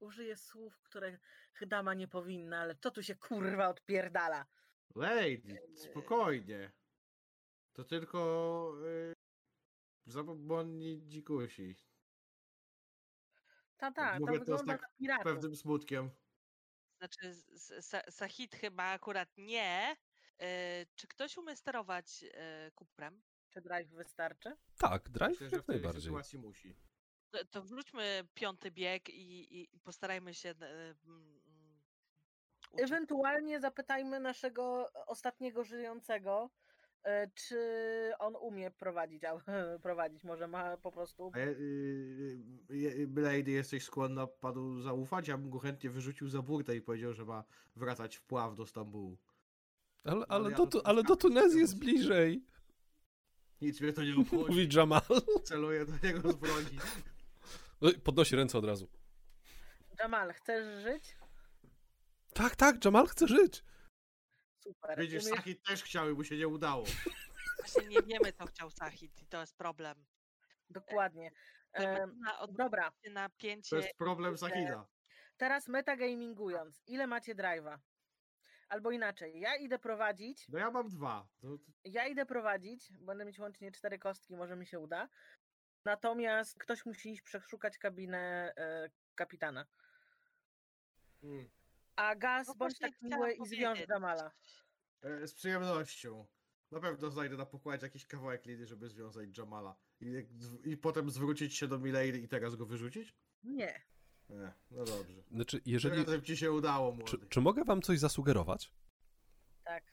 Użyję 0.00 0.36
słów, 0.36 0.82
które 0.82 1.18
dama 1.66 1.94
nie 1.94 2.08
powinna, 2.08 2.58
ale 2.60 2.74
co 2.76 2.90
tu 2.90 3.02
się 3.02 3.14
kurwa 3.14 3.68
odpierdala? 3.68 4.46
Lady, 4.94 5.58
spokojnie. 5.74 6.72
To 7.72 7.84
tylko 7.84 8.72
yy, 8.82 9.12
zabobonni 10.06 11.02
dzikusi. 11.06 11.76
Ta, 13.76 13.92
ta, 13.92 14.12
to 14.14 14.20
mówię, 14.20 14.26
to 14.26 14.32
jest 14.32 14.44
wygląda 14.44 14.72
tak 14.72 14.82
na 14.82 14.88
Z 14.88 14.98
piratów. 14.98 15.24
pewnym 15.24 15.56
smutkiem. 15.56 16.10
Znaczy, 17.04 17.28
s- 17.28 17.70
s- 17.70 17.92
Sa- 17.92 18.10
Sahid 18.10 18.54
chyba 18.54 18.84
akurat 18.84 19.28
nie. 19.36 19.96
E, 20.40 20.86
Czy 20.96 21.06
ktoś 21.08 21.36
umie 21.36 21.56
sterować 21.56 22.24
e, 22.34 22.70
kuprem? 22.74 23.22
Czy 23.50 23.60
drive 23.60 23.88
wystarczy? 23.88 24.56
Tak, 24.78 25.08
drive 25.08 25.30
Myślę, 25.30 25.48
że 25.48 25.56
jak 25.56 25.62
w 25.64 25.66
tej 25.66 25.74
najbardziej. 25.76 26.02
sytuacji 26.02 26.38
musi. 26.38 26.74
To, 27.30 27.44
to 27.44 27.62
wróćmy 27.62 28.24
piąty 28.34 28.70
bieg 28.70 29.08
i, 29.08 29.62
i 29.74 29.78
postarajmy 29.80 30.34
się. 30.34 30.48
e, 30.48 30.54
mm, 30.54 31.40
mm, 31.46 31.82
uciec. 32.72 32.84
Ewentualnie 32.90 33.60
zapytajmy 33.60 34.20
naszego 34.20 34.92
ostatniego 35.06 35.64
żyjącego, 35.64 36.50
Czy 37.34 37.58
on 38.18 38.36
umie 38.36 38.70
prowadzić, 38.70 39.22
au- 39.24 39.40
prowadzić? 39.82 40.24
Może 40.24 40.48
ma 40.48 40.76
po 40.76 40.92
prostu. 40.92 41.30
A 41.34 41.38
ja, 41.38 41.46
yy, 41.46 42.38
yy, 42.70 43.06
Blady, 43.06 43.50
jesteś 43.50 43.84
skłonna 43.84 44.26
panu 44.26 44.80
zaufać? 44.80 45.28
Ja 45.28 45.38
bym 45.38 45.50
go 45.50 45.58
chętnie 45.58 45.90
wyrzucił 45.90 46.28
za 46.28 46.42
burtę 46.42 46.76
i 46.76 46.80
powiedział, 46.82 47.12
że 47.14 47.24
ma 47.24 47.44
wracać 47.76 48.16
w 48.16 48.22
pław 48.22 48.56
do 48.56 48.66
Stambułu. 48.66 49.18
Ale, 50.04 50.26
Ale 50.28 50.46
ale, 50.46 50.50
do, 50.56 50.66
tu, 50.66 50.80
ale 50.84 51.02
do 51.02 51.16
Tunezji 51.16 51.60
jest 51.60 51.78
bliżej, 51.78 52.44
Nic 53.60 53.80
mnie 53.80 53.92
to 53.92 54.02
nie 54.04 54.14
obchodzi. 54.20 54.44
mówi 54.48 54.68
Jamal. 54.76 55.00
Celuję 55.44 55.86
do 55.86 55.92
niego 56.06 56.32
z 56.32 56.36
broni. 56.36 56.78
Oj, 57.80 57.94
Podnosi 58.00 58.36
ręce 58.36 58.58
od 58.58 58.64
razu. 58.64 58.88
Jamal, 59.98 60.32
chcesz 60.32 60.82
żyć? 60.82 61.16
Tak, 62.34 62.56
tak, 62.56 62.84
Jamal 62.84 63.06
chce 63.06 63.28
żyć. 63.28 63.64
Super. 64.64 64.98
Widzisz, 64.98 65.24
Saki 65.24 65.56
też 65.56 65.82
chciał 65.82 66.14
mu 66.14 66.24
się 66.24 66.36
nie 66.36 66.48
udało. 66.48 66.84
Właśnie 67.58 67.86
nie 67.88 68.02
wiemy, 68.02 68.32
co 68.32 68.46
chciał 68.46 68.70
Sahid 68.70 69.22
i 69.22 69.26
to 69.26 69.40
jest 69.40 69.56
problem. 69.56 70.06
Dokładnie. 70.70 71.30
Klementyna 71.72 72.46
Dobra, 72.50 72.92
To 73.70 73.76
jest 73.76 73.96
problem 73.98 74.38
Sakina. 74.38 74.86
teraz 75.36 75.68
metagamingując. 75.68 76.82
Ile 76.86 77.06
macie 77.06 77.34
drive'a? 77.34 77.78
Albo 78.68 78.90
inaczej, 78.90 79.40
ja 79.40 79.56
idę 79.56 79.78
prowadzić, 79.78 80.48
No 80.48 80.58
ja 80.58 80.70
mam 80.70 80.88
dwa. 80.88 81.28
To, 81.40 81.48
ja 81.84 82.06
idę 82.06 82.26
prowadzić, 82.26 82.92
będę 82.92 83.24
mieć 83.24 83.38
łącznie 83.38 83.72
cztery 83.72 83.98
kostki, 83.98 84.36
może 84.36 84.56
mi 84.56 84.66
się 84.66 84.78
uda. 84.78 85.08
Natomiast 85.84 86.58
ktoś 86.58 86.86
musi 86.86 87.12
iść 87.12 87.22
przeszukać 87.22 87.78
kabinę 87.78 88.52
e, 88.56 88.90
kapitana. 89.14 89.66
mm, 91.22 91.50
A 91.96 92.14
Gaz, 92.16 92.48
No 92.48 92.54
bądź 92.54 92.78
tak 92.78 93.02
miły 93.02 93.32
i 93.32 93.46
zwiąż. 93.46 93.78
Jamala. 93.88 94.30
e, 95.02 95.26
z 95.26 95.34
przyjemnością. 95.34 96.26
Na 96.70 96.80
pewno 96.80 97.10
znajdę 97.10 97.36
na 97.36 97.46
pokładzie 97.46 97.86
jakiś 97.86 98.06
kawałek 98.06 98.46
liny, 98.46 98.66
żeby 98.66 98.88
związać 98.88 99.38
Jamala. 99.38 99.76
I, 100.00 100.26
I 100.64 100.76
potem 100.76 101.10
zwrócić 101.10 101.56
się 101.56 101.68
do 101.68 101.78
Milady 101.78 102.18
i 102.18 102.28
teraz 102.28 102.56
go 102.56 102.66
wyrzucić? 102.66 103.14
Nie. 103.44 103.82
Nie, 104.28 104.52
no 104.70 104.84
dobrze. 104.84 105.22
Znaczy, 105.30 105.60
Jeżeli... 105.66 105.96
Razem 106.04 106.22
ci 106.22 106.36
się 106.36 106.52
udało, 106.52 106.92
Czy, 106.92 106.98
młody. 107.16 107.26
czy 107.28 107.40
mogę 107.40 107.64
wam 107.64 107.82
coś 107.82 107.98
zasugerować? 107.98 108.72
Tak. 109.64 109.84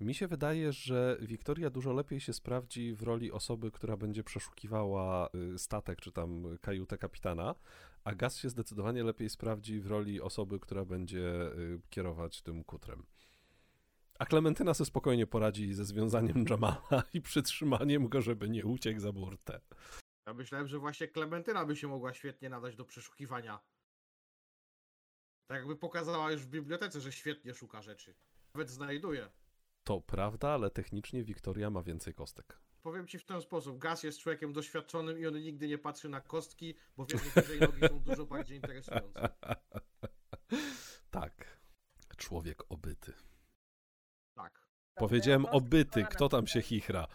Mi 0.00 0.14
się 0.14 0.28
wydaje, 0.28 0.72
że 0.72 1.16
Wiktoria 1.20 1.70
dużo 1.70 1.92
lepiej 1.92 2.20
się 2.20 2.32
sprawdzi 2.32 2.94
w 2.94 3.02
roli 3.02 3.32
osoby, 3.32 3.70
która 3.70 3.96
będzie 3.96 4.24
przeszukiwała 4.24 5.30
y, 5.54 5.58
statek 5.58 6.00
czy 6.00 6.12
tam 6.12 6.58
kajutę 6.60 6.98
kapitana, 6.98 7.54
a 8.04 8.14
Gaz 8.14 8.36
się 8.36 8.48
zdecydowanie 8.48 9.04
lepiej 9.04 9.30
sprawdzi 9.30 9.80
w 9.80 9.86
roli 9.86 10.20
osoby, 10.20 10.60
która 10.60 10.84
będzie 10.84 11.52
y, 11.52 11.80
kierować 11.90 12.42
tym 12.42 12.64
kutrem. 12.64 13.06
A 14.18 14.26
Klementyna 14.26 14.74
sobie 14.74 14.86
spokojnie 14.86 15.26
poradzi 15.26 15.74
ze 15.74 15.84
związaniem 15.84 16.44
Jamala 16.50 17.02
i 17.14 17.20
przytrzymaniem 17.20 18.08
go, 18.08 18.22
żeby 18.22 18.48
nie 18.48 18.64
uciekł 18.64 19.00
za 19.00 19.12
burtę. 19.12 19.60
Ja 20.26 20.34
myślałem, 20.34 20.68
że 20.68 20.78
właśnie 20.78 21.08
Klementyna 21.08 21.66
by 21.66 21.76
się 21.76 21.88
mogła 21.88 22.14
świetnie 22.14 22.48
nadać 22.48 22.76
do 22.76 22.84
przeszukiwania. 22.84 23.60
Tak 25.46 25.58
jakby 25.58 25.76
pokazała 25.76 26.32
już 26.32 26.42
w 26.42 26.48
bibliotece, 26.48 27.00
że 27.00 27.12
świetnie 27.12 27.54
szuka 27.54 27.82
rzeczy. 27.82 28.14
Nawet 28.54 28.70
znajduje. 28.70 29.30
To 29.84 30.00
prawda, 30.00 30.48
ale 30.48 30.70
technicznie 30.70 31.24
Wiktoria 31.24 31.70
ma 31.70 31.82
więcej 31.82 32.14
kostek. 32.14 32.60
Powiem 32.82 33.06
ci 33.06 33.18
w 33.18 33.24
ten 33.24 33.40
sposób. 33.40 33.78
Gaz 33.78 34.02
jest 34.02 34.18
człowiekiem 34.18 34.52
doświadczonym 34.52 35.18
i 35.18 35.26
on 35.26 35.34
nigdy 35.34 35.68
nie 35.68 35.78
patrzy 35.78 36.08
na 36.08 36.20
kostki, 36.20 36.74
bo 36.96 37.06
wie, 37.06 37.18
że 37.18 37.40
wyżej 37.40 37.60
nogi 37.60 37.80
są 37.88 38.00
dużo 38.00 38.26
bardziej 38.26 38.56
interesujące. 38.56 39.28
tak. 41.10 41.60
Człowiek 42.16 42.62
obyty. 42.68 43.12
Tak. 44.34 44.68
Powiedziałem 44.94 45.46
obyty, 45.46 46.04
kto 46.10 46.28
tam 46.28 46.46
się 46.46 46.62
chichra. 46.62 47.06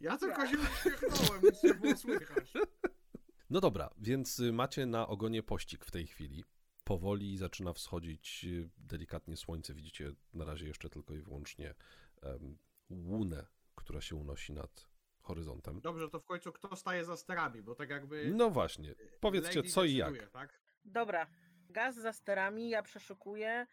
Ja 0.00 0.18
tylko 0.18 0.46
się 0.46 0.56
uśmiechnąłem, 0.58 1.42
nic 1.42 1.62
nie 1.62 1.74
było 1.74 1.96
słychać. 1.96 2.52
No 3.50 3.60
dobra, 3.60 3.90
więc 3.98 4.40
y, 4.40 4.52
macie 4.52 4.86
na 4.86 5.08
ogonie 5.08 5.42
pościg 5.42 5.84
w 5.84 5.90
tej 5.90 6.06
chwili. 6.06 6.44
Powoli 6.88 7.36
zaczyna 7.36 7.72
wschodzić 7.72 8.44
y, 8.44 8.70
delikatnie 8.78 9.36
słońce. 9.36 9.74
Widzicie 9.74 10.12
na 10.34 10.44
razie 10.44 10.66
jeszcze 10.66 10.90
tylko 10.90 11.14
i 11.14 11.20
wyłącznie 11.20 11.74
łunę, 12.90 13.46
która 13.74 14.00
się 14.00 14.16
unosi 14.16 14.52
nad 14.52 14.88
horyzontem. 15.20 15.80
Dobrze, 15.80 16.08
to 16.08 16.20
w 16.20 16.24
końcu 16.24 16.52
kto 16.52 16.76
staje 16.76 17.04
za 17.04 17.16
sterami, 17.16 17.62
bo 17.62 17.74
tak 17.74 17.90
jakby... 17.90 18.32
No 18.34 18.50
właśnie, 18.50 18.94
powiedzcie 19.20 19.62
co 19.62 19.84
i 19.84 19.96
jak. 19.96 20.30
Tak? 20.30 20.60
Dobra. 20.84 21.26
Gaz 21.70 21.96
za 21.96 22.12
sterami, 22.12 22.70
ja 22.70 22.82
przeszukuję. 22.82 23.66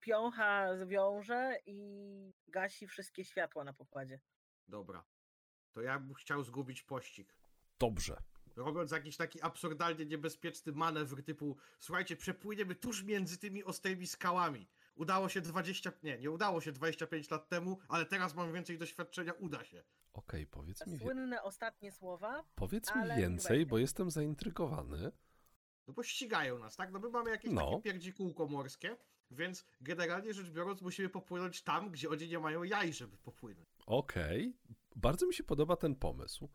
Piącha 0.00 0.76
zwiąże 0.76 1.58
i 1.66 1.78
gasi 2.48 2.86
wszystkie 2.86 3.24
światła 3.24 3.64
na 3.64 3.72
pokładzie. 3.72 4.20
Dobra. 4.68 5.04
To 5.72 5.80
ja 5.80 5.98
bym 5.98 6.14
chciał 6.14 6.42
zgubić 6.42 6.82
pościg. 6.82 7.36
Dobrze. 7.78 8.22
Robiąc 8.56 8.90
jakiś 8.90 9.16
taki 9.16 9.42
absurdalnie 9.42 10.06
niebezpieczny 10.06 10.72
manewr 10.72 11.22
typu 11.24 11.56
słuchajcie, 11.78 12.16
przepłyniemy 12.16 12.74
tuż 12.74 13.02
między 13.02 13.38
tymi 13.38 13.64
ostrymi 13.64 14.06
skałami. 14.06 14.68
Udało 14.94 15.28
się 15.28 15.40
20, 15.40 15.92
nie, 16.02 16.18
nie 16.18 16.30
udało 16.30 16.60
się 16.60 16.72
25 16.72 17.30
lat 17.30 17.48
temu, 17.48 17.78
ale 17.88 18.06
teraz 18.06 18.34
mam 18.34 18.52
więcej 18.52 18.78
doświadczenia, 18.78 19.32
uda 19.32 19.64
się. 19.64 19.84
Okej, 20.12 20.46
powiedz 20.46 20.86
mi, 20.86 20.92
wie- 20.92 20.98
Słynne 20.98 21.42
ostatnie 21.42 21.92
słowa. 21.92 22.44
powiedz 22.54 22.94
mi 22.94 23.02
więcej, 23.16 23.66
bo 23.66 23.78
jestem 23.78 24.10
zaintrygowany. 24.10 25.12
No 25.88 25.94
bo 25.94 26.02
ścigają 26.02 26.58
nas, 26.58 26.76
tak? 26.76 26.92
No 26.92 26.98
my 26.98 27.08
mamy 27.10 27.30
jakieś 27.30 27.52
No. 27.52 27.70
takie 27.70 27.82
pierdzikółko 27.82 28.46
morskie, 28.46 28.96
więc 29.30 29.64
generalnie 29.80 30.34
rzecz 30.34 30.50
biorąc 30.50 30.82
musimy 30.82 31.08
popłynąć 31.08 31.62
tam, 31.62 31.90
gdzie 31.90 32.10
oni 32.10 32.28
nie 32.28 32.38
mają 32.38 32.62
jaj, 32.62 32.92
żeby 32.92 33.16
popłynąć. 33.16 33.68
Okej, 33.86 34.56
bardzo 34.96 35.26
mi 35.26 35.34
się 35.34 35.44
podoba 35.44 35.76
ten 35.76 35.94
pomysł. 35.94 36.48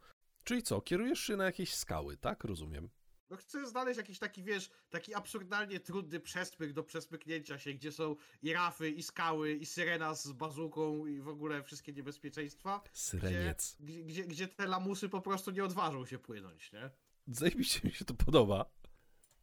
Czyli 0.43 0.63
co, 0.63 0.81
kierujesz 0.81 1.19
się 1.19 1.37
na 1.37 1.45
jakieś 1.45 1.75
skały, 1.75 2.17
tak? 2.17 2.43
Rozumiem. 2.43 2.89
No 3.29 3.37
chcę 3.37 3.67
znaleźć 3.67 3.97
jakiś 3.97 4.19
taki, 4.19 4.43
wiesz, 4.43 4.69
taki 4.89 5.13
absurdalnie 5.15 5.79
trudny 5.79 6.19
przesmyk 6.19 6.73
do 6.73 6.83
przesmyknięcia 6.83 7.59
się, 7.59 7.73
gdzie 7.73 7.91
są 7.91 8.15
i 8.41 8.53
rafy, 8.53 8.89
i 8.89 9.03
skały, 9.03 9.53
i 9.53 9.65
syrena 9.65 10.13
z 10.13 10.31
bazuką, 10.31 11.05
i 11.05 11.21
w 11.21 11.27
ogóle 11.27 11.63
wszystkie 11.63 11.93
niebezpieczeństwa. 11.93 12.81
Syreniec. 12.93 13.77
gdzie, 13.79 14.03
gdzie, 14.03 14.23
gdzie 14.23 14.47
te 14.47 14.67
lamusy 14.67 15.09
po 15.09 15.21
prostu 15.21 15.51
nie 15.51 15.63
odważą 15.63 16.05
się 16.05 16.19
płynąć, 16.19 16.71
nie? 16.71 16.89
Zajebiście 17.27 17.81
mi 17.83 17.91
się 17.91 18.05
to 18.05 18.13
podoba. 18.13 18.65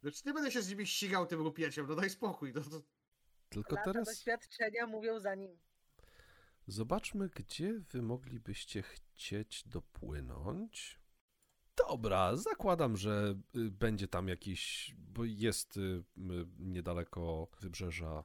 Znaczy 0.01 0.21
nie 0.25 0.33
będę 0.33 0.51
się 0.51 0.61
z 0.61 0.69
nimi 0.69 0.87
ścigał 0.87 1.25
tym 1.25 1.39
rupieciem, 1.41 1.87
no 1.87 1.95
daj 1.95 2.09
spokój. 2.09 2.53
No 2.55 2.61
to... 2.61 2.81
Tylko 3.49 3.75
Lata 3.75 3.91
teraz 3.91 4.07
doświadczenia 4.07 4.87
mówią 4.87 5.19
za 5.19 5.35
nim. 5.35 5.57
Zobaczmy, 6.67 7.29
gdzie 7.29 7.79
wy 7.79 8.01
moglibyście 8.01 8.81
chcieć 8.81 9.63
dopłynąć. 9.67 10.99
Dobra, 11.89 12.35
zakładam, 12.35 12.97
że 12.97 13.35
y, 13.55 13.71
będzie 13.71 14.07
tam 14.07 14.27
jakiś, 14.27 14.95
bo 14.97 15.25
jest 15.25 15.77
y, 15.77 16.03
niedaleko 16.59 17.47
wybrzeża 17.61 18.23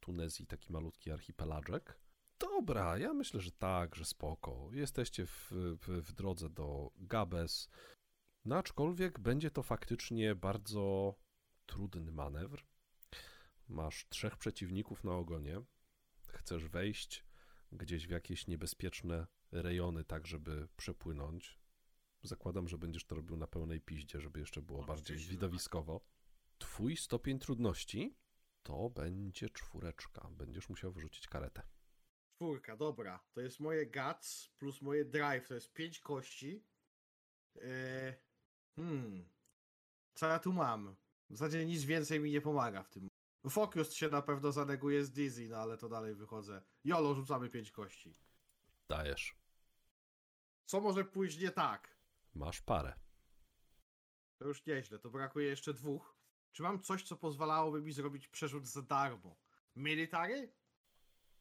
Tunezji 0.00 0.46
taki 0.46 0.72
malutki 0.72 1.10
archipelaczek. 1.10 2.00
Dobra, 2.38 2.98
ja 2.98 3.14
myślę, 3.14 3.40
że 3.40 3.52
tak, 3.52 3.96
że 3.96 4.04
spoko. 4.04 4.68
Jesteście 4.72 5.26
w, 5.26 5.52
w, 5.52 6.02
w 6.02 6.12
drodze 6.12 6.50
do 6.50 6.90
Gabes. 6.96 7.68
No 8.44 8.56
aczkolwiek 8.56 9.20
będzie 9.20 9.50
to 9.50 9.62
faktycznie 9.62 10.34
bardzo 10.34 11.14
trudny 11.66 12.12
manewr. 12.12 12.64
Masz 13.68 14.08
trzech 14.08 14.36
przeciwników 14.36 15.04
na 15.04 15.12
ogonie. 15.12 15.60
Chcesz 16.28 16.68
wejść 16.68 17.25
gdzieś 17.72 18.06
w 18.06 18.10
jakieś 18.10 18.46
niebezpieczne 18.46 19.26
rejony, 19.52 20.04
tak 20.04 20.26
żeby 20.26 20.68
przepłynąć. 20.76 21.58
Zakładam, 22.22 22.68
że 22.68 22.78
będziesz 22.78 23.04
to 23.04 23.14
robił 23.14 23.36
na 23.36 23.46
pełnej 23.46 23.80
piździe, 23.80 24.20
żeby 24.20 24.40
jeszcze 24.40 24.62
było 24.62 24.80
No, 24.80 24.86
bardziej 24.86 25.16
widowiskowo. 25.16 26.00
Twój 26.58 26.96
stopień 26.96 27.38
trudności 27.38 28.16
to 28.62 28.90
będzie 28.90 29.50
czwóreczka. 29.50 30.28
Będziesz 30.30 30.68
musiał 30.68 30.92
wyrzucić 30.92 31.28
karetę. 31.28 31.62
Czwórka, 32.36 32.76
dobra. 32.76 33.24
To 33.32 33.40
jest 33.40 33.60
moje 33.60 33.86
guts 33.86 34.48
plus 34.58 34.82
moje 34.82 35.04
drive, 35.04 35.48
to 35.48 35.54
jest 35.54 35.72
pięć 35.72 36.00
kości. 36.00 36.64
Eee, 37.62 38.14
hmm. 38.76 39.28
Co 40.14 40.28
ja 40.28 40.38
tu 40.38 40.52
mam? 40.52 40.96
W 41.30 41.36
zasadzie 41.36 41.66
nic 41.66 41.84
więcej 41.84 42.20
mi 42.20 42.30
nie 42.30 42.40
pomaga 42.40 42.82
w 42.82 42.90
tym. 42.90 43.08
Focus 43.50 43.92
się 43.92 44.08
na 44.08 44.22
pewno 44.22 44.52
zaneguje 44.52 45.04
z 45.04 45.10
Dizzy, 45.10 45.48
no 45.48 45.56
ale 45.56 45.78
to 45.78 45.88
dalej 45.88 46.14
wychodzę. 46.14 46.62
Jolo, 46.84 47.14
rzucamy 47.14 47.50
pięć 47.50 47.70
kości. 47.70 48.14
Dajesz. 48.88 49.36
Co 50.64 50.80
może 50.80 51.04
pójść 51.04 51.38
nie 51.38 51.50
tak? 51.50 51.96
Masz 52.34 52.60
parę. 52.60 52.92
To 54.36 54.48
już 54.48 54.66
nieźle, 54.66 54.98
to 54.98 55.10
brakuje 55.10 55.48
jeszcze 55.48 55.74
dwóch. 55.74 56.16
Czy 56.52 56.62
mam 56.62 56.80
coś, 56.80 57.02
co 57.02 57.16
pozwalałoby 57.16 57.82
mi 57.82 57.92
zrobić 57.92 58.28
przerzut 58.28 58.66
za 58.66 58.82
darmo? 58.82 59.36
Military? 59.76 60.52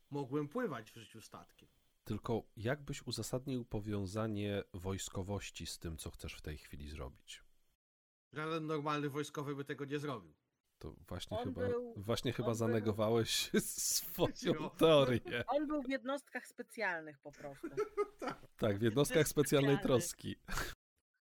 Mogłem 0.09 0.47
pływać 0.47 0.91
w 0.91 0.95
życiu 0.95 1.21
statkiem. 1.21 1.69
Tylko 2.03 2.43
jak 2.57 2.83
byś 2.83 3.01
uzasadnił 3.07 3.65
powiązanie 3.65 4.63
wojskowości 4.73 5.65
z 5.65 5.79
tym, 5.79 5.97
co 5.97 6.11
chcesz 6.11 6.33
w 6.33 6.41
tej 6.41 6.57
chwili 6.57 6.89
zrobić? 6.89 7.43
Żaden 8.33 8.65
normalny 8.65 9.09
wojskowy 9.09 9.55
by 9.55 9.65
tego 9.65 9.85
nie 9.85 9.99
zrobił. 9.99 10.33
To 10.85 10.95
właśnie 11.07 11.37
On 11.37 11.43
chyba, 11.43 11.67
był- 11.67 11.93
właśnie 11.97 12.33
chyba 12.33 12.47
on 12.47 12.51
był- 12.51 12.57
zanegowałeś 12.57 13.51
swoją 13.59 14.69
teorię. 14.77 15.43
On 15.47 15.67
był 15.67 15.81
w 15.83 15.89
jednostkach 15.89 16.47
specjalnych 16.47 17.19
po 17.19 17.31
prostu. 17.31 17.67
Tak, 18.57 18.77
w 18.79 18.81
jednostkach 18.81 19.27
specjalnej 19.27 19.79
troski. 19.79 20.35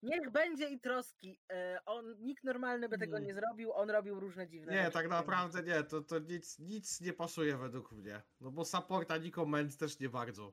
Niech 0.02 0.30
będzie 0.30 0.68
i 0.68 0.80
troski. 0.80 1.38
E, 1.52 1.80
On, 1.86 2.16
nikt 2.20 2.44
normalny 2.44 2.88
by 2.88 2.98
tego 2.98 3.18
Nie. 3.18 3.26
nie 3.26 3.34
zrobił, 3.34 3.72
on 3.72 3.90
robił 3.90 4.20
różne 4.20 4.48
dziwne 4.48 4.72
Nie, 4.72 4.78
rzeczy 4.82 4.92
tak 4.92 5.06
w 5.06 5.10
naprawdę 5.10 5.62
nie, 5.62 5.82
to, 5.82 6.00
to 6.02 6.18
nic, 6.18 6.58
nic 6.58 7.00
nie 7.00 7.12
pasuje 7.12 7.56
według 7.56 7.92
mnie. 7.92 8.22
No 8.40 8.50
bo 8.50 8.64
supporta 8.64 9.16
ni 9.16 9.30
comment 9.30 9.76
też 9.76 10.00
nie 10.00 10.08
bardzo. 10.08 10.52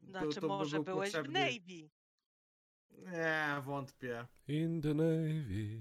To- 0.00 0.06
Znaczy, 0.06 0.34
to 0.34 0.40
by 0.40 0.46
może 0.46 0.76
był 0.76 0.84
byłeś 0.84 1.10
w 1.10 1.12
potrzebny- 1.12 1.40
Navy. 1.40 1.90
Nie, 3.12 3.62
wątpię. 3.62 4.26
In 4.48 4.82
the 4.82 4.94
Navy. 4.94 5.80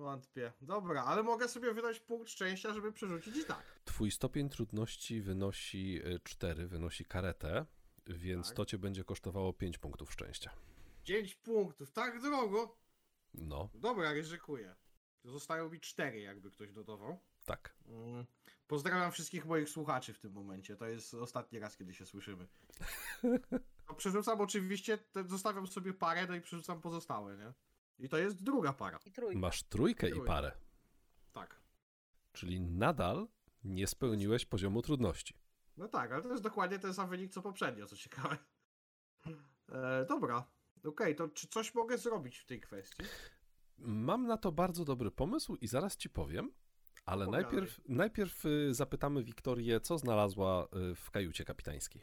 Wątpię. 0.00 0.52
Dobra, 0.60 1.04
ale 1.04 1.22
mogę 1.22 1.48
sobie 1.48 1.74
wydać 1.74 2.00
punkt 2.00 2.30
szczęścia, 2.30 2.74
żeby 2.74 2.92
przerzucić 2.92 3.36
i 3.36 3.44
tak. 3.44 3.62
Twój 3.84 4.10
stopień 4.10 4.48
trudności 4.48 5.20
wynosi 5.20 6.00
4, 6.24 6.66
wynosi 6.66 7.04
karetę, 7.04 7.66
więc 8.06 8.46
Tak. 8.48 8.56
to 8.56 8.64
cię 8.64 8.78
będzie 8.78 9.04
kosztowało 9.04 9.52
5 9.52 9.78
punktów 9.78 10.12
szczęścia. 10.12 10.50
5 11.04 11.34
punktów, 11.34 11.90
tak 11.92 12.20
drogo. 12.22 12.76
No, 13.34 13.68
Dobra, 13.74 14.12
ryzykuję. 14.12 14.74
Zostają 15.24 15.70
mi 15.70 15.80
4, 15.80 16.20
jakby 16.20 16.50
ktoś 16.50 16.72
dodawał. 16.72 17.18
tak. 17.46 17.74
Mm. 17.88 18.26
Pozdrawiam 18.66 19.12
wszystkich 19.12 19.46
moich 19.46 19.68
słuchaczy 19.68 20.14
w 20.14 20.18
tym 20.18 20.32
momencie. 20.32 20.76
To 20.76 20.86
jest 20.86 21.14
ostatni 21.14 21.58
raz, 21.58 21.76
kiedy 21.76 21.94
się 21.94 22.06
słyszymy. 22.06 22.46
No, 23.88 23.94
przerzucam 23.96 24.40
oczywiście, 24.40 24.98
zostawiam 25.26 25.66
sobie 25.66 25.92
parę, 25.94 26.26
no 26.26 26.34
i 26.34 26.40
przerzucam 26.40 26.80
pozostałe, 26.80 27.36
nie? 27.36 27.52
I 28.00 28.08
to 28.08 28.18
jest 28.18 28.42
druga 28.42 28.72
para. 28.72 28.98
I 29.06 29.10
trójka. 29.12 29.38
Masz 29.38 29.62
trójkę 29.62 30.06
i 30.08 30.10
Trójkę. 30.10 30.26
parę, 30.26 30.52
Tak. 31.32 31.60
czyli 32.32 32.60
nadal 32.60 33.28
nie 33.64 33.86
spełniłeś 33.86 34.46
poziomu 34.46 34.82
trudności. 34.82 35.34
No 35.76 35.88
tak, 35.88 36.12
ale 36.12 36.22
to 36.22 36.30
jest 36.30 36.42
dokładnie 36.42 36.78
ten 36.78 36.94
sam 36.94 37.08
wynik 37.10 37.32
co 37.32 37.42
poprzednio, 37.42 37.86
co 37.86 37.96
ciekawe. 37.96 38.36
E, 39.72 40.04
dobra. 40.08 40.44
Okej, 40.84 41.16
to 41.16 41.28
czy 41.28 41.48
coś 41.48 41.74
mogę 41.74 41.98
zrobić 41.98 42.38
w 42.38 42.46
tej 42.46 42.60
kwestii? 42.60 43.02
Mam 43.78 44.26
na 44.26 44.36
to 44.36 44.52
bardzo 44.52 44.84
dobry 44.84 45.10
pomysł 45.10 45.56
i 45.56 45.66
zaraz 45.68 45.96
ci 45.96 46.10
powiem, 46.10 46.52
ale 47.04 47.24
Pogadaj. 47.26 47.42
najpierw, 47.44 47.80
najpierw 47.88 48.44
y, 48.46 48.74
zapytamy 48.74 49.22
Wiktorię, 49.24 49.80
co 49.80 49.98
znalazła 49.98 50.68
y, 50.90 50.94
w 50.94 51.10
kajucie 51.10 51.44
kapitańskiej. 51.44 52.02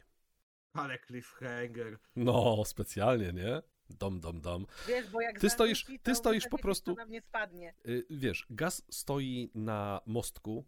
Ale 0.72 0.98
cliffhanger. 0.98 1.98
No, 2.16 2.64
specjalnie, 2.64 3.32
nie? 3.32 3.62
Dom, 3.90 4.20
dom, 4.20 4.40
dom. 4.40 4.66
Wiesz, 4.88 5.10
bo 5.10 5.20
jak 5.20 5.40
Ty 5.40 5.46
stoisz- 5.46 5.68
zarzuci, 5.84 5.98
ty 5.98 6.10
to 6.10 6.14
stoisz 6.14 6.48
po 6.50 6.58
prostu- 6.58 6.94
na 6.94 7.06
mnie 7.06 7.22
spadnie. 7.22 7.74
Y, 7.88 8.06
Wiesz, 8.10 8.46
gaz 8.50 8.82
stoi 8.90 9.50
na 9.54 10.00
mostku, 10.06 10.64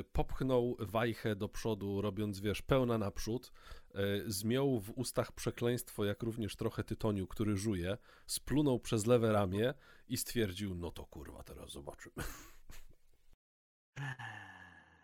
y, 0.00 0.04
popchnął 0.12 0.76
wajchę 0.78 1.36
do 1.36 1.48
przodu, 1.48 2.00
robiąc, 2.00 2.40
wiesz, 2.40 2.62
pełna 2.62 2.98
naprzód, 2.98 3.52
y, 3.94 4.24
zmiął 4.26 4.80
w 4.80 4.90
ustach 4.90 5.32
przekleństwo, 5.32 6.04
jak 6.04 6.22
również 6.22 6.56
trochę 6.56 6.84
tytoniu, 6.84 7.26
który 7.26 7.56
żuje, 7.56 7.98
splunął 8.26 8.80
przez 8.80 9.06
lewe 9.06 9.32
ramię 9.32 9.74
i 10.08 10.16
stwierdził, 10.16 10.74
no 10.74 10.90
to 10.90 11.06
kurwa, 11.06 11.42
teraz 11.42 11.70
zobaczymy. 11.70 12.14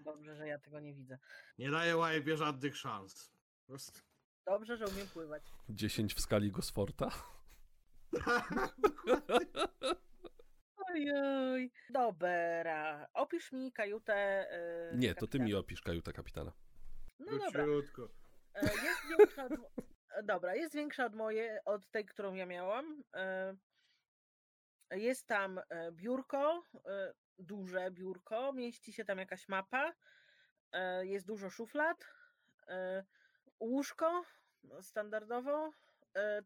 Dobrze, 0.04 0.36
że 0.36 0.48
ja 0.48 0.58
tego 0.58 0.80
nie 0.80 0.94
widzę. 0.94 1.18
Nie 1.58 1.70
daję 1.70 1.96
łajbie 1.96 2.36
żadnych 2.36 2.76
szans. 2.76 3.30
Po 3.60 3.66
prostu. 3.66 4.00
Dobrze, 4.46 4.76
że 4.76 4.86
umiem 4.86 5.06
pływać. 5.06 5.42
10 5.68 6.14
w 6.14 6.20
skali 6.20 6.50
Gosforta? 6.50 7.10
Ojoj. 10.76 11.70
Dobra. 11.90 13.08
Opisz 13.14 13.52
mi 13.52 13.72
kajutę. 13.72 14.14
e, 14.50 14.96
Nie, 14.96 15.14
to 15.14 15.26
ty 15.26 15.38
mi 15.38 15.44
kapitana. 15.44 15.60
opisz 15.60 15.80
kajutę 15.82 16.12
kapitana. 16.12 16.52
No 17.18 17.38
dobra. 17.38 17.64
Króciutko. 17.64 18.08
E, 18.54 18.60
Jest 18.62 19.08
większa 19.18 19.44
od... 19.44 19.52
e, 19.52 20.22
Dobra, 20.22 20.54
jest 20.54 20.74
większa 20.74 21.06
od 21.06 21.14
mojej, 21.14 21.50
od 21.64 21.90
tej, 21.90 22.04
którą 22.06 22.34
ja 22.34 22.46
miałam. 22.46 23.02
E, 23.14 23.56
Jest 24.90 25.26
tam 25.26 25.58
e, 25.68 25.92
biurko, 25.92 26.62
e, 26.86 27.14
duże 27.38 27.90
biurko, 27.90 28.52
mieści 28.52 28.92
się 28.92 29.04
tam 29.04 29.18
jakaś 29.18 29.48
mapa, 29.48 29.92
e, 30.72 31.06
jest 31.06 31.26
dużo 31.26 31.50
szuflad, 31.50 32.06
e, 32.68 33.04
łóżko 33.60 34.24
standardowo, 34.80 35.66
e, 35.68 35.72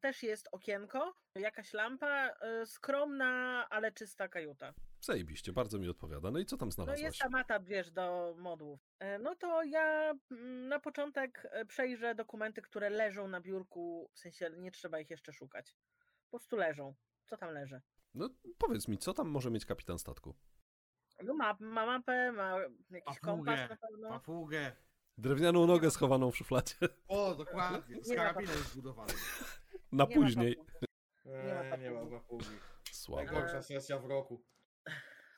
też 0.01 0.23
jest 0.23 0.49
okienko, 0.53 1.15
jakaś 1.35 1.73
lampa, 1.73 2.29
e, 2.41 2.67
skromna, 2.67 3.67
ale 3.71 3.93
czysta 3.93 4.29
kajuta. 4.29 4.75
Zajebiście, 5.01 5.53
bardzo 5.53 5.79
mi 5.79 5.89
odpowiada. 5.89 6.31
No 6.31 6.39
i 6.39 6.47
co 6.47 6.57
tam 6.57 6.69
No 6.69 6.73
znalazłaś? 6.73 7.01
jest 7.03 7.19
ta 7.19 7.29
mata, 7.29 7.61
wiesz, 7.61 7.91
do 7.91 8.35
modłów. 8.39 8.81
E, 8.99 9.19
No 9.19 9.35
to 9.37 9.63
ja 9.63 10.15
mm, 10.31 10.69
na 10.69 10.81
początek 10.81 11.47
e, 11.51 11.65
przejrzę 11.65 12.15
dokumenty, 12.15 12.63
które 12.63 12.91
leżą 12.91 13.29
na 13.29 13.41
biurku, 13.41 14.11
w 14.15 14.19
sensie 14.19 14.51
nie 14.57 14.71
trzeba 14.71 15.01
ich 15.01 15.11
jeszcze 15.11 15.33
szukać. 15.33 15.77
Po 16.25 16.31
prostu 16.31 16.57
leżą. 16.57 16.95
Co 17.27 17.37
tam 17.37 17.51
leży? 17.55 17.81
No 18.15 18.29
powiedz 18.59 18.89
mi, 18.89 18.99
co 18.99 19.15
tam 19.15 19.29
może 19.29 19.51
mieć 19.51 19.67
kapitan 19.67 19.99
statku? 19.99 20.35
No 21.23 21.35
ma, 21.35 21.57
ma 21.61 21.87
mapę, 21.87 22.33
ma 22.33 22.59
jakiś 22.91 23.19
kompas 23.19 23.57
Papugę. 23.59 23.69
na 23.69 23.77
pewno. 23.89 24.09
Papugę. 24.09 24.73
Drewnianą 25.19 25.67
nogę 25.67 25.91
schowaną 25.91 26.31
w 26.31 26.37
szufladzie. 26.37 26.75
O, 27.09 27.35
dokładnie. 27.35 28.03
Z 28.03 28.09
Nie 28.09 28.17
karabinem 28.17 28.57
zbudowanym. 28.57 29.17
Na 29.93 30.05
Nie 30.05 30.15
później. 30.15 30.57
Eee, 31.27 31.71
ma 31.71 31.77
nie 31.77 31.91
ma 31.91 32.01
papugi. 32.01 32.17
papugi. 32.17 32.59
Słabo. 32.93 33.23
Najgorsza 33.25 33.63
sesja 33.63 33.99
w 33.99 34.05
roku. 34.07 34.45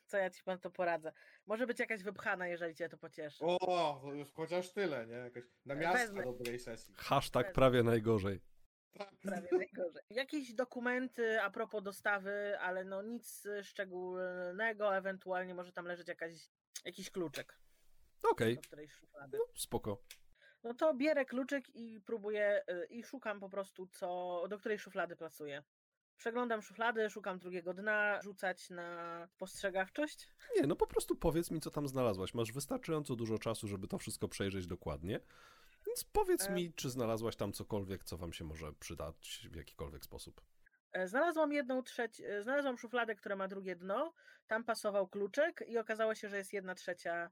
Co 0.07 0.17
ja 0.17 0.31
ci 0.31 0.43
pan 0.43 0.59
to 0.59 0.71
poradzę? 0.71 1.13
Może 1.47 1.67
być 1.67 1.79
jakaś 1.81 2.03
wypchana, 2.03 2.49
jeżeli 2.49 2.75
cię 2.75 2.89
to 2.89 2.99
pocieszy. 2.99 3.45
O, 3.45 4.01
to 4.03 4.13
już 4.15 4.33
chociaż 4.33 4.73
tyle, 4.73 5.07
nie? 5.07 5.15
Jakaś 5.15 5.45
namiastka 5.67 5.99
Wezmę. 5.99 6.23
dobrej 6.23 6.59
sesji. 6.59 6.95
Hashtag 6.97 7.53
prawie 7.53 7.83
najgorzej. 7.83 8.41
Tak. 8.99 9.11
Prawie 9.23 9.49
najgorzej. 9.59 10.03
Jakieś 10.11 10.55
dokumenty 10.55 11.43
a 11.43 11.51
propos 11.51 11.83
dostawy, 11.83 12.59
ale 12.61 12.85
no 12.85 13.03
nic 13.03 13.45
szczególnego, 13.63 14.97
ewentualnie 14.97 15.55
może 15.55 15.73
tam 15.73 15.87
leżeć 15.87 16.09
jakaś, 16.09 16.33
jakiś 16.85 17.11
kluczyk 17.11 17.59
Okej, 18.23 18.59
szuflady. 18.89 19.39
no, 19.39 19.45
spoko. 19.55 20.03
No 20.63 20.75
to 20.75 20.95
bierę 20.95 21.25
kluczyk 21.25 21.69
i 21.75 22.01
próbuję 22.07 22.63
y, 22.71 22.87
i 22.91 23.03
szukam 23.05 23.41
po 23.41 23.49
prostu, 23.51 23.87
co, 23.87 24.43
do 24.49 24.59
której 24.59 24.79
szuflady 24.79 25.17
plasuję. 25.17 25.63
Przeglądam 26.17 26.63
szuflady, 26.63 27.11
szukam 27.11 27.39
drugiego 27.39 27.75
dna, 27.75 28.23
rzucać 28.23 28.71
na 28.71 29.29
postrzegawczość. 29.39 30.29
Nie, 30.57 30.67
no 30.67 30.77
po 30.77 30.87
prostu 30.87 31.17
powiedz 31.17 31.51
mi, 31.51 31.61
co 31.61 31.71
tam 31.71 31.89
znalazłaś. 31.89 32.35
Masz 32.35 32.53
wystarczająco 32.53 33.17
dużo 33.17 33.39
czasu, 33.39 33.69
żeby 33.69 33.89
to 33.89 33.99
wszystko 33.99 34.29
przejrzeć 34.29 34.67
dokładnie. 34.67 35.21
Więc 35.87 36.05
powiedz 36.05 36.47
E. 36.49 36.53
mi, 36.53 36.73
czy 36.75 36.91
znalazłaś 36.91 37.37
tam 37.37 37.53
cokolwiek, 37.53 38.05
co 38.05 38.17
wam 38.17 38.33
się 38.33 38.45
może 38.45 38.73
przydać 38.73 39.49
w 39.53 39.57
jakikolwiek 39.57 40.05
sposób. 40.05 40.41
E, 40.93 41.09
Znalazłam 41.09 41.53
jedną 41.53 41.83
trzecią, 41.83 42.23
znalazłam 42.43 42.79
szufladę, 42.79 43.15
która 43.15 43.37
ma 43.37 43.49
drugie 43.49 43.77
dno, 43.77 44.13
tam 44.47 44.65
pasował 44.65 45.09
kluczyk 45.09 45.65
i 45.69 45.79
okazało 45.79 46.15
się, 46.15 46.29
że 46.29 46.37
jest 46.37 46.53
jedna 46.53 46.75
trzecia 46.75 47.15
e, 47.15 47.31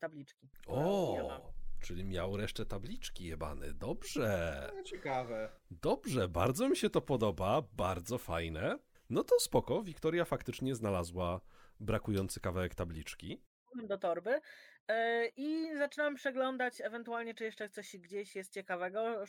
tabliczki. 0.00 0.48
ja 0.68 1.22
mam. 1.22 1.42
O, 1.42 1.52
czyli 1.80 2.04
miał 2.04 2.36
resztę 2.36 2.66
tabliczki 2.66 3.24
jebany. 3.24 3.74
Dobrze, 3.74 4.70
No, 4.76 4.82
ciekawe. 4.82 5.50
dobrze, 5.70 6.28
bardzo 6.28 6.68
mi 6.68 6.76
się 6.76 6.90
to 6.90 7.00
podoba, 7.00 7.62
bardzo 7.72 8.18
fajne. 8.18 8.78
No 9.10 9.24
to 9.24 9.40
spoko, 9.40 9.82
Wiktoria 9.82 10.24
faktycznie 10.24 10.74
znalazła 10.74 11.40
brakujący 11.80 12.40
kawałek 12.40 12.74
tabliczki. 12.74 13.42
Do 13.84 13.98
torby 13.98 14.40
e, 14.88 15.26
i 15.36 15.76
zaczynam 15.78 16.14
przeglądać 16.14 16.80
ewentualnie, 16.80 17.34
czy 17.34 17.44
jeszcze 17.44 17.68
coś 17.70 17.96
gdzieś 17.96 18.36
jest 18.36 18.52
ciekawego. 18.52 19.24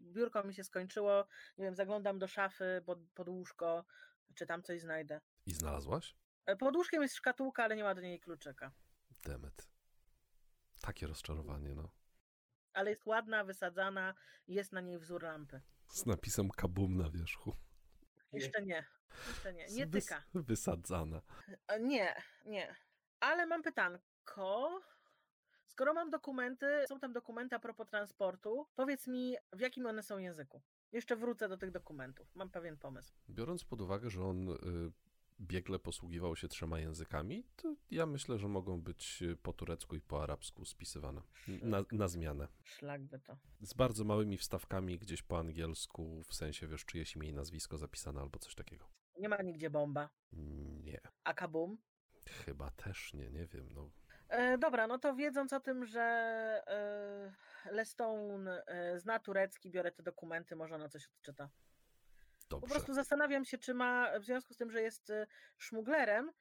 Biurko 0.00 0.42
mi 0.44 0.54
się 0.54 0.64
skończyło, 0.64 1.24
nie 1.58 1.64
wiem, 1.64 1.74
zaglądam 1.74 2.18
do 2.18 2.28
szafy, 2.28 2.82
pod, 2.86 2.98
pod 3.14 3.28
łóżko, 3.28 3.84
czy 4.34 4.46
tam 4.46 4.62
coś 4.62 4.80
znajdę. 4.80 5.20
I 5.46 5.52
znalazłaś? 5.52 6.16
E, 6.46 6.56
Pod 6.56 6.76
łóżkiem 6.76 7.02
jest 7.02 7.14
szkatułka, 7.14 7.64
ale 7.64 7.76
nie 7.76 7.82
ma 7.84 7.94
do 7.94 8.00
niej 8.00 8.20
kluczyka. 8.20 8.72
Demet. 9.24 9.68
Takie 10.80 11.06
rozczarowanie, 11.06 11.74
no. 11.74 11.90
Ale 12.72 12.90
jest 12.90 13.06
ładna, 13.06 13.44
wysadzana, 13.44 14.14
jest 14.48 14.72
na 14.72 14.80
niej 14.80 14.98
wzór 14.98 15.22
lampy. 15.22 15.60
Z 15.88 16.06
napisem 16.06 16.50
kabum 16.50 16.96
na 16.96 17.10
wierzchu. 17.10 17.56
Jeszcze 18.32 18.62
nie. 18.62 18.84
Jeszcze 19.28 19.52
nie. 19.52 19.66
Nie 19.66 19.86
Wys- 19.86 19.92
tyka. 20.02 20.22
Wysadzana. 20.34 21.22
E, 21.68 21.80
Nie, 21.80 22.22
nie. 22.46 22.74
Ale 23.20 23.46
mam 23.46 23.62
pytanko. 23.62 24.80
Skoro 25.66 25.94
mam 25.94 26.10
dokumenty, 26.10 26.66
są 26.88 27.00
tam 27.00 27.12
dokumenty 27.12 27.56
a 27.56 27.58
propos 27.58 27.88
transportu, 27.88 28.66
powiedz 28.76 29.06
mi, 29.06 29.36
w 29.52 29.60
jakim 29.60 29.86
one 29.86 30.02
są 30.02 30.18
języku? 30.18 30.62
Jeszcze 30.92 31.16
wrócę 31.16 31.48
do 31.48 31.56
tych 31.56 31.70
dokumentów. 31.70 32.34
Mam 32.34 32.50
pewien 32.50 32.76
pomysł. 32.78 33.14
Biorąc 33.30 33.64
pod 33.64 33.80
uwagę, 33.80 34.10
że 34.10 34.24
on 34.24 34.48
y, 34.48 34.56
biegle 35.40 35.78
posługiwał 35.78 36.36
się 36.36 36.48
trzema 36.48 36.78
językami, 36.78 37.44
to 37.56 37.74
ja 37.90 38.06
myślę, 38.06 38.38
że 38.38 38.48
mogą 38.48 38.80
być 38.80 39.22
y, 39.22 39.36
po 39.36 39.52
turecku 39.52 39.96
i 39.96 40.00
po 40.00 40.22
arabsku 40.22 40.64
spisywane. 40.64 41.22
Na, 41.62 41.84
na 41.92 42.08
zmianę. 42.08 42.48
Szlak 42.64 43.02
by 43.02 43.18
to. 43.18 43.38
Z 43.60 43.74
bardzo 43.74 44.04
małymi 44.04 44.38
wstawkami 44.38 44.98
gdzieś 44.98 45.22
po 45.22 45.38
angielsku, 45.38 46.22
w 46.28 46.34
sensie 46.34 46.66
wiesz, 46.68 46.84
czyjeś 46.84 47.16
imię 47.16 47.28
i 47.28 47.32
nazwisko 47.32 47.78
zapisane 47.78 48.20
albo 48.20 48.38
coś 48.38 48.54
takiego. 48.54 48.88
Nie 49.18 49.28
ma 49.28 49.42
nigdzie 49.42 49.70
bomba. 49.70 50.10
Nie. 50.84 51.00
A 51.24 51.34
kabum? 51.34 51.78
Chyba 52.26 52.70
też 52.70 53.14
nie, 53.14 53.30
nie 53.30 53.46
wiem. 53.46 53.68
No, 53.74 53.90
E, 54.28 54.58
dobra, 54.58 54.86
no 54.86 54.98
to 54.98 55.14
wiedząc 55.14 55.52
o 55.52 55.60
tym, 55.60 55.86
że 55.86 56.00
e, 56.66 57.72
Lestone 57.72 58.64
e, 58.66 58.98
zna 58.98 59.18
turecki, 59.18 59.70
biorę 59.70 59.92
te 59.92 60.02
dokumenty, 60.02 60.56
może 60.56 60.74
ona 60.74 60.88
coś 60.88 61.06
odczyta. 61.06 61.48
Po 62.48 62.56
dobrze. 62.60 62.74
prostu 62.74 62.94
zastanawiam 62.94 63.44
się, 63.44 63.58
czy 63.58 63.74
ma, 63.74 64.20
w 64.20 64.24
związku 64.24 64.54
z 64.54 64.56
tym, 64.56 64.70
że 64.70 64.82
jest 64.82 65.10
e, 65.10 65.26
szmuglerem, 65.58 66.32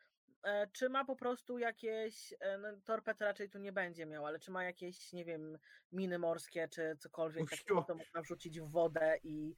e, 0.43 0.67
czy 0.67 0.89
ma 0.89 1.05
po 1.05 1.15
prostu 1.15 1.57
jakieś, 1.57 2.33
e, 2.39 2.57
no, 2.57 2.67
torped 2.85 3.21
raczej 3.21 3.49
tu 3.49 3.59
nie 3.59 3.71
będzie 3.71 4.05
miał, 4.05 4.25
ale 4.25 4.39
czy 4.39 4.51
ma 4.51 4.63
jakieś, 4.63 5.13
nie 5.13 5.25
wiem, 5.25 5.57
miny 5.91 6.19
morskie, 6.19 6.67
czy 6.67 6.97
cokolwiek 6.99 7.49
takiego, 7.49 7.83
co 7.83 7.95
można 7.95 8.21
wrzucić 8.21 8.59
w 8.59 8.69
wodę 8.71 9.17
i 9.23 9.55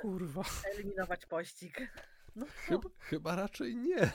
Kurwa. 0.00 0.42
eliminować 0.74 1.26
pościg. 1.26 1.80
No, 2.36 2.46
co? 2.46 2.52
Chyba, 2.52 2.88
chyba 2.98 3.36
raczej 3.36 3.76
nie. 3.76 4.10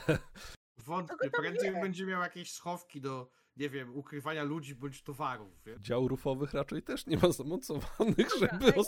Wątpię, 0.78 1.30
prędzej 1.30 1.72
wie? 1.72 1.80
będzie 1.80 2.06
miał 2.06 2.22
jakieś 2.22 2.52
schowki 2.52 3.00
do, 3.00 3.30
nie 3.56 3.70
wiem, 3.70 3.96
ukrywania 3.96 4.42
ludzi 4.42 4.74
bądź 4.74 5.02
towarów, 5.02 5.62
wie? 5.64 5.76
Dział 5.80 6.08
rufowych 6.08 6.54
raczej 6.54 6.82
też 6.82 7.06
nie 7.06 7.16
ma 7.16 7.32
zamocowanych, 7.32 8.28
Dobra, 8.40 8.48
żeby 8.60 8.72
To 8.72 8.82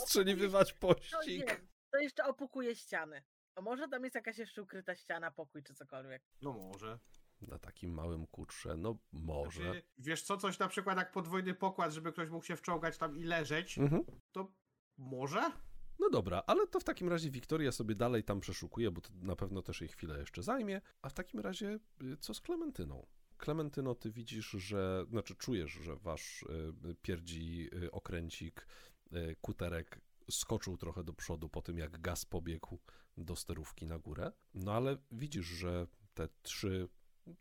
pościg. 0.78 1.60
To 1.90 1.98
jeszcze 1.98 2.24
opukuje 2.24 2.76
ściany. 2.76 3.22
A 3.54 3.60
może 3.60 3.88
tam 3.88 4.04
jest 4.04 4.14
jakaś 4.14 4.38
jeszcze 4.38 4.62
ukryta 4.62 4.96
ściana, 4.96 5.30
pokój 5.30 5.62
czy 5.62 5.74
cokolwiek. 5.74 6.22
No 6.42 6.52
może. 6.52 6.98
Na 7.40 7.58
takim 7.58 7.90
małym 7.90 8.26
kutrze, 8.26 8.76
no 8.76 8.98
może. 9.12 9.62
Znaczy, 9.62 9.82
wiesz 9.98 10.22
co, 10.22 10.36
coś 10.36 10.58
na 10.58 10.68
przykład 10.68 10.98
jak 10.98 11.12
podwójny 11.12 11.54
pokład, 11.54 11.92
żeby 11.92 12.12
ktoś 12.12 12.28
mógł 12.30 12.44
się 12.44 12.56
wczołgać 12.56 12.98
tam 12.98 13.16
i 13.16 13.22
leżeć, 13.24 13.78
Mhm. 13.78 14.04
to 14.32 14.52
może? 14.98 15.50
No 15.98 16.10
dobra, 16.10 16.42
ale 16.46 16.66
to 16.66 16.80
w 16.80 16.84
takim 16.84 17.08
razie 17.08 17.30
Wiktoria 17.30 17.72
sobie 17.72 17.94
dalej 17.94 18.24
tam 18.24 18.40
przeszukuje, 18.40 18.90
bo 18.90 19.00
to 19.00 19.10
na 19.14 19.36
pewno 19.36 19.62
też 19.62 19.80
jej 19.80 19.88
chwilę 19.88 20.18
jeszcze 20.18 20.42
zajmie. 20.42 20.80
A 21.02 21.08
w 21.08 21.14
takim 21.14 21.40
razie 21.40 21.78
y, 22.02 22.16
co 22.16 22.34
z 22.34 22.40
Klementyną? 22.40 23.06
Klementyno, 23.36 23.94
ty 23.94 24.10
widzisz, 24.10 24.46
że, 24.50 25.04
znaczy 25.10 25.34
czujesz, 25.34 25.70
że 25.70 25.96
wasz 25.96 26.42
y, 26.42 26.94
pierdzi 27.02 27.68
y, 27.84 27.90
okręcik, 27.90 28.66
y, 29.12 29.36
kuterek 29.40 30.00
skoczył 30.30 30.76
trochę 30.76 31.04
do 31.04 31.12
przodu 31.12 31.48
po 31.48 31.62
tym, 31.62 31.78
jak 31.78 32.00
gaz 32.00 32.24
pobiegł 32.24 32.78
do 33.16 33.36
sterówki 33.36 33.86
na 33.86 33.98
górę. 33.98 34.32
No 34.54 34.72
ale 34.72 34.96
widzisz, 35.12 35.46
że 35.46 35.86
te 36.14 36.28
trzy 36.42 36.88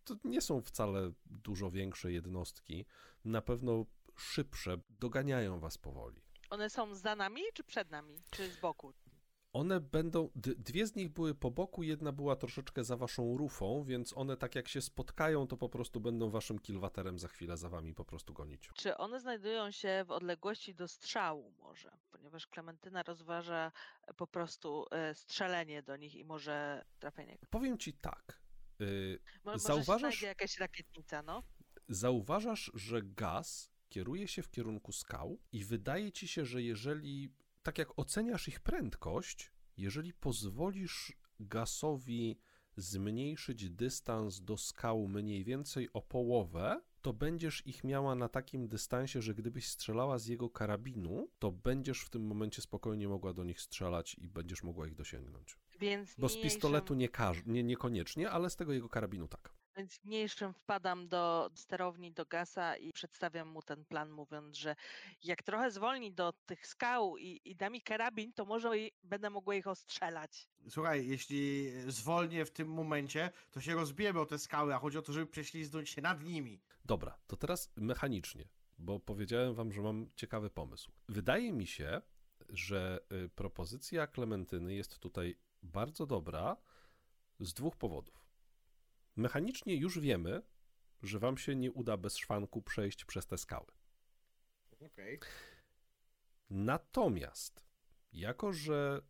to 0.04 0.16
nie 0.24 0.42
są 0.42 0.62
wcale 0.62 1.12
dużo 1.26 1.72
większe 1.72 2.12
jednostki. 2.12 2.86
Na 3.26 3.42
pewno 3.42 3.86
szybsze 4.18 4.78
doganiają 4.90 5.60
was 5.60 5.78
powoli. 5.78 6.22
One 6.50 6.70
są 6.70 6.96
za 6.96 7.16
nami, 7.16 7.42
czy 7.54 7.64
przed 7.64 7.92
nami, 7.92 8.24
czy 8.30 8.52
z 8.52 8.60
boku? 8.60 8.94
One 9.54 9.80
będą, 9.80 10.30
dwie 10.36 10.88
z 10.88 10.96
nich 10.96 11.10
były 11.10 11.36
po 11.36 11.52
boku, 11.52 11.84
jedna 11.84 12.12
była 12.12 12.36
troszeczkę 12.36 12.84
za 12.84 12.98
waszą 12.98 13.38
rufą, 13.38 13.84
więc 13.84 14.18
one 14.18 14.38
tak 14.38 14.56
jak 14.56 14.68
się 14.68 14.82
spotkają, 14.82 15.48
to 15.48 15.58
po 15.58 15.70
prostu 15.70 16.00
będą 16.02 16.30
waszym 16.30 16.60
kilwaterem 16.60 17.20
za 17.20 17.28
chwilę 17.28 17.58
za 17.58 17.70
wami 17.70 17.94
po 17.94 18.06
prostu 18.06 18.34
gonić. 18.34 18.70
Czy 18.76 18.98
one 18.98 19.20
znajdują 19.20 19.72
się 19.72 20.04
w 20.08 20.12
odległości 20.12 20.76
do 20.76 20.88
strzału 20.88 21.52
może? 21.60 21.92
Ponieważ 22.12 22.48
Klementyna 22.48 23.04
rozważa 23.04 23.72
e, 24.08 24.14
po 24.14 24.28
prostu 24.28 24.86
e, 24.92 25.16
strzelenie 25.16 25.84
do 25.84 25.96
nich 25.98 26.16
i 26.16 26.24
może 26.26 26.86
trafienie. 27.00 27.38
Powiem 27.50 27.78
ci 27.78 27.94
tak. 27.94 28.42
y, 28.82 29.20
Mo- 29.46 29.52
Może 29.52 29.64
Zauważasz- 29.68 30.12
się 30.16 30.26
jakaś 30.28 30.58
rakietnica, 30.58 31.22
no? 31.22 31.44
zauważasz, 31.88 32.72
że 32.74 33.02
gaz 33.04 33.72
kieruje 33.90 34.28
się 34.28 34.42
w 34.44 34.50
kierunku 34.50 34.92
skał 34.92 35.40
i 35.52 35.64
wydaje 35.66 36.12
ci 36.12 36.28
się, 36.28 36.46
że 36.46 36.62
jeżeli, 36.62 37.34
tak 37.70 37.78
jak 37.78 38.00
oceniasz 38.00 38.48
ich 38.48 38.60
prędkość, 38.60 39.52
jeżeli 39.78 40.14
pozwolisz 40.14 41.14
gasowi 41.40 42.40
zmniejszyć 42.78 43.70
dystans 43.70 44.42
do 44.42 44.58
skał 44.58 45.08
mniej 45.08 45.44
więcej 45.44 45.90
o 45.94 46.02
połowę, 46.02 46.82
to 47.02 47.14
będziesz 47.14 47.68
ich 47.68 47.84
miała 47.84 48.16
na 48.16 48.30
takim 48.30 48.68
dystansie, 48.68 49.22
że 49.22 49.36
gdybyś 49.36 49.68
strzelała 49.68 50.18
z 50.18 50.28
jego 50.28 50.50
karabinu, 50.50 51.30
to 51.40 51.52
będziesz 51.52 52.02
w 52.02 52.10
tym 52.10 52.28
momencie 52.28 52.62
spokojnie 52.62 53.08
mogła 53.08 53.34
do 53.34 53.44
nich 53.44 53.62
strzelać 53.62 54.16
i 54.16 54.30
będziesz 54.30 54.64
mogła 54.64 54.88
ich 54.88 54.96
dosięgnąć. 54.96 55.58
Więc 55.80 56.16
Bo 56.18 56.30
z 56.30 56.38
pistoletu 56.38 56.94
nie, 56.96 57.10
każ- 57.10 57.46
nie 57.46 57.64
niekoniecznie, 57.64 58.30
ale 58.30 58.50
z 58.50 58.56
tego 58.56 58.74
jego 58.74 58.90
karabinu 58.90 59.28
tak. 59.28 59.59
Więc 59.80 60.04
mniejszym 60.04 60.54
wpadam 60.54 61.08
do 61.08 61.50
sterowni, 61.56 62.12
do 62.12 62.26
gasa 62.26 62.78
i 62.78 62.94
przedstawiam 62.94 63.48
mu 63.48 63.62
ten 63.62 63.86
plan, 63.86 64.10
mówiąc, 64.10 64.58
że 64.58 64.76
jak 65.24 65.44
trochę 65.44 65.72
zwolni 65.72 66.12
do 66.12 66.34
tych 66.46 66.68
skał 66.68 67.18
i, 67.18 67.42
i 67.46 67.56
da 67.56 67.70
mi 67.70 67.82
karabin, 67.82 68.34
to 68.34 68.46
może 68.46 68.78
i 68.80 68.92
będę 69.04 69.30
mogła 69.30 69.56
ich 69.56 69.68
ostrzelać. 69.68 70.50
Słuchaj, 70.70 71.08
jeśli 71.08 71.72
zwolnię 71.88 72.46
w 72.46 72.52
tym 72.52 72.68
momencie, 72.74 73.32
to 73.52 73.62
się 73.62 73.76
rozbijemy 73.76 74.20
o 74.20 74.26
te 74.26 74.40
skały, 74.40 74.76
a 74.76 74.80
chodzi 74.80 74.98
o 74.98 75.02
to, 75.02 75.14
żeby 75.14 75.28
prześliznąć 75.28 75.90
się 75.90 76.02
nad 76.02 76.24
nimi. 76.24 76.62
Dobra, 76.86 77.18
to 77.28 77.38
teraz 77.38 77.72
mechanicznie, 77.76 78.48
bo 78.78 79.00
powiedziałem 79.00 79.54
wam, 79.54 79.72
że 79.72 79.82
mam 79.82 80.10
ciekawy 80.16 80.50
pomysł. 80.50 80.92
Wydaje 81.10 81.54
mi 81.54 81.68
się, 81.68 82.02
że 82.50 83.00
y, 83.26 83.30
propozycja 83.30 84.08
Klementyny 84.08 84.74
jest 84.76 85.00
tutaj 85.00 85.38
bardzo 85.64 86.06
dobra 86.06 86.58
z 87.40 87.54
dwóch 87.54 87.78
powodów. 87.78 88.29
Mechanicznie 89.16 89.76
już 89.76 90.00
wiemy, 90.00 90.42
że 91.04 91.20
wam 91.20 91.38
się 91.38 91.56
nie 91.56 91.72
uda 91.72 91.98
bez 91.98 92.18
szwanku 92.18 92.62
przejść 92.62 93.06
przez 93.06 93.28
te 93.28 93.38
skały. 93.38 93.68
Okej. 94.86 95.20
Natomiast, 96.50 97.66
jako 98.14 98.54
że 98.54 99.02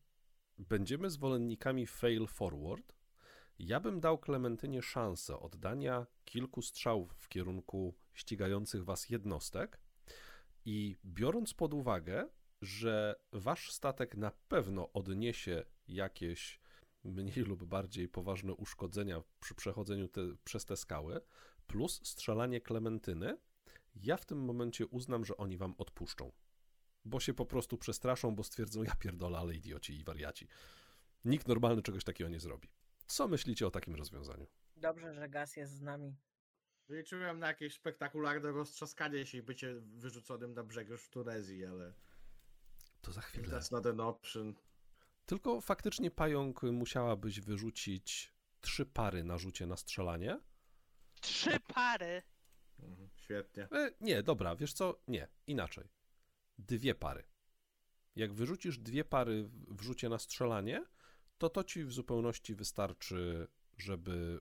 będziemy 0.57 1.09
zwolennikami 1.09 1.87
fail 1.87 2.27
forward, 2.27 2.95
ja 3.59 3.79
bym 3.79 3.99
dał 3.99 4.17
Klementynie 4.17 4.81
szansę 4.81 5.39
oddania 5.39 6.05
kilku 6.25 6.61
strzałów 6.61 7.13
w 7.13 7.29
kierunku 7.29 7.95
ścigających 8.13 8.85
was 8.85 9.09
jednostek 9.09 9.79
i 10.65 10.97
biorąc 11.05 11.53
pod 11.53 11.73
uwagę, 11.73 12.29
że 12.61 13.15
wasz 13.31 13.71
statek 13.71 14.15
na 14.15 14.31
pewno 14.31 14.91
odniesie 14.93 15.65
jakieś 15.87 16.59
mniej 17.03 17.35
lub 17.35 17.63
bardziej 17.63 18.07
poważne 18.07 18.53
uszkodzenia 18.53 19.23
przy 19.39 19.55
przechodzeniu 19.55 20.07
te, 20.07 20.21
przez 20.43 20.65
te 20.65 20.77
skały, 20.77 21.21
plus 21.67 22.01
strzelanie 22.03 22.61
Klementyny, 22.61 23.37
ja 23.95 24.17
w 24.17 24.25
tym 24.25 24.45
momencie 24.45 24.87
uznam, 24.87 25.25
że 25.25 25.37
oni 25.37 25.57
wam 25.57 25.75
odpuszczą 25.77 26.31
bo 27.05 27.19
się 27.19 27.33
po 27.33 27.45
prostu 27.45 27.77
przestraszą, 27.77 28.35
bo 28.35 28.43
stwierdzą, 28.43 28.83
ja 28.83 28.95
pierdolę, 28.95 29.37
ale 29.37 29.55
idioci 29.55 29.99
i 29.99 30.03
wariaci. 30.03 30.47
Nikt 31.25 31.47
normalny 31.47 31.81
czegoś 31.81 32.03
takiego 32.03 32.29
nie 32.29 32.39
zrobi. 32.39 32.69
Co 33.07 33.27
myślicie 33.27 33.67
o 33.67 33.71
takim 33.71 33.95
rozwiązaniu? 33.95 34.47
Dobrze, 34.75 35.13
że 35.13 35.29
gaz 35.29 35.55
jest 35.55 35.73
z 35.73 35.81
nami. 35.81 36.15
Liczyłem 36.89 37.39
na 37.39 37.47
jakieś 37.47 37.73
spektakularne 37.73 38.51
roztrzaskanie 38.51 39.25
się 39.25 39.37
i 39.37 39.41
bycie 39.41 39.75
wyrzuconym 39.81 40.53
na 40.53 40.63
brzeg 40.63 40.89
już 40.89 41.03
w 41.03 41.09
Tunezji, 41.09 41.65
ale 41.65 41.93
To 43.01 43.11
za 43.11 43.21
chwilę. 43.21 43.47
that's 43.47 43.71
not 43.71 43.85
an 43.85 43.99
option. 43.99 44.53
Tylko 45.29 45.61
faktycznie 45.61 46.11
pająk 46.11 46.63
musiałabyś 46.63 47.41
wyrzucić 47.41 48.33
trzy 48.61 48.85
pary 48.85 49.23
na 49.23 49.37
rzucie 49.37 49.65
na 49.65 49.77
strzelanie. 49.77 50.39
Trzy 51.21 51.59
pary. 51.59 52.21
Mhm, 52.79 53.09
świetnie. 53.15 53.63
E, 53.71 53.91
nie, 54.01 54.23
dobra, 54.23 54.55
wiesz 54.55 54.73
co? 54.73 55.01
Nie, 55.07 55.27
inaczej. 55.47 55.89
Dwie 56.57 56.95
pary. 56.95 57.23
Jak 58.15 58.33
wyrzucisz 58.33 58.77
dwie 58.77 59.05
pary 59.05 59.43
w- 59.43 59.77
w 59.77 59.81
rzucie 59.81 60.09
na 60.09 60.17
strzelanie, 60.19 60.85
to 61.37 61.49
to 61.49 61.63
ci 61.63 61.83
w 61.85 61.91
zupełności 61.93 62.55
wystarczy, 62.55 63.47
żeby 63.77 64.39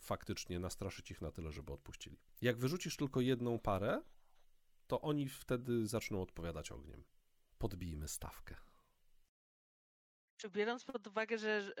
faktycznie 0.00 0.58
nastraszyć 0.58 1.10
ich 1.10 1.20
na 1.20 1.30
tyle, 1.30 1.52
żeby 1.52 1.72
odpuścili. 1.72 2.18
Jak 2.42 2.58
wyrzucisz 2.58 2.96
tylko 2.96 3.20
jedną 3.20 3.58
parę, 3.58 4.02
to 4.86 5.00
oni 5.00 5.28
wtedy 5.28 5.86
zaczną 5.86 6.22
odpowiadać 6.22 6.72
ogniem. 6.72 7.04
Podbijmy 7.58 8.08
stawkę. 8.08 8.56
Czy 10.36 10.50
biorąc 10.50 10.84
pod 10.84 11.06
uwagę, 11.06 11.38
że, 11.38 11.62
że 11.62 11.74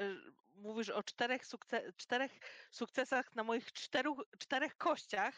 mówisz 0.54 0.90
o 0.90 1.02
czterech, 1.02 1.46
sukce- 1.46 1.92
czterech 1.96 2.32
sukcesach 2.70 3.34
na 3.34 3.42
moich 3.44 3.72
czteru, 3.72 4.16
czterech 4.38 4.76
kościach, 4.76 5.34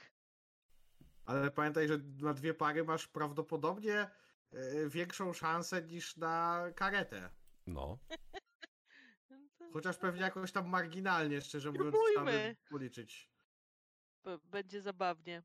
Ale 1.25 1.51
pamiętaj, 1.51 1.89
że 1.89 1.99
na 1.99 2.35
dwie 2.35 2.55
pary 2.55 2.85
masz 2.85 3.09
prawdopodobnie 3.09 4.01
e, 4.53 4.89
większą 4.89 5.33
szansę 5.33 5.83
niż 5.83 6.17
na 6.17 6.65
karetę. 6.77 7.31
No, 7.67 7.99
no 9.61 9.71
Chociaż 9.73 9.97
pewnie 9.97 10.21
jakoś 10.21 10.53
tam 10.53 10.69
marginalnie, 10.69 11.41
szczerze 11.41 11.73
mówiąc, 11.73 11.97
trzeba 12.15 12.31
policzyć. 12.71 13.31
b- 14.25 14.39
będzie 14.45 14.81
zabawnie. 14.83 15.43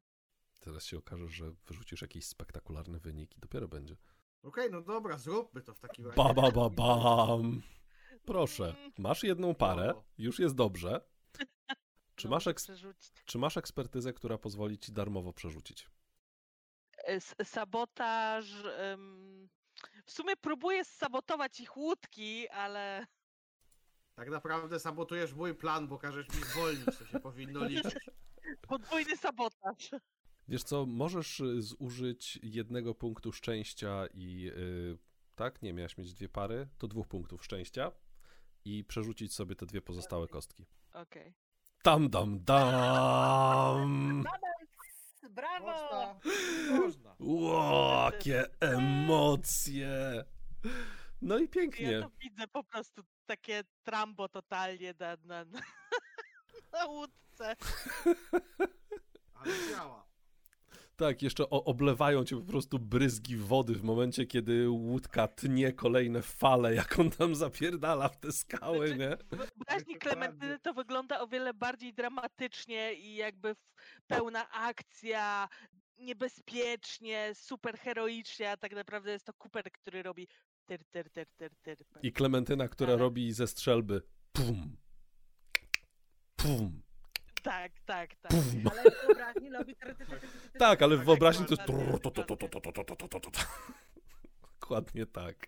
teraz 0.60 0.86
się 0.86 0.98
okaże, 0.98 1.28
że 1.28 1.52
wyrzucisz 1.68 2.02
jakiś 2.02 2.26
spektakularny 2.28 3.00
wynik 3.00 3.38
i 3.38 3.40
dopiero 3.40 3.68
będzie. 3.68 3.96
Okej, 4.44 4.72
no 4.72 4.82
dobra, 4.82 5.18
zróbmy 5.18 5.62
to 5.62 5.74
w 5.74 5.80
takim 5.80 6.06
razie. 6.08 6.18
Ba, 6.18 6.34
ba, 6.34 6.52
ba, 6.52 6.70
bam! 6.70 7.62
Proszę, 8.26 8.76
Mm, 8.78 8.92
masz 8.98 9.24
jedną 9.24 9.56
parę, 9.56 9.92
No. 9.96 10.04
już 10.18 10.40
jest 10.40 10.56
dobrze. 10.56 11.02
Czy 12.16 12.28
masz, 12.30 12.48
eks- 12.48 12.68
czy 13.26 13.38
masz 13.38 13.58
ekspertyzę, 13.58 14.14
która 14.14 14.38
pozwoli 14.38 14.78
ci 14.78 14.92
darmowo 14.92 15.34
przerzucić? 15.34 15.90
E, 16.98 17.20
Sabotaż. 17.46 18.46
W 20.06 20.12
sumie 20.12 20.34
próbuję 20.42 20.86
sabotować 20.86 21.60
ich 21.60 21.78
łódki, 21.78 22.50
ale 22.50 23.06
Tak 24.16 24.30
naprawdę 24.30 24.80
sabotujesz 24.80 25.34
mój 25.34 25.56
plan, 25.56 25.88
bo 25.88 25.98
każesz 25.98 26.28
mi 26.30 26.44
zwolnić, 26.44 26.86
to 26.86 27.06
się 27.06 27.20
powinno 27.20 27.66
liczyć. 27.66 27.96
Podwójny 28.70 29.18
sabotaż. 29.18 29.92
Wiesz 30.48 30.64
co, 30.64 30.86
możesz 30.86 31.40
y, 31.40 31.62
zużyć 31.62 32.40
jednego 32.44 32.96
punktu 32.96 33.32
szczęścia 33.32 34.08
i 34.14 34.52
y, 34.58 34.98
tak, 35.36 35.62
nie, 35.62 35.74
miałeś 35.74 35.98
mieć 35.98 36.14
dwie 36.14 36.30
pary, 36.30 36.68
to 36.78 36.88
dwóch 36.88 37.08
punktów 37.08 37.46
szczęścia 37.46 37.92
i 38.66 38.84
przerzucić 38.84 39.34
sobie 39.34 39.56
te 39.56 39.66
dwie 39.66 39.82
pozostałe 39.82 40.28
kostki. 40.28 40.66
Okej. 40.94 41.34
Tam, 41.84 42.10
dam, 42.10 42.44
dam! 42.44 44.24
Brawo! 45.30 46.20
Można. 46.72 47.16
Można. 47.20 48.06
Jakie 48.06 48.60
emocje! 48.60 50.24
No 51.22 51.38
i 51.38 51.48
pięknie. 51.48 51.92
Ja 51.92 52.02
to 52.02 52.10
widzę 52.22 52.48
po 52.48 52.64
prostu 52.64 53.04
takie 53.26 53.64
trambo 53.84 54.30
totalnie 54.30 54.94
na, 55.00 55.18
na, 55.26 55.46
na, 55.46 55.60
na 56.74 56.86
łódce. 56.86 57.56
Ale 59.34 59.54
działa. 59.70 60.13
Tak, 60.96 61.22
jeszcze 61.22 61.50
oblewają 61.50 62.24
cię 62.26 62.36
po 62.36 62.42
prostu 62.46 62.80
bryzgi 62.80 63.38
wody 63.38 63.74
w 63.74 63.84
momencie, 63.84 64.26
kiedy 64.26 64.70
łódka 64.70 65.28
tnie 65.28 65.72
kolejne 65.74 66.22
fale, 66.22 66.76
jak 66.76 67.00
on 67.00 67.10
tam 67.12 67.36
zapierdala 67.36 68.10
w 68.10 68.18
te 68.20 68.32
skały, 68.32 68.88
Znaczy, 68.88 69.00
nie? 69.00 69.38
Wyobraźni. 69.38 69.96
Klementyny 69.96 70.60
to 70.60 70.74
wygląda 70.74 71.20
o 71.22 71.28
wiele 71.28 71.54
bardziej 71.54 71.94
dramatycznie 71.94 72.94
i 72.94 73.16
jakby 73.16 73.56
pełna 74.08 74.50
akcja, 74.52 75.50
niebezpiecznie, 75.98 77.32
super 77.34 77.78
heroicznie, 77.78 78.52
a 78.52 78.58
tak 78.58 78.76
naprawdę 78.76 79.12
jest 79.12 79.26
to 79.26 79.34
Cooper, 79.34 79.72
który 79.72 80.04
robi 80.04 80.28
tyr, 80.66 80.84
tyr, 80.92 81.10
tyr, 81.10 81.28
tyr, 81.38 81.52
tyr. 81.64 81.78
I 82.04 82.12
Klementyna, 82.12 82.68
która 82.68 82.94
Ale- 82.94 83.02
robi 83.02 83.34
ze 83.34 83.48
strzelby 83.48 84.02
pum, 84.32 84.78
pum, 86.36 86.83
Tak, 87.44 87.80
tak, 87.86 88.16
tak. 88.16 88.32
Ale 88.72 88.92
w 88.92 89.02
wyobraźni 89.08 89.50
robi... 89.50 89.76
Tak, 90.60 90.82
ale 90.82 90.96
w 90.96 91.00
Tak, 91.00 91.06
wyobraźni 91.06 91.46
to 91.46 91.54
jest... 91.54 91.64
dokładnie, 94.42 95.06
tak. 95.06 95.48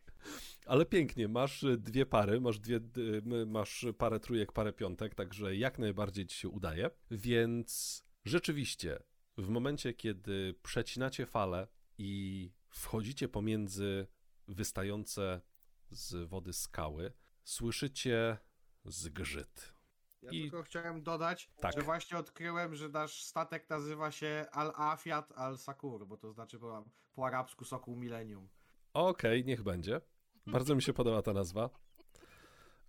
Ale 0.66 0.86
pięknie, 0.86 1.28
masz 1.28 1.64
y, 1.64 1.78
dwie 1.78 2.06
pary, 2.06 2.42
masz, 2.42 2.60
dwie, 2.60 2.80
y, 2.98 3.46
masz 3.46 3.86
parę 3.98 4.20
trójek, 4.20 4.52
parę 4.52 4.74
piątek, 4.74 5.16
także 5.16 5.56
jak 5.56 5.80
najbardziej 5.80 6.26
ci 6.26 6.38
się 6.38 6.50
udaje. 6.50 6.90
Więc 7.12 8.04
rzeczywiście, 8.26 9.00
w 9.38 9.50
momencie, 9.50 9.94
kiedy 9.94 10.56
przecinacie 10.64 11.26
fale 11.26 11.68
i 11.98 12.52
wchodzicie 12.70 13.28
pomiędzy 13.28 14.08
wystające 14.48 15.42
z 15.90 16.30
wody 16.30 16.54
skały, 16.54 17.14
słyszycie 17.44 18.38
zgrzyt. 18.86 19.75
Ja 20.22 20.32
I- 20.32 20.42
tylko 20.42 20.64
chciałem 20.64 21.04
dodać, 21.04 21.50
Tak. 21.62 21.74
że 21.74 21.82
właśnie 21.82 22.18
odkryłem, 22.18 22.76
że 22.76 22.90
nasz 22.90 23.24
statek 23.24 23.70
nazywa 23.70 24.12
się 24.12 24.46
Al-Afiat 24.52 25.32
Al-Sakur, 25.32 26.08
bo 26.08 26.18
to 26.18 26.32
znaczy 26.32 26.60
po, 26.60 26.86
po 27.16 27.26
arabsku 27.28 27.66
sokół 27.66 27.96
milenium. 27.96 28.50
Okej, 28.94 29.46
niech 29.46 29.64
będzie. 29.64 30.02
Bardzo 30.48 30.76
mi 30.76 30.82
się 30.82 30.94
podoba 30.94 31.22
ta 31.22 31.34
nazwa. 31.34 31.70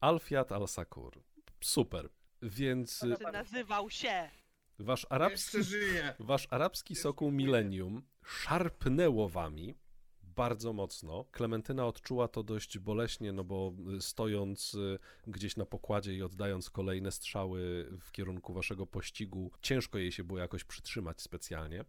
Alfiat 0.01 0.53
al-Sakur. 0.53 1.23
Super. 1.61 2.09
Więc 2.43 3.03
y, 3.03 3.17
Czy 3.17 3.33
nazywał 3.33 3.91
się? 3.91 4.31
wasz 4.79 5.07
arabski, 5.11 5.59
wasz 6.19 6.49
arabski 6.51 6.97
sokół 6.97 7.31
Millennium 7.31 8.03
szarpnęło 8.25 9.29
wami 9.29 9.75
bardzo 10.37 10.73
mocno. 10.73 11.25
Klementyna 11.33 11.87
odczuła 11.87 12.29
to 12.29 12.43
dość 12.43 12.79
boleśnie, 12.79 13.33
no 13.33 13.45
bo 13.45 13.73
y, 13.97 14.01
stojąc 14.01 14.75
y, 14.75 14.99
gdzieś 15.27 15.57
na 15.57 15.67
pokładzie 15.67 16.15
i 16.15 16.23
oddając 16.23 16.71
kolejne 16.71 17.13
strzały 17.13 17.89
w 18.01 18.13
kierunku 18.13 18.53
waszego 18.53 18.87
pościgu, 18.87 19.51
ciężko 19.63 19.99
jej 19.99 20.13
się 20.13 20.25
było 20.25 20.39
jakoś 20.39 20.65
przytrzymać 20.65 21.23
specjalnie. 21.23 21.85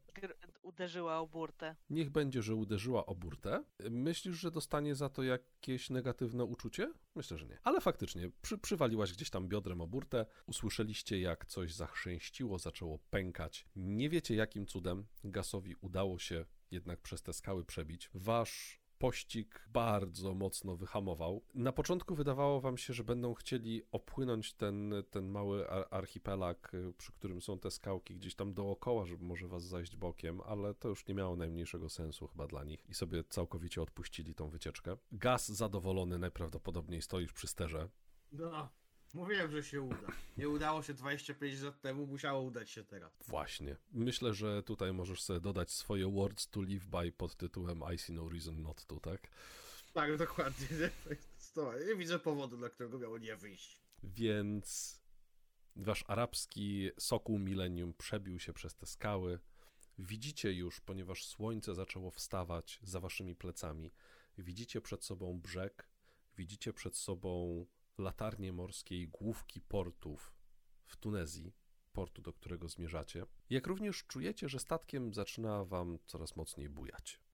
Uderzyła 0.61 1.19
o 1.19 1.27
burtę. 1.27 1.75
Niech 1.89 2.09
będzie, 2.09 2.41
że 2.41 2.55
uderzyła 2.55 3.05
o 3.05 3.15
burtę. 3.15 3.63
Myślisz, 3.89 4.35
że 4.35 4.51
dostanie 4.51 4.95
za 4.95 5.09
to 5.09 5.23
jakieś 5.23 5.89
negatywne 5.89 6.45
uczucie? 6.45 6.93
Myślę, 7.15 7.37
że 7.37 7.45
nie. 7.47 7.57
Ale 7.63 7.81
faktycznie, 7.81 8.29
przy, 8.41 8.57
przywaliłaś 8.57 9.13
gdzieś 9.13 9.29
tam 9.29 9.47
biodrem 9.47 9.81
o 9.81 9.87
burtę, 9.87 10.25
usłyszeliście 10.45 11.19
jak 11.19 11.45
coś 11.45 11.73
zachrzęściło, 11.73 12.59
zaczęło 12.59 12.99
pękać. 13.09 13.65
Nie 13.75 14.09
wiecie 14.09 14.35
jakim 14.35 14.65
cudem 14.65 15.05
Gasowi 15.23 15.75
udało 15.81 16.19
się 16.19 16.45
jednak 16.71 17.01
przez 17.01 17.21
te 17.21 17.33
skały 17.33 17.65
przebić. 17.65 18.09
Wasz 18.13 18.81
pościg 18.97 19.67
bardzo 19.69 20.33
mocno 20.33 20.75
wyhamował. 20.75 21.43
Na 21.53 21.71
początku 21.71 22.15
wydawało 22.15 22.61
wam 22.61 22.77
się, 22.77 22.93
że 22.93 23.03
będą 23.03 23.33
chcieli 23.33 23.83
opłynąć 23.91 24.53
ten, 24.53 24.93
ten 25.09 25.27
mały 25.27 25.69
ar- 25.69 25.87
archipelag, 25.91 26.73
y, 26.73 26.93
przy 26.97 27.11
którym 27.11 27.41
są 27.41 27.59
te 27.59 27.71
skałki 27.71 28.15
gdzieś 28.15 28.35
tam 28.35 28.53
dookoła, 28.53 29.05
żeby 29.05 29.25
może 29.25 29.47
was 29.47 29.63
zajść 29.63 29.95
bokiem, 29.95 30.41
ale 30.41 30.73
to 30.73 30.89
już 30.89 31.07
nie 31.07 31.13
miało 31.15 31.35
najmniejszego 31.35 31.89
sensu 31.89 32.27
chyba 32.27 32.47
dla 32.47 32.63
nich 32.63 32.89
i 32.89 32.93
sobie 32.93 33.23
całkowicie 33.23 33.81
odpuścili 33.81 34.35
tą 34.35 34.49
wycieczkę. 34.49 34.97
Gaz 35.11 35.47
zadowolony 35.47 36.19
najprawdopodobniej 36.19 37.01
stoisz 37.01 37.33
przy 37.33 37.47
sterze. 37.47 37.89
No, 38.31 38.69
mówiłem, 39.13 39.51
że 39.51 39.63
się 39.63 39.81
uda. 39.81 40.07
Nie 40.37 40.49
udało 40.49 40.83
się 40.83 40.93
25 40.93 41.61
lat 41.61 41.81
temu, 41.81 42.07
musiało 42.07 42.41
udać 42.41 42.69
się 42.69 42.83
teraz. 42.83 43.11
Właśnie. 43.27 43.75
Myślę, 43.91 44.33
że 44.33 44.63
tutaj 44.63 44.93
możesz 44.93 45.21
sobie 45.21 45.39
dodać 45.39 45.71
swoje 45.71 46.11
words 46.11 46.49
to 46.49 46.61
live 46.61 46.85
by 46.85 47.11
pod 47.11 47.35
tytułem 47.35 47.81
I 47.93 47.97
see 47.97 48.13
no 48.13 48.29
reason 48.29 48.61
not 48.61 48.85
to, 48.85 48.99
tak? 48.99 49.27
Tak, 49.93 50.17
dokładnie. 50.17 50.67
Nie, 51.87 51.95
widzę 51.95 52.19
powodu, 52.19 52.57
dla 52.57 52.69
którego 52.69 52.99
miało 52.99 53.17
nie 53.17 53.35
wyjść. 53.35 53.81
Więc 54.03 54.99
wasz 55.75 56.03
arabski 56.07 56.89
sokół 56.99 57.39
milenium 57.39 57.93
przebił 57.93 58.39
się 58.39 58.53
przez 58.53 58.75
te 58.75 58.85
skały. 58.85 59.39
Widzicie 59.99 60.53
już, 60.53 60.79
ponieważ 60.79 61.25
słońce 61.25 61.75
zaczęło 61.75 62.11
wstawać 62.11 62.79
za 62.83 62.99
waszymi 62.99 63.35
plecami, 63.35 63.91
widzicie 64.37 64.81
przed 64.81 65.03
sobą 65.03 65.39
brzeg, 65.39 65.89
widzicie 66.37 66.73
przed 66.73 66.97
sobą 66.97 67.65
latarnie 67.97 68.53
morskie 68.53 69.01
i 69.01 69.07
główki 69.07 69.61
portów 69.61 70.33
w 70.85 70.97
Tunezji, 70.97 71.53
portu, 71.93 72.21
do 72.21 72.33
którego 72.33 72.69
zmierzacie. 72.69 73.25
Jak 73.49 73.67
również 73.67 74.03
czujecie, 74.03 74.49
że 74.49 74.59
statkiem 74.59 75.13
zaczyna 75.13 75.65
wam 75.65 75.99
coraz 76.07 76.35
mocniej 76.35 76.69
bujać. 76.69 77.19